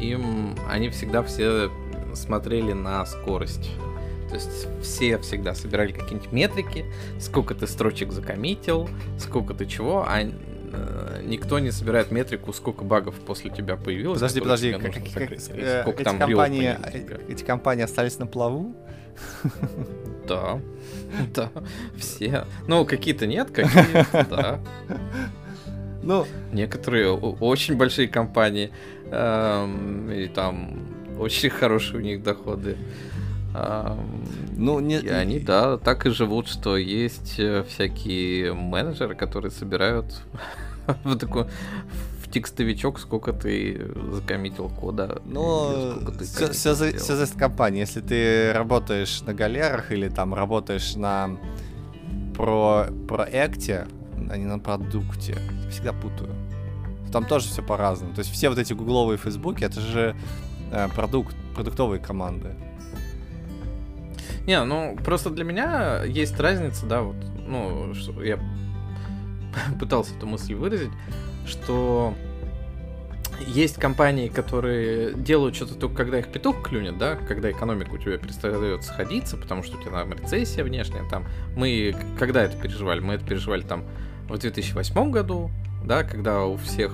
Им 0.00 0.56
они 0.68 0.88
всегда 0.90 1.22
все 1.22 1.70
смотрели 2.14 2.72
на 2.72 3.04
скорость. 3.06 3.70
То 4.28 4.36
есть 4.36 4.68
все 4.82 5.18
всегда 5.18 5.54
собирали 5.54 5.92
какие-нибудь 5.92 6.30
метрики, 6.30 6.84
сколько 7.18 7.54
ты 7.54 7.66
строчек 7.66 8.12
закоммитил, 8.12 8.88
сколько 9.18 9.54
ты 9.54 9.66
чего, 9.66 10.04
а 10.06 10.20
э, 10.22 11.22
никто 11.24 11.58
не 11.58 11.72
собирает 11.72 12.12
метрику, 12.12 12.52
сколько 12.52 12.84
багов 12.84 13.16
после 13.26 13.50
тебя 13.50 13.76
появилось. 13.76 14.20
Подожди, 14.20 14.40
подожди, 14.40 14.72
как, 14.72 14.82
как, 14.82 14.92
как, 15.12 15.32
э, 15.32 15.80
сколько 15.82 16.02
эти 16.02 16.04
там 16.04 16.18
компании, 16.18 16.76
эти 17.28 17.42
компании 17.42 17.82
остались 17.82 18.18
на 18.18 18.26
плаву? 18.26 18.74
Да. 20.28 20.60
Да, 21.34 21.50
все. 21.96 22.46
Ну, 22.68 22.84
какие-то 22.84 23.26
нет, 23.26 23.50
какие-то, 23.50 24.26
да. 24.30 24.60
Ну, 26.02 26.26
некоторые 26.52 27.12
очень 27.12 27.76
большие 27.76 28.08
компании, 28.08 28.70
и 29.10 30.30
там 30.34 30.78
очень 31.18 31.50
хорошие 31.50 31.98
у 31.98 32.02
них 32.02 32.22
доходы. 32.22 32.76
Эм, 33.54 34.24
ну, 34.56 34.80
не... 34.80 35.00
И 35.00 35.08
они, 35.08 35.40
да, 35.40 35.76
так 35.76 36.06
и 36.06 36.10
живут, 36.10 36.48
что 36.48 36.76
есть 36.76 37.34
э, 37.38 37.64
всякие 37.68 38.54
менеджеры, 38.54 39.14
которые 39.16 39.50
собирают 39.50 40.22
в 41.04 41.16
такой 41.16 41.46
текстовичок, 42.30 43.00
сколько 43.00 43.32
ты 43.32 43.90
закоммитил 44.12 44.68
кода. 44.68 45.20
Ну, 45.24 45.98
все, 46.20 46.52
все, 46.52 46.74
за, 46.74 46.96
все 46.96 47.16
зависит 47.16 47.34
от 47.34 47.40
компании. 47.40 47.80
Если 47.80 48.00
ты 48.00 48.52
работаешь 48.52 49.20
на 49.22 49.34
галерах 49.34 49.90
или 49.90 50.08
там 50.08 50.32
работаешь 50.32 50.94
на 50.94 51.36
про 52.36 52.86
проекте, 53.08 53.88
а 54.30 54.36
не 54.36 54.44
на 54.44 54.60
продукте, 54.60 55.36
всегда 55.70 55.92
путаю. 55.92 56.30
Там 57.12 57.24
тоже 57.24 57.48
все 57.48 57.62
по-разному. 57.62 58.14
То 58.14 58.20
есть 58.20 58.32
все 58.32 58.48
вот 58.48 58.58
эти 58.58 58.72
гугловые 58.72 59.18
фейсбуки, 59.18 59.64
это 59.64 59.80
же 59.80 60.16
э, 60.70 60.88
продукт, 60.94 61.34
продуктовые 61.54 62.00
команды. 62.00 62.54
Не, 64.46 64.62
ну 64.64 64.96
просто 65.04 65.30
для 65.30 65.44
меня 65.44 66.02
есть 66.04 66.38
разница, 66.40 66.86
да, 66.86 67.02
вот, 67.02 67.16
ну, 67.46 67.94
что 67.94 68.22
я 68.22 68.38
пытался 69.80 70.14
эту 70.16 70.26
мысль 70.26 70.54
выразить, 70.54 70.90
что 71.46 72.14
есть 73.46 73.76
компании, 73.76 74.28
которые 74.28 75.14
делают 75.14 75.56
что-то 75.56 75.74
только 75.74 75.96
когда 75.96 76.18
их 76.18 76.28
петух 76.28 76.62
клюнет, 76.62 76.98
да, 76.98 77.16
когда 77.16 77.50
экономика 77.50 77.90
у 77.92 77.98
тебя 77.98 78.18
перестает 78.18 78.84
сходиться, 78.84 79.36
потому 79.36 79.62
что 79.62 79.78
у 79.78 79.80
тебя 79.80 79.92
там 79.92 80.12
рецессия 80.12 80.64
внешняя, 80.64 81.08
там, 81.08 81.24
мы, 81.56 81.94
когда 82.18 82.42
это 82.42 82.56
переживали? 82.56 83.00
Мы 83.00 83.14
это 83.14 83.24
переживали 83.24 83.62
там 83.62 83.84
в 84.28 84.38
2008 84.38 85.10
году, 85.10 85.50
да, 85.90 86.04
когда 86.04 86.44
у 86.44 86.56
всех 86.56 86.92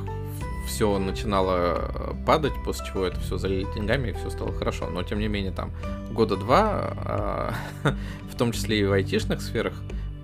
все 0.66 0.98
начинало 0.98 1.52
э, 1.58 2.14
падать, 2.24 2.54
после 2.64 2.86
чего 2.86 3.04
это 3.04 3.20
все 3.20 3.36
залили 3.36 3.66
деньгами 3.74 4.08
и 4.08 4.12
все 4.14 4.30
стало 4.30 4.54
хорошо. 4.54 4.88
Но 4.88 5.02
тем 5.02 5.18
не 5.18 5.28
менее, 5.28 5.52
там 5.52 5.70
года 6.12 6.38
два, 6.38 6.94
а, 7.04 7.54
в 8.32 8.34
том 8.36 8.52
числе 8.52 8.80
и 8.80 8.84
в 8.84 8.92
айтишных 8.92 9.42
сферах, 9.42 9.74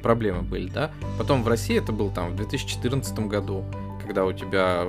проблемы 0.03 0.41
были, 0.41 0.71
да. 0.71 0.91
Потом 1.19 1.43
в 1.43 1.49
России 1.49 1.77
это 1.77 1.93
было 1.93 2.11
там 2.11 2.31
в 2.31 2.37
2014 2.37 3.19
году, 3.27 3.63
когда 4.01 4.25
у 4.25 4.33
тебя 4.33 4.87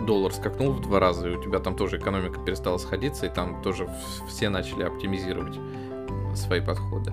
доллар 0.00 0.32
скакнул 0.32 0.70
в 0.74 0.80
два 0.80 1.00
раза, 1.00 1.28
и 1.28 1.34
у 1.34 1.42
тебя 1.42 1.58
там 1.58 1.74
тоже 1.74 1.96
экономика 1.96 2.38
перестала 2.38 2.78
сходиться, 2.78 3.26
и 3.26 3.28
там 3.28 3.60
тоже 3.60 3.88
все 4.28 4.50
начали 4.50 4.84
оптимизировать 4.84 5.58
свои 6.36 6.60
подходы. 6.60 7.12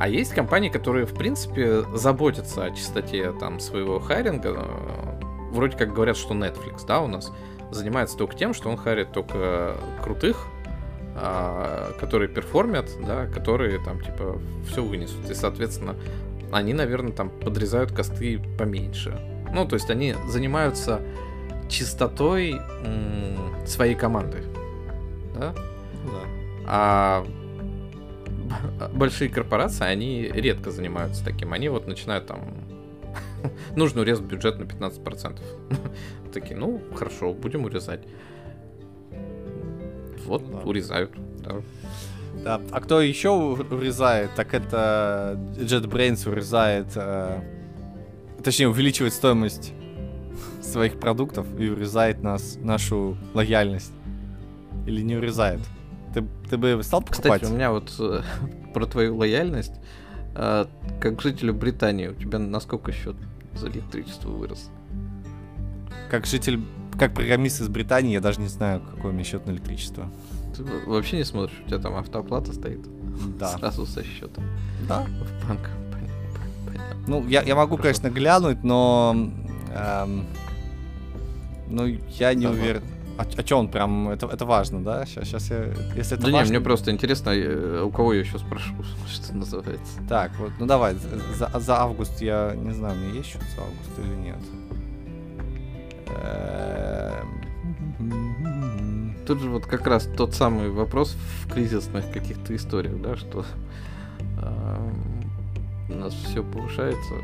А 0.00 0.08
есть 0.08 0.32
компании, 0.32 0.70
которые, 0.70 1.04
в 1.04 1.12
принципе, 1.12 1.82
заботятся 1.94 2.64
о 2.64 2.70
чистоте 2.70 3.32
там 3.32 3.60
своего 3.60 4.00
хайринга. 4.00 4.66
Вроде 5.52 5.76
как 5.76 5.92
говорят, 5.92 6.16
что 6.16 6.32
Netflix, 6.32 6.86
да, 6.86 7.02
у 7.02 7.06
нас 7.06 7.30
занимается 7.70 8.16
только 8.16 8.34
тем, 8.34 8.54
что 8.54 8.70
он 8.70 8.78
харит 8.78 9.12
только 9.12 9.76
крутых, 10.02 10.46
а, 11.16 11.92
которые 12.00 12.30
перформят, 12.30 12.88
да, 13.06 13.26
которые 13.26 13.78
там 13.84 14.00
типа 14.00 14.40
все 14.70 14.82
вынесут. 14.82 15.28
И, 15.28 15.34
соответственно, 15.34 15.96
они, 16.50 16.72
наверное, 16.72 17.12
там 17.12 17.28
подрезают 17.28 17.92
косты 17.92 18.40
поменьше. 18.58 19.20
Ну, 19.52 19.68
то 19.68 19.74
есть 19.74 19.90
они 19.90 20.14
занимаются 20.28 21.02
чистотой 21.68 22.58
своей 23.66 23.96
команды. 23.96 24.44
Да? 25.34 25.52
Да. 25.52 26.20
А 26.66 27.26
большие 28.94 29.28
корпорации, 29.30 29.84
они 29.84 30.22
редко 30.22 30.70
занимаются 30.70 31.24
таким. 31.24 31.52
Они 31.52 31.68
вот 31.68 31.86
начинают 31.86 32.26
там... 32.26 32.54
Нужно 33.76 34.02
урезать 34.02 34.24
бюджет 34.24 34.58
на 34.58 34.64
15%. 34.64 35.40
Такие, 36.32 36.56
ну, 36.56 36.80
хорошо, 36.94 37.32
будем 37.32 37.64
урезать. 37.64 38.06
Вот, 40.26 40.48
да. 40.50 40.58
урезают, 40.58 41.12
да. 41.38 41.56
Да. 42.44 42.60
А 42.70 42.80
кто 42.80 43.00
еще 43.00 43.30
урезает, 43.30 44.30
так 44.36 44.54
это 44.54 45.38
JetBrains 45.56 46.28
урезает, 46.28 46.86
э, 46.94 47.40
точнее 48.42 48.68
увеличивает 48.68 49.12
стоимость 49.12 49.72
своих 50.62 50.98
продуктов 51.00 51.46
и 51.58 51.68
урезает 51.68 52.22
нас, 52.22 52.56
нашу 52.60 53.16
лояльность. 53.34 53.92
Или 54.86 55.02
не 55.02 55.16
урезает. 55.16 55.60
Ты, 56.14 56.24
ты 56.48 56.56
бы 56.56 56.80
стал 56.82 57.02
покупать? 57.02 57.40
Кстати, 57.42 57.52
у 57.52 57.54
меня 57.54 57.70
вот 57.70 57.94
э, 57.98 58.22
про 58.74 58.86
твою 58.86 59.16
лояльность, 59.16 59.74
э, 60.34 60.66
как 61.00 61.20
жителю 61.20 61.54
Британии, 61.54 62.08
у 62.08 62.14
тебя 62.14 62.38
насколько 62.38 62.92
счет 62.92 63.16
за 63.54 63.68
электричество 63.68 64.30
вырос? 64.30 64.70
Как 66.10 66.26
житель, 66.26 66.60
как 66.98 67.14
программист 67.14 67.60
из 67.60 67.68
Британии, 67.68 68.12
я 68.12 68.20
даже 68.20 68.40
не 68.40 68.48
знаю, 68.48 68.80
какой 68.80 69.10
у 69.10 69.14
меня 69.14 69.24
счет 69.24 69.46
на 69.46 69.52
электричество. 69.52 70.10
Ты 70.56 70.64
вообще 70.86 71.18
не 71.18 71.24
смотришь, 71.24 71.56
у 71.64 71.68
тебя 71.68 71.78
там 71.78 71.94
автооплата 71.94 72.52
стоит? 72.52 72.80
Да. 73.38 73.48
Сразу 73.58 73.86
со 73.86 74.02
счета. 74.02 74.42
Да. 74.88 75.02
В 75.04 75.48
банк. 75.48 75.70
Ну, 77.06 77.26
я, 77.26 77.42
я 77.42 77.56
могу, 77.56 77.76
Хорошо. 77.76 77.82
конечно, 78.00 78.14
глянуть, 78.14 78.62
но 78.62 79.32
эм, 79.74 80.26
ну, 81.68 81.86
я 81.86 82.34
не 82.34 82.46
да, 82.46 82.52
уверен. 82.52 82.82
А, 83.20 83.26
а 83.36 83.42
что 83.44 83.56
он 83.58 83.68
прям, 83.68 84.08
это, 84.08 84.26
это 84.26 84.46
важно, 84.46 84.82
да? 84.82 85.04
Сейчас, 85.04 85.28
сейчас 85.28 85.50
я, 85.50 85.66
если 85.94 86.16
это 86.16 86.26
да 86.26 86.32
важно... 86.32 86.52
не, 86.52 86.58
мне 86.58 86.60
просто 86.64 86.90
интересно, 86.90 87.30
э, 87.30 87.82
у 87.82 87.90
кого 87.90 88.14
я 88.14 88.20
еще 88.20 88.38
спрошу, 88.38 88.72
что 89.08 89.36
называется. 89.36 90.00
Так, 90.08 90.32
вот, 90.38 90.52
ну 90.58 90.64
давай, 90.64 90.94
за, 91.34 91.50
за 91.54 91.80
август 91.80 92.22
я 92.22 92.54
не 92.56 92.72
знаю, 92.72 92.96
у 92.96 92.98
меня 92.98 93.12
есть 93.18 93.28
счет 93.28 93.42
за 93.54 93.60
август 93.62 93.98
или 93.98 94.14
нет. 94.14 94.38
Эм. 96.22 97.26
Тут 99.26 99.40
же 99.40 99.50
вот 99.50 99.66
как 99.66 99.86
раз 99.86 100.08
тот 100.16 100.34
самый 100.34 100.70
вопрос 100.70 101.14
в 101.44 101.52
кризисных 101.52 102.10
каких-то 102.10 102.56
историях, 102.56 103.02
да, 103.02 103.16
что 103.16 103.44
эм, 104.42 105.30
у 105.90 105.94
нас 105.94 106.14
все 106.14 106.42
повышается. 106.42 107.14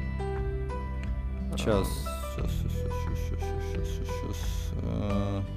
Сейчас, 1.56 1.88
сейчас, 2.36 2.50
сейчас, 2.52 2.72
сейчас, 2.72 2.82
сейчас, 3.30 3.40
сейчас, 3.72 3.88
сейчас, 3.96 5.55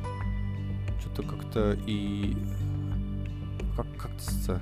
Э, 1.20 1.22
что-то 1.22 1.24
как-то 1.24 1.78
и... 1.86 2.36
Как, 3.76 3.86
как-то... 3.97 4.61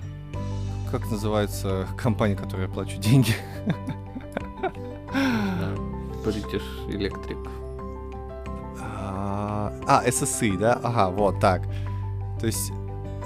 как 0.91 1.09
называется 1.09 1.87
компания, 1.97 2.35
которой 2.35 2.63
я 2.63 2.67
плачу 2.67 2.97
деньги? 2.99 3.35
British 6.23 6.63
Electric. 6.87 7.49
А, 8.79 9.73
а, 9.87 10.07
SSI, 10.07 10.57
да? 10.57 10.79
Ага, 10.83 11.09
вот 11.09 11.39
так. 11.39 11.63
То 12.39 12.45
есть 12.47 12.71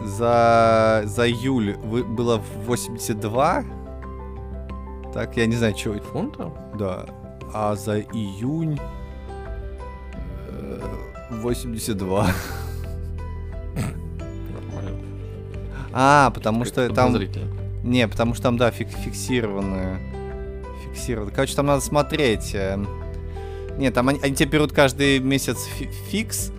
за, 0.05 1.03
за 1.05 1.29
июль 1.29 1.75
вы, 1.83 2.03
было 2.03 2.41
82. 2.65 3.63
Так, 5.13 5.35
я 5.35 5.45
не 5.45 5.55
знаю, 5.55 5.77
что... 5.77 5.99
Фунтов? 5.99 6.53
Да. 6.77 7.05
А 7.53 7.75
за 7.75 7.99
июнь... 7.99 8.79
э, 10.47 10.79
82. 11.31 12.27
Нормально. 13.75 14.99
А, 15.93 16.31
потому 16.31 16.65
что 16.65 16.87
там... 16.89 17.13
Не, 17.83 18.07
потому 18.07 18.33
что 18.35 18.43
там, 18.43 18.57
да, 18.57 18.69
фик- 18.69 18.89
фиксированные. 18.95 19.99
Фиксированные. 20.85 21.33
Короче, 21.33 21.55
там 21.55 21.65
надо 21.65 21.81
смотреть. 21.81 22.51
э. 22.53 22.77
Нет, 23.77 23.93
там 23.93 24.09
они, 24.09 24.19
они 24.21 24.35
тебе 24.35 24.49
берут 24.51 24.71
каждый 24.71 25.19
месяц 25.19 25.63
фи- 25.65 25.89
фикс, 26.09 26.51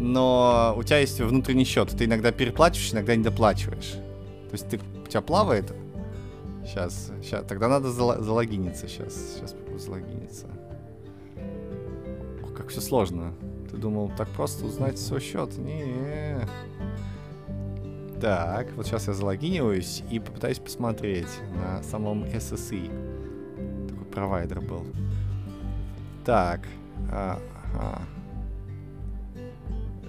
но 0.00 0.74
у 0.76 0.82
тебя 0.82 0.98
есть 0.98 1.20
внутренний 1.20 1.64
счет. 1.64 1.90
Ты 1.90 2.06
иногда 2.06 2.32
переплачиваешь, 2.32 2.92
иногда 2.92 3.14
не 3.14 3.22
доплачиваешь. 3.22 3.92
То 3.92 4.52
есть 4.52 4.68
ты, 4.68 4.80
у 5.04 5.06
тебя 5.06 5.20
плавает. 5.20 5.72
Сейчас, 6.66 7.10
сейчас. 7.22 7.44
Тогда 7.46 7.68
надо 7.68 7.88
зало- 7.90 8.20
залогиниться. 8.20 8.88
Сейчас, 8.88 9.14
сейчас 9.36 9.52
попробую 9.52 9.78
залогиниться. 9.78 10.46
Ох, 12.42 12.52
как 12.54 12.68
все 12.68 12.80
сложно. 12.80 13.32
Ты 13.70 13.76
думал, 13.76 14.10
так 14.16 14.28
просто 14.28 14.64
узнать 14.64 14.98
свой 14.98 15.20
счет? 15.20 15.56
Не. 15.58 16.38
Так, 18.20 18.72
вот 18.72 18.86
сейчас 18.86 19.06
я 19.06 19.12
залогиниваюсь 19.12 20.02
и 20.10 20.18
попытаюсь 20.18 20.58
посмотреть 20.58 21.28
на 21.54 21.82
самом 21.82 22.24
SSI. 22.24 23.88
Такой 23.88 24.04
провайдер 24.06 24.60
был. 24.60 24.84
Так. 26.24 26.66
а, 27.12 27.38
ага. 27.74 28.02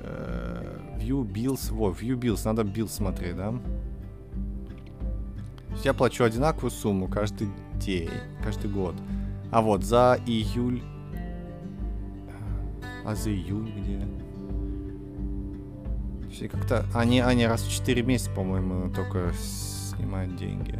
Э, 0.03 0.79
View 0.99 1.23
Bills. 1.23 1.71
Во, 1.71 1.91
View 1.91 2.17
Bills. 2.17 2.41
Надо 2.45 2.63
Bills 2.63 2.89
смотреть, 2.89 3.35
да? 3.35 3.53
Я 5.83 5.93
плачу 5.93 6.23
одинаковую 6.23 6.71
сумму 6.71 7.07
каждый 7.07 7.49
день, 7.75 8.09
каждый 8.43 8.69
год. 8.69 8.95
А 9.51 9.61
вот 9.61 9.83
за 9.83 10.19
июль... 10.25 10.81
А 13.05 13.15
за 13.15 13.31
июль 13.31 13.71
где? 13.71 14.07
Все 16.31 16.47
как-то... 16.47 16.85
Они, 16.93 17.19
они 17.19 17.45
раз 17.45 17.63
в 17.63 17.71
4 17.71 18.03
месяца, 18.03 18.29
по-моему, 18.31 18.89
только 18.93 19.31
снимают 19.33 20.35
деньги. 20.35 20.77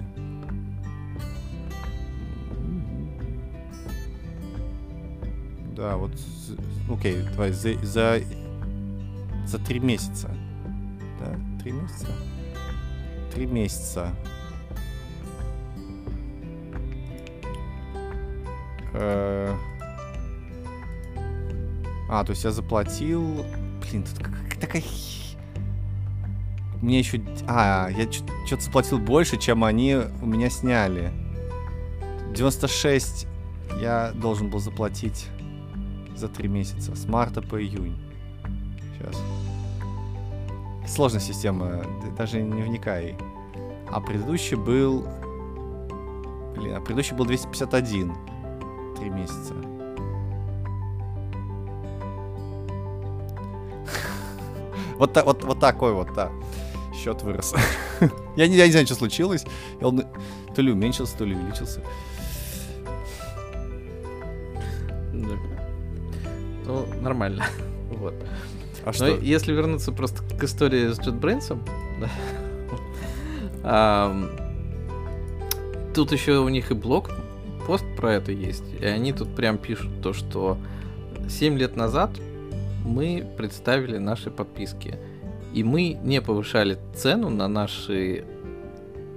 Да, 5.76 5.98
вот... 5.98 6.12
Окей, 6.90 7.24
давай, 7.32 7.52
за... 7.52 7.74
За, 7.86 8.20
за 9.46 9.60
3 9.60 9.80
месяца. 9.80 10.30
Да, 11.20 11.36
3 11.64 11.72
месяца? 11.72 12.08
3 13.34 13.46
месяца. 13.48 14.16
Э, 18.94 19.56
А, 22.10 22.24
то 22.24 22.32
есть 22.32 22.44
я 22.44 22.52
заплатил... 22.52 23.46
Блин, 23.82 24.04
тут 24.04 24.26
такая... 24.60 24.84
Мне 26.82 27.00
еще... 27.00 27.22
А, 27.48 27.90
я 27.90 28.12
что-то 28.12 28.62
заплатил 28.62 28.98
больше, 28.98 29.38
чем 29.38 29.64
они 29.64 29.96
у 30.22 30.26
меня 30.26 30.50
сняли. 30.50 31.12
96 32.36 33.28
я 33.80 34.12
должен 34.16 34.50
был 34.50 34.60
заплатить 34.60 35.28
за 36.16 36.28
3 36.30 36.48
месяца. 36.48 36.96
С 36.96 37.06
марта 37.06 37.42
по 37.42 37.62
июнь. 37.62 37.98
Сейчас. 38.98 39.22
Сложная 40.88 41.22
система, 41.22 41.84
даже 42.18 42.42
не 42.42 42.64
вникай. 42.64 43.16
А 43.92 44.02
предыдущий 44.02 44.58
был... 44.58 45.08
Блин, 46.56 46.76
а 46.76 46.82
предыдущий 46.82 47.16
был 47.16 47.26
251. 47.26 48.16
3 48.98 49.10
месяца. 49.12 49.54
Вот, 55.00 55.14
та- 55.14 55.24
вот, 55.24 55.44
вот 55.46 55.60
такой 55.60 55.94
вот, 55.94 56.14
да. 56.14 56.30
Счет 56.94 57.24
вырос. 57.24 57.56
я, 58.36 58.48
не, 58.48 58.58
я 58.58 58.66
не 58.66 58.72
знаю, 58.72 58.86
что 58.86 58.96
случилось. 58.96 59.46
И 59.80 59.84
Он 59.84 60.04
то 60.54 60.62
ли 60.62 60.72
уменьшился, 60.72 61.18
то 61.18 61.24
ли 61.24 61.36
увеличился. 61.36 61.82
Да. 65.14 65.36
Ну, 66.66 66.86
нормально. 67.02 67.46
вот. 67.92 68.14
А 68.84 68.88
Но 68.88 68.92
что? 68.92 69.08
если 69.08 69.54
вернуться 69.54 69.94
просто 69.94 70.22
к 70.38 70.44
истории 70.44 70.92
с 70.92 71.00
JetBrains, 71.00 71.58
ам, 73.64 74.30
тут 75.94 76.12
еще 76.12 76.40
у 76.40 76.50
них 76.50 76.72
и 76.72 76.74
блог, 76.74 77.10
пост 77.66 77.86
про 77.96 78.14
это 78.14 78.32
есть, 78.32 78.64
и 78.80 78.86
они 78.86 79.14
тут 79.14 79.36
прям 79.36 79.58
пишут 79.58 80.02
то, 80.02 80.12
что 80.12 80.58
7 81.30 81.58
лет 81.58 81.76
назад 81.76 82.12
мы 82.86 83.28
представили 83.38 83.98
наши 83.98 84.32
подписки, 84.32 84.98
и 85.54 85.64
мы 85.64 85.98
не 86.04 86.22
повышали 86.22 86.78
цену 86.96 87.30
на 87.30 87.48
наши 87.48 88.26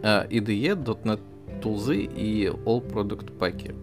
а, 0.02 0.26
IDE, 0.26 0.74
.NET 1.04 1.20
тулзы 1.62 2.02
и 2.02 2.46
All 2.46 2.86
Product 2.86 3.32
паки. 3.38 3.74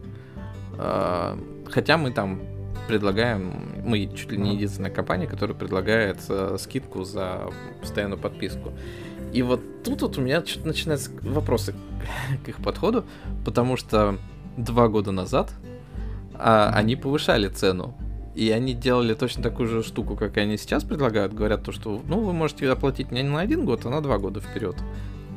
А, 0.78 1.38
Хотя 1.70 1.98
мы 1.98 2.12
там 2.12 2.42
предлагаем, 2.88 3.84
мы 3.86 4.08
чуть 4.08 4.32
ли 4.32 4.38
не 4.38 4.56
единственная 4.56 4.90
компания, 4.90 5.28
которая 5.28 5.56
предлагает 5.56 6.18
э, 6.28 6.58
скидку 6.60 7.04
за 7.04 7.52
постоянную 7.82 8.20
подписку. 8.20 8.74
И 9.32 9.44
вот 9.44 9.84
тут 9.84 10.02
вот 10.02 10.18
у 10.18 10.22
меня 10.22 10.44
что-то 10.44 10.68
начинаются 10.68 11.12
вопросы 11.22 11.76
к 12.44 12.50
их 12.50 12.58
подходу, 12.58 13.06
потому 13.46 13.78
что 13.78 14.18
два 14.58 14.88
года 14.88 15.12
назад 15.12 15.52
а, 16.34 16.72
они 16.74 16.96
повышали 16.96 17.48
цену. 17.48 17.96
И 18.36 18.50
они 18.52 18.74
делали 18.74 19.14
точно 19.14 19.44
такую 19.44 19.68
же 19.68 19.84
штуку, 19.84 20.16
как 20.16 20.38
и 20.38 20.42
они 20.42 20.58
сейчас 20.58 20.84
предлагают. 20.84 21.34
Говорят 21.34 21.64
то, 21.64 21.72
что 21.72 22.02
ну 22.08 22.20
вы 22.20 22.34
можете 22.34 22.70
оплатить 22.70 23.12
не 23.12 23.24
на 23.24 23.42
один 23.42 23.66
год, 23.66 23.86
а 23.86 23.90
на 23.90 24.02
два 24.02 24.18
года 24.18 24.40
вперед. 24.40 24.76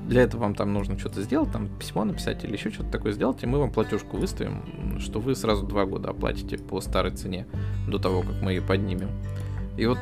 Для 0.07 0.23
этого 0.23 0.43
вам 0.43 0.55
там 0.55 0.73
нужно 0.73 0.99
что-то 0.99 1.23
сделать, 1.23 1.53
там 1.53 1.69
письмо 1.69 2.05
написать 2.05 2.45
или 2.45 2.53
еще 2.53 2.71
что-то 2.71 2.91
такое 2.91 3.13
сделать, 3.13 3.43
и 3.43 3.47
мы 3.47 3.59
вам 3.59 3.71
платежку 3.71 4.17
выставим, 4.17 4.99
что 5.01 5.21
вы 5.21 5.35
сразу 5.35 5.65
два 5.65 5.87
года 5.87 6.11
оплатите 6.11 6.59
по 6.59 6.81
старой 6.81 7.13
цене 7.13 7.47
до 7.89 7.99
того, 7.99 8.23
как 8.23 8.43
мы 8.43 8.53
ее 8.53 8.63
поднимем. 8.63 9.11
И 9.77 9.87
вот 9.87 9.99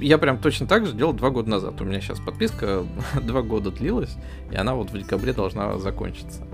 я 0.00 0.18
прям 0.18 0.38
точно 0.38 0.66
так 0.66 0.86
же 0.86 0.94
делал 0.94 1.12
два 1.12 1.30
года 1.30 1.50
назад. 1.50 1.80
У 1.80 1.84
меня 1.84 2.00
сейчас 2.00 2.18
подписка 2.18 2.84
два 3.22 3.42
года 3.42 3.70
длилась, 3.70 4.16
и 4.50 4.56
она 4.56 4.74
вот 4.74 4.90
в 4.90 4.98
декабре 4.98 5.32
должна 5.32 5.78
закончиться. 5.78 6.46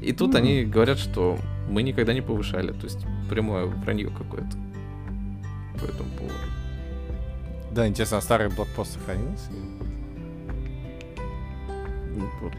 И 0.00 0.12
тут 0.12 0.34
М. 0.34 0.42
они 0.42 0.64
говорят, 0.64 0.98
что 0.98 1.38
мы 1.68 1.82
никогда 1.82 2.12
не 2.12 2.20
повышали. 2.20 2.72
То 2.72 2.84
есть 2.84 3.04
прямое 3.28 3.66
вранье 3.66 4.10
какое-то 4.10 4.56
по 5.80 5.84
этому 5.84 6.10
поводу. 6.10 6.34
Да, 7.72 7.86
интересно, 7.86 8.18
а 8.18 8.20
старый 8.20 8.48
блокпост 8.48 8.92
сохранился? 8.94 9.50
Ну, 12.14 12.24
Вот, 12.40 12.52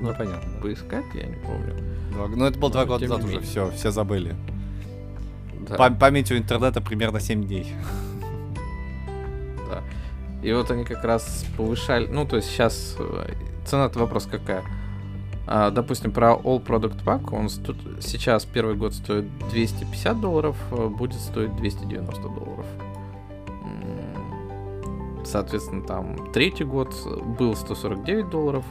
Ну, 0.00 0.06
надо 0.06 0.18
понятно. 0.18 0.60
поискать, 0.62 1.04
я 1.14 1.26
не 1.26 1.36
помню. 1.36 1.74
Два- 2.12 2.28
Ну, 2.28 2.44
это 2.44 2.58
было 2.58 2.70
два 2.70 2.84
года 2.86 3.06
назад 3.08 3.24
уже, 3.24 3.40
все, 3.40 3.70
все 3.72 3.90
забыли. 3.90 4.34
Да, 5.68 5.74
Пам- 5.76 5.98
память 5.98 6.30
у 6.32 6.36
интернета 6.36 6.80
примерно 6.80 7.20
7 7.20 7.44
дней. 7.44 7.74
да. 9.68 9.82
И 10.42 10.52
вот 10.52 10.70
они 10.70 10.84
как 10.84 11.04
раз 11.04 11.44
повышали, 11.56 12.06
ну, 12.06 12.24
то 12.26 12.36
есть 12.36 12.48
сейчас 12.48 12.96
цена 13.66 13.86
это 13.86 13.98
вопрос 13.98 14.26
какая. 14.30 14.62
А, 15.52 15.70
допустим, 15.72 16.12
про 16.12 16.34
All 16.34 16.64
Product 16.64 17.02
Pack, 17.04 17.34
он 17.36 17.48
сто- 17.48 17.74
сейчас 18.00 18.44
первый 18.44 18.76
год 18.76 18.94
стоит 18.94 19.24
250 19.50 20.20
долларов, 20.20 20.56
а 20.70 20.88
будет 20.88 21.18
стоить 21.20 21.56
290 21.56 22.22
долларов. 22.22 22.66
Соответственно, 25.24 25.82
там 25.82 26.32
третий 26.32 26.64
год 26.64 26.94
был 27.38 27.54
149 27.56 28.30
долларов, 28.30 28.64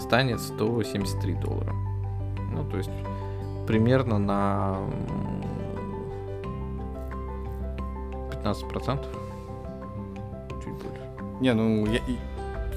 станет 0.00 0.40
173 0.40 1.34
доллара. 1.34 1.72
Ну, 2.52 2.64
то 2.70 2.76
есть 2.76 2.90
примерно 3.66 4.18
на 4.18 4.76
м, 4.78 5.42
15%. 8.30 9.06
Чуть 10.62 10.72
больше. 10.74 11.00
Не, 11.40 11.54
ну, 11.54 11.86
я- 11.86 12.00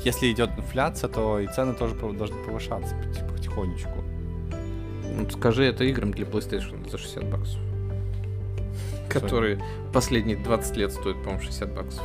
если 0.06 0.32
идет 0.32 0.50
инфляция, 0.58 1.10
то 1.10 1.40
и 1.40 1.48
цены 1.48 1.74
тоже 1.74 1.96
должны 1.96 2.38
повышаться 2.46 2.96
поти- 2.96 3.24
потихонечку. 3.50 4.04
Ну, 5.18 5.30
скажи 5.30 5.66
это 5.66 5.84
играм 5.84 6.12
для 6.12 6.26
PlayStation 6.26 6.90
за 6.90 6.98
60 6.98 7.24
баксов. 7.26 7.60
Которые 9.10 9.60
последние 9.92 10.38
20 10.38 10.78
лет 10.78 10.92
стоят, 10.92 11.18
по-моему, 11.18 11.42
60 11.42 11.76
баксов. 11.76 12.04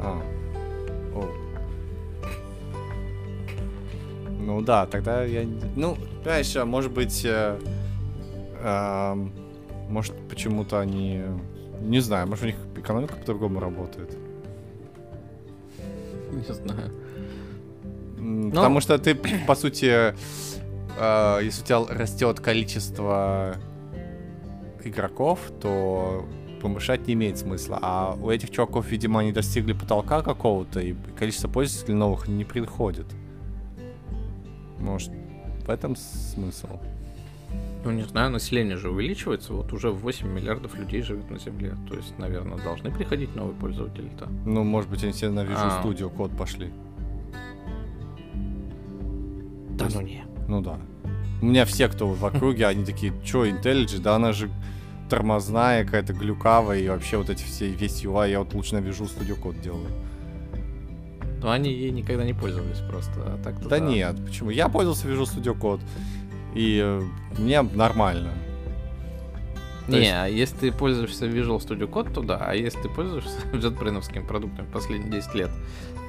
А. 0.00 0.22
О. 1.14 1.28
Ну 4.40 4.60
да, 4.60 4.86
тогда 4.86 5.24
я... 5.24 5.44
Ну, 5.74 5.96
понимаешь, 6.22 6.54
может 6.64 6.92
быть... 6.92 7.24
э, 7.24 7.58
эм, 8.62 9.32
может, 9.88 10.14
почему-то 10.28 10.78
они... 10.78 11.22
Не 11.80 12.00
знаю, 12.00 12.28
может, 12.28 12.44
у 12.44 12.46
них 12.46 12.56
экономика 12.76 13.16
по-другому 13.16 13.60
работает. 13.60 14.16
Не 16.32 16.42
знаю. 16.42 16.92
Ну- 18.26 18.50
Потому 18.50 18.80
что 18.80 18.98
ты, 18.98 19.14
по 19.46 19.54
сути, 19.54 20.14
э, 20.98 21.40
если 21.42 21.62
у 21.62 21.64
тебя 21.66 21.94
растет 21.94 22.40
количество 22.40 23.56
игроков, 24.84 25.38
то 25.60 26.26
повышать 26.60 27.06
не 27.06 27.14
имеет 27.14 27.38
смысла. 27.38 27.78
А 27.82 28.16
у 28.20 28.30
этих 28.30 28.50
чуваков, 28.50 28.86
видимо, 28.90 29.20
они 29.20 29.32
достигли 29.32 29.72
потолка 29.74 30.22
какого-то, 30.22 30.80
и 30.80 30.94
количество 31.18 31.48
пользователей 31.48 31.94
новых 31.94 32.28
не 32.28 32.44
приходит. 32.44 33.06
Может, 34.78 35.12
в 35.66 35.70
этом 35.70 35.94
смысл? 35.96 36.78
Ну, 37.84 37.92
не 37.92 38.02
знаю, 38.02 38.30
население 38.30 38.76
же 38.76 38.90
увеличивается. 38.90 39.52
Вот 39.52 39.72
уже 39.72 39.90
8 39.90 40.26
миллиардов 40.26 40.74
людей 40.76 41.02
живет 41.02 41.30
на 41.30 41.38
Земле. 41.38 41.74
То 41.88 41.94
есть, 41.94 42.18
наверное, 42.18 42.58
должны 42.58 42.90
приходить 42.90 43.36
новые 43.36 43.54
пользователи-то. 43.54 44.26
Ну, 44.44 44.64
может 44.64 44.90
быть, 44.90 45.04
они 45.04 45.12
все 45.12 45.30
на 45.30 45.40
Visual 45.44 45.54
А. 45.56 45.82
Studio 45.84 46.10
код 46.10 46.36
пошли. 46.36 46.72
Да 49.76 49.88
ну 49.94 50.00
не. 50.00 50.24
Ну 50.48 50.60
да. 50.60 50.78
У 51.42 51.46
меня 51.46 51.64
все, 51.64 51.88
кто 51.88 52.06
в 52.06 52.24
округе, 52.24 52.66
они 52.66 52.84
такие, 52.84 53.12
чё, 53.24 53.44
IntelliJ, 53.44 54.00
да 54.00 54.16
она 54.16 54.32
же 54.32 54.50
тормозная, 55.10 55.84
какая-то 55.84 56.12
глюкавая, 56.12 56.80
и 56.80 56.88
вообще 56.88 57.18
вот 57.18 57.30
эти 57.30 57.42
все, 57.44 57.68
весь 57.68 58.02
UI, 58.02 58.30
я 58.30 58.38
вот 58.40 58.54
лучше 58.54 58.74
на 58.74 58.78
Visual 58.78 59.08
Studio 59.08 59.34
код 59.34 59.60
делаю. 59.60 59.86
Но 61.42 61.50
они 61.50 61.70
ей 61.70 61.90
никогда 61.90 62.24
не 62.24 62.32
пользовались 62.32 62.80
просто. 62.88 63.12
А 63.18 63.40
так 63.42 63.66
Да 63.68 63.78
нет, 63.78 64.16
почему? 64.24 64.50
Я 64.50 64.68
пользовался 64.68 65.06
Visual 65.06 65.24
Studio 65.24 65.56
код, 65.56 65.80
и 66.54 66.80
э, 66.82 67.02
мне 67.38 67.62
нормально. 67.62 68.30
То 69.86 69.92
Не, 69.92 69.98
есть- 69.98 70.12
а 70.12 70.26
если 70.26 70.56
ты 70.56 70.72
пользуешься 70.72 71.26
Visual 71.26 71.58
Studio 71.58 71.88
Code, 71.88 72.12
то 72.12 72.22
да. 72.22 72.38
А 72.38 72.54
если 72.54 72.80
ты 72.80 72.88
пользуешься 72.88 73.38
JetBrains 73.52 74.26
продуктами 74.26 74.66
последние 74.72 75.12
10 75.12 75.34
лет, 75.34 75.50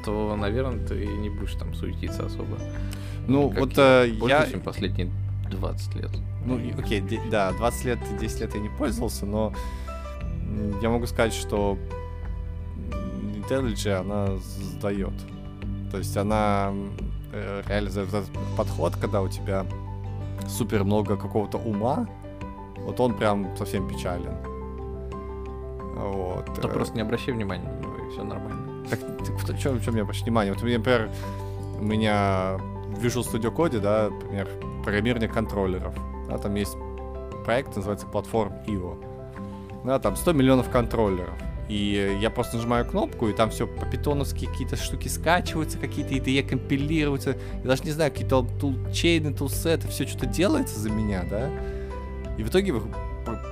то, 0.03 0.35
наверное, 0.35 0.83
ты 0.87 1.05
не 1.05 1.29
будешь 1.29 1.53
там 1.53 1.75
суетиться 1.75 2.25
особо. 2.25 2.57
Ну, 3.27 3.49
Как 3.49 3.59
вот 3.59 3.77
я 3.77 4.05
э, 4.05 4.09
я... 4.27 4.43
Им 4.43 4.61
последние 4.61 5.09
20 5.51 5.95
лет. 5.95 6.11
Ну, 6.45 6.59
окей, 6.77 7.01
де- 7.01 7.21
да, 7.29 7.51
20 7.53 7.85
лет, 7.85 7.99
10 8.19 8.41
лет 8.41 8.55
я 8.55 8.61
не 8.61 8.69
пользовался, 8.69 9.25
но 9.25 9.53
я 10.81 10.89
могу 10.89 11.05
сказать, 11.07 11.33
что 11.33 11.77
IntelliJ, 13.49 13.93
она 13.99 14.37
сдает. 14.37 15.13
То 15.91 15.97
есть 15.97 16.15
она 16.17 16.73
э, 17.31 17.87
за 17.89 18.01
этот 18.01 18.25
подход, 18.55 18.95
когда 18.95 19.21
у 19.21 19.27
тебя 19.27 19.65
супер 20.47 20.83
много 20.83 21.17
какого-то 21.17 21.57
ума, 21.57 22.07
вот 22.77 22.99
он 22.99 23.13
прям 23.15 23.55
совсем 23.57 23.87
печален. 23.87 24.35
Вот. 25.95 26.45
Да 26.61 26.69
э, 26.69 26.71
просто 26.71 26.95
не 26.95 27.01
обращай 27.01 27.33
внимания 27.33 27.67
на 27.67 27.79
него, 27.79 28.07
и 28.07 28.11
все 28.11 28.23
нормально. 28.23 28.85
так, 28.89 28.99
так 28.99 29.55
в 29.55 29.59
чем, 29.59 29.75
в 29.79 29.83
чем 29.83 29.95
я 29.95 30.03
обращаю 30.03 30.25
внимание? 30.25 30.53
Вот, 30.53 30.61
например, 30.61 31.09
у 31.79 31.83
меня 31.83 32.59
в 32.89 33.03
Visual 33.03 33.23
Studio 33.23 33.53
Code, 33.53 33.79
да, 33.79 34.09
например, 34.09 34.47
программирование 34.83 35.29
контроллеров. 35.29 35.93
Да, 36.29 36.37
там 36.37 36.55
есть 36.55 36.75
проект, 37.45 37.75
называется 37.75 38.05
платформ 38.07 38.53
IO. 38.67 38.97
Да, 39.85 39.99
там 39.99 40.15
100 40.15 40.33
миллионов 40.33 40.69
контроллеров. 40.69 41.35
И 41.69 42.17
я 42.21 42.29
просто 42.29 42.55
нажимаю 42.55 42.85
кнопку, 42.85 43.27
и 43.27 43.33
там 43.33 43.49
все 43.49 43.67
по 43.67 43.85
питоновски 43.85 44.45
какие-то 44.45 44.77
штуки 44.77 45.09
скачиваются, 45.09 45.77
какие-то 45.77 46.13
IDE 46.13 46.47
компилируются. 46.47 47.37
Я 47.63 47.69
даже 47.69 47.83
не 47.83 47.91
знаю, 47.91 48.11
какие-то 48.11 48.47
тулчейны, 48.59 49.33
тулсеты, 49.33 49.87
все 49.89 50.07
что-то 50.07 50.27
делается 50.27 50.79
за 50.79 50.89
меня, 50.89 51.25
да. 51.29 51.49
И 52.37 52.43
в 52.43 52.49
итоге 52.49 52.73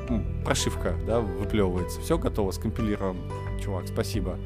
м, 0.10 0.44
прошивка, 0.46 0.94
да, 1.06 1.20
выплевывается. 1.20 2.00
Все 2.00 2.18
готово, 2.18 2.52
скомпилирован. 2.52 3.18
Чувак, 3.62 3.88
спасибо. 3.88 4.38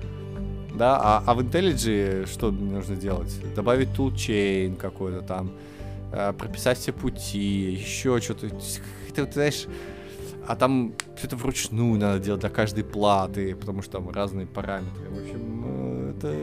Да, 0.76 0.98
а, 1.02 1.24
а 1.26 1.34
в 1.34 1.40
IntelliJ 1.40 2.28
что 2.28 2.52
нужно 2.52 2.96
делать? 2.96 3.34
Добавить 3.56 3.90
toolchain 3.90 4.76
какой-то 4.76 5.22
там, 5.22 5.52
э, 6.12 6.34
прописать 6.34 6.78
все 6.78 6.92
пути, 6.92 7.72
еще 7.72 8.20
что-то. 8.22 8.50
Ты, 8.50 9.26
ты 9.26 9.32
знаешь, 9.32 9.68
а 10.48 10.56
там 10.56 10.94
все 11.16 11.28
это 11.28 11.36
вручную 11.36 12.00
надо 12.00 12.20
делать 12.20 12.42
для 12.42 12.50
каждой 12.50 12.84
платы, 12.84 13.56
потому 13.56 13.82
что 13.82 13.94
там 13.94 14.10
разные 14.10 14.48
параметры. 14.48 15.10
В 15.10 15.22
общем, 15.22 15.64
э, 15.66 16.14
это... 16.18 16.34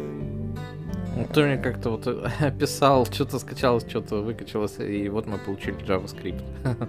Ну, 1.17 1.27
Ты 1.33 1.45
мне 1.45 1.57
как-то 1.57 1.91
вот 1.91 2.07
э, 2.07 2.31
описал, 2.41 3.07
что-то 3.07 3.39
скачалось, 3.39 3.85
что-то 3.89 4.23
выкачалось, 4.23 4.79
и 4.79 5.09
вот 5.09 5.27
мы 5.27 5.39
получили 5.39 5.77
JavaScript. 5.85 6.43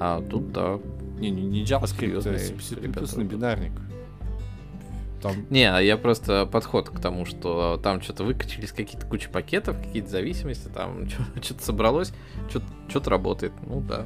А 0.00 0.20
тут, 0.20 0.52
да. 0.52 0.80
Не, 1.18 1.30
не, 1.30 1.42
не 1.42 1.64
JavaScript, 1.64 2.20
Серьезные 2.22 2.38
C++ 2.38 3.22
бинарник. 3.22 3.72
Там 5.24 5.46
Не, 5.48 5.64
а 5.74 5.80
я 5.80 5.96
просто 5.96 6.44
подход 6.44 6.90
к 6.90 7.00
тому, 7.00 7.24
что 7.24 7.80
там 7.82 8.02
что-то 8.02 8.24
выкачались 8.24 8.72
какие-то 8.72 9.06
куча 9.06 9.30
пакетов, 9.30 9.74
какие-то 9.78 10.10
зависимости, 10.10 10.68
там 10.68 11.08
что-то 11.42 11.64
собралось, 11.64 12.12
что-то 12.90 13.08
работает. 13.08 13.54
Ну 13.66 13.80
да. 13.80 14.04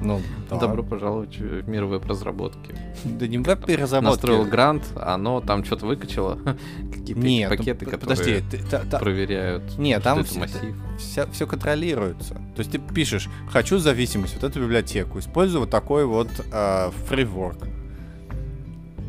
ну, 0.00 0.20
да. 0.50 0.56
Добро 0.58 0.82
пожаловать 0.82 1.36
в 1.38 1.68
мир 1.68 1.84
веб-разработки. 1.84 2.74
Да 3.04 3.28
не 3.28 3.38
веб-разработки. 3.38 4.10
Настроил 4.16 4.44
грант, 4.44 4.82
оно 4.96 5.40
там 5.40 5.64
что-то 5.64 5.86
выкачало. 5.86 6.36
Какие-то 6.92 7.20
Нет, 7.20 7.50
ну, 7.50 7.56
пакеты, 7.56 7.84
п- 7.84 7.90
которые 7.92 8.16
подожди, 8.16 8.44
ты- 8.50 8.86
та- 8.90 8.98
проверяют. 8.98 9.78
Нет, 9.78 10.02
там 10.02 10.24
все, 10.24 10.40
массив. 10.40 11.30
все, 11.32 11.46
контролируется. 11.46 12.34
То 12.56 12.58
есть 12.58 12.72
ты 12.72 12.80
пишешь, 12.80 13.28
хочу 13.52 13.78
зависимость, 13.78 14.34
вот 14.34 14.42
эту 14.42 14.60
библиотеку, 14.60 15.20
использую 15.20 15.60
вот 15.60 15.70
такой 15.70 16.06
вот 16.06 16.28
э, 16.52 16.90
фрейворк. 17.06 17.68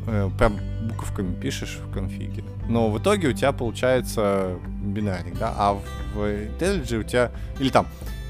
Э, 0.07 0.29
прям 0.37 0.59
буковками 0.99 1.33
пишешь 1.33 1.79
в 1.85 1.93
конфиге. 1.93 2.43
Но 2.67 2.89
в 2.89 2.99
итоге 2.99 3.29
у 3.29 3.33
тебя 3.33 3.51
получается 3.51 4.57
бинарник, 4.83 5.37
да, 5.37 5.53
а 5.57 5.73
в 5.73 6.17
IntelliJ 6.17 6.99
у 6.99 7.03
тебя... 7.03 7.31
Или 7.59 7.69
там, 7.69 7.87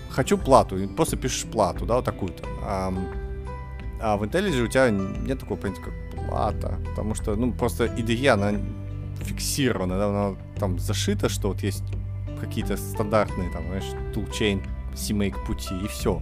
хочу 0.10 0.38
плату, 0.38 0.78
и 0.78 0.88
просто 0.88 1.18
пишешь 1.18 1.46
плату, 1.46 1.86
да, 1.86 1.96
вот 1.96 2.06
такую-то. 2.06 2.44
Ам, 2.66 3.08
а 4.02 4.18
в 4.18 4.24
IntelliJ 4.24 4.62
у 4.64 4.68
тебя 4.68 4.90
нет 4.90 5.40
такого 5.40 5.58
понятия, 5.58 5.82
как 5.82 5.94
плата, 6.28 6.80
потому 6.90 7.16
что, 7.16 7.36
ну, 7.36 7.52
просто 7.52 7.86
IDE, 7.86 8.28
она 8.28 8.54
фиксирована, 9.22 9.98
да, 9.98 10.08
она 10.08 10.36
там 10.60 10.80
зашита, 10.80 11.30
что 11.30 11.50
вот 11.50 11.64
есть 11.64 11.84
какие-то 12.40 12.78
стандартные, 12.78 13.52
там, 13.52 13.64
знаешь, 13.68 13.92
toolchain, 14.14 14.62
CMake 14.94 15.46
пути, 15.46 15.76
и 15.84 15.88
все. 15.88 16.22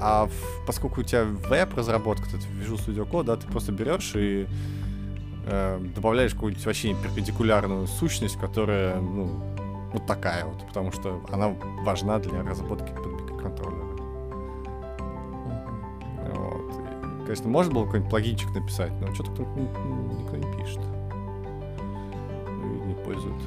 А 0.00 0.26
в- 0.26 0.66
поскольку 0.66 1.00
у 1.00 1.04
тебя 1.04 1.24
веб-разработка, 1.24 2.24
это 2.28 2.38
Visual 2.60 2.78
Studio 2.78 3.08
Code, 3.08 3.24
да, 3.24 3.36
ты 3.36 3.46
просто 3.46 3.72
берешь 3.72 4.12
и 4.14 4.46
э, 5.46 5.80
добавляешь 5.94 6.34
какую-нибудь 6.34 6.64
вообще 6.66 6.94
перпендикулярную 6.94 7.86
сущность, 7.86 8.38
которая, 8.38 9.00
ну, 9.00 9.28
вот 9.92 10.06
такая 10.06 10.44
вот, 10.44 10.66
потому 10.66 10.92
что 10.92 11.22
она 11.30 11.54
важна 11.84 12.18
для 12.18 12.42
разработки 12.42 12.90
микроконтроллера. 12.92 13.92
Вот. 16.34 16.74
И, 17.20 17.24
конечно, 17.24 17.48
можно 17.48 17.74
было 17.74 17.84
какой-нибудь 17.84 18.10
плагинчик 18.10 18.54
написать, 18.54 18.92
но 19.00 19.12
что-то 19.14 19.30
кто 19.32 19.42
никто 19.44 20.36
не 20.36 20.56
пишет. 20.56 20.80
И 22.48 22.86
не 22.86 22.94
пользует. 22.94 23.42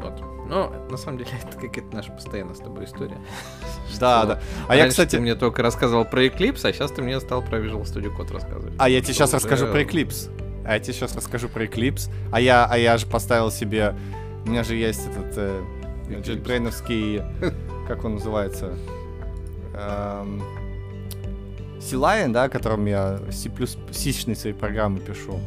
Вот. 0.00 0.22
Ну, 0.48 0.70
на 0.90 0.96
самом 0.96 1.18
деле, 1.18 1.30
это 1.42 1.56
какая-то 1.58 1.94
наша 1.94 2.12
постоянная 2.12 2.54
с 2.54 2.58
тобой 2.58 2.84
история. 2.84 3.18
Да, 3.98 4.24
да. 4.26 4.40
А 4.68 4.76
я, 4.76 4.86
кстати, 4.88 5.12
ты 5.16 5.20
мне 5.20 5.34
только 5.34 5.62
рассказывал 5.62 6.04
про 6.04 6.26
Eclipse, 6.26 6.68
а 6.68 6.72
сейчас 6.72 6.92
ты 6.92 7.02
мне 7.02 7.18
стал 7.20 7.42
про 7.42 7.58
Visual 7.58 7.82
Studio 7.82 8.16
Code 8.16 8.32
рассказывать. 8.32 8.74
А 8.78 8.88
я 8.88 9.00
тебе 9.00 9.14
сейчас 9.14 9.32
расскажу 9.32 9.66
про 9.66 9.82
Eclipse. 9.82 10.30
А 10.64 10.74
я 10.74 10.78
тебе 10.78 10.92
сейчас 10.92 11.16
расскажу 11.16 11.48
про 11.48 11.64
Eclipse. 11.64 12.10
А 12.30 12.40
я, 12.40 12.66
а 12.66 12.76
я 12.76 12.96
же 12.98 13.06
поставил 13.06 13.50
себе... 13.50 13.96
У 14.44 14.50
меня 14.50 14.62
же 14.62 14.76
есть 14.76 15.06
этот 15.08 15.36
э. 15.36 15.62
Как 17.88 18.04
он 18.04 18.14
называется? 18.14 18.76
Эм, 19.74 20.42
C-Line, 21.80 22.32
да, 22.32 22.48
которым 22.48 22.86
я 22.86 23.18
C++ 23.30 23.50
свои 24.34 24.52
программы 24.52 25.00
пишу. 25.00 25.40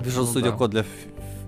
Visual 0.00 0.26
Ну 0.26 0.40
Studio 0.40 0.50
да. 0.50 0.56
Code 0.56 0.68
для, 0.68 0.84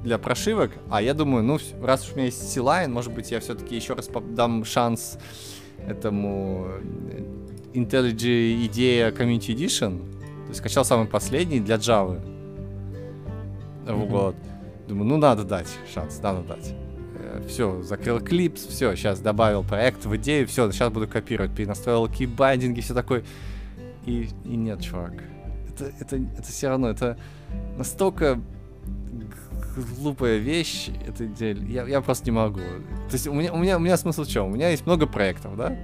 для 0.03 0.19
прошивок. 0.19 0.73
А 0.91 1.01
я 1.01 1.15
думаю, 1.15 1.45
ну, 1.45 1.59
раз 1.83 2.07
уж 2.07 2.13
у 2.13 2.17
меня 2.17 2.27
есть 2.27 2.53
C-Line, 2.53 2.89
может 2.89 3.13
быть, 3.13 3.31
я 3.31 3.41
все-таки 3.41 3.77
еще 3.77 3.95
раз 3.95 4.09
дам 4.31 4.65
шанс 4.65 5.19
этому 5.87 6.67
э, 7.11 7.23
IntelliJ 7.75 8.67
IDEA 8.67 9.17
Community 9.17 9.55
Edition. 9.55 10.01
То 10.45 10.49
есть 10.49 10.61
скачал 10.61 10.85
самый 10.85 11.07
последний 11.07 11.61
для 11.61 11.77
Java. 11.77 12.21
Мгм. 13.87 14.07
Вот. 14.07 14.37
Думаю, 14.89 15.07
ну 15.07 15.17
надо 15.17 15.45
дать 15.45 15.69
шанс, 15.93 16.21
надо 16.23 16.43
дать. 16.43 16.75
Все, 17.49 17.83
закрыл 17.83 18.19
Eclipse, 18.19 18.69
все, 18.69 18.95
сейчас 18.95 19.21
добавил 19.21 19.63
проект 19.65 20.05
в 20.05 20.15
идею, 20.17 20.47
все, 20.47 20.71
сейчас 20.71 20.93
буду 20.93 21.09
копировать, 21.09 21.55
перенастроил 21.55 22.07
кейбайдинги, 22.09 22.81
все 22.81 22.95
такое. 22.95 23.25
И, 24.05 24.29
и 24.45 24.57
нет, 24.57 24.81
чувак. 24.83 25.15
Это, 25.69 25.93
это, 25.99 26.17
это 26.17 26.43
все 26.43 26.69
равно, 26.69 26.91
это 26.91 27.19
настолько 27.77 28.41
глупая 29.77 30.39
вещь. 30.39 30.91
Это 31.07 31.27
дель- 31.27 31.67
я, 31.71 31.87
я 31.87 32.01
просто 32.01 32.27
не 32.27 32.33
могу. 32.33 32.61
То 32.61 33.13
есть 33.13 33.27
у 33.27 33.33
меня, 33.33 33.53
у 33.53 33.59
меня, 33.59 33.77
у 33.77 33.81
меня 33.81 33.97
смысл 33.97 34.25
в 34.25 34.29
чем? 34.29 34.47
У 34.47 34.51
меня 34.51 34.71
есть 34.71 34.87
много 34.87 35.07
проектов, 35.07 35.57
да? 35.57 35.77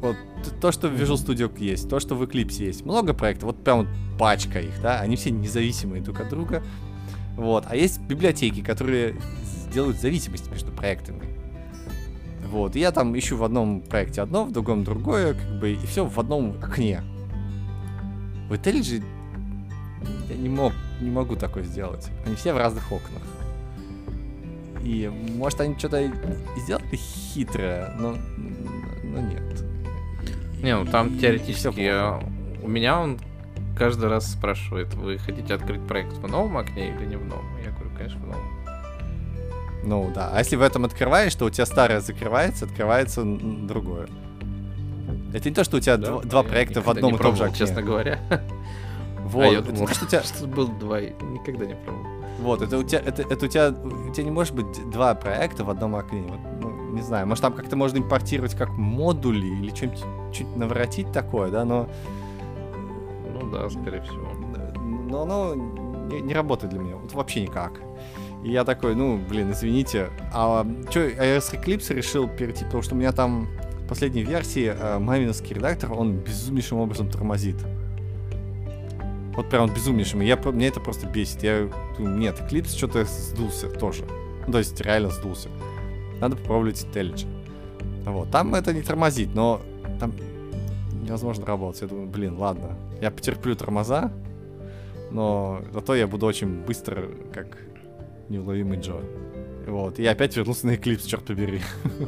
Вот 0.00 0.16
то, 0.60 0.72
что 0.72 0.88
в 0.88 0.94
Visual 0.94 1.14
Studio 1.14 1.50
есть, 1.58 1.88
то, 1.88 2.00
что 2.00 2.16
в 2.16 2.22
Eclipse 2.22 2.64
есть. 2.64 2.84
Много 2.84 3.14
проектов, 3.14 3.44
вот 3.44 3.62
прям 3.62 3.78
вот 3.78 3.88
пачка 4.18 4.60
их, 4.60 4.80
да? 4.82 5.00
Они 5.00 5.16
все 5.16 5.30
независимые 5.30 6.02
друг 6.02 6.20
от 6.20 6.28
друга. 6.28 6.62
Вот. 7.36 7.64
А 7.68 7.76
есть 7.76 8.00
библиотеки, 8.00 8.62
которые 8.62 9.16
делают 9.72 9.98
зависимость 9.98 10.50
между 10.50 10.72
проектами. 10.72 11.22
Вот. 12.50 12.76
И 12.76 12.80
я 12.80 12.90
там 12.90 13.16
ищу 13.16 13.36
в 13.36 13.44
одном 13.44 13.80
проекте 13.80 14.20
одно, 14.20 14.44
в 14.44 14.52
другом 14.52 14.84
другое, 14.84 15.34
как 15.34 15.60
бы, 15.60 15.72
и 15.72 15.86
все 15.86 16.04
в 16.04 16.18
одном 16.18 16.56
окне. 16.62 17.02
В 18.48 18.52
IntelliJ 18.52 19.02
я 20.28 20.36
не 20.36 20.48
мог, 20.48 20.72
не 21.00 21.10
могу 21.10 21.36
такое 21.36 21.64
сделать. 21.64 22.08
Они 22.26 22.34
все 22.36 22.52
в 22.52 22.58
разных 22.58 22.90
окнах. 22.92 23.22
И 24.82 25.08
может 25.36 25.60
они 25.60 25.78
что-то 25.78 26.00
и 26.00 26.10
сделали 26.58 26.96
хитрое, 26.96 27.94
но, 27.98 28.16
но 29.04 29.20
нет. 29.20 29.64
Не, 30.62 30.76
ну 30.76 30.84
там 30.86 31.14
И 31.14 31.18
теоретически 31.18 31.70
всё 31.70 31.80
я- 31.82 32.20
у 32.62 32.68
меня 32.68 32.98
он 33.00 33.18
каждый 33.78 34.08
раз 34.08 34.30
спрашивает, 34.32 34.92
вы 34.94 35.18
хотите 35.18 35.54
открыть 35.54 35.86
проект 35.86 36.14
в 36.14 36.26
новом 36.28 36.56
окне 36.58 36.94
или 36.94 37.06
не 37.06 37.16
в 37.16 37.24
новом? 37.24 37.46
Я 37.64 37.70
говорю, 37.70 37.90
конечно, 37.96 38.20
в 38.20 38.26
новом. 38.26 38.62
Ну 39.84 40.12
да, 40.14 40.30
а 40.32 40.38
если 40.38 40.54
в 40.56 40.62
этом 40.62 40.84
открываешь, 40.84 41.34
то 41.34 41.44
у 41.46 41.50
тебя 41.50 41.66
старое 41.66 42.00
закрывается, 42.00 42.64
открывается 42.66 43.24
другое. 43.24 44.06
Это 45.34 45.48
не 45.48 45.54
то, 45.54 45.64
что 45.64 45.78
у 45.78 45.80
тебя 45.80 45.96
Да, 45.96 46.08
дв- 46.08 46.26
два 46.26 46.42
проекта 46.42 46.82
в 46.82 46.88
одном 46.88 47.14
и 47.16 47.18
том 47.18 47.34
же 47.36 47.44
окне. 47.44 47.56
честно 47.56 47.82
говоря. 47.82 48.20
Вот, 49.32 49.42
А 49.42 49.46
я 49.46 49.60
думал, 49.60 49.86
то, 49.86 49.94
что 49.94 50.04
у 50.04 50.08
тебя, 50.08 50.22
что 50.22 50.46
был 50.46 50.68
два, 50.68 51.00
никогда 51.00 51.64
не 51.66 51.74
пробовал. 51.74 52.06
вот, 52.40 52.62
это 52.62 52.78
у 52.78 52.82
тебя, 52.82 53.00
это, 53.00 53.22
это 53.22 53.46
у 53.46 53.48
тебя, 53.48 53.68
у 53.70 54.12
тебя 54.12 54.24
не 54.24 54.30
может 54.30 54.54
быть 54.54 54.90
два 54.90 55.14
проекта 55.14 55.64
в 55.64 55.70
одном 55.70 55.96
окне. 55.96 56.22
Вот, 56.28 56.38
ну, 56.60 56.92
не 56.92 57.02
знаю, 57.02 57.26
может 57.26 57.42
там 57.42 57.52
как-то 57.54 57.76
можно 57.76 57.98
импортировать 57.98 58.54
как 58.54 58.70
модули 58.70 59.46
или 59.46 59.74
что-нибудь 59.74 60.04
чуть 60.32 60.56
наворотить 60.56 61.10
такое, 61.12 61.50
да, 61.50 61.64
но, 61.64 61.88
Ну 63.32 63.50
да, 63.50 63.68
скорее 63.70 64.02
всего. 64.02 64.28
но 65.08 65.22
оно 65.22 65.54
не, 65.54 66.20
не 66.20 66.34
работает 66.34 66.72
для 66.72 66.80
меня, 66.80 66.96
вот 66.96 67.12
вообще 67.12 67.42
никак. 67.42 67.80
И 68.44 68.50
я 68.50 68.64
такой, 68.64 68.94
ну, 68.96 69.18
блин, 69.18 69.52
извините, 69.52 70.10
а 70.32 70.66
что, 70.90 71.00
я 71.00 71.40
с 71.40 71.52
Eclipse 71.54 71.94
решил 71.94 72.28
перейти, 72.28 72.64
потому 72.64 72.82
что 72.82 72.94
у 72.94 72.98
меня 72.98 73.12
там 73.12 73.46
в 73.84 73.88
последней 73.88 74.24
версии 74.24 74.72
э, 74.76 74.98
мавиновский 74.98 75.54
редактор, 75.54 75.92
он 75.92 76.16
безумнейшим 76.16 76.78
образом 76.78 77.08
тормозит. 77.08 77.56
Вот 79.34 79.48
прям 79.48 79.66
вот 79.66 79.74
безумнейшим. 79.74 80.22
И 80.22 80.26
Я, 80.26 80.36
меня 80.36 80.68
это 80.68 80.80
просто 80.80 81.06
бесит. 81.06 81.42
Я 81.42 81.70
думаю, 81.96 82.18
нет, 82.18 82.38
Eclipse 82.40 82.76
что-то 82.76 83.04
сдулся 83.04 83.68
тоже. 83.68 84.04
Ну, 84.46 84.52
то 84.52 84.58
есть 84.58 84.78
реально 84.80 85.10
сдулся. 85.10 85.48
Надо 86.20 86.36
попробовать 86.36 86.84
IntelliJ. 86.84 87.26
Вот, 88.04 88.30
там 88.30 88.54
это 88.54 88.72
не 88.72 88.82
тормозит, 88.82 89.34
но 89.34 89.62
там 90.00 90.12
невозможно 91.02 91.46
работать. 91.46 91.82
Я 91.82 91.88
думаю, 91.88 92.08
блин, 92.08 92.36
ладно. 92.36 92.76
Я 93.00 93.10
потерплю 93.10 93.54
тормоза, 93.54 94.12
но 95.10 95.62
зато 95.72 95.94
я 95.94 96.06
буду 96.06 96.26
очень 96.26 96.62
быстро, 96.64 97.08
как 97.32 97.58
неуловимый 98.28 98.78
Джо. 98.78 99.00
Вот. 99.66 99.98
И 99.98 100.02
я 100.02 100.12
опять 100.12 100.36
вернулся 100.36 100.66
на 100.66 100.72
Eclipse, 100.72 101.06
черт 101.06 101.24
побери. 101.24 101.60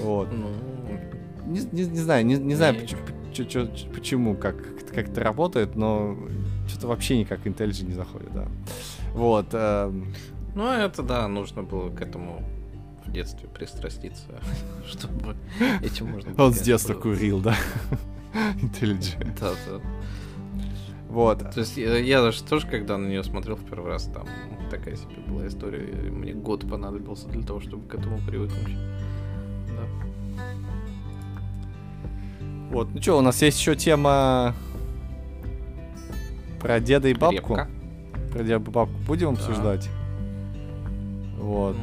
Вот. 0.00 0.28
Ну, 0.32 0.48
Не, 1.46 1.82
знаю, 1.82 2.24
не, 2.24 2.54
знаю, 2.54 2.76
почему, 2.76 3.00
чё- 3.44 3.66
чё- 3.74 3.88
почему, 3.94 4.34
как, 4.36 4.56
как 4.94 5.08
это 5.08 5.22
работает, 5.22 5.76
но 5.76 6.16
что-то 6.68 6.88
вообще 6.88 7.18
никак 7.18 7.46
IntelliJ 7.46 7.86
не 7.86 7.94
заходит, 7.94 8.32
да. 8.32 8.48
Вот. 9.14 9.46
эм, 9.52 10.12
ну, 10.54 10.66
это 10.70 11.02
да, 11.02 11.28
нужно 11.28 11.62
было 11.62 11.90
к 11.90 12.00
этому 12.02 12.42
в 13.04 13.12
детстве 13.12 13.48
пристраститься, 13.48 14.26
чтобы 14.86 15.36
этим 15.82 16.06
можно 16.10 16.32
было, 16.32 16.46
он 16.46 16.54
с 16.54 16.60
детства 16.60 16.94
курил, 16.94 17.40
да. 17.40 17.54
IntelliJ. 18.62 19.38
Да, 19.40 19.50
да. 19.66 19.80
Вот. 21.08 21.38
То 21.52 21.60
есть 21.60 21.76
я, 21.78 21.96
я 21.96 22.20
даже 22.20 22.42
тоже, 22.44 22.66
когда 22.66 22.98
на 22.98 23.06
нее 23.06 23.24
смотрел 23.24 23.56
в 23.56 23.64
первый 23.64 23.88
раз, 23.92 24.04
там 24.12 24.26
такая 24.70 24.94
себе 24.94 25.16
была 25.26 25.46
история. 25.48 26.10
Мне 26.10 26.34
год 26.34 26.68
понадобился 26.68 27.28
для 27.28 27.42
того, 27.42 27.60
чтобы 27.60 27.88
к 27.88 27.94
этому 27.94 28.18
привыкнуть. 28.26 28.76
Вот. 32.70 32.88
Ну 32.94 33.00
что, 33.02 33.18
у 33.18 33.20
нас 33.22 33.40
есть 33.42 33.58
еще 33.60 33.74
тема 33.76 34.54
про 36.60 36.80
деда 36.80 37.08
и 37.08 37.14
бабку. 37.14 37.54
Репка. 37.56 37.68
Про 38.32 38.42
деда 38.42 38.56
и 38.56 38.72
бабку 38.72 38.94
будем 39.06 39.34
Да. 39.34 39.40
обсуждать? 39.40 39.88
Вот. 41.38 41.76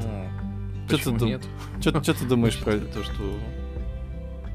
Ну, 0.90 0.98
Чё 0.98 1.18
ты 1.18 1.26
нет? 1.26 1.42
Что 1.80 1.92
ты 2.14 2.26
думаешь 2.26 2.58
про... 2.60 2.72
То, 2.94 3.04
что 3.04 3.14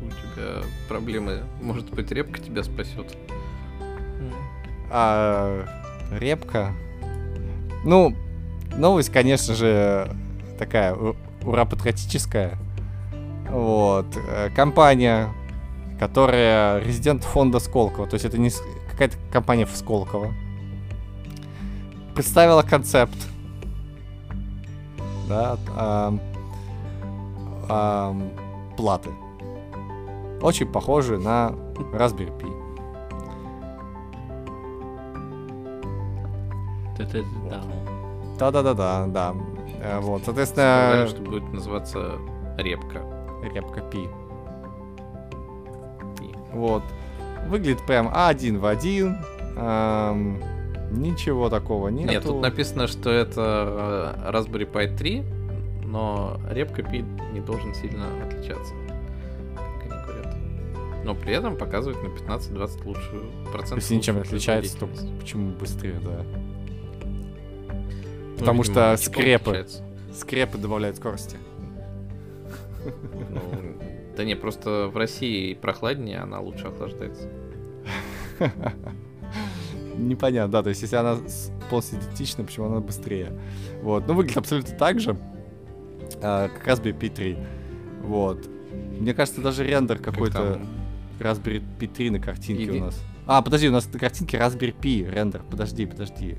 у 0.03 0.09
тебя 0.11 0.63
проблемы, 0.89 1.41
может 1.61 1.91
быть, 1.91 2.11
репка 2.13 2.41
тебя 2.41 2.63
спасет. 2.63 3.17
А, 4.93 5.65
репка. 6.19 6.73
Ну, 7.85 8.15
новость, 8.77 9.11
конечно 9.11 9.55
же, 9.55 10.15
такая 10.59 10.97
ура 11.43 11.65
патриотическая. 11.65 12.59
Вот. 13.49 14.07
Э, 14.29 14.51
Компания, 14.55 15.29
которая 16.01 16.83
резидент 16.83 17.25
фонда 17.25 17.59
Сколково, 17.59 18.07
то 18.07 18.15
есть 18.15 18.25
это 18.25 18.39
не 18.39 18.51
какая-то 18.91 19.19
компания 19.31 19.67
в 19.67 19.77
Сколково, 19.77 20.33
представила 22.15 22.63
концепт. 22.63 23.15
Да, 25.29 25.59
ам, 25.77 26.21
ам, 27.69 28.31
платы. 28.79 29.11
Очень 30.41 30.73
похожи 30.73 31.19
на 31.19 31.53
Raspberry 31.93 32.33
Pi. 32.39 32.51
Да. 37.51 37.63
Да-да-да-да, 38.39 39.07
да. 39.07 39.35
Э, 39.83 40.01
Вот, 40.01 40.23
соответственно, 40.25 41.07
что 41.09 41.21
будет 41.21 41.53
называться 41.53 42.17
репка. 42.57 43.03
репка 43.43 43.83
Пи. 43.83 44.09
Вот. 46.53 46.83
Выглядит 47.49 47.85
прям 47.87 48.11
один 48.13 48.59
в 48.59 48.67
один. 48.67 49.19
Ам, 49.57 50.41
ничего 50.91 51.49
такого 51.49 51.89
нету. 51.89 52.13
Нет, 52.13 52.23
тут 52.23 52.41
написано, 52.43 52.87
что 52.87 53.11
это 53.11 54.17
э, 54.25 54.31
Raspberry 54.31 54.71
Pi 54.71 54.97
3, 54.97 55.23
но 55.85 56.41
репка 56.51 56.83
Pi 56.83 57.05
не 57.33 57.41
должен 57.41 57.75
сильно 57.75 58.07
отличаться, 58.25 58.75
как 59.57 59.83
они 59.83 60.03
говорят. 60.05 60.37
Но 61.05 61.15
при 61.15 61.35
этом 61.35 61.57
показывает 61.57 62.03
на 62.03 62.09
15-20 62.09 62.85
лучшую 62.87 63.23
процентов. 63.53 63.79
Если 63.79 63.95
ничем 63.97 64.17
не 64.17 64.21
отличается, 64.23 64.79
то 64.79 64.89
почему 65.21 65.53
быстрее, 65.53 66.01
да? 66.05 66.23
Ну, 67.73 68.37
потому 68.39 68.63
видимо, 68.63 68.97
что 68.97 69.05
скрепы. 69.05 69.51
отличается. 69.51 69.83
Скрепы 70.15 70.59
добавляют 70.59 70.97
скорости. 70.97 71.37
Ну, 73.31 73.41
да 74.21 74.25
не, 74.25 74.37
просто 74.37 74.91
в 74.93 74.99
России 74.99 75.55
прохладнее, 75.55 76.19
она 76.19 76.41
лучше 76.41 76.67
охлаждается. 76.67 77.31
Непонятно, 79.97 80.53
да, 80.53 80.63
то 80.63 80.69
есть 80.69 80.83
если 80.83 80.97
она 80.97 81.15
идентична, 81.15 82.45
почему 82.45 82.67
она 82.67 82.81
быстрее. 82.81 83.33
Вот, 83.83 84.07
ну 84.07 84.13
выглядит 84.13 84.37
абсолютно 84.37 84.77
так 84.77 85.01
же, 85.01 85.17
а, 86.21 86.49
как 86.49 86.69
Raspberry 86.69 86.99
Pi 86.99 87.09
3. 87.09 87.39
Вот. 88.03 88.47
Мне 88.99 89.15
кажется, 89.15 89.41
даже 89.41 89.65
рендер 89.65 89.97
Как 89.97 90.13
какой-то 90.13 90.61
Raspberry 91.19 91.65
Pi 91.79 91.89
3 91.89 92.11
на 92.11 92.21
картинке 92.21 92.71
у 92.73 92.85
нас. 92.85 93.03
А, 93.27 93.41
подожди, 93.41 93.71
у 93.71 93.73
нас 93.73 93.91
на 93.91 93.99
картинке 93.99 94.37
Raspberry 94.37 94.77
Pi 94.79 95.11
рендер. 95.11 95.43
Подожди, 95.51 95.87
подожди. 95.87 96.37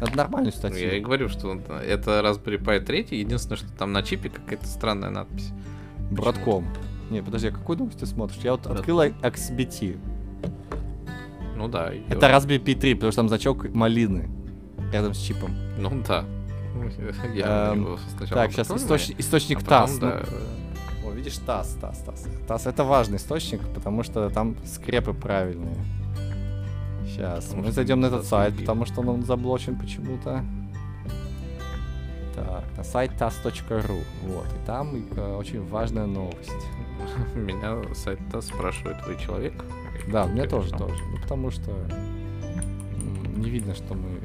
Надо 0.00 0.16
нормальную 0.16 0.52
ну, 0.52 0.58
статью. 0.58 0.88
я 0.88 0.96
и 0.96 1.00
говорю, 1.00 1.28
что 1.28 1.50
он- 1.50 1.60
это 1.60 2.20
Raspberry 2.20 2.60
Pi 2.60 2.80
3, 2.80 3.06
единственное, 3.10 3.58
что 3.58 3.70
там 3.78 3.92
на 3.92 4.02
чипе 4.02 4.28
какая-то 4.28 4.66
странная 4.66 5.10
надпись. 5.10 5.52
Братком. 6.10 6.66
Не, 7.10 7.22
подожди, 7.22 7.48
а 7.48 7.50
какую 7.52 7.78
новость 7.78 7.98
ты 7.98 8.06
смотришь? 8.06 8.38
Я 8.42 8.52
вот 8.52 8.62
Братком. 8.62 8.78
открыл 8.80 9.00
XBT. 9.00 9.98
Ну 11.56 11.68
да. 11.68 11.90
её- 11.90 12.04
Это 12.08 12.26
Raspberry 12.28 12.62
Pi 12.62 12.74
3, 12.74 12.94
потому 12.94 13.12
что 13.12 13.20
там 13.20 13.28
значок 13.28 13.72
малины 13.74 14.28
рядом 14.92 15.14
с 15.14 15.18
чипом. 15.18 15.50
Ну 15.78 16.02
да. 16.06 16.24
Я 17.34 17.72
Эм, 17.74 17.98
Так, 18.30 18.50
сейчас 18.52 18.66
попробовал, 18.68 18.96
источник, 18.96 19.20
источник 19.20 19.58
а 19.58 19.60
потом, 19.60 19.78
ТАСС. 19.86 19.92
ну, 19.94 20.00
да, 20.00 20.22
О, 21.06 21.10
видишь, 21.12 21.36
ТАСС, 21.38 21.76
ТАСС, 21.80 21.98
ТАСС. 21.98 22.26
ТАСС 22.48 22.66
это 22.66 22.82
важный 22.84 23.16
источник, 23.18 23.60
потому 23.74 24.02
что 24.02 24.30
там 24.30 24.56
скрепы 24.64 25.12
правильные. 25.12 25.76
Сейчас, 27.06 27.44
Потому 27.44 27.64
мы 27.64 27.72
зайдем 27.72 28.00
на 28.00 28.06
этот 28.06 28.24
сайт, 28.24 28.56
потому 28.58 28.86
что 28.86 29.02
он 29.02 29.22
заблочен 29.22 29.76
почему-то. 29.78 30.42
Так, 32.34 32.64
на 32.78 32.84
сайт 32.84 33.12
tas.ru. 33.18 34.02
Вот, 34.22 34.46
и 34.46 34.66
там 34.66 35.04
э, 35.14 35.36
очень 35.36 35.62
важная 35.66 36.06
новость. 36.06 36.50
Меня 37.34 37.94
сайт 37.94 38.18
ТАСС 38.30 38.46
спрашивает, 38.46 38.96
вы 39.06 39.16
человек? 39.16 39.54
Да, 40.08 40.26
мне 40.26 40.46
тоже, 40.46 40.70
тоже. 40.70 40.94
Ну, 41.10 41.20
потому 41.20 41.50
что... 41.50 41.70
не 43.36 43.50
видно, 43.50 43.74
что 43.74 43.94
мы 43.94 44.18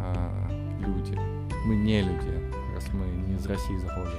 а, 0.00 0.48
люди. 0.80 1.18
Мы 1.66 1.76
не 1.76 2.00
люди, 2.02 2.32
раз 2.74 2.88
мы 2.92 3.06
не 3.06 3.36
из 3.36 3.46
России 3.46 3.76
заходим. 3.76 4.18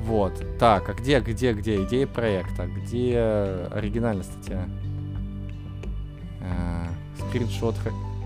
Вот. 0.00 0.44
Так, 0.58 0.88
а 0.90 0.92
где, 0.92 1.20
где, 1.20 1.54
где 1.54 1.82
идея 1.84 2.06
проекта? 2.06 2.66
Где 2.66 3.18
оригинальная 3.72 4.24
статья? 4.24 4.68
А, 6.42 6.88
скриншот. 7.28 7.76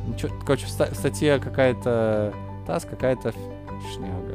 Ничего, 0.09 0.33
короче, 0.45 0.66
в, 0.66 0.70
статье 0.70 1.39
какая-то 1.39 2.35
таз, 2.66 2.85
какая-то 2.85 3.33
шняга. 3.93 4.35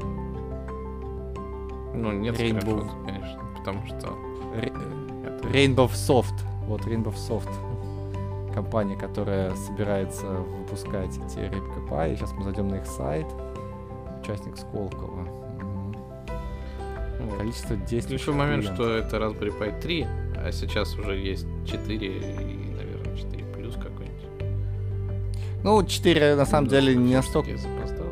Ну, 1.94 2.12
нет 2.14 2.36
скриншота, 2.36 2.90
конечно, 3.06 3.23
потому 3.64 3.86
что... 3.88 4.14
Это- 4.60 5.48
Rainbow 5.48 5.90
Soft. 5.92 6.34
Вот 6.68 6.82
Rainbow 6.82 7.14
Soft. 7.16 7.50
Компания, 8.54 8.96
которая 8.96 9.56
собирается 9.56 10.26
выпускать 10.28 11.18
эти 11.18 11.40
репка 11.40 11.80
пай. 11.90 12.16
Сейчас 12.16 12.34
мы 12.34 12.44
зайдем 12.44 12.68
на 12.68 12.76
их 12.76 12.86
сайт. 12.86 13.26
Участник 14.22 14.58
Сколково. 14.58 15.28
Вот. 17.20 17.38
Количество 17.40 17.76
действий. 17.76 18.18
Ключевой 18.18 18.38
момент, 18.40 18.66
что 18.66 18.96
это 18.96 19.18
Raspberry 19.18 19.58
Pi 19.58 19.82
3, 19.82 20.08
а 20.46 20.52
сейчас 20.52 20.96
уже 20.98 21.18
есть 21.18 21.48
4 21.66 21.96
и, 22.08 22.72
наверное, 22.76 23.16
4 23.18 23.44
плюс 23.56 23.76
какой-нибудь. 23.76 24.54
Ну, 25.64 25.84
4 25.84 26.36
на 26.36 26.46
самом 26.46 26.66
Ну, 26.66 26.70
деле 26.72 26.96
не 26.96 27.16
настолько. 27.16 27.58
запоздал. 27.58 28.08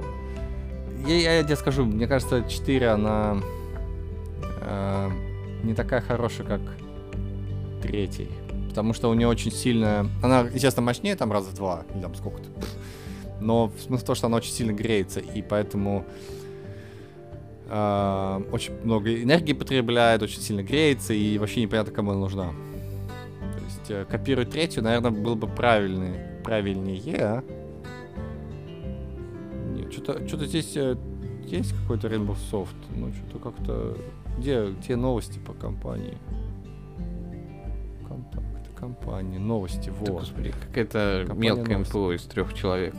Я, 1.05 1.37
я 1.37 1.43
тебе 1.43 1.55
скажу, 1.55 1.85
мне 1.85 2.07
кажется, 2.07 2.43
4 2.47 2.89
она 2.89 3.37
э, 3.37 3.41
не 5.64 5.74
такая 5.74 6.01
хорошая, 6.01 6.47
как 6.47 6.62
третий. 7.82 8.30
Потому 8.70 8.93
что 8.93 9.09
у 9.09 9.14
нее 9.14 9.28
очень 9.28 9.51
сильная... 9.51 10.07
Она, 10.24 10.41
естественно, 10.41 10.86
мощнее 10.86 11.16
там 11.16 11.32
раза 11.32 11.49
в 11.49 11.55
два, 11.55 11.84
или 11.93 12.01
там 12.01 12.16
сколько-то. 12.16 12.49
Но 13.41 13.72
смысл 13.80 14.03
в 14.03 14.07
том, 14.07 14.16
что 14.16 14.28
она 14.28 14.38
очень 14.38 14.53
сильно 14.53 14.72
греется, 14.72 15.20
и 15.20 15.41
поэтому 15.41 16.05
э, 17.68 18.43
очень 18.51 18.74
много 18.84 19.22
энергии 19.22 19.53
потребляет, 19.53 20.22
очень 20.22 20.41
сильно 20.41 20.64
греется, 20.64 21.14
и 21.14 21.38
вообще 21.38 21.62
непонятно, 21.62 21.91
кому 21.91 22.12
она 22.12 22.20
нужна. 22.20 22.49
То 23.39 23.64
есть 23.66 23.89
э, 23.91 24.05
копировать 24.09 24.51
третью, 24.51 24.84
наверное, 24.84 25.12
было 25.12 25.36
бы 25.36 25.47
правильный, 25.47 26.14
правильнее. 26.43 27.43
Нет, 29.74 29.91
что-то, 29.91 30.26
что-то 30.28 30.45
здесь 30.45 30.78
э, 30.78 30.95
есть 31.45 31.74
какой-то 31.82 32.07
Rainbow 32.07 32.38
Soft, 32.51 32.76
ну 32.95 33.12
что-то 33.12 33.39
как-то... 33.39 33.97
Где, 34.41 34.71
где 34.71 34.95
новости 34.95 35.37
по 35.37 35.53
компании? 35.53 36.17
Контакты, 38.07 38.71
компании, 38.75 39.37
новости, 39.37 39.89
Да, 39.89 39.93
вот. 39.99 40.21
господи, 40.21 40.51
какая-то 40.67 41.27
мелкая 41.35 41.75
новости. 41.75 41.91
МПО 41.91 42.11
из 42.13 42.23
трех 42.23 42.55
человек. 42.55 42.95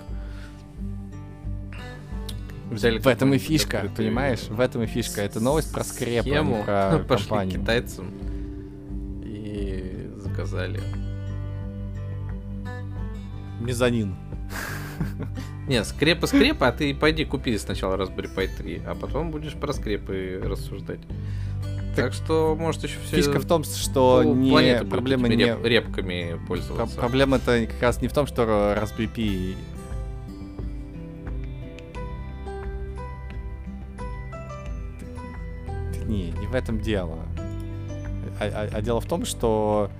Взяли 2.70 3.00
В 3.00 3.08
этом 3.08 3.34
и 3.34 3.38
фишка, 3.38 3.78
открытую 3.78 4.06
понимаешь? 4.08 4.42
В 4.48 4.60
этом 4.60 4.82
и 4.84 4.86
фишка. 4.86 5.20
Это 5.22 5.40
новость 5.40 5.72
про 5.72 5.82
скреп, 5.82 6.24
а 6.24 6.28
не 6.28 6.32
схему, 6.32 6.62
про 6.64 6.98
пошли 7.08 7.26
к 7.26 7.28
компанию. 7.30 7.60
китайцам 7.60 8.06
и 9.24 10.10
заказали. 10.18 10.80
Мезонин. 13.60 14.14
Не, 15.68 15.84
скрепы 15.84 16.26
скрепы, 16.26 16.66
а 16.66 16.72
ты 16.72 16.94
пойди 16.94 17.24
купи 17.24 17.56
сначала 17.56 17.96
Raspberry 17.96 18.34
Pi 18.34 18.50
3, 18.56 18.82
а 18.86 18.94
потом 18.94 19.30
будешь 19.30 19.54
про 19.54 19.72
скрепы 19.72 20.40
рассуждать. 20.44 21.00
Так 21.94 22.14
что, 22.14 22.56
может, 22.58 22.82
еще 22.84 22.98
все 23.06 23.16
Фишка 23.16 23.38
в 23.38 23.46
том, 23.46 23.64
что 23.64 24.22
не, 24.24 24.82
проблема 24.84 25.28
не... 25.28 25.56
репками 25.62 26.36
Про- 26.38 26.46
пользоваться. 26.46 26.96
Проблема-то 26.96 27.66
как 27.66 27.82
раз 27.82 28.00
не 28.00 28.08
в 28.08 28.12
том, 28.12 28.26
что 28.26 28.42
Raspberry 28.42 29.10
Pi... 29.14 29.54
Не, 36.06 36.30
не 36.32 36.46
в 36.46 36.54
этом 36.54 36.80
дело. 36.80 37.18
А, 38.40 38.44
а- 38.44 38.68
а 38.72 38.80
дело 38.82 39.00
в 39.00 39.06
том, 39.06 39.24
что 39.24 39.90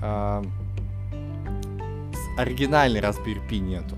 с- 0.00 2.38
оригинальной 2.38 3.00
Raspberry 3.00 3.40
Pi 3.48 3.58
нету. 3.58 3.95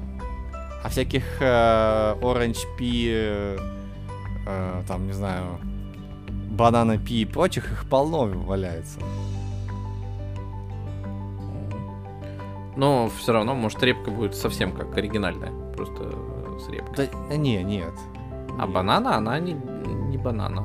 А 0.83 0.89
всяких 0.89 1.25
э, 1.41 2.15
Orange 2.21 2.65
Pi, 2.79 3.09
э, 3.11 3.59
э, 4.47 4.83
там, 4.87 5.07
не 5.07 5.13
знаю, 5.13 5.59
Banana 6.51 6.97
Pi 6.97 7.23
и 7.23 7.25
прочих, 7.25 7.71
их 7.73 7.89
полно 7.89 8.27
валяется. 8.27 9.01
Но 12.77 13.09
все 13.09 13.33
равно, 13.33 13.57
может, 13.57 13.83
репка 13.83 14.11
будет 14.11 14.37
совсем 14.37 14.71
как 14.71 14.97
оригинальная. 14.97 15.53
Просто 15.77 16.13
э, 16.13 16.59
с 16.61 16.69
репкой. 16.69 17.11
Да, 17.29 17.37
не, 17.37 17.63
нет. 17.65 17.95
А 18.57 18.67
Нет. 18.67 18.75
банана, 18.75 19.17
она 19.17 19.41
не, 19.41 19.53
не 19.53 20.17
банана. 20.17 20.65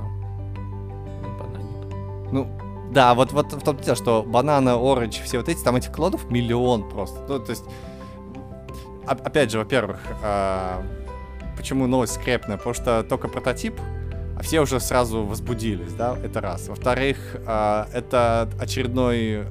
Не 1.23 1.39
бананит. 1.39 2.31
Ну, 2.31 2.47
да, 2.91 3.15
вот, 3.15 3.31
вот 3.31 3.53
в 3.53 3.61
том 3.61 3.77
дело, 3.77 3.95
что 3.95 4.23
банана, 4.23 4.75
оранж, 4.75 5.21
все 5.21 5.39
вот 5.39 5.49
эти, 5.49 5.63
там 5.63 5.75
этих 5.75 5.91
клонов 5.91 6.29
миллион 6.29 6.87
просто. 6.87 7.19
Ну, 7.27 7.39
то 7.39 7.49
есть, 7.49 7.65
опять 9.07 9.51
же, 9.51 9.59
во-первых, 9.59 9.99
а, 10.23 10.83
почему 11.57 11.87
новость 11.87 12.13
скрепная? 12.15 12.57
Потому 12.57 12.73
что 12.73 13.03
только 13.03 13.27
прототип, 13.27 13.75
а 14.37 14.41
все 14.41 14.61
уже 14.61 14.79
сразу 14.79 15.23
возбудились, 15.23 15.93
да, 15.93 16.17
это 16.23 16.41
раз. 16.41 16.67
Во-вторых, 16.67 17.17
а, 17.45 17.87
это 17.93 18.49
очередной 18.59 19.45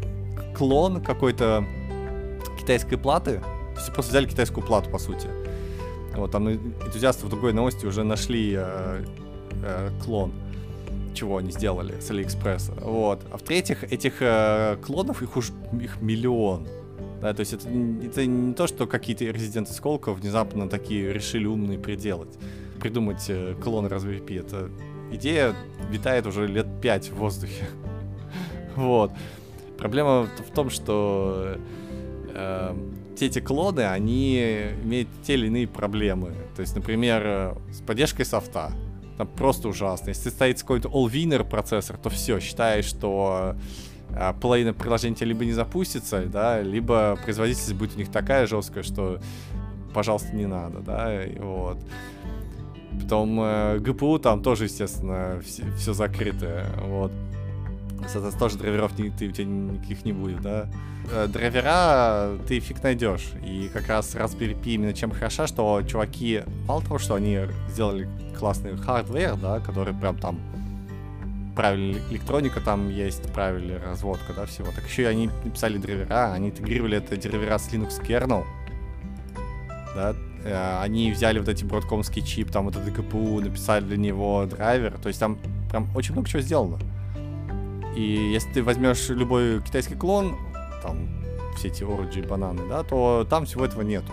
клон 0.56 1.02
какой-то 1.02 1.64
китайской 2.60 2.96
платы. 2.96 3.40
То 3.74 3.80
есть 3.80 3.92
просто 3.92 4.10
взяли 4.10 4.26
китайскую 4.26 4.66
плату, 4.66 4.90
по 4.90 4.98
сути. 4.98 5.28
Вот, 6.14 6.30
там 6.30 6.50
энтузиасты 6.50 7.26
в 7.26 7.30
другой 7.30 7.52
новости 7.52 7.86
уже 7.86 8.04
нашли 8.04 8.54
э, 8.56 9.04
э, 9.62 9.90
клон 10.04 10.32
чего 11.14 11.36
они 11.36 11.50
сделали 11.50 12.00
с 12.00 12.10
Алиэкспресса. 12.10 12.72
Вот. 12.80 13.20
А 13.30 13.36
в-третьих, 13.36 13.84
этих 13.84 14.14
э, 14.20 14.76
клонов, 14.84 15.22
их 15.22 15.36
уж 15.36 15.50
их 15.80 16.00
миллион. 16.00 16.66
Да, 17.22 17.32
то 17.32 17.40
есть 17.40 17.52
это, 17.52 17.68
это 17.68 18.26
не 18.26 18.52
то, 18.52 18.66
что 18.66 18.88
какие-то 18.88 19.24
резиденты 19.26 19.72
Сколково 19.72 20.14
внезапно 20.14 20.68
такие 20.68 21.12
решили 21.12 21.46
умные 21.46 21.78
приделать. 21.78 22.36
Придумать 22.80 23.24
э, 23.28 23.54
клон 23.62 23.86
Raspberry 23.86 24.26
Pi. 24.26 24.40
Это 24.40 24.70
идея 25.12 25.54
витает 25.88 26.26
уже 26.26 26.48
лет 26.48 26.66
пять 26.82 27.10
в 27.10 27.14
воздухе. 27.14 27.64
вот. 28.76 29.12
Проблема 29.78 30.24
в 30.24 30.52
том, 30.52 30.68
что 30.68 31.58
э, 32.34 32.76
все 33.14 33.26
эти 33.26 33.38
клоны, 33.38 33.82
они 33.82 34.38
имеют 34.82 35.08
те 35.22 35.34
или 35.34 35.46
иные 35.46 35.68
проблемы. 35.68 36.32
То 36.56 36.62
есть, 36.62 36.74
например, 36.74 37.22
э, 37.24 37.54
с 37.70 37.80
поддержкой 37.82 38.24
софта. 38.24 38.72
Там 39.16 39.28
просто 39.28 39.68
ужасно. 39.68 40.08
Если 40.08 40.28
стоит 40.30 40.60
какой-то 40.60 40.88
all-winner 40.88 41.48
процессор, 41.48 41.98
то 41.98 42.10
все, 42.10 42.40
считай, 42.40 42.82
что 42.82 43.54
половина 44.40 44.74
приложения 44.74 45.24
либо 45.24 45.44
не 45.44 45.52
запустится, 45.52 46.24
да, 46.26 46.60
либо 46.60 47.18
производительность 47.24 47.74
будет 47.74 47.94
у 47.94 47.98
них 47.98 48.10
такая 48.10 48.46
жесткая, 48.46 48.82
что, 48.82 49.20
пожалуйста, 49.94 50.34
не 50.34 50.46
надо, 50.46 50.80
да, 50.80 51.24
и 51.24 51.38
вот. 51.38 51.78
Потом 53.00 53.40
э, 53.40 53.78
GPU 53.78 54.18
там 54.18 54.42
тоже, 54.42 54.64
естественно, 54.64 55.40
все, 55.76 55.92
закрытое, 55.92 56.66
вот. 56.84 57.10
Соответственно, 58.08 58.38
тоже 58.38 58.58
драйверов 58.58 58.98
ни- 58.98 59.08
ты, 59.10 59.28
у 59.28 59.30
тебя 59.30 59.46
никаких 59.46 60.04
не 60.04 60.12
будет, 60.12 60.42
да. 60.42 60.68
Э, 61.10 61.26
Драйвера 61.26 62.36
ты 62.46 62.60
фиг 62.60 62.82
найдешь. 62.82 63.30
И 63.44 63.70
как 63.72 63.88
раз 63.88 64.14
Raspberry 64.14 64.60
Pi 64.60 64.74
именно 64.74 64.92
чем 64.92 65.10
хороша, 65.10 65.46
что 65.46 65.80
чуваки, 65.82 66.42
мало 66.66 66.82
того, 66.82 66.98
что 66.98 67.14
они 67.14 67.40
сделали 67.70 68.08
классный 68.38 68.76
hardware, 68.76 69.36
да, 69.36 69.60
который 69.60 69.94
прям 69.94 70.18
там 70.18 70.38
правильная 71.54 72.00
электроника 72.10 72.60
там 72.60 72.88
есть, 72.88 73.32
правильная 73.32 73.80
разводка, 73.80 74.32
да, 74.34 74.46
всего. 74.46 74.68
Так 74.74 74.84
еще 74.86 75.02
и 75.02 75.06
они 75.06 75.30
написали 75.44 75.78
драйвера, 75.78 76.32
они 76.32 76.50
интегрировали 76.50 76.98
это 76.98 77.16
драйвера 77.16 77.58
с 77.58 77.72
Linux 77.72 78.02
kernel, 78.04 78.44
да, 79.94 80.14
Э, 80.44 80.80
они 80.80 81.12
взяли 81.12 81.38
вот 81.38 81.48
эти 81.48 81.64
Broadcom 81.64 82.03
ский 82.03 82.22
чип, 82.22 82.50
там 82.50 82.64
вот 82.64 82.76
этот 82.76 82.92
GPU, 82.92 83.40
написали 83.40 83.84
для 83.84 83.96
него 83.96 84.44
драйвер, 84.46 84.98
то 84.98 85.08
есть 85.08 85.20
там 85.20 85.38
прям 85.70 85.88
очень 85.94 86.12
много 86.12 86.28
чего 86.28 86.42
сделано. 86.42 86.78
И 87.96 88.30
если 88.32 88.52
ты 88.52 88.62
возьмешь 88.62 89.08
любой 89.10 89.62
китайский 89.62 89.94
клон, 89.94 90.36
там 90.82 91.08
все 91.56 91.68
эти 91.68 91.82
Origin 91.82 92.26
бананы, 92.26 92.62
да, 92.68 92.82
то 92.82 93.26
там 93.28 93.44
всего 93.44 93.64
этого 93.64 93.82
нету. 93.82 94.12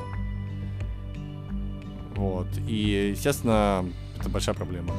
Вот. 2.15 2.47
И, 2.67 3.11
естественно, 3.15 3.85
это 4.19 4.29
большая 4.29 4.53
проблема. 4.53 4.93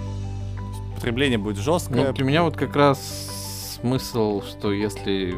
Потребление 1.01 1.39
будет 1.39 1.57
жесткое. 1.57 2.09
Ну, 2.09 2.13
для 2.13 2.25
меня 2.27 2.43
вот 2.43 2.59
как 2.59 2.77
раз 2.77 3.79
смысл, 3.81 4.43
что 4.43 4.71
если 4.71 5.35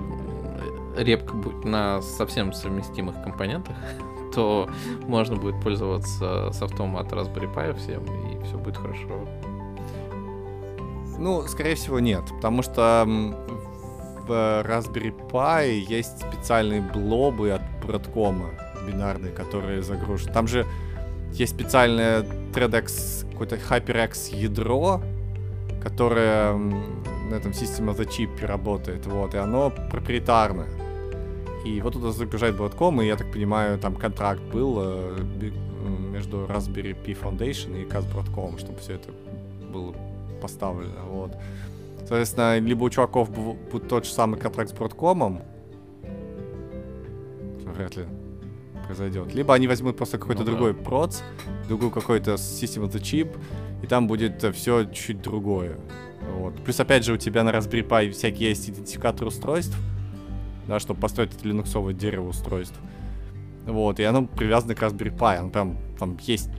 репка 0.96 1.34
будет 1.34 1.64
на 1.64 2.02
совсем 2.02 2.52
совместимых 2.52 3.22
компонентах, 3.22 3.76
то 4.34 4.68
можно 5.06 5.36
будет 5.36 5.62
пользоваться 5.62 6.50
софтом 6.52 6.96
от 6.96 7.12
Raspberry 7.12 7.54
Pi 7.54 7.78
всем, 7.78 8.02
и 8.04 8.44
все 8.44 8.58
будет 8.58 8.76
хорошо. 8.76 9.28
Ну, 11.16 11.46
скорее 11.46 11.76
всего, 11.76 12.00
нет. 12.00 12.24
Потому 12.34 12.62
что 12.62 13.04
в 13.06 14.30
Raspberry 14.66 15.14
Pi 15.30 15.78
есть 15.88 16.18
специальные 16.18 16.80
блобы 16.80 17.52
от 17.52 17.62
Broadcom 17.86 18.50
бинарные, 18.84 19.30
которые 19.30 19.82
загружены. 19.82 20.32
Там 20.32 20.48
же 20.48 20.66
есть 21.32 21.54
специальное 21.54 22.22
ThreadX, 22.52 23.30
какое-то 23.30 23.56
HyperX 23.56 24.34
ядро, 24.36 25.00
которое 25.83 26.55
на 26.55 27.35
этом 27.35 27.53
System 27.53 27.91
of 27.91 27.99
the 27.99 28.07
Chip 28.07 28.47
работает, 28.47 29.07
вот, 29.07 29.35
и 29.35 29.39
оно 29.39 29.70
проприетарное. 29.91 30.68
И 31.64 31.80
вот 31.80 31.93
туда 31.95 32.11
загружает 32.11 32.57
Broadcom, 32.57 33.03
и 33.03 33.07
я 33.07 33.16
так 33.16 33.30
понимаю, 33.33 33.78
там 33.78 33.95
контракт 33.95 34.41
был 34.53 34.78
э, 34.78 35.18
между 36.12 36.45
Raspberry 36.47 36.97
Pi 37.05 37.16
Foundation 37.20 37.80
и 37.80 37.85
CAS 37.85 38.05
Broadcom, 38.12 38.59
чтобы 38.59 38.78
все 38.78 38.95
это 38.95 39.11
было 39.72 39.95
поставлено, 40.41 41.03
вот. 41.09 41.37
Соответственно, 41.99 42.59
либо 42.59 42.85
у 42.85 42.91
чуваков 42.91 43.30
будет 43.30 43.89
тот 43.89 44.05
же 44.05 44.12
самый 44.12 44.39
контракт 44.39 44.70
с 44.70 44.74
Broadcom, 44.74 45.43
вряд 47.74 47.97
ли 47.97 48.05
произойдет. 48.87 49.35
Либо 49.35 49.55
они 49.55 49.68
возьмут 49.68 49.97
просто 49.97 50.18
какой-то 50.18 50.43
ну, 50.43 50.51
другой 50.51 50.74
да. 50.74 50.83
проц, 50.83 51.20
другую 51.68 51.91
какой-то 51.91 52.33
System 52.33 52.85
of 52.85 52.93
the 52.93 53.01
Chip, 53.01 53.37
и 53.83 53.87
там 53.87 54.07
будет 54.07 54.43
все 54.55 54.85
чуть 54.85 55.22
другое. 55.22 55.76
Вот. 56.39 56.55
Плюс, 56.62 56.78
опять 56.78 57.05
же, 57.05 57.12
у 57.12 57.16
тебя 57.16 57.43
на 57.43 57.51
Raspberry 57.51 57.87
Pi 57.87 58.11
всякие 58.12 58.51
есть 58.51 58.70
идентификаторы 58.70 59.28
устройств, 59.28 59.76
да, 60.68 60.78
чтобы 60.78 61.01
построить 61.01 61.35
это 61.35 61.47
линуксовое 61.47 61.93
дерево 61.93 62.28
устройств. 62.28 62.78
Вот, 63.66 64.01
и 64.01 64.05
оно 64.05 64.26
привязано 64.26 64.74
к 64.74 64.83
Raspberry 64.83 65.16
Pi, 65.16 65.37
оно 65.37 65.51
прям, 65.51 65.78
там 65.99 66.18
есть 66.22 66.51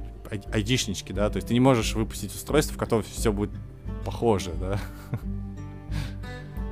айдишнички, 0.52 1.12
да, 1.12 1.30
то 1.30 1.38
есть 1.38 1.48
ты 1.48 1.54
не 1.54 1.60
можешь 1.60 1.96
выпустить 1.96 2.34
устройство, 2.34 2.76
в 2.76 2.78
котором 2.78 3.04
все 3.04 3.32
будет 3.32 3.52
похоже, 4.06 4.52
да. 4.60 4.80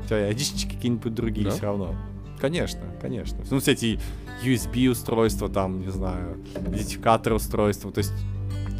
У 0.03 0.07
тебя 0.07 0.25
айдишнички 0.25 0.75
какие-нибудь 0.75 1.13
другие 1.13 1.49
все 1.49 1.63
равно. 1.63 1.95
Конечно, 2.39 2.81
конечно. 2.99 3.37
Ну, 3.49 3.59
все 3.59 3.73
эти 3.73 3.99
USB 4.43 4.89
устройства, 4.89 5.47
там, 5.47 5.81
не 5.81 5.91
знаю, 5.91 6.43
идентификаторы 6.55 7.35
устройства, 7.35 7.91
то 7.91 7.99
есть 7.99 8.11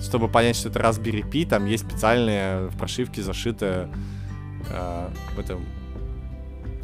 чтобы 0.02 0.28
понять, 0.28 0.56
что 0.56 0.70
это 0.70 0.80
Raspberry 0.80 1.28
Pi, 1.30 1.48
там 1.48 1.66
есть 1.66 1.88
специальные 1.88 2.68
в 2.70 2.78
прошивке 2.78 3.22
зашитые 3.22 3.90
э, 4.70 5.10
в 5.36 5.40
этом 5.40 5.66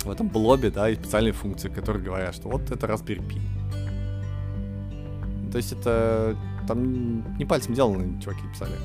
в 0.03 0.09
этом 0.09 0.29
блобе, 0.29 0.69
да, 0.71 0.89
и 0.89 0.95
специальные 0.95 1.33
функции, 1.33 1.69
которые 1.69 2.03
говорят, 2.03 2.33
что 2.33 2.47
вот 2.47 2.71
это 2.71 2.87
Raspberry 2.87 3.21
Pi. 3.27 3.41
То 5.51 5.57
есть 5.57 5.73
это 5.73 6.37
там 6.67 7.37
не 7.37 7.45
пальцем 7.45 7.73
делано, 7.73 8.21
чуваки 8.21 8.41
писали. 8.53 8.75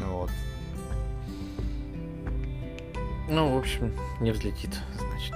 Ну 0.00 0.12
вот. 0.18 0.30
Ну, 3.28 3.54
в 3.54 3.58
общем, 3.58 3.92
не 4.20 4.30
взлетит, 4.30 4.80
значит. 4.98 5.34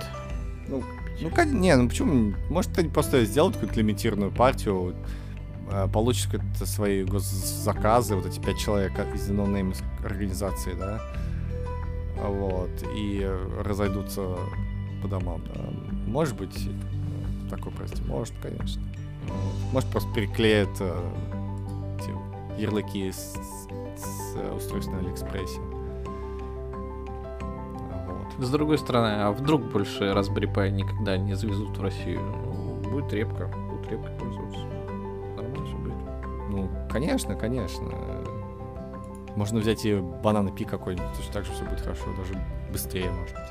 Ну, 0.68 0.82
ну, 1.20 1.44
не, 1.44 1.76
ну 1.76 1.88
почему? 1.88 2.34
Может, 2.48 2.78
они 2.78 2.88
просто 2.88 3.24
сделают 3.24 3.56
какую-то 3.56 3.78
лимитированную 3.78 4.32
партию, 4.32 4.94
Э, 5.70 5.86
какие-то 5.86 6.66
свои 6.66 7.04
заказы, 7.04 8.16
вот 8.16 8.26
эти 8.26 8.40
пять 8.40 8.58
человек 8.58 8.92
из 9.14 9.30
no 9.30 9.76
организации, 10.04 10.74
да, 10.74 11.00
вот, 12.16 12.70
и 12.94 13.28
разойдутся 13.58 14.36
по 15.02 15.08
домам, 15.08 15.42
да. 15.54 15.60
Может 16.06 16.36
быть, 16.36 16.68
такой 17.50 17.72
прости, 17.72 18.02
может, 18.02 18.34
конечно. 18.42 18.82
Может, 19.72 19.88
просто 19.90 20.12
переклеят 20.12 20.76
э, 20.80 21.10
эти 21.98 22.60
ярлыки 22.60 23.10
с, 23.10 23.36
с 23.96 24.36
устройств 24.56 24.90
на 24.92 24.98
Алиэкспрессе. 24.98 25.60
С 28.38 28.50
другой 28.50 28.78
стороны, 28.78 29.22
а 29.22 29.30
вдруг 29.30 29.62
больше 29.70 30.04
Raspberry 30.04 30.52
Pi 30.52 30.70
никогда 30.70 31.16
не 31.16 31.34
завезут 31.34 31.76
в 31.76 31.82
Россию? 31.82 32.20
Ну, 32.20 32.90
будет 32.90 33.12
репка, 33.12 33.46
будет 33.46 33.90
репка 33.90 34.10
пользоваться. 34.18 34.41
Ну, 36.52 36.70
конечно, 36.90 37.34
конечно. 37.34 37.88
Можно 39.36 39.60
взять 39.60 39.86
и 39.86 39.96
бананы 39.96 40.52
пи 40.52 40.66
какой-нибудь, 40.66 41.16
точно 41.16 41.32
так 41.32 41.46
же 41.46 41.52
все 41.52 41.64
будет 41.64 41.80
хорошо, 41.80 42.04
даже 42.18 42.38
быстрее, 42.70 43.10
может 43.10 43.34
быть. 43.34 43.42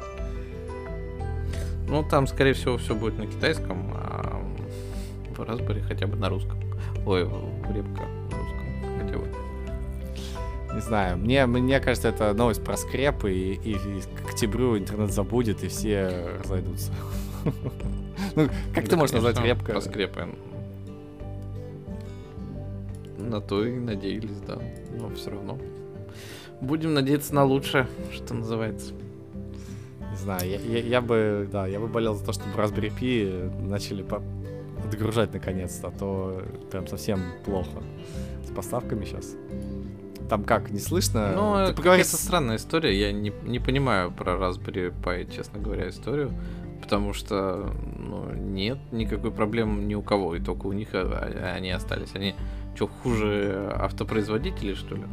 Ну, 1.88 2.04
там, 2.04 2.28
скорее 2.28 2.54
всего, 2.54 2.78
все 2.78 2.94
будет 2.94 3.18
на 3.18 3.26
китайском, 3.26 3.92
а 3.96 4.40
в 5.36 5.40
Raspberry 5.42 5.82
хотя 5.82 6.06
бы 6.06 6.16
на 6.16 6.30
русском. 6.30 6.60
Ой, 7.08 7.24
в 7.24 7.72
Репка 7.74 8.04
на 8.30 8.38
русском 8.38 9.00
хотя 9.00 9.18
бы. 9.18 9.28
Не 10.76 10.82
знаю, 10.82 11.18
мне, 11.18 11.48
мне 11.48 11.80
кажется, 11.80 12.10
это 12.10 12.36
новость 12.36 12.64
про 12.64 12.78
скрепы, 12.78 13.34
и, 13.34 13.54
и, 13.56 13.72
и 13.72 14.02
к 14.24 14.30
октябрю 14.30 14.78
интернет 14.78 15.12
забудет, 15.12 15.64
и 15.64 15.68
все 15.68 16.38
разойдутся. 16.44 16.92
Ну, 18.36 18.48
как 18.74 18.88
ты 18.88 18.96
можешь 18.96 19.14
назвать 19.14 19.42
репка? 19.42 19.72
Про 19.72 19.82
скрепы 19.82 20.30
на 23.22 23.42
то 23.42 23.66
и 23.66 23.72
надеялись, 23.72 24.40
да. 24.48 24.60
Но 24.98 25.10
все 25.10 25.32
равно. 25.32 25.58
Будем 26.60 26.94
надеяться 26.94 27.34
на 27.34 27.44
лучшее, 27.44 27.88
что 28.14 28.34
называется. 28.34 28.94
Не 30.12 30.18
знаю, 30.18 30.50
я, 30.50 30.60
я, 30.60 30.80
я 30.80 31.02
бы, 31.02 31.48
да, 31.52 31.66
я 31.68 31.80
бы 31.80 31.88
болел 31.88 32.16
за 32.16 32.26
то, 32.26 32.34
чтобы 32.34 32.52
Raspberry 32.56 32.92
Pi 33.00 33.62
начали 33.62 34.04
по 34.04 34.22
отгружать 34.84 35.34
наконец-то, 35.34 35.88
а 35.88 35.92
то 35.92 36.44
прям 36.70 36.88
совсем 36.88 37.22
плохо 37.46 37.82
с 38.46 38.52
поставками 38.54 39.06
сейчас. 39.06 39.36
Там 40.30 40.44
как, 40.44 40.72
не 40.72 40.80
слышно? 40.80 41.34
Ну, 41.36 41.56
это 41.58 41.74
какая-то 41.74 42.16
странная 42.16 42.58
история. 42.58 42.98
Я 42.98 43.12
не, 43.12 43.34
не 43.44 43.60
понимаю 43.60 44.12
про 44.12 44.34
Raspberry 44.34 44.94
Pi, 45.04 45.34
честно 45.34 45.60
говоря, 45.60 45.90
историю. 45.90 46.32
Потому 46.82 47.14
что 47.14 47.74
ну, 47.98 48.34
нет 48.34 48.80
никакой 48.92 49.32
проблемы 49.32 49.84
ни 49.84 49.94
у 49.94 50.02
кого, 50.02 50.36
и 50.36 50.40
только 50.40 50.68
у 50.68 50.74
них 50.74 50.90
а, 50.94 51.02
а, 51.02 51.54
они 51.56 51.70
остались. 51.72 52.16
Они 52.16 52.34
что, 52.76 52.88
хуже 52.88 53.72
автопроизводителей, 53.76 54.76
что 54.76 54.96
ли? 54.96 55.04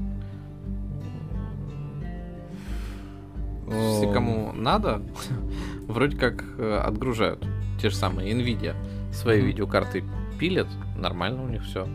Все, 3.67 4.11
кому 4.11 4.53
надо, 4.53 5.03
вроде 5.89 6.17
как 6.17 6.43
э, 6.59 6.79
отгружают. 6.79 7.47
Те 7.81 7.91
же 7.91 7.97
самые 7.97 8.33
Nvidia 8.33 8.75
свои 9.13 9.41
видеокарты 9.41 10.05
пилят, 10.39 10.69
нормально 10.97 11.43
у 11.43 11.49
них 11.49 11.63
все. 11.65 11.87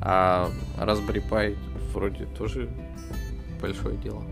А 0.00 0.50
Raspberry 0.78 1.22
Pi 1.28 1.56
вроде 1.92 2.26
тоже 2.26 2.68
большое 3.60 3.96
дело. 3.96 4.22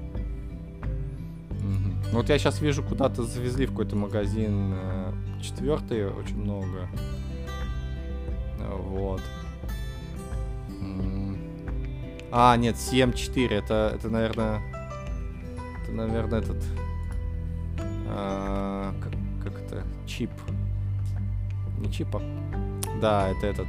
Mm-hmm. 1.50 2.12
Вот 2.12 2.28
я 2.28 2.38
сейчас 2.38 2.60
вижу, 2.60 2.82
куда-то 2.82 3.22
завезли 3.22 3.66
в 3.66 3.70
какой-то 3.70 3.96
магазин 3.96 4.74
э, 4.74 5.12
четвертый, 5.40 6.08
очень 6.08 6.38
много. 6.38 6.88
Вот. 8.58 9.22
А, 12.34 12.56
нет, 12.56 12.76
CM4, 12.76 13.52
это, 13.52 13.92
это, 13.94 14.08
наверное, 14.08 14.62
это, 15.82 15.92
наверное, 15.92 16.40
этот, 16.40 16.64
а, 18.08 18.94
как, 19.02 19.12
как 19.44 19.60
это, 19.60 19.82
чип. 20.06 20.30
Не 21.78 21.92
чипа. 21.92 22.22
Да, 23.02 23.28
это 23.28 23.46
этот, 23.46 23.66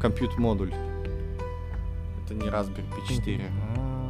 компьютер 0.00 0.40
модуль. 0.40 0.74
Это 2.24 2.34
не 2.34 2.48
Raspberry 2.48 2.84
Pi 2.90 3.16
4. 3.16 3.44
А, 3.76 4.00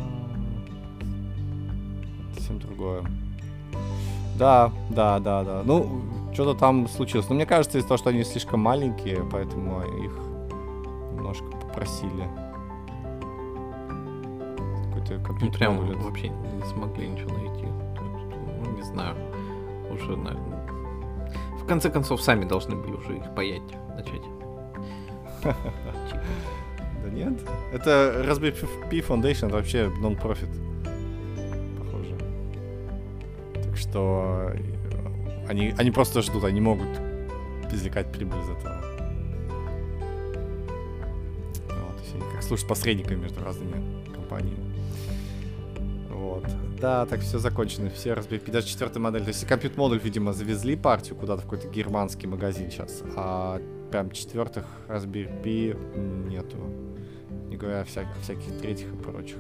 совсем 2.35 2.61
другое. 2.61 3.05
Да, 4.39 4.73
да, 4.89 5.19
да, 5.19 5.45
да. 5.45 5.63
Ну, 5.67 6.01
что-то 6.33 6.59
там 6.59 6.89
случилось. 6.89 7.29
Но 7.29 7.35
мне 7.35 7.45
кажется, 7.45 7.77
из-за 7.77 7.89
того, 7.89 7.99
что 7.99 8.09
они 8.09 8.25
слишком 8.25 8.61
маленькие, 8.61 9.23
поэтому 9.31 9.83
их 10.03 10.30
попросили. 11.81 12.29
Какой-то 14.89 15.19
компьютер. 15.25 15.43
Ну, 15.43 15.53
прям 15.53 15.77
будет. 15.79 15.97
вообще 16.03 16.29
не 16.29 16.65
смогли 16.65 17.09
ничего 17.09 17.31
найти. 17.31 17.67
Ну, 17.67 18.77
не 18.77 18.83
знаю. 18.83 19.17
Уже, 19.91 20.17
наверное. 20.17 20.67
В 21.59 21.67
конце 21.67 21.91
концов, 21.91 22.21
сами 22.21 22.45
должны 22.45 22.77
были 22.77 22.93
уже 22.93 23.17
их 23.17 23.35
паять 23.35 23.63
начать. 23.97 24.23
Да 27.03 27.09
нет. 27.09 27.41
Это 27.73 28.25
Raspberry 28.29 28.55
Pi 28.91 29.01
Foundation, 29.01 29.47
это 29.47 29.57
вообще 29.57 29.89
нон-профит. 29.89 30.51
Похоже. 31.79 32.15
Так 33.55 33.77
что 33.79 34.51
э, 34.53 35.47
они, 35.49 35.75
они 35.79 35.91
просто 35.91 36.21
ждут, 36.21 36.45
они 36.45 36.61
могут 36.61 36.89
извлекать 37.73 38.13
прибыль 38.13 38.39
из 38.41 38.51
этого. 38.51 39.00
Служит 42.51 42.67
посредниками 42.67 43.21
между 43.21 43.45
разными 43.45 43.81
компаниями. 44.13 44.75
Вот. 46.09 46.45
Да, 46.81 47.07
так 47.07 47.21
все 47.21 47.39
закончено. 47.39 47.91
Все 47.91 48.13
даже 48.17 48.67
четвертая 48.67 49.01
модель. 49.01 49.23
То 49.23 49.29
есть 49.29 49.47
компьютер 49.47 49.79
модуль, 49.79 50.01
видимо, 50.03 50.33
завезли 50.33 50.75
партию 50.75 51.15
куда-то 51.15 51.43
в 51.43 51.45
какой-то 51.45 51.69
германский 51.69 52.27
магазин 52.27 52.69
сейчас. 52.69 53.05
А 53.17 53.63
прям 53.93 54.11
четвертых 54.11 54.65
Raspberry 54.89 55.31
Pi 55.45 56.29
нету. 56.29 56.57
Не 57.49 57.57
говоря 57.57 57.83
о, 57.83 57.85
вся... 57.85 58.01
о 58.01 58.21
всяких 58.23 58.59
третьих 58.61 58.93
и 58.93 58.97
прочих. 58.97 59.39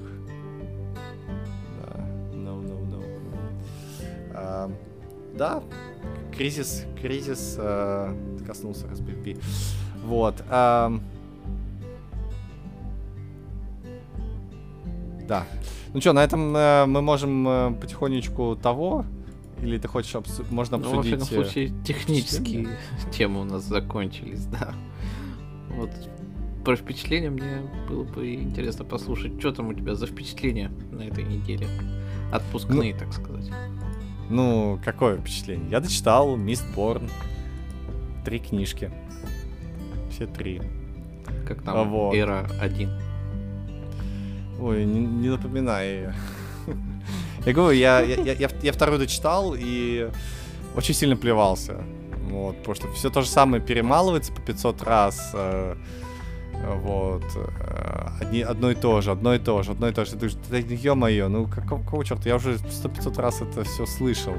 Да. 1.82 2.06
No, 2.32 2.62
no, 2.62 2.78
no. 2.88 3.04
А, 4.34 4.70
да, 5.34 5.64
кризис, 6.32 6.84
кризис 7.02 7.56
э, 7.58 8.14
коснулся 8.46 8.86
Raspberry 8.86 9.20
Pi. 9.20 9.42
Вот. 10.04 10.44
эм, 10.48 11.02
да. 15.30 15.46
Ну 15.94 16.00
что, 16.00 16.12
на 16.12 16.24
этом 16.24 16.54
э, 16.56 16.86
мы 16.86 17.00
можем 17.02 17.46
э, 17.48 17.70
потихонечку 17.80 18.56
того, 18.56 19.04
или 19.62 19.78
ты 19.78 19.86
хочешь 19.88 20.12
обсу- 20.14 20.44
можно 20.50 20.76
Ну, 20.76 20.90
во 20.90 20.98
обсудить? 20.98 21.22
всяком 21.22 21.40
э, 21.40 21.44
случае, 21.44 21.72
технические 21.84 22.68
темы 23.12 23.40
у 23.42 23.44
нас 23.44 23.62
закончились, 23.64 24.44
да. 24.46 24.74
Вот 25.76 25.90
про 26.64 26.74
впечатления 26.76 27.30
мне 27.30 27.62
было 27.88 28.02
бы 28.02 28.34
интересно 28.34 28.84
послушать, 28.84 29.38
что 29.38 29.52
там 29.52 29.68
у 29.68 29.72
тебя 29.74 29.94
за 29.94 30.06
впечатления 30.06 30.70
на 30.90 31.02
этой 31.02 31.22
неделе. 31.24 31.66
Отпускные, 32.32 32.94
так 32.94 33.12
сказать. 33.12 33.50
Ну, 34.28 34.80
какое 34.84 35.16
впечатление? 35.16 35.70
Я 35.70 35.80
дочитал 35.80 36.36
Мистборн. 36.36 37.08
Три 38.24 38.38
книжки. 38.40 38.90
Все 40.10 40.26
три. 40.26 40.60
Как 41.46 41.62
там 41.62 41.88
вот. 41.90 42.14
Эра 42.14 42.48
1. 42.60 42.90
Ой, 44.60 44.84
не, 44.84 45.00
не 45.00 45.28
напоминай 45.28 45.88
ее. 45.88 46.14
Я 47.46 47.52
говорю, 47.54 47.78
я, 47.78 48.00
я, 48.00 48.34
я, 48.34 48.48
я- 48.62 48.72
второй 48.72 48.98
дочитал 48.98 49.54
и 49.58 50.10
очень 50.76 50.94
сильно 50.94 51.16
плевался. 51.16 51.76
Вот, 52.30 52.58
потому 52.58 52.74
что 52.74 52.92
все 52.92 53.08
то 53.10 53.22
же 53.22 53.28
самое 53.28 53.62
перемалывается 53.62 54.30
по 54.32 54.40
500 54.42 54.82
раз. 54.82 55.30
э, 55.32 55.74
вот. 56.82 57.24
э, 57.34 58.06
одни, 58.20 58.42
одно 58.42 58.70
и 58.70 58.74
то 58.74 59.00
же, 59.00 59.10
одно 59.10 59.34
и 59.34 59.38
то 59.38 59.62
же, 59.62 59.72
одно 59.72 59.88
и 59.88 59.92
то 59.92 60.04
же. 60.04 60.12
Ты 60.12 60.16
думаешь, 60.18 60.36
да 60.50 60.58
ё-моё, 60.58 61.28
ну 61.28 61.46
какого, 61.46 61.82
какого 61.82 62.04
черта? 62.04 62.28
Я 62.28 62.36
уже 62.36 62.54
100-500 62.56 63.20
раз 63.20 63.40
это 63.40 63.64
все 63.64 63.86
слышал. 63.86 64.34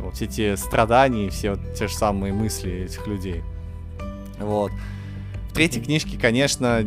Вот 0.00 0.14
все 0.14 0.24
эти 0.24 0.56
страдания, 0.56 1.28
все 1.30 1.50
вот 1.50 1.74
те 1.74 1.86
же 1.86 1.94
самые 1.94 2.32
мысли 2.32 2.84
этих 2.84 3.06
людей. 3.06 3.42
Вот. 4.40 4.72
В 5.50 5.52
третьей 5.54 5.82
книжке, 5.82 6.18
конечно, 6.18 6.82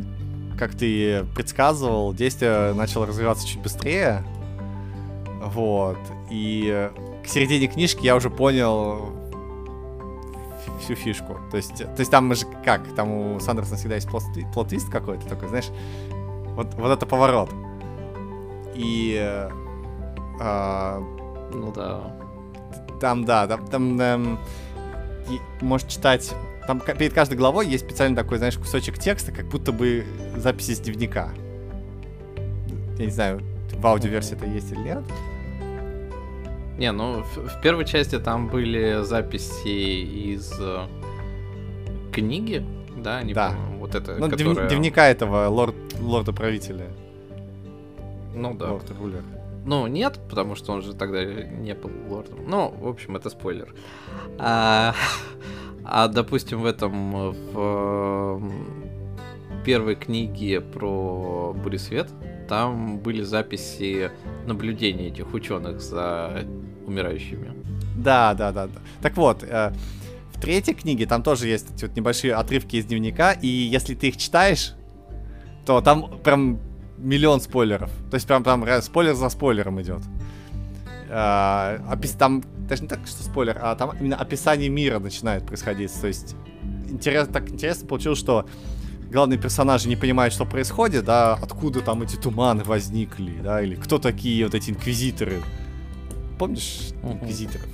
как 0.58 0.76
ты 0.76 1.26
предсказывал, 1.36 2.14
действие 2.14 2.74
начало 2.74 3.06
развиваться 3.06 3.48
чуть 3.48 3.62
быстрее. 3.62 4.24
Вот. 5.44 5.98
И 6.30 6.70
э, 6.72 6.90
к 7.24 7.28
середине 7.28 7.68
книжки 7.68 8.04
я 8.06 8.16
уже 8.16 8.30
понял 8.30 9.10
всю 10.82 10.96
фишку. 10.96 11.38
То 11.52 11.58
есть, 11.58 11.78
то 11.78 12.00
есть 12.00 12.12
там 12.12 12.34
же 12.34 12.46
как? 12.64 12.82
Там 12.96 13.12
у 13.12 13.40
Сандерсона 13.40 13.78
всегда 13.78 13.96
есть 13.96 14.08
плот- 14.10 14.24
плот-твист 14.54 14.90
какой-то 14.90 15.28
такой, 15.28 15.48
знаешь? 15.50 15.70
Вот, 16.56 16.74
вот 16.76 16.92
это 16.92 17.06
поворот. 17.06 17.52
И 18.74 19.18
э, 19.20 19.50
а, 20.40 21.00
Ну 21.54 21.72
да. 21.72 22.16
там, 23.00 23.26
да, 23.26 23.48
там, 23.48 23.68
там 23.68 24.02
эм, 24.02 24.40
можешь 25.62 25.88
читать. 25.88 26.34
Там 26.68 26.80
перед 26.80 27.14
каждой 27.14 27.38
главой 27.38 27.68
есть 27.68 27.86
специально 27.86 28.16
такой, 28.16 28.38
знаешь, 28.40 28.58
кусочек 28.58 28.98
текста, 28.98 29.32
как 29.32 29.46
будто 29.48 29.72
бы 29.72 30.06
запись 30.38 30.70
из 30.70 30.80
дневника. 30.80 31.30
Я 32.98 33.06
не 33.06 33.12
знаю, 33.12 33.42
в 33.74 33.86
аудиоверсии 33.86 34.36
это 34.36 34.46
есть 34.48 34.72
или 34.72 34.80
нет. 34.80 35.04
Не, 36.78 36.92
ну 36.92 37.24
в, 37.24 37.38
в 37.38 37.62
первой 37.62 37.86
части 37.86 38.20
там 38.20 38.48
были 38.50 39.04
записи 39.04 39.68
из 40.34 40.52
э, 40.60 40.88
книги, 42.12 42.66
да, 42.98 43.22
не 43.22 43.34
Да. 43.34 43.50
помню, 43.50 43.78
вот 43.80 43.96
это, 43.96 44.16
Ну, 44.18 44.30
которая- 44.30 44.68
дневника 44.70 45.08
этого 45.08 45.48
лорд, 45.48 45.76
лорда-правителя. 46.00 46.88
Ну 48.34 48.54
да. 48.56 48.72
Лорд 48.72 48.92
рулер. 49.00 49.24
Ну, 49.66 49.88
нет, 49.88 50.20
потому 50.30 50.56
что 50.56 50.74
он 50.74 50.82
же 50.82 50.94
тогда 50.94 51.24
не 51.24 51.74
был 51.74 51.90
лордом. 52.10 52.40
Ну, 52.48 52.70
в 52.78 52.88
общем, 52.88 53.16
это 53.16 53.30
спойлер. 53.30 53.74
А, 54.38 54.94
а, 55.86 56.08
допустим, 56.08 56.62
в 56.62 56.66
этом, 56.66 57.16
э, 57.16 57.32
в 57.54 58.42
первой 59.64 59.96
книге 59.96 60.62
про 60.62 61.54
Буресвет, 61.54 62.10
там 62.48 63.00
были 63.00 63.24
записи 63.24 64.12
наблюдений 64.46 65.08
этих 65.08 65.34
ученых 65.34 65.82
за 65.82 66.46
умирающими. 66.86 67.54
Да, 67.98 68.34
да, 68.34 68.52
да. 68.52 68.68
Так 69.02 69.18
вот, 69.18 69.44
э, 69.44 69.74
в 70.34 70.42
третьей 70.42 70.74
книге 70.74 71.06
там 71.06 71.24
тоже 71.24 71.48
есть 71.48 71.74
эти 71.74 71.86
вот 71.86 71.96
небольшие 71.96 72.34
отрывки 72.34 72.76
из 72.76 72.86
дневника, 72.86 73.32
и 73.32 73.48
если 73.48 73.96
ты 73.96 74.10
их 74.10 74.18
читаешь, 74.18 74.74
то 75.66 75.82
там 75.82 76.20
прям 76.24 76.60
миллион 76.98 77.42
спойлеров. 77.42 77.92
То 78.10 78.16
есть 78.16 78.28
прям 78.28 78.44
там 78.44 78.66
спойлер 78.82 79.16
за 79.16 79.30
спойлером 79.30 79.82
идет. 79.82 80.02
Э, 81.10 81.80
опис- 81.92 82.18
там 82.18 82.44
даже 82.68 82.84
не 82.84 82.88
так, 82.88 83.00
что 83.06 83.24
спойлер, 83.24 83.58
а 83.62 83.76
там 83.76 83.96
именно 84.00 84.16
описание 84.16 84.70
мира 84.70 85.00
начинает 85.00 85.46
происходить. 85.46 85.92
То 86.00 86.08
есть 86.08 86.36
интерес, 86.90 87.28
так 87.28 87.50
интересно 87.50 87.88
получилось, 87.88 88.20
что 88.20 88.48
главные 89.12 89.40
персонажи 89.40 89.88
не 89.88 89.96
понимают, 89.96 90.34
что 90.34 90.46
происходит, 90.46 91.06
да, 91.06 91.34
откуда 91.34 91.82
там 91.82 92.02
эти 92.02 92.16
туманы 92.16 92.64
возникли, 92.64 93.40
да, 93.42 93.62
или 93.62 93.76
кто 93.76 94.00
такие 94.00 94.44
вот 94.46 94.56
эти 94.56 94.72
инквизиторы. 94.72 95.42
Помнишь 96.38 96.90
инквизиторов? 97.04 97.68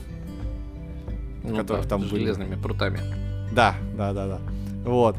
Ну, 1.43 1.55
Которых 1.55 1.83
да, 1.83 1.89
там 1.89 2.01
были. 2.01 2.25
железными 2.25 2.55
прутами. 2.55 2.99
Да, 3.51 3.75
да, 3.97 4.13
да, 4.13 4.27
да. 4.27 4.41
Вот. 4.85 5.17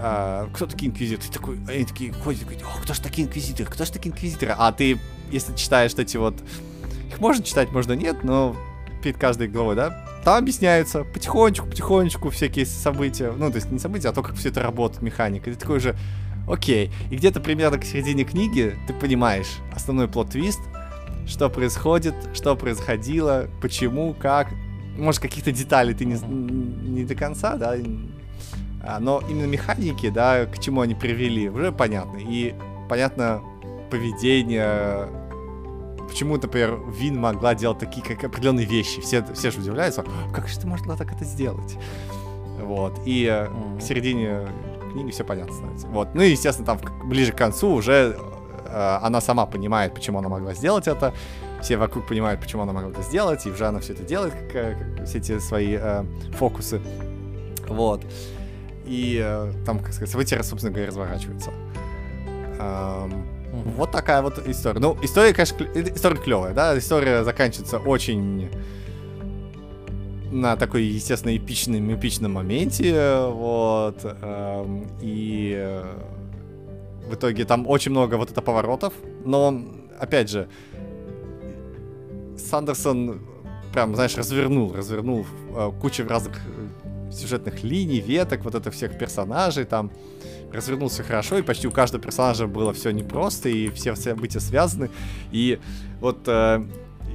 А, 0.00 0.48
кто 0.52 0.66
такие 0.66 0.90
инквизиторы? 0.90 1.26
Ты 1.26 1.32
такой, 1.32 1.58
они 1.68 1.84
такие 1.84 2.12
ходят, 2.12 2.42
такой, 2.42 2.56
о, 2.58 2.82
кто 2.82 2.92
ж 2.92 2.98
такие 2.98 3.26
инквизиторы? 3.26 3.70
Кто 3.70 3.84
ж 3.84 3.90
такие 3.90 4.12
инквизиторы? 4.12 4.54
А 4.58 4.70
ты, 4.72 4.98
если 5.30 5.54
читаешь 5.54 5.94
эти 5.94 6.16
вот... 6.16 6.34
Их 7.08 7.18
можно 7.20 7.42
читать, 7.42 7.70
можно 7.72 7.92
нет, 7.94 8.24
но 8.24 8.54
перед 9.04 9.18
каждой 9.18 9.48
главой, 9.48 9.76
да? 9.76 10.04
Там 10.24 10.38
объясняются 10.38 11.04
потихонечку, 11.04 11.66
потихонечку 11.66 12.30
всякие 12.30 12.64
события. 12.64 13.32
Ну, 13.36 13.50
то 13.50 13.56
есть 13.56 13.70
не 13.70 13.78
события, 13.78 14.08
а 14.08 14.12
то, 14.12 14.22
как 14.22 14.34
все 14.34 14.48
это 14.48 14.62
работает, 14.62 15.02
механика. 15.02 15.50
И 15.50 15.52
ты 15.52 15.60
такой 15.60 15.76
уже, 15.76 15.94
окей. 16.48 16.90
И 17.10 17.16
где-то 17.16 17.40
примерно 17.40 17.78
к 17.78 17.84
середине 17.84 18.24
книги 18.24 18.76
ты 18.86 18.94
понимаешь 18.94 19.58
основной 19.74 20.08
плод-твист, 20.08 20.60
что 21.26 21.50
происходит, 21.50 22.14
что 22.32 22.56
происходило, 22.56 23.48
почему, 23.60 24.14
как. 24.14 24.48
Может, 24.96 25.20
каких-то 25.20 25.52
деталей 25.52 25.92
ты 25.92 26.06
не, 26.06 26.14
не 26.14 27.04
до 27.04 27.14
конца, 27.14 27.56
да, 27.56 27.74
а, 28.86 29.00
но 29.00 29.22
именно 29.28 29.46
механики, 29.46 30.08
да, 30.08 30.46
к 30.46 30.58
чему 30.60 30.80
они 30.80 30.94
привели, 30.94 31.48
уже 31.48 31.72
понятно. 31.72 32.18
И 32.18 32.54
понятно 32.88 33.42
поведение, 33.90 35.08
почему, 36.14 36.36
например, 36.36 36.78
Вин 36.96 37.18
могла 37.18 37.56
делать 37.56 37.80
такие 37.80 38.06
как 38.06 38.22
определенные 38.22 38.66
вещи. 38.66 39.00
Все, 39.00 39.24
все 39.34 39.50
же 39.50 39.58
удивляются, 39.58 40.04
как 40.32 40.46
же 40.46 40.60
ты 40.60 40.66
могла 40.68 40.94
так 40.96 41.12
это 41.12 41.24
сделать? 41.24 41.76
Вот. 42.60 43.00
И 43.04 43.28
Мгм. 43.50 43.78
к 43.80 43.82
середине 43.82 44.46
книги 44.92 45.10
все 45.10 45.24
понятно 45.24 45.52
становится. 45.52 45.88
Вот. 45.88 46.14
Ну 46.14 46.22
и, 46.22 46.30
естественно, 46.30 46.66
там 46.66 46.78
ближе 47.08 47.32
к 47.32 47.36
концу 47.36 47.68
уже 47.72 48.16
э, 48.66 48.98
она 49.02 49.20
сама 49.20 49.44
понимает, 49.44 49.92
почему 49.92 50.20
она 50.20 50.28
могла 50.28 50.54
сделать 50.54 50.86
это. 50.86 51.12
Все 51.60 51.76
вокруг 51.78 52.06
понимают, 52.06 52.40
почему 52.40 52.62
она 52.62 52.72
могла 52.72 52.90
это 52.90 53.02
сделать, 53.02 53.44
и 53.46 53.50
уже 53.50 53.66
она 53.66 53.80
все 53.80 53.92
это 53.94 54.04
делает, 54.04 54.34
как, 54.34 54.54
э, 54.54 54.94
как 54.96 55.06
все 55.08 55.18
эти 55.18 55.40
свои 55.40 55.76
э, 55.80 56.04
фокусы. 56.38 56.80
Вот. 57.66 58.02
И 58.86 59.20
э, 59.20 59.52
там, 59.66 59.80
как 59.80 59.92
сказать, 59.92 60.10
события, 60.10 60.40
собственно 60.44 60.70
говоря, 60.72 60.86
разворачиваются. 60.90 61.50
Эм, 62.60 63.24
вот 63.76 63.90
такая 63.92 64.22
вот 64.22 64.46
история. 64.46 64.80
Ну, 64.80 64.96
история, 65.02 65.32
конечно, 65.32 65.64
э, 65.74 65.94
история 65.94 66.16
клевая, 66.16 66.54
да? 66.54 66.76
История 66.78 67.24
заканчивается 67.24 67.78
очень 67.78 68.50
на 70.30 70.56
такой, 70.56 70.82
естественно, 70.82 71.36
эпичном, 71.36 71.94
эпичном 71.94 72.32
моменте, 72.32 73.26
вот, 73.28 74.00
эм, 74.02 74.88
и 75.00 75.54
э, 75.56 75.84
в 77.08 77.14
итоге 77.14 77.44
там 77.44 77.68
очень 77.68 77.92
много 77.92 78.16
вот 78.16 78.32
это 78.32 78.42
поворотов, 78.42 78.92
но, 79.24 79.62
опять 79.98 80.28
же, 80.28 80.48
Сандерсон 82.36 83.20
прям, 83.72 83.94
знаешь, 83.94 84.16
развернул, 84.16 84.74
развернул 84.74 85.24
э, 85.54 85.70
кучу 85.80 86.06
разных 86.06 86.40
сюжетных 87.14 87.62
линий, 87.62 88.00
веток, 88.00 88.44
вот 88.44 88.54
это 88.54 88.70
всех 88.70 88.98
персонажей 88.98 89.64
там, 89.64 89.90
развернул 90.52 90.88
все 90.88 91.02
хорошо, 91.02 91.38
и 91.38 91.42
почти 91.42 91.66
у 91.66 91.70
каждого 91.70 92.02
персонажа 92.02 92.46
было 92.46 92.72
все 92.72 92.90
непросто, 92.90 93.48
и 93.48 93.70
все 93.70 93.94
события 93.96 94.40
связаны, 94.40 94.90
и 95.32 95.58
вот 96.00 96.26
э, 96.26 96.64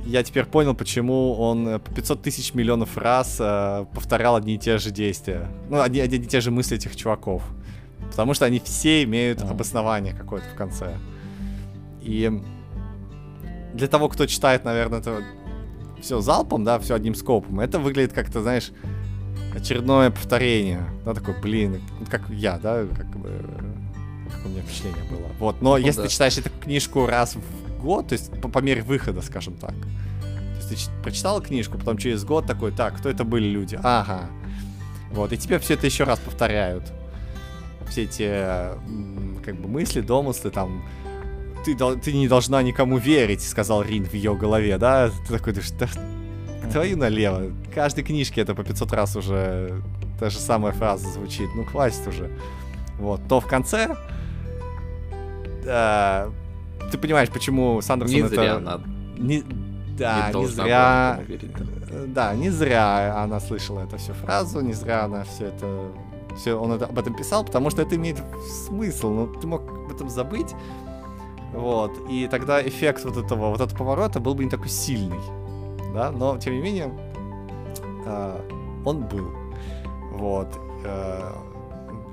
я 0.06 0.24
теперь 0.24 0.46
понял, 0.46 0.76
почему 0.76 1.34
он 1.34 1.68
э, 1.68 1.80
по 1.80 1.94
500 1.94 2.22
тысяч 2.22 2.54
миллионов 2.54 2.98
раз 2.98 3.38
э, 3.40 3.86
повторял 3.94 4.36
одни 4.36 4.56
и 4.56 4.58
те 4.58 4.78
же 4.78 4.92
действия, 4.92 5.48
ну, 5.70 5.82
одни, 5.82 6.00
одни 6.00 6.18
и 6.18 6.26
те 6.26 6.42
же 6.42 6.52
мысли 6.52 6.78
этих 6.78 6.96
чуваков, 6.96 7.44
потому 8.10 8.34
что 8.34 8.46
они 8.46 8.60
все 8.60 9.04
имеют 9.04 9.42
обоснование 9.42 10.14
какое-то 10.14 10.48
в 10.50 10.56
конце. 10.56 10.98
И 12.02 12.42
для 13.74 13.88
того, 13.88 14.10
кто 14.10 14.26
читает, 14.26 14.66
наверное, 14.66 15.00
это 15.00 15.24
все 16.02 16.20
залпом, 16.22 16.64
да, 16.64 16.80
все 16.80 16.96
одним 16.96 17.16
скопом, 17.16 17.60
это 17.60 17.80
выглядит 17.80 18.14
как-то, 18.14 18.42
знаешь, 18.42 18.72
очередное 19.56 20.10
повторение. 20.12 20.84
Да, 21.06 21.14
такой, 21.14 21.36
блин, 21.42 21.82
как 22.10 22.22
я, 22.30 22.58
да, 22.58 22.86
как 22.96 23.08
бы, 23.18 23.30
как 24.32 24.46
у 24.46 24.50
меня 24.50 24.62
впечатление 24.62 25.04
было. 25.10 25.28
Вот, 25.40 25.62
но 25.62 25.72
Ну 25.72 25.78
если 25.78 26.02
да. 26.02 26.08
ты 26.08 26.14
читаешь 26.14 26.38
эту 26.38 26.50
книжку 26.50 27.06
раз 27.06 27.36
в 27.36 27.82
год, 27.82 28.10
то 28.10 28.14
есть 28.14 28.32
по, 28.42 28.48
по 28.48 28.60
мере 28.60 28.82
выхода, 28.82 29.22
скажем 29.22 29.56
так, 29.56 29.72
то 29.72 30.74
есть 30.74 30.90
ты 30.90 31.02
прочитал 31.04 31.42
книжку, 31.42 31.78
потом 31.78 31.98
через 31.98 32.24
год 32.24 32.46
такой, 32.46 32.72
так, 32.72 32.98
кто 32.98 33.10
это 33.10 33.24
были 33.24 33.48
люди? 33.48 33.80
Ага. 33.82 34.30
Вот, 35.12 35.34
и 35.34 35.38
тебе 35.38 35.58
все 35.60 35.74
это 35.74 35.88
еще 35.88 36.04
раз 36.04 36.20
повторяют. 36.20 36.84
Все 37.90 38.04
эти 38.04 38.30
как 39.44 39.56
бы 39.60 39.68
мысли, 39.68 40.02
домыслы, 40.02 40.52
там, 40.52 40.84
ты, 41.66 41.76
ты 41.76 42.14
не 42.14 42.28
должна 42.28 42.62
никому 42.62 42.98
верить, 42.98 43.42
сказал 43.42 43.82
Рин 43.82 44.06
в 44.06 44.14
ее 44.14 44.36
голове, 44.36 44.78
да? 44.78 45.10
Ты 45.28 45.38
такой, 45.38 45.54
да 45.54 45.62
что, 45.62 45.90
твою 46.72 46.98
налево. 46.98 47.52
В 47.70 47.74
каждой 47.74 48.04
книжке 48.04 48.42
это 48.42 48.56
по 48.56 48.64
500 48.64 48.94
раз 48.94 49.16
уже 49.16 49.82
та 50.20 50.30
же 50.30 50.38
самая 50.40 50.74
фраза 50.74 51.08
звучит. 51.10 51.50
Ну, 51.56 51.64
хватит 51.66 52.08
уже. 52.08 52.30
Вот. 53.00 53.22
То 53.28 53.40
в 53.40 53.48
конце... 53.48 53.96
да, 55.64 56.30
ты 56.92 56.98
понимаешь, 56.98 57.30
почему 57.30 57.82
Сандерсон 57.82 58.16
Не 58.16 58.22
это... 58.26 58.36
зря 58.36 58.56
она 58.56 58.82
Не- 59.18 59.44
Да, 59.98 60.32
не 60.34 60.40
не, 60.42 60.48
зря... 60.48 61.20
верить, 61.28 61.52
да. 61.54 61.66
Э, 61.92 62.06
Да, 62.08 62.34
не 62.36 62.50
зря 62.50 63.22
она 63.24 63.40
слышала 63.40 63.82
эту 63.82 63.98
всю 63.98 64.14
фразу, 64.14 64.62
не 64.62 64.74
зря 64.74 65.06
она 65.06 65.24
все 65.24 65.46
это... 65.48 65.92
Все, 66.38 66.54
он 66.54 66.72
это, 66.72 66.86
об 66.86 66.98
этом 66.98 67.16
писал, 67.16 67.44
потому 67.44 67.70
что 67.70 67.82
это 67.82 67.96
имеет 67.96 68.18
смысл, 68.68 69.10
но 69.10 69.26
ты 69.28 69.48
мог 69.48 69.62
об 69.70 69.92
этом 69.92 70.10
забыть. 70.10 70.54
Вот, 71.54 71.92
и 72.10 72.28
тогда 72.28 72.62
эффект 72.62 73.04
вот 73.04 73.18
этого, 73.18 73.50
вот 73.50 73.60
этого 73.60 73.78
поворота 73.78 74.20
был 74.20 74.36
бы 74.36 74.44
не 74.44 74.50
такой 74.50 74.70
сильный. 74.70 75.20
Да, 75.94 76.12
но 76.12 76.38
тем 76.38 76.54
не 76.54 76.62
менее, 76.62 76.92
а, 78.06 78.40
он 78.86 79.06
был. 79.08 79.32
Вот. 80.14 80.48
э, 80.86 81.32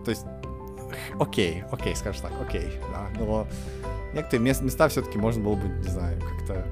то 0.05 0.11
есть, 0.11 0.24
окей, 1.19 1.65
окей, 1.70 1.94
скажем 1.97 2.23
так, 2.23 2.32
окей, 2.40 2.69
да, 2.93 3.09
но 3.19 3.47
некоторые 4.15 4.44
мес- 4.44 4.61
места 4.61 4.89
все-таки 4.89 5.19
можно 5.19 5.43
было 5.43 5.55
бы, 5.57 5.69
не 5.69 5.89
знаю, 5.89 6.20
как-то 6.20 6.65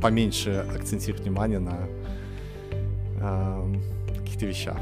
поменьше 0.00 0.66
акцентировать 0.74 1.22
внимание 1.24 1.58
на 1.58 1.88
эм, 3.20 3.82
каких-то 4.18 4.46
вещах. 4.46 4.78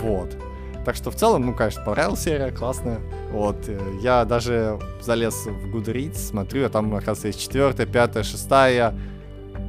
Вот. 0.00 0.36
Так 0.84 0.94
что 0.94 1.10
в 1.10 1.16
целом, 1.16 1.44
ну, 1.44 1.54
конечно, 1.54 1.84
понравилась 1.84 2.20
серия, 2.20 2.50
классная. 2.50 2.98
Вот, 3.32 3.68
э, 3.68 3.78
я 4.00 4.24
даже 4.24 4.78
залез 5.02 5.46
в 5.46 5.74
Goodreads, 5.76 6.16
смотрю, 6.16 6.66
а 6.66 6.68
там, 6.70 6.94
оказывается, 6.94 7.26
есть 7.28 7.40
четвертая, 7.40 7.86
пятая, 7.86 8.22
шестая, 8.22 8.94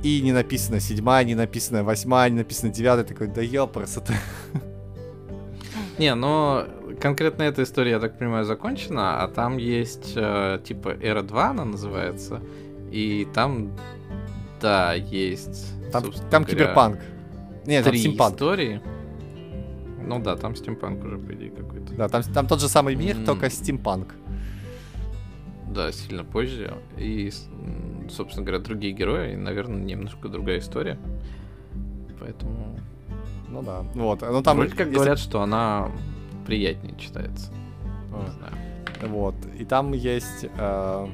и 0.03 0.21
не 0.21 0.31
написано 0.31 0.79
седьмая, 0.79 1.23
не 1.23 1.35
написано 1.35 1.83
восьмая, 1.83 2.29
не 2.29 2.37
написано 2.37 2.71
девятая, 2.71 3.05
такой, 3.05 3.27
да 3.27 3.41
ёпрс, 3.41 3.97
это... 3.97 4.13
Не, 5.97 6.15
но 6.15 6.65
конкретно 6.99 7.43
эта 7.43 7.63
история, 7.63 7.91
я 7.91 7.99
так 7.99 8.17
понимаю, 8.17 8.45
закончена, 8.45 9.21
а 9.21 9.27
там 9.27 9.57
есть 9.57 10.13
э, 10.15 10.59
типа 10.63 10.89
Эра 11.01 11.21
2 11.21 11.49
она 11.49 11.65
называется, 11.65 12.41
и 12.91 13.27
там, 13.33 13.77
да, 14.59 14.93
есть... 14.93 15.73
Там, 15.91 16.05
там 16.31 16.43
говоря, 16.43 16.45
киберпанк. 16.45 16.99
Нет, 17.65 17.83
там 17.83 17.95
стимпанк. 17.95 18.33
истории. 18.33 18.81
Ну 20.03 20.19
да, 20.19 20.35
там 20.35 20.55
стимпанк 20.55 21.03
уже, 21.03 21.17
по 21.17 21.33
идее, 21.33 21.51
какой-то. 21.51 21.93
Да, 21.93 22.09
там, 22.09 22.23
там 22.23 22.47
тот 22.47 22.59
же 22.59 22.69
самый 22.69 22.95
мир, 22.95 23.17
М. 23.17 23.25
только 23.25 23.49
стимпанк. 23.49 24.15
Да, 25.73 25.91
сильно 25.91 26.23
позже. 26.23 26.73
И, 26.97 27.31
собственно 28.09 28.45
говоря, 28.45 28.61
другие 28.63 28.93
герои, 28.93 29.33
и, 29.33 29.35
наверное, 29.37 29.79
немножко 29.81 30.27
другая 30.27 30.59
история. 30.59 30.97
Поэтому... 32.19 32.79
Ну 33.49 33.61
да. 33.63 33.79
Вот. 33.95 34.21
Ну 34.21 34.41
там 34.43 34.57
Вроде 34.57 34.71
как 34.71 34.87
если- 34.87 34.95
говорят, 34.95 35.19
что 35.19 35.41
она 35.41 35.89
приятнее 36.45 36.95
читается. 36.97 37.51
А. 38.13 38.23
Не 38.25 38.31
знаю. 38.31 39.11
Вот. 39.11 39.35
И 39.59 39.65
там 39.65 39.93
есть... 39.93 40.45
э, 40.57 41.07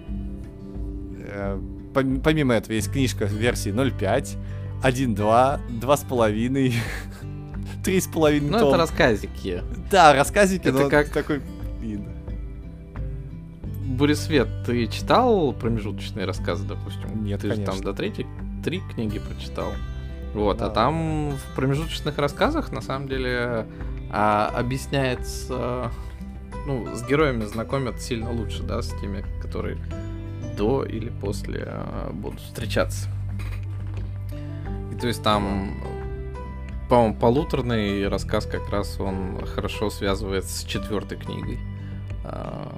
э, 1.20 1.60
пом- 1.94 2.22
помимо 2.22 2.54
этого 2.56 2.74
есть 2.74 2.92
книжка 2.92 3.26
версии 3.26 3.72
0.5, 3.72 4.38
1.2, 4.84 5.60
2.5, 5.82 6.74
3.5 7.84 8.42
Ну, 8.50 8.60
том. 8.60 8.68
это 8.70 8.78
рассказики. 8.78 9.62
Да, 9.90 10.14
рассказики, 10.14 10.68
Это 10.68 10.78
но 10.84 10.90
как- 10.90 11.10
такой... 11.10 11.42
блин. 11.80 12.06
Буресвет, 13.98 14.48
ты 14.66 14.86
читал 14.88 15.54
промежуточные 15.54 16.26
рассказы, 16.26 16.68
допустим? 16.68 17.24
Нет, 17.24 17.42
Ты 17.42 17.54
же 17.56 17.62
там 17.64 17.82
до 17.82 17.94
третьей 17.94 18.28
три 18.64 18.82
книги 18.94 19.18
прочитал. 19.20 19.72
Вот, 20.34 20.62
а 20.62 20.68
Да. 20.68 20.70
там 20.70 21.32
в 21.32 21.56
промежуточных 21.56 22.18
рассказах, 22.18 22.72
на 22.72 22.82
самом 22.82 23.08
деле, 23.08 23.66
а, 24.12 24.52
объясняется... 24.56 25.92
Ну, 26.68 26.96
с 26.96 27.04
героями 27.08 27.46
знакомят 27.46 28.02
сильно 28.02 28.30
лучше, 28.32 28.62
да, 28.62 28.82
с 28.82 28.90
теми, 29.00 29.24
которые 29.42 29.78
до 30.58 30.84
или 30.84 31.10
после 31.10 31.64
а, 31.66 32.12
будут 32.12 32.42
встречаться. 32.42 33.08
И 34.92 34.96
то 34.96 35.08
есть 35.08 35.24
там, 35.24 35.72
по-моему, 36.90 37.16
полуторный 37.16 38.08
рассказ 38.10 38.46
как 38.46 38.70
раз 38.70 39.00
он 39.00 39.44
хорошо 39.46 39.90
связывается 39.90 40.56
с 40.60 40.64
четвертой 40.66 41.18
книгой. 41.18 41.58
А, 42.26 42.70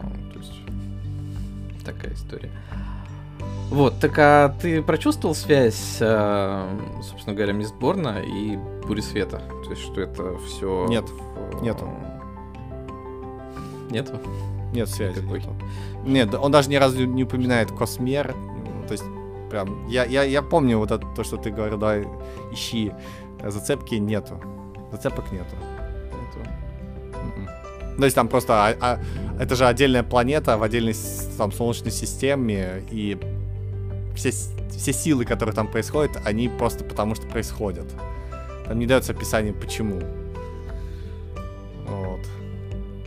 такая 1.93 2.13
история. 2.13 2.51
Вот, 3.69 3.99
так 3.99 4.17
а 4.17 4.49
ты 4.61 4.81
прочувствовал 4.81 5.35
связь, 5.35 5.99
а, 6.01 6.67
собственно 7.03 7.35
говоря, 7.35 7.53
Мистборна 7.53 8.19
и 8.19 8.57
Бури 8.87 9.01
Света? 9.01 9.43
То 9.63 9.69
есть, 9.69 9.83
что 9.83 10.01
это 10.01 10.37
все... 10.39 10.87
Нет, 10.87 11.05
нету. 11.61 11.87
Нету? 13.91 14.19
Нет 14.73 14.89
связи. 14.89 15.19
Никакой. 15.19 15.39
нету. 15.39 15.55
Нет, 16.05 16.33
он 16.33 16.51
даже 16.51 16.69
ни 16.69 16.75
разу 16.75 17.05
не 17.05 17.23
упоминает 17.23 17.71
Космер. 17.71 18.35
Ну, 18.35 18.87
То 18.87 18.93
есть, 18.93 19.03
прям, 19.51 19.87
я, 19.87 20.03
я, 20.05 20.23
я 20.23 20.41
помню 20.41 20.79
вот 20.79 20.91
это, 20.91 21.05
то, 21.15 21.23
что 21.23 21.37
ты 21.37 21.51
говорил, 21.51 21.77
да, 21.77 22.01
ищи. 22.51 22.91
э, 23.39 23.51
Зацепки 23.51 23.95
нету. 23.95 24.41
Зацепок. 24.91 25.31
Нету. 25.31 25.55
То 27.99 28.05
есть 28.05 28.15
там 28.15 28.29
просто, 28.29 28.53
а- 28.53 28.77
а, 28.79 28.99
это 29.39 29.55
же 29.55 29.67
отдельная 29.67 30.03
планета 30.03 30.57
в 30.57 30.63
отдельной 30.63 30.95
там 31.37 31.51
солнечной 31.51 31.91
системе, 31.91 32.81
и 32.91 33.17
все, 34.15 34.31
все 34.71 34.93
силы, 34.93 35.25
которые 35.25 35.53
там 35.53 35.67
происходят, 35.67 36.17
они 36.23 36.47
просто 36.47 36.85
потому 36.85 37.15
что 37.15 37.27
происходят. 37.27 37.85
Там 38.65 38.79
не 38.79 38.85
дается 38.87 39.11
описание 39.11 39.53
почему. 39.53 39.99
Вот. 41.87 42.21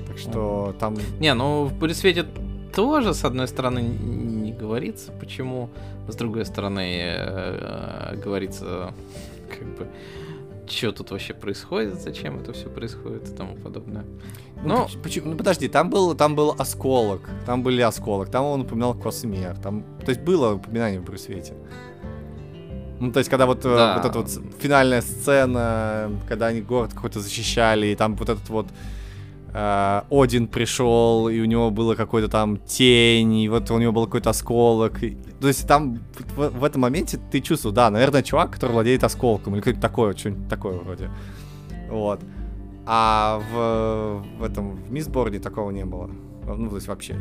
Так 0.07 0.19
что 0.19 0.75
там... 0.79 0.97
Не, 1.21 1.33
ну 1.33 1.65
в 1.65 1.73
Буресвете 1.73 2.27
тоже, 2.75 3.15
с 3.15 3.25
одной 3.25 3.49
стороны, 3.49 3.81
не 3.81 4.53
говорится, 4.53 5.11
почему, 5.13 5.71
с 6.07 6.17
другой 6.17 6.45
стороны, 6.45 7.01
э, 7.17 8.17
говорится, 8.23 8.93
как 9.49 9.67
бы, 9.77 9.87
что 10.73 10.93
тут 10.93 11.11
вообще 11.11 11.35
происходит, 11.35 12.01
зачем 12.01 12.39
это 12.41 12.53
все 12.53 12.69
происходит 12.69 13.29
и 13.29 13.33
тому 13.37 13.57
подобное. 13.57 14.05
Ну, 14.65 14.69
Ну, 14.69 14.85
поч- 14.85 14.99
почему? 15.03 15.31
Ну, 15.31 15.37
подожди, 15.37 15.69
там 15.69 15.91
был, 15.91 16.15
там 16.15 16.35
был 16.35 16.55
осколок, 16.59 17.21
там 17.47 17.63
были 17.63 17.81
осколок, 17.83 18.31
там 18.31 18.45
он 18.45 18.61
упоминал 18.63 18.95
Космер, 18.95 19.57
там, 19.57 19.85
то 20.05 20.11
есть 20.11 20.21
было 20.23 20.55
упоминание 20.55 21.01
в 21.01 21.05
Брюсвете. 21.05 21.55
Ну, 23.01 23.11
то 23.13 23.19
есть, 23.19 23.29
когда 23.31 23.47
вот, 23.47 23.65
э, 23.65 23.69
Да. 23.77 23.97
вот 23.97 24.05
эта 24.07 24.19
вот 24.21 24.31
финальная 24.61 25.01
сцена, 25.03 26.11
когда 26.29 26.47
они 26.47 26.61
город 26.61 26.93
какой-то 26.95 27.21
защищали, 27.21 27.89
и 27.89 27.95
там 27.97 28.15
вот 28.15 28.29
этот 28.29 28.49
вот 28.49 28.67
э, 29.53 30.03
Один 30.11 30.47
пришел, 30.49 31.29
и 31.29 31.41
у 31.41 31.45
него 31.45 31.71
было 31.71 31.95
какой-то 31.95 32.29
там 32.29 32.57
тень, 32.59 33.35
и 33.37 33.49
вот 33.49 33.71
у 33.71 33.79
него 33.79 33.93
был 33.93 34.07
какой-то 34.07 34.31
осколок. 34.31 35.03
и- 35.03 35.17
то 35.41 35.49
есть 35.49 35.67
там 35.67 35.99
в, 36.37 36.49
в 36.49 36.65
этом 36.65 36.83
моменте 36.83 37.19
ты 37.31 37.41
чувствуешь, 37.41 37.75
да, 37.75 37.91
наверное, 37.91 38.23
чувак, 38.23 38.51
который 38.53 38.73
владеет 38.73 39.05
осколком, 39.05 39.55
или 39.55 39.61
какое-то 39.61 39.81
такое, 39.81 40.15
что-нибудь 40.15 40.49
такое 40.49 40.79
вроде. 40.79 41.11
Вот. 41.91 42.21
А 42.87 43.41
в, 43.53 44.25
в 44.41 44.43
этом, 44.43 44.77
в 44.77 44.91
Мисборде 44.93 45.39
такого 45.39 45.71
не 45.71 45.85
было. 45.85 46.11
Ну, 46.47 46.69
то 46.69 46.77
есть 46.77 46.89
вообще. 46.89 47.17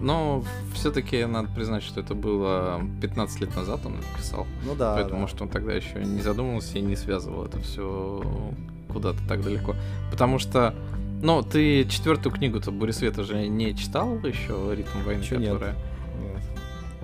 но 0.00 0.42
все-таки 0.74 1.24
надо 1.26 1.48
признать, 1.54 1.82
что 1.82 2.00
это 2.00 2.14
было 2.14 2.80
15 3.02 3.40
лет 3.40 3.56
назад 3.56 3.80
он 3.84 3.96
написал. 3.96 4.46
Ну 4.64 4.74
да. 4.74 4.94
Поэтому, 4.94 5.14
да. 5.16 5.20
может, 5.20 5.42
он 5.42 5.48
тогда 5.48 5.72
еще 5.72 6.02
не 6.04 6.20
задумывался 6.22 6.78
и 6.78 6.82
не 6.82 6.96
связывал 6.96 7.44
это 7.44 7.58
все 7.60 8.22
куда-то 8.96 9.18
так 9.28 9.42
далеко. 9.42 9.76
Потому 10.10 10.38
что, 10.38 10.74
ну, 11.22 11.42
ты 11.42 11.84
четвертую 11.84 12.32
книгу-то 12.32 12.70
Буресвета 12.70 13.24
же 13.24 13.46
не 13.46 13.76
читал 13.76 14.18
еще 14.24 14.74
«Ритм 14.74 15.02
войны», 15.04 15.22
Ещё 15.22 15.36
нет. 15.36 15.52
которая... 15.52 15.74
Нет. 15.74 16.42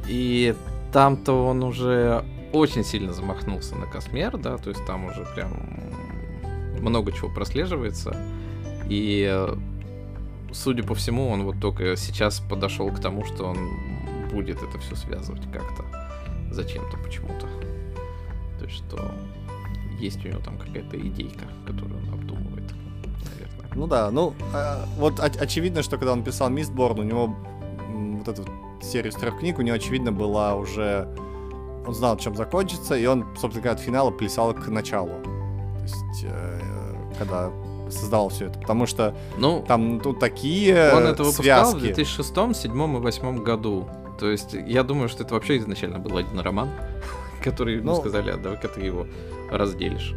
И 0.08 0.54
там-то 0.90 1.46
он 1.46 1.62
уже 1.62 2.24
очень 2.52 2.82
сильно 2.82 3.12
замахнулся 3.12 3.74
на 3.76 3.84
Космер, 3.86 4.38
да, 4.38 4.56
то 4.56 4.70
есть 4.70 4.84
там 4.86 5.04
уже 5.04 5.26
прям 5.34 5.52
много 6.80 7.12
чего 7.12 7.28
прослеживается. 7.28 8.16
И, 8.88 9.46
судя 10.52 10.82
по 10.82 10.94
всему, 10.94 11.28
он 11.28 11.44
вот 11.44 11.60
только 11.60 11.96
сейчас 11.96 12.40
подошел 12.40 12.90
к 12.90 13.00
тому, 13.00 13.24
что 13.26 13.44
он 13.44 13.58
будет 14.32 14.62
это 14.62 14.78
все 14.78 14.96
связывать 14.96 15.42
как-то. 15.52 15.84
Зачем-то, 16.50 16.96
почему-то. 16.98 17.46
То 18.58 18.64
есть, 18.64 18.78
что 18.78 19.14
есть 20.02 20.24
у 20.24 20.28
него 20.28 20.40
там 20.40 20.58
какая-то 20.58 20.98
идейка, 20.98 21.44
которую 21.66 21.96
он 21.98 22.14
обдумывает, 22.14 22.64
наверное. 23.24 23.70
Ну 23.74 23.86
да, 23.86 24.10
ну, 24.10 24.34
а, 24.54 24.84
вот 24.98 25.18
оч- 25.20 25.38
очевидно, 25.38 25.82
что 25.82 25.96
когда 25.96 26.12
он 26.12 26.22
писал 26.22 26.50
Мистборн, 26.50 26.98
у 27.00 27.02
него 27.02 27.36
вот 28.18 28.28
эту 28.28 28.44
серию 28.82 29.12
из 29.12 29.16
трех 29.16 29.38
книг, 29.38 29.58
у 29.58 29.62
него, 29.62 29.76
очевидно, 29.76 30.12
была 30.12 30.54
уже 30.56 31.08
он 31.86 31.94
знал, 31.94 32.16
чем 32.16 32.36
закончится, 32.36 32.96
и 32.96 33.06
он, 33.06 33.24
собственно 33.36 33.62
говоря, 33.62 33.72
от 33.72 33.80
финала 33.80 34.10
плясал 34.10 34.54
к 34.54 34.68
началу. 34.68 35.10
То 35.22 35.82
есть, 35.82 36.24
э, 36.24 36.60
когда 37.18 37.50
создавал 37.90 38.28
все 38.28 38.46
это, 38.46 38.58
потому 38.60 38.86
что 38.86 39.14
Ну, 39.36 39.64
там 39.66 40.00
тут 40.00 40.18
такие 40.20 40.92
он 40.94 41.02
это 41.04 41.24
выпускал 41.24 41.64
в 41.64 41.70
связки. 41.80 41.86
2006, 41.94 42.34
2007 42.34 42.72
и 42.72 43.00
2008 43.00 43.42
году. 43.42 43.88
То 44.20 44.30
есть, 44.30 44.54
я 44.54 44.82
думаю, 44.84 45.08
что 45.08 45.24
это 45.24 45.34
вообще 45.34 45.58
изначально 45.58 45.98
был 45.98 46.16
один 46.16 46.38
роман, 46.38 46.68
который 47.42 47.76
ему 47.76 47.86
Ну. 47.86 47.96
сказали, 47.96 48.30
а 48.30 48.36
давай-ка 48.36 48.68
ты 48.68 48.80
его 48.80 49.06
разделишь. 49.50 50.14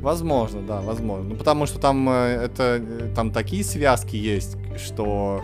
Возможно, 0.00 0.62
да, 0.62 0.80
возможно. 0.80 1.30
Ну, 1.30 1.36
потому 1.36 1.66
что 1.66 1.78
там 1.78 2.08
э, 2.08 2.12
это 2.44 2.80
э, 2.80 3.12
там 3.14 3.32
такие 3.32 3.62
связки 3.64 4.16
есть, 4.16 4.56
что 4.78 5.42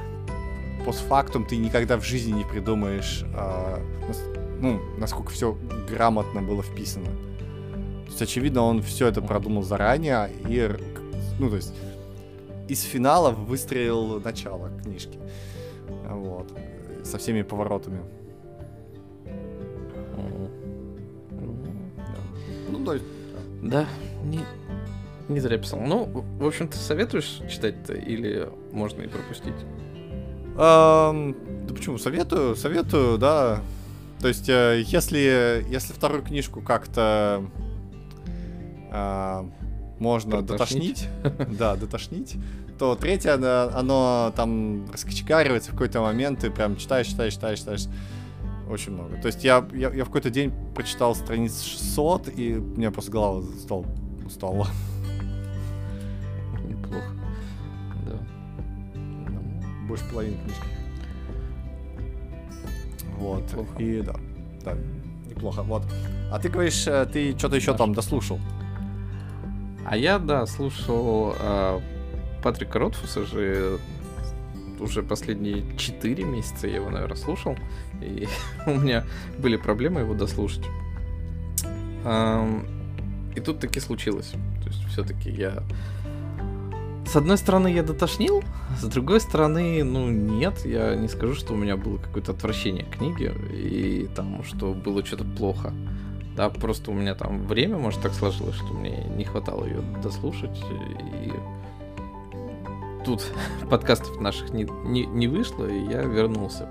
постфактум 0.86 1.44
ты 1.44 1.56
никогда 1.56 1.98
в 1.98 2.04
жизни 2.04 2.32
не 2.32 2.44
придумаешь, 2.44 3.24
а, 3.34 3.80
ну, 4.60 4.80
насколько 4.98 5.30
все 5.30 5.58
грамотно 5.90 6.40
было 6.42 6.62
вписано. 6.62 7.06
То 7.06 8.06
есть, 8.06 8.22
очевидно, 8.22 8.62
он 8.62 8.82
все 8.82 9.08
это 9.08 9.20
продумал 9.20 9.62
заранее 9.62 10.30
и, 10.48 10.70
ну, 11.38 11.50
то 11.50 11.56
есть, 11.56 11.74
из 12.68 12.82
финала 12.82 13.30
выстроил 13.30 14.20
начало 14.20 14.70
книжки. 14.82 15.18
Вот. 16.08 16.48
Со 17.04 17.18
всеми 17.18 17.42
поворотами. 17.42 18.00
То 22.86 22.94
есть, 22.94 23.04
Да, 23.62 23.86
не, 24.24 24.40
не 25.28 25.40
зря 25.40 25.58
писал. 25.58 25.80
Ну, 25.80 26.04
в- 26.38 26.46
общем, 26.46 26.68
ты 26.68 26.76
советуешь 26.78 27.40
читать-то 27.50 27.94
или 27.94 28.48
можно 28.72 29.02
и 29.02 29.08
пропустить? 29.08 29.54
Ам, 30.56 31.34
да 31.66 31.74
почему? 31.74 31.98
Советую, 31.98 32.56
советую, 32.56 33.18
да. 33.18 33.60
То 34.20 34.28
есть, 34.28 34.48
э, 34.48 34.82
если, 34.86 35.66
если 35.68 35.92
вторую 35.92 36.22
книжку 36.22 36.62
как-то 36.62 37.44
а, 38.90 39.46
можно 39.98 40.42
Дотошнить. 40.42 41.08
да, 41.58 41.76
дотошнить, 41.76 42.36
то 42.78 42.94
третье, 42.94 43.34
оно, 43.34 44.32
там 44.36 44.90
раскочегаривается 44.90 45.70
в 45.70 45.72
какой-то 45.72 46.00
момент, 46.00 46.44
и 46.44 46.50
прям 46.50 46.76
читаешь, 46.76 47.08
читаешь, 47.08 47.34
читаешь, 47.34 47.58
читаешь. 47.58 47.86
Очень 48.68 48.92
много. 48.92 49.16
То 49.20 49.26
есть 49.26 49.44
я, 49.44 49.66
я, 49.72 49.90
я 49.90 50.04
в 50.04 50.06
какой-то 50.06 50.30
день 50.30 50.52
прочитал 50.74 51.14
страниц 51.14 51.62
600, 51.62 52.36
и 52.36 52.54
у 52.54 52.62
меня 52.62 52.90
просто 52.90 53.12
голова 53.12 53.42
стала 53.60 53.84
устала. 54.26 54.66
Неплохо. 56.68 57.12
Да. 58.06 58.18
Ну, 58.94 59.86
Больше 59.86 60.04
половины 60.10 60.36
книжки. 60.42 60.66
Вот. 63.18 63.42
Неплохо. 63.42 63.82
И 63.82 64.00
да. 64.02 64.14
Да, 64.64 64.74
неплохо. 65.28 65.62
Вот. 65.62 65.82
А 66.32 66.38
ты 66.40 66.48
говоришь, 66.48 66.86
э, 66.86 67.06
ты 67.06 67.38
что-то 67.38 67.56
еще 67.56 67.70
Наш. 67.70 67.78
там 67.78 67.94
дослушал. 67.94 68.40
А 69.88 69.96
я, 69.96 70.18
да, 70.18 70.44
слушал 70.46 71.34
а, 71.38 71.80
Патрика 72.42 72.80
Ротфуса 72.80 73.24
же 73.24 73.78
уже 74.80 75.02
последние 75.02 75.64
4 75.76 76.24
месяца 76.24 76.66
я 76.66 76.76
его, 76.76 76.90
наверное, 76.90 77.16
слушал. 77.16 77.56
И 78.00 78.28
у 78.66 78.74
меня 78.74 79.04
были 79.38 79.56
проблемы 79.56 80.00
его 80.00 80.14
дослушать. 80.14 80.64
И 83.36 83.40
тут 83.40 83.60
таки 83.60 83.80
случилось. 83.80 84.32
То 84.62 84.68
есть 84.68 84.84
все-таки 84.86 85.30
я... 85.30 85.62
С 87.06 87.14
одной 87.14 87.38
стороны, 87.38 87.68
я 87.68 87.84
дотошнил, 87.84 88.42
с 88.80 88.84
другой 88.84 89.20
стороны, 89.20 89.84
ну 89.84 90.10
нет, 90.10 90.64
я 90.64 90.96
не 90.96 91.06
скажу, 91.06 91.34
что 91.34 91.52
у 91.54 91.56
меня 91.56 91.76
было 91.76 91.98
какое-то 91.98 92.32
отвращение 92.32 92.84
к 92.84 92.96
книге, 92.96 93.32
и 93.52 94.08
там, 94.16 94.42
что 94.42 94.74
было 94.74 95.06
что-то 95.06 95.24
плохо. 95.24 95.72
Да, 96.36 96.50
просто 96.50 96.90
у 96.90 96.94
меня 96.94 97.14
там 97.14 97.46
время, 97.46 97.78
может, 97.78 98.02
так 98.02 98.12
сложилось, 98.12 98.56
что 98.56 98.66
мне 98.74 99.04
не 99.16 99.24
хватало 99.24 99.64
ее 99.64 99.82
дослушать. 100.02 100.58
И 101.24 101.32
тут 103.04 103.22
подкастов 103.70 104.20
наших 104.20 104.50
не, 104.50 104.64
не, 104.84 105.06
не 105.06 105.28
вышло, 105.28 105.64
и 105.64 105.88
я 105.88 106.02
вернулся 106.02 106.68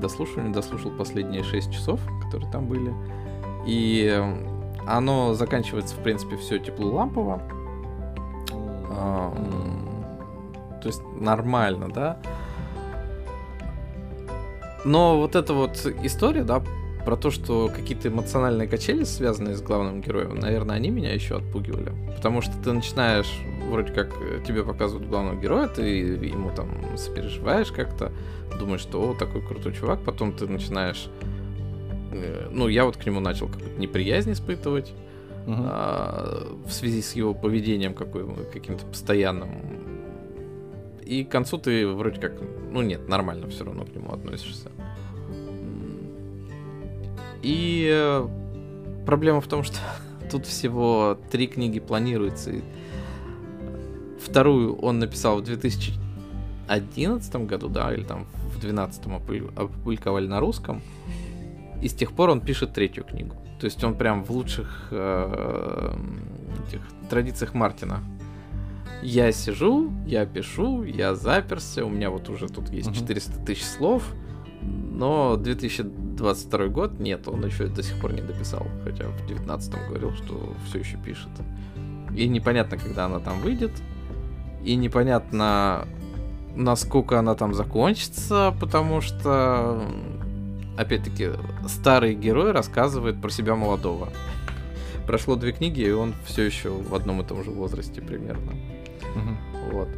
к 0.00 0.02
дослушиванию, 0.02 0.52
дослушал 0.52 0.90
последние 0.90 1.44
6 1.44 1.70
часов, 1.70 2.00
которые 2.24 2.50
там 2.50 2.66
были. 2.66 2.92
И 3.66 4.08
э, 4.10 4.80
оно 4.86 5.34
заканчивается, 5.34 5.94
в 5.94 6.02
принципе, 6.02 6.36
все 6.36 6.58
теплолампово. 6.58 7.42
А, 8.90 9.32
м, 9.36 10.80
То 10.80 10.88
есть 10.88 11.02
нормально, 11.20 11.88
да. 11.88 12.18
Но 14.84 15.18
вот 15.18 15.36
эта 15.36 15.52
вот 15.52 15.86
история, 16.02 16.42
да, 16.42 16.62
про 17.04 17.16
то, 17.16 17.30
что 17.30 17.70
какие-то 17.74 18.08
эмоциональные 18.08 18.68
качели, 18.68 19.04
связанные 19.04 19.54
с 19.54 19.62
главным 19.62 20.00
героем, 20.00 20.38
наверное, 20.38 20.76
они 20.76 20.90
меня 20.90 21.12
еще 21.12 21.36
отпугивали. 21.36 21.92
Потому 22.16 22.40
что 22.40 22.52
ты 22.62 22.72
начинаешь, 22.72 23.30
вроде 23.68 23.92
как 23.92 24.14
э, 24.20 24.40
тебе 24.46 24.62
показывают 24.64 25.08
главного 25.08 25.40
героя, 25.40 25.68
ты 25.68 25.82
ему 25.82 26.50
там 26.50 26.68
сопереживаешь 26.96 27.72
как-то, 27.72 28.12
думаешь, 28.60 28.80
что 28.82 29.10
о, 29.10 29.14
такой 29.14 29.42
крутой 29.42 29.72
чувак, 29.74 30.00
потом 30.04 30.32
ты 30.32 30.46
начинаешь... 30.46 31.08
э, 32.12 32.48
Ну, 32.52 32.68
я 32.68 32.84
вот 32.84 32.96
к 32.96 33.04
нему 33.06 33.20
начал 33.20 33.48
какую-то 33.48 33.80
неприязнь 33.80 34.32
испытывать 34.32 34.92
Мгм. 35.46 35.62
а, 35.64 36.56
в 36.66 36.70
связи 36.70 37.00
с 37.02 37.14
его 37.16 37.34
поведением 37.34 37.94
какой, 37.94 38.24
каким-то 38.52 38.84
постоянным. 38.86 39.48
И 41.04 41.24
к 41.24 41.30
концу 41.30 41.58
ты 41.58 41.86
вроде 41.88 42.20
как, 42.20 42.32
ну 42.70 42.82
нет, 42.82 43.08
нормально 43.08 43.48
все 43.48 43.64
равно 43.64 43.84
к 43.84 43.94
нему 43.94 44.12
относишься. 44.12 44.70
И 47.42 47.88
э, 47.90 48.28
проблема 49.06 49.40
в 49.40 49.46
том, 49.48 49.62
что 49.64 49.78
тут 50.30 50.46
всего 50.46 51.18
три 51.30 51.46
книги 51.46 51.80
планируется. 51.80 52.50
и 52.52 52.60
Вторую 54.22 54.76
он 54.76 54.98
написал 54.98 55.38
в 55.40 55.44
2011 55.44 57.36
году, 57.46 57.68
да, 57.68 57.92
или 57.94 58.04
там 58.04 58.26
в 58.60 58.74
2012 58.74 59.56
опубликовали 59.56 60.26
на 60.26 60.40
русском. 60.40 60.82
И 61.82 61.88
с 61.88 61.94
тех 61.94 62.12
пор 62.12 62.30
он 62.30 62.40
пишет 62.40 62.74
третью 62.74 63.04
книгу. 63.04 63.36
То 63.58 63.64
есть 63.66 63.82
он 63.84 63.94
прям 63.94 64.22
в 64.24 64.30
лучших 64.30 64.88
э, 64.90 65.96
этих 66.66 66.80
традициях 67.08 67.54
Мартина. 67.54 68.00
Я 69.02 69.32
сижу, 69.32 69.90
я 70.06 70.26
пишу, 70.26 70.82
я 70.82 71.14
заперся, 71.14 71.84
у 71.84 71.88
меня 71.88 72.10
вот 72.10 72.28
уже 72.28 72.48
тут 72.48 72.70
есть 72.70 72.88
Мгм. 72.88 72.96
400 72.96 73.44
тысяч 73.46 73.64
слов, 73.64 74.02
но 74.62 75.36
2022 75.36 76.66
год 76.66 77.00
нет, 77.00 77.26
он 77.26 77.44
еще 77.46 77.66
до 77.66 77.82
сих 77.82 77.98
пор 77.98 78.12
не 78.12 78.20
дописал, 78.20 78.66
хотя 78.84 79.04
в 79.04 79.16
2019 79.26 79.72
говорил, 79.88 80.12
что 80.12 80.54
все 80.66 80.80
еще 80.80 80.98
пишет. 80.98 81.30
И 82.14 82.28
непонятно, 82.28 82.76
когда 82.76 83.06
она 83.06 83.20
там 83.20 83.40
выйдет, 83.40 83.72
и 84.64 84.76
непонятно, 84.76 85.86
насколько 86.54 87.18
она 87.18 87.34
там 87.34 87.54
закончится, 87.54 88.54
потому 88.60 89.00
что, 89.00 89.82
опять-таки, 90.76 91.30
старый 91.68 92.14
герой 92.14 92.52
рассказывает 92.52 93.20
про 93.20 93.30
себя 93.30 93.54
молодого. 93.54 94.08
Прошло 95.06 95.36
две 95.36 95.52
книги, 95.52 95.80
и 95.80 95.90
он 95.90 96.14
все 96.24 96.44
еще 96.44 96.70
в 96.70 96.94
одном 96.94 97.20
и 97.20 97.24
том 97.24 97.42
же 97.42 97.50
возрасте 97.50 98.00
примерно. 98.00 98.52
Мгм. 99.14 99.38
Вот. 99.72 99.88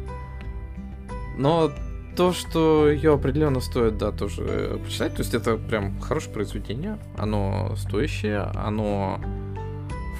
Но 1.37 1.71
то, 2.15 2.31
что 2.31 2.89
ее 2.89 3.13
определенно 3.13 3.59
стоит, 3.59 3.97
да, 3.97 4.11
тоже 4.11 4.79
почитать. 4.83 5.15
То 5.15 5.21
есть 5.21 5.33
это 5.33 5.57
прям 5.57 5.99
хорошее 5.99 6.33
произведение. 6.33 6.99
Оно 7.17 7.75
стоящее, 7.75 8.51
оно 8.55 9.19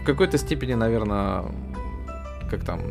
в 0.02 0.06
какой-то 0.06 0.38
степени, 0.38 0.74
наверное, 0.74 1.46
как 2.50 2.64
там, 2.64 2.82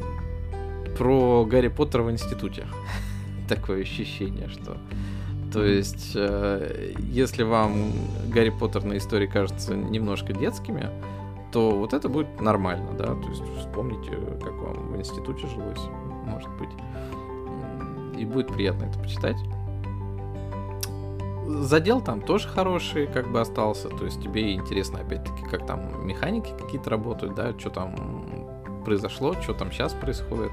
про 0.96 1.44
Гарри 1.44 1.68
Поттера 1.68 2.02
в 2.02 2.10
институте. 2.10 2.66
Такое 3.54 3.82
ощущение, 3.82 4.48
что... 4.48 4.76
То 5.52 5.62
есть, 5.62 6.12
э, 6.14 6.94
если 6.98 7.42
вам 7.42 7.92
Гарри 8.28 8.48
Поттер 8.48 8.84
на 8.84 8.96
истории 8.96 9.26
кажется 9.26 9.76
немножко 9.76 10.32
детскими, 10.32 10.88
то 11.52 11.72
вот 11.72 11.92
это 11.92 12.08
будет 12.08 12.40
нормально, 12.40 12.92
да, 12.96 13.14
то 13.14 13.28
есть 13.28 13.42
вспомните, 13.58 14.12
как 14.42 14.54
вам 14.54 14.92
в 14.92 14.96
институте 14.96 15.46
жилось, 15.48 15.82
может 16.24 16.48
быть, 16.58 16.70
и 18.18 18.24
будет 18.24 18.48
приятно 18.48 18.84
это 18.84 18.98
почитать. 18.98 19.36
Задел 21.46 22.00
там 22.00 22.22
тоже 22.22 22.48
хороший, 22.48 23.06
как 23.06 23.30
бы 23.30 23.40
остался, 23.40 23.90
то 23.90 24.06
есть 24.06 24.22
тебе 24.22 24.54
интересно, 24.54 25.00
опять-таки, 25.00 25.42
как 25.50 25.66
там 25.66 26.06
механики 26.06 26.54
какие-то 26.58 26.88
работают, 26.88 27.34
да, 27.34 27.52
что 27.58 27.68
там 27.68 27.94
произошло, 28.86 29.34
что 29.42 29.52
там 29.52 29.70
сейчас 29.70 29.92
происходит. 29.92 30.52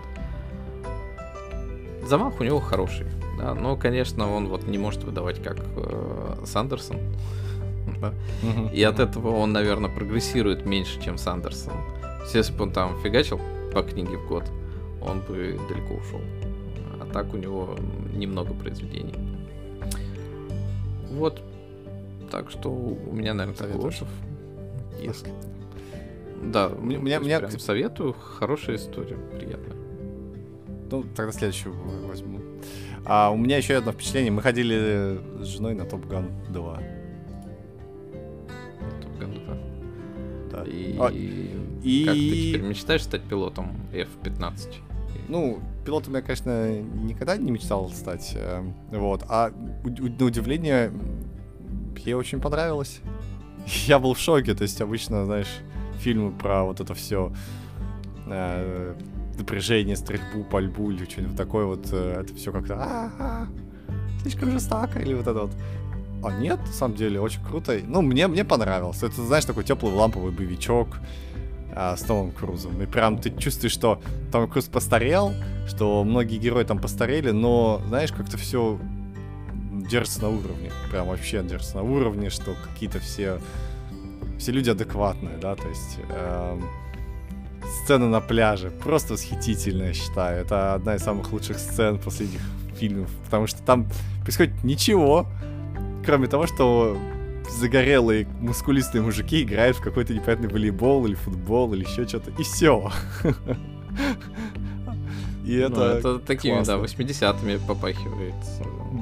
Замах 2.10 2.40
у 2.42 2.44
него 2.44 2.60
хороший, 2.60 3.06
да, 3.38 3.54
но, 3.54 3.78
конечно, 3.78 4.34
он 4.34 4.48
вот 4.48 4.66
не 4.68 4.80
может 4.80 5.04
выдавать 5.04 5.44
как 5.44 5.60
э, 5.76 6.44
Сандерсон, 6.44 6.98
да. 8.02 8.14
И 8.74 8.82
от 8.82 9.00
этого 9.00 9.30
он, 9.36 9.52
наверное, 9.54 9.92
прогрессирует 9.92 10.66
меньше, 10.66 11.00
чем 11.02 11.20
Сандерсон. 11.20 11.74
Если 12.34 12.52
бы 12.52 12.64
он 12.64 12.72
там 12.72 13.00
фигачил 13.04 13.40
по 13.74 13.84
книге 13.84 14.18
в 14.18 14.28
год, 14.28 14.44
он 15.06 15.22
бы 15.22 15.60
далеко 15.70 15.94
ушел. 15.96 16.20
А 17.00 17.06
так 17.14 17.32
у 17.34 17.38
него 17.38 17.76
немного 18.16 18.54
произведений. 18.56 19.14
Вот. 21.12 21.42
Так 22.32 22.50
что 22.50 22.70
у 22.72 23.12
меня, 23.14 23.34
наверное, 23.36 23.58
Советуешь? 23.58 23.96
отзыв. 24.02 24.08
Если. 25.02 25.32
Да, 26.44 26.70
Мне- 26.70 26.98
мне- 26.98 27.20
прям 27.20 27.52
советую. 27.60 28.14
Хорошая 28.14 28.78
история, 28.78 29.18
приятная. 29.38 29.76
Ну, 30.92 31.04
тогда 31.16 31.32
следующую 31.32 31.74
возьму. 32.08 32.40
А 33.06 33.30
у 33.32 33.38
меня 33.38 33.58
еще 33.58 33.76
одно 33.76 33.92
впечатление. 33.92 34.32
Мы 34.32 34.42
ходили 34.42 35.20
с 35.42 35.46
женой 35.48 35.74
на 35.76 35.86
Топ 35.86 36.06
Ган 36.08 36.30
2. 36.50 36.80
Top 39.02 39.20
Gun 39.20 39.46
2. 39.46 39.58
Да. 40.52 40.64
И, 40.70 40.98
А, 41.00 41.10
и- 41.10 42.06
как 42.06 42.14
ты 42.16 42.30
теперь 42.30 42.62
мечтаешь 42.62 43.04
стать 43.04 43.22
пилотом 43.24 43.72
F-15? 43.94 44.76
Ну, 45.28 45.60
пилотом 45.86 46.16
я, 46.16 46.22
конечно, 46.22 46.80
никогда 46.82 47.38
не 47.38 47.52
мечтал 47.52 47.90
стать. 47.90 48.34
э, 48.36 48.64
Вот. 48.92 49.24
А 49.30 49.52
на 49.86 50.26
удивление, 50.26 50.92
ей 51.98 52.14
очень 52.14 52.42
понравилось. 52.42 53.02
Я 53.88 54.00
был 54.00 54.14
в 54.16 54.20
шоке. 54.20 54.56
То 54.56 54.64
есть 54.64 54.82
обычно, 54.82 55.26
знаешь, 55.26 55.60
фильмы 56.00 56.32
про 56.32 56.64
вот 56.64 56.80
это 56.80 56.94
все 56.96 57.32
напряжение, 59.40 59.96
стрельбу, 59.96 60.44
пальбу 60.44 60.92
или 60.92 61.06
что-нибудь 61.06 61.36
такое 61.36 61.66
вот, 61.66 61.88
э, 61.92 62.22
это 62.22 62.36
все 62.36 62.52
как-то 62.52 62.76
«А-а, 62.76 63.48
слишком 64.22 64.52
жестоко 64.52 65.00
или 65.00 65.14
вот 65.14 65.28
это 65.28 65.42
вот. 65.42 65.52
А 66.24 66.32
нет, 66.32 66.60
на 66.60 66.74
самом 66.74 66.96
деле, 66.96 67.22
очень 67.22 67.44
круто. 67.44 67.80
Ну, 67.86 68.02
мне, 68.02 68.28
мне 68.28 68.44
понравилось. 68.44 69.04
Это, 69.04 69.24
знаешь, 69.24 69.46
такой 69.46 69.64
теплый 69.64 69.94
ламповый 69.94 70.32
боевичок 70.32 71.00
а, 71.74 71.96
с 71.96 72.02
Томом 72.02 72.32
Крузом. 72.32 72.82
И 72.82 72.86
прям 72.86 73.18
ты 73.18 73.30
чувствуешь, 73.32 73.72
что 73.72 74.02
Том 74.32 74.50
Круз 74.50 74.66
постарел, 74.66 75.34
что 75.68 76.04
многие 76.04 76.38
герои 76.38 76.66
там 76.66 76.80
постарели, 76.80 77.32
но, 77.32 77.82
знаешь, 77.88 78.12
как-то 78.12 78.38
все 78.38 78.78
держится 79.90 80.24
на 80.24 80.30
уровне. 80.30 80.72
Прям 80.92 81.08
вообще 81.08 81.42
держится 81.42 81.78
на 81.78 81.84
уровне, 81.84 82.30
что 82.30 82.54
какие-то 82.68 83.00
все... 83.00 83.40
Все 84.38 84.52
люди 84.52 84.70
адекватные, 84.70 85.38
да, 85.38 85.56
то 85.56 85.68
есть... 85.68 86.00
эм, 86.10 86.64
сцена 87.70 88.10
на 88.10 88.22
пляже 88.22 88.72
просто 88.72 89.14
восхитительная, 89.14 89.88
я 89.88 89.94
считаю. 89.94 90.42
Это 90.42 90.74
одна 90.74 90.96
из 90.96 91.04
самых 91.04 91.32
лучших 91.32 91.60
сцен 91.60 92.00
последних 92.00 92.42
фильмов, 92.78 93.10
потому 93.26 93.48
что 93.48 93.62
там 93.64 93.88
происходит 94.24 94.64
ничего, 94.64 95.28
кроме 96.06 96.28
того, 96.28 96.48
что 96.48 96.98
загорелые 97.50 98.28
мускулистые 98.40 99.02
мужики 99.02 99.44
играют 99.44 99.78
в 99.78 99.82
какой-то 99.82 100.14
непонятный 100.14 100.50
волейбол 100.50 101.06
или 101.08 101.16
футбол 101.16 101.74
или 101.74 101.84
еще 101.84 102.08
что-то, 102.08 102.32
и 102.32 102.44
все. 102.44 102.92
И 105.46 105.58
Ну, 105.58 105.66
это... 105.66 105.98
это 105.98 106.20
такими, 106.20 106.64
да, 106.64 106.78
классно. 106.78 107.02
80-ми 107.02 107.58
попахивает. 107.68 108.36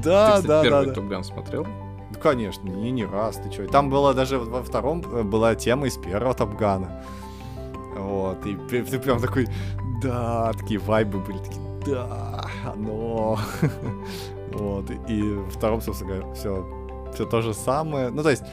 Да, 0.02 0.38
Ты, 0.38 0.42
кстати, 0.42 0.48
да, 0.48 0.64
первый 0.64 0.86
да. 0.88 0.94
Топ 0.94 1.06
Ган 1.08 1.24
смотрел? 1.26 1.66
Ну, 1.66 2.20
конечно, 2.22 2.68
не, 2.70 2.92
не 2.92 3.06
раз, 3.06 3.36
ты 3.36 3.50
чё. 3.50 3.68
Там 3.68 3.90
было 3.90 4.14
даже 4.14 4.40
во 4.40 4.64
втором 4.64 5.04
э, 5.12 5.24
была 5.24 5.56
тема 5.56 5.88
из 5.88 5.98
первого 5.98 6.34
Топгана. 6.34 7.04
Вот, 8.08 8.46
и 8.46 8.56
ты 8.70 9.00
прям 9.00 9.20
такой, 9.20 9.48
да, 10.02 10.54
такие 10.54 10.80
вайбы 10.80 11.20
были, 11.20 11.38
такие, 11.40 11.62
да, 11.86 12.46
оно. 12.66 13.38
Вот, 14.54 14.90
и 15.10 15.22
во 15.22 15.50
втором, 15.50 15.82
собственно 15.82 16.14
говоря, 16.14 16.34
все, 16.34 16.66
все 17.14 17.26
то 17.26 17.42
же 17.42 17.54
самое. 17.54 18.10
Ну, 18.10 18.24
то 18.24 18.30
есть, 18.30 18.44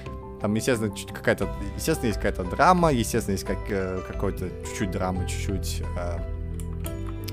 там, 0.41 0.53
естественно, 0.55 0.95
чуть 0.95 1.13
какая-то, 1.13 1.49
естественно, 1.77 2.09
есть 2.09 2.19
какая-то 2.19 2.43
драма, 2.43 2.93
естественно, 2.93 3.35
есть 3.35 3.45
как, 3.45 3.59
э, 3.69 4.01
какой-то 4.07 4.51
чуть-чуть 4.67 4.91
драмы, 4.91 5.27
чуть-чуть 5.29 5.83
э, 5.97 6.19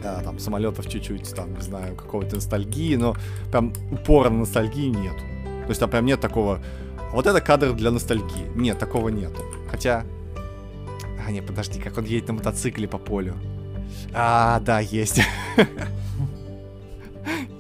э, 0.03 0.22
там 0.23 0.38
самолетов 0.38 0.88
чуть-чуть, 0.88 1.34
там, 1.35 1.56
не 1.56 1.61
знаю, 1.61 1.95
какого-то 1.95 2.35
ностальгии, 2.35 2.95
но 2.95 3.15
прям 3.52 3.73
упора 3.91 4.30
на 4.30 4.41
ностальгии 4.41 4.89
нету. 4.89 5.23
То 5.64 5.69
есть 5.69 5.80
там 5.80 5.89
прям 5.89 6.06
нет 6.06 6.22
такого, 6.22 6.60
вот 7.11 7.26
это 7.26 7.41
кадр 7.41 7.73
для 7.73 7.89
ностальгии. 7.89 8.45
Нет, 8.56 8.77
такого 8.77 9.10
нету. 9.10 9.41
Хотя, 9.69 10.06
а, 11.26 11.31
не, 11.31 11.41
подожди, 11.41 11.80
как 11.80 11.98
он 11.98 12.06
едет 12.06 12.27
на 12.27 12.34
мотоцикле 12.35 12.88
по 12.88 12.98
полю. 12.98 13.35
А, 14.14 14.60
да, 14.60 14.80
есть. 14.80 15.22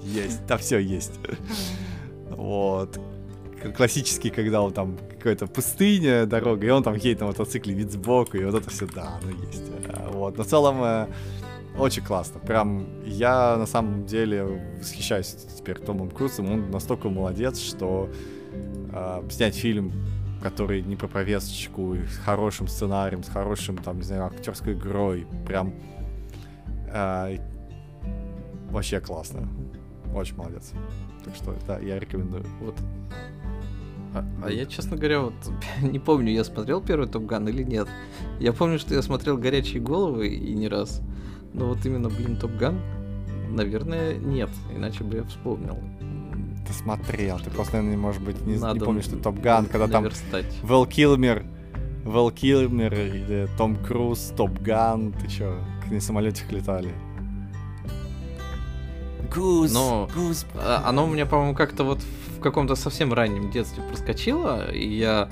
Есть, 0.03 0.45
да, 0.45 0.57
все 0.57 0.79
есть. 0.79 1.13
Вот. 2.29 2.99
Классический, 3.77 4.29
когда 4.29 4.61
он 4.61 4.73
там 4.73 4.97
какая-то 5.17 5.47
пустыня, 5.47 6.25
дорога, 6.25 6.65
и 6.65 6.69
он 6.69 6.83
там 6.83 6.95
едет 6.95 7.21
на 7.21 7.27
мотоцикле, 7.27 7.73
вид 7.73 7.91
сбоку, 7.91 8.37
и 8.37 8.43
вот 8.43 8.55
это 8.55 8.69
все, 8.69 8.87
да, 8.87 9.19
оно 9.21 9.31
есть. 9.45 9.63
А, 9.87 10.09
Вот. 10.11 10.37
Но 10.37 10.43
в 10.43 10.47
целом 10.47 10.83
э, 10.83 11.07
очень 11.77 12.03
классно. 12.03 12.39
Прям 12.39 12.87
я 13.05 13.55
на 13.57 13.67
самом 13.67 14.05
деле 14.05 14.43
восхищаюсь 14.79 15.35
теперь 15.57 15.77
Томом 15.77 16.09
Крузом. 16.09 16.51
Он 16.51 16.71
настолько 16.71 17.09
молодец, 17.09 17.59
что 17.59 18.09
э, 18.91 19.23
снять 19.29 19.55
фильм, 19.55 19.93
который 20.41 20.81
не 20.81 20.95
про 20.95 21.07
повесточку, 21.07 21.95
с 21.95 22.17
хорошим 22.17 22.67
сценарием, 22.67 23.23
с 23.23 23.29
хорошим, 23.29 23.77
там, 23.77 23.97
не 23.97 24.03
знаю, 24.03 24.25
актерской 24.25 24.73
игрой, 24.73 25.27
прям 25.45 25.73
э, 26.87 27.37
вообще 28.69 28.99
классно. 28.99 29.47
Очень 30.13 30.35
молодец. 30.35 30.71
Так 31.23 31.35
что, 31.35 31.55
да, 31.67 31.79
я 31.79 31.99
рекомендую. 31.99 32.45
Вот. 32.59 32.75
А, 34.13 34.25
а 34.43 34.51
я, 34.51 34.65
честно 34.65 34.97
говоря, 34.97 35.21
вот 35.21 35.33
не 35.81 35.99
помню, 35.99 36.31
я 36.31 36.43
смотрел 36.43 36.81
первый 36.81 37.07
Топ 37.07 37.25
Ган 37.25 37.47
или 37.47 37.63
нет. 37.63 37.87
Я 38.39 38.51
помню, 38.51 38.79
что 38.79 38.93
я 38.93 39.01
смотрел 39.01 39.37
горячие 39.37 39.81
головы 39.81 40.27
и 40.27 40.53
не 40.53 40.67
раз. 40.67 41.01
Но 41.53 41.67
вот 41.67 41.85
именно, 41.85 42.09
блин, 42.09 42.37
Топ 42.37 42.51
Ган, 42.51 42.79
наверное, 43.49 44.15
нет. 44.15 44.49
Иначе 44.75 45.03
бы 45.03 45.17
я 45.17 45.23
вспомнил. 45.23 45.77
Ты 46.67 46.73
смотрел, 46.73 47.39
ты 47.39 47.49
просто, 47.49 47.77
наверное, 47.77 47.97
может 47.97 48.21
быть, 48.21 48.45
не, 48.45 48.53
не 48.53 48.59
Надо 48.59 48.85
помнишь, 48.85 49.05
что 49.05 49.17
Топ 49.17 49.39
Ган, 49.39 49.65
когда 49.65 49.87
там 49.87 50.03
наверстать. 50.03 50.45
Вэл 50.63 50.85
Килмер, 50.85 51.43
Вэл 52.05 52.31
Килмер 52.31 52.93
или 52.93 53.47
Том 53.57 53.75
Круз, 53.75 54.31
Топ 54.35 54.51
Ган, 54.59 55.13
ты 55.13 55.27
чё, 55.27 55.57
как 55.81 55.91
на 55.91 56.01
самолетах 56.01 56.51
летали? 56.51 56.93
Гуз, 59.33 59.73
Но- 59.73 60.09
гуз. 60.13 60.45
А, 60.55 60.83
Оно 60.85 61.05
у 61.05 61.07
меня, 61.07 61.25
по-моему, 61.25 61.55
как-то 61.55 61.83
вот 61.83 61.99
в 62.37 62.41
каком-то 62.41 62.75
совсем 62.75 63.13
раннем 63.13 63.49
детстве 63.51 63.83
проскочило, 63.83 64.71
и 64.71 64.87
я... 64.87 65.29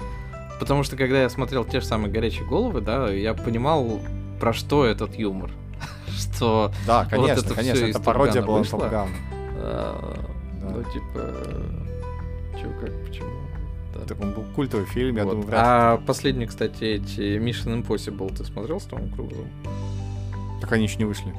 Потому 0.60 0.84
что 0.84 0.96
когда 0.98 1.22
я 1.22 1.30
смотрел 1.30 1.64
те 1.64 1.80
же 1.80 1.86
самые 1.86 2.12
«Горячие 2.12 2.46
головы», 2.46 2.82
да, 2.82 3.10
я 3.10 3.34
понимал, 3.34 4.00
про 4.40 4.54
что 4.54 4.86
этот 4.86 5.16
юмор. 5.16 5.52
Что, 6.18 6.72
Да, 6.86 7.06
конечно, 7.06 7.46
это 7.46 7.54
конечно, 7.54 7.86
это 7.86 8.00
пародия 8.00 8.42
была 8.42 8.60
на 8.60 9.08
ну, 10.72 10.84
типа... 10.84 11.34
Чё, 12.60 12.68
как, 12.82 12.92
почему? 13.06 13.30
Да. 13.94 14.06
Так 14.06 14.22
он 14.22 14.34
был 14.34 14.44
культовый 14.56 14.86
фильм, 14.86 15.16
я 15.18 15.24
Вот. 15.26 15.32
думаю, 15.32 15.48
вряд. 15.48 15.62
А 15.66 15.98
последний, 16.06 16.46
кстати, 16.46 16.84
эти 16.84 17.38
Mission 17.38 17.84
Impossible 17.84 18.36
ты 18.36 18.44
смотрел 18.44 18.80
с 18.80 18.84
Томом 18.86 19.10
Крузом? 19.10 19.48
Так 20.62 20.72
они 20.74 20.84
еще 20.84 20.98
не 20.98 21.06
вышли. 21.06 21.34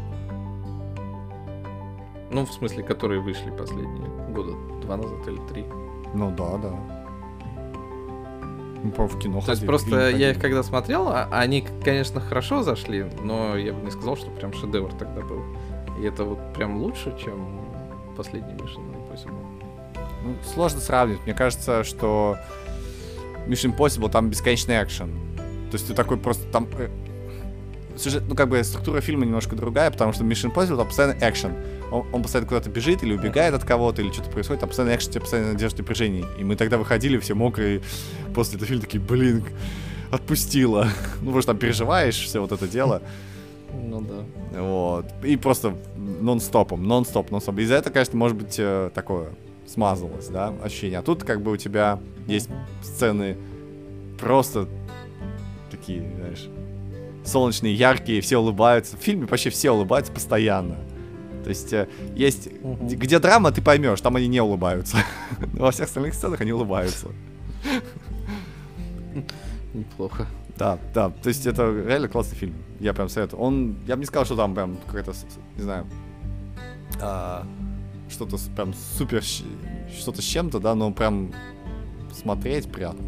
Ну, 2.33 2.47
в 2.47 2.53
смысле, 2.53 2.83
которые 2.85 3.21
вышли 3.21 3.51
последние 3.51 4.09
года 4.33 4.53
два 4.83 4.97
назад 4.97 5.27
или 5.27 5.39
три. 5.53 5.65
Ну 6.15 6.31
да, 6.37 6.57
да. 6.59 6.73
Мы, 8.83 8.91
по 8.93 9.07
в 9.07 9.19
кино 9.19 9.41
То 9.43 9.51
есть 9.51 9.61
ходили, 9.61 9.67
просто 9.67 9.89
в 9.89 9.91
фильм 10.09 10.19
я 10.21 10.31
их 10.31 10.37
ходили. 10.37 10.41
когда 10.41 10.63
смотрел, 10.63 11.09
а- 11.09 11.29
они, 11.33 11.67
конечно, 11.85 12.21
хорошо 12.21 12.63
зашли, 12.63 13.05
но 13.23 13.57
я 13.57 13.73
бы 13.75 13.83
не 13.85 13.91
сказал, 13.91 14.17
что 14.17 14.31
прям 14.31 14.53
шедевр 14.55 14.93
тогда 14.95 15.21
был. 15.23 15.43
И 16.01 16.05
это 16.05 16.25
вот 16.25 16.39
прям 16.55 16.79
лучше, 16.79 17.15
чем 17.23 17.61
последний 18.17 18.55
Mission 18.55 18.81
Impossible. 19.11 19.61
Ну, 20.23 20.37
сложно 20.55 20.81
сравнивать. 20.81 21.25
Мне 21.25 21.35
кажется, 21.35 21.85
что 21.85 22.39
Mission 23.47 23.77
Impossible 23.77 24.11
там 24.11 24.31
бесконечный 24.31 24.83
экшен. 24.83 25.11
То 25.71 25.75
есть 25.75 25.87
ты 25.89 25.95
такой 25.95 26.17
просто 26.17 26.47
там... 26.51 26.69
э, 26.79 26.89
сюжет- 27.97 28.25
ну, 28.29 28.35
как 28.35 28.49
бы 28.49 28.63
структура 28.63 29.01
фильма 29.01 29.25
немножко 29.25 29.57
другая, 29.57 29.91
потому 29.91 30.13
что 30.13 30.25
Mission 30.25 30.53
Impossible 30.53 30.77
там 30.77 30.87
постоянно 30.87 31.17
экшен. 31.21 31.55
Он, 31.91 32.07
он 32.13 32.23
постоянно 32.23 32.49
куда-то 32.49 32.71
бежит 32.71 33.03
или 33.03 33.15
убегает 33.15 33.55
от 33.55 33.65
кого-то, 33.65 34.03
или 34.03 34.13
что-то 34.13 34.31
происходит, 34.31 34.61
там 34.61 34.69
постоянно 34.69 34.95
экшен, 34.95 35.11
тебе 35.13 35.21
постоянно 35.21 35.55
держит 35.55 35.79
напряжение. 35.79 36.27
И 36.39 36.45
мы 36.45 36.57
тогда 36.57 36.79
выходили 36.79 37.19
все 37.19 37.35
мокрые 37.35 37.83
после 38.35 38.57
этого 38.57 38.67
фильма, 38.67 38.83
такие, 38.83 39.01
блин, 39.01 39.45
отпустила. 40.11 40.89
ну, 41.21 41.27
потому 41.27 41.41
что 41.41 41.53
там 41.53 41.59
переживаешь 41.59 42.19
все 42.19 42.41
вот 42.41 42.53
это 42.53 42.69
дело. 42.69 43.03
Ну 43.73 44.01
да. 44.01 44.61
Вот. 44.61 45.07
И 45.25 45.37
просто 45.37 45.75
нон-стопом, 45.97 46.83
нон-стоп, 46.85 47.31
нон-стоп. 47.31 47.59
Из-за 47.59 47.75
этого, 47.77 47.93
конечно, 47.93 48.17
может 48.19 48.37
быть 48.37 48.57
э, 48.59 48.91
такое 48.95 49.31
смазалось, 49.67 50.29
да, 50.29 50.53
ощущение. 50.63 50.99
А 50.99 51.03
тут 51.03 51.23
как 51.25 51.43
бы 51.43 51.53
у 51.53 51.57
тебя 51.57 52.01
есть 52.27 52.49
сцены 52.83 53.37
просто 54.19 54.69
такие, 55.71 56.03
знаешь, 56.17 56.49
солнечные, 57.25 57.75
яркие, 57.75 58.21
все 58.21 58.39
улыбаются. 58.39 58.97
В 58.97 59.01
фильме 59.01 59.27
почти 59.27 59.51
все 59.51 59.71
улыбаются 59.71 60.13
постоянно. 60.13 60.77
То 61.45 61.49
есть 61.51 61.73
э, 61.73 61.89
есть... 62.17 62.49
Г- 62.63 62.97
Где 62.97 63.19
драма, 63.19 63.53
ты 63.53 63.63
поймешь, 63.63 64.01
там 64.01 64.17
они 64.17 64.27
не 64.29 64.41
улыбаются. 64.43 64.99
Но 65.55 65.61
Во 65.65 65.71
всех 65.71 65.87
остальных 65.87 66.15
сценах 66.15 66.41
они 66.41 66.53
улыбаются. 66.53 67.09
Неплохо. 69.73 70.27
Да, 70.61 70.79
да, 70.93 71.09
то 71.09 71.31
есть 71.31 71.47
это 71.47 71.73
реально 71.73 72.09
классный 72.09 72.37
фильм. 72.37 72.55
Я 72.81 72.93
прям 72.93 73.09
советую. 73.09 73.41
Он, 73.41 73.79
я 73.87 73.97
бы 73.97 74.01
не 74.01 74.05
сказал, 74.05 74.27
что 74.27 74.37
там 74.37 74.55
прям 74.55 74.77
какая-то, 74.85 75.15
не 75.57 75.63
знаю, 75.63 75.87
а, 77.01 77.47
что-то 78.11 78.37
прям 78.55 78.75
супер, 78.75 79.23
что-то 79.23 80.21
с 80.21 80.25
чем-то, 80.25 80.61
да, 80.61 80.75
но 80.75 80.93
прям 80.93 81.33
смотреть 82.13 82.71
приятно. 82.71 83.03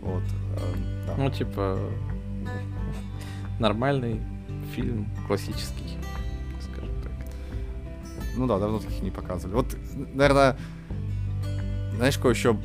Вот. 0.00 0.24
э, 0.56 1.06
да. 1.06 1.14
Ну, 1.16 1.30
типа, 1.30 1.78
нормальный 3.60 4.20
фильм, 4.74 5.06
классический, 5.28 5.96
скажем 6.60 6.90
так. 7.04 7.12
Ну 8.36 8.48
да, 8.48 8.58
давно 8.58 8.80
таких 8.80 9.00
не 9.00 9.12
показывали. 9.12 9.54
Вот, 9.54 9.76
наверное, 10.12 10.56
знаешь, 11.94 12.16
какой 12.16 12.32
еще 12.32 12.58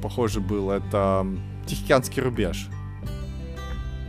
похоже 0.00 0.40
был? 0.40 0.70
Это 0.70 1.26
Тихоокеанский 1.66 2.22
рубеж. 2.22 2.68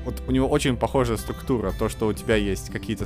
Вот 0.06 0.22
у 0.28 0.32
него 0.32 0.48
очень 0.48 0.76
похожая 0.76 1.18
структура. 1.18 1.72
То, 1.72 1.88
что 1.90 2.08
у 2.08 2.14
тебя 2.14 2.36
есть 2.36 2.70
какие-то 2.72 3.06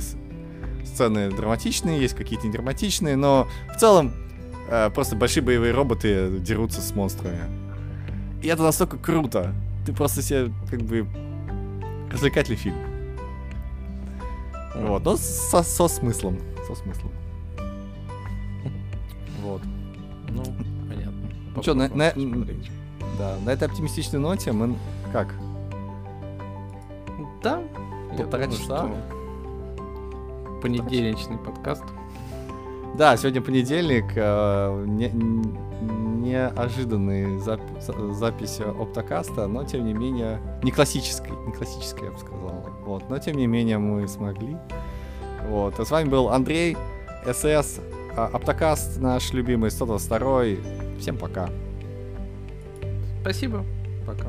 сцены 0.84 1.30
драматичные, 1.30 2.00
есть 2.00 2.14
какие-то 2.14 2.46
недраматичные, 2.48 3.14
но 3.16 3.46
в 3.72 3.78
целом 3.78 4.12
э, 4.68 4.90
просто 4.90 5.14
большие 5.14 5.42
боевые 5.42 5.72
роботы 5.72 6.38
дерутся 6.40 6.80
с 6.80 6.94
монстрами. 6.94 7.38
И 8.42 8.48
это 8.48 8.62
настолько 8.62 8.96
круто. 8.96 9.54
Ты 9.86 9.92
просто 9.92 10.22
себе 10.22 10.50
как 10.70 10.82
бы 10.82 11.06
развлекательный 12.10 12.56
фильм. 12.58 12.76
Вот, 14.74 15.04
но 15.04 15.16
со, 15.16 15.62
со 15.62 15.88
смыслом. 15.88 16.38
Со 16.66 16.74
смыслом. 16.74 17.10
Вот. 19.40 19.62
Ну, 20.30 20.42
понятно. 20.88 21.30
Ну 21.54 21.62
чё, 21.62 21.74
на- 21.74 21.88
на-. 21.88 22.12
Да, 23.18 23.34
на 23.44 23.50
этой 23.50 23.66
оптимистичной 23.68 24.20
ноте 24.20 24.52
мы 24.52 24.76
как? 25.12 25.34
Да. 27.42 27.62
Полтора 28.16 28.44
думаю, 28.44 28.58
часа. 28.60 28.88
что 28.88 30.60
Понедельничный 30.62 31.38
подкаст. 31.38 31.84
Да, 32.96 33.16
сегодня 33.16 33.40
понедельник, 33.42 34.06
э, 34.16 34.84
не- 34.86 35.08
н- 35.08 36.20
неожиданный 36.22 37.36
зап- 37.36 37.80
за- 37.80 38.12
запись 38.12 38.60
оптокаста, 38.60 39.46
но 39.46 39.64
тем 39.64 39.84
не 39.84 39.92
менее 39.92 40.40
не 40.64 40.72
классической, 40.72 41.30
не 41.46 41.52
классической, 41.52 42.06
я 42.06 42.10
бы 42.10 42.18
сказал. 42.18 42.64
Вот, 42.84 43.08
но 43.08 43.18
тем 43.18 43.36
не 43.36 43.46
менее 43.46 43.78
мы 43.78 44.08
смогли. 44.08 44.56
Вот, 45.48 45.78
а 45.78 45.84
с 45.84 45.90
вами 45.90 46.08
был 46.08 46.28
Андрей, 46.30 46.76
СС, 47.24 47.80
а, 48.16 48.30
оптокаст 48.32 48.98
наш 49.00 49.32
любимый 49.32 49.70
122. 49.70 50.56
Всем 50.98 51.16
пока. 51.16 51.48
Спасибо. 53.28 53.62
Пока. 54.06 54.24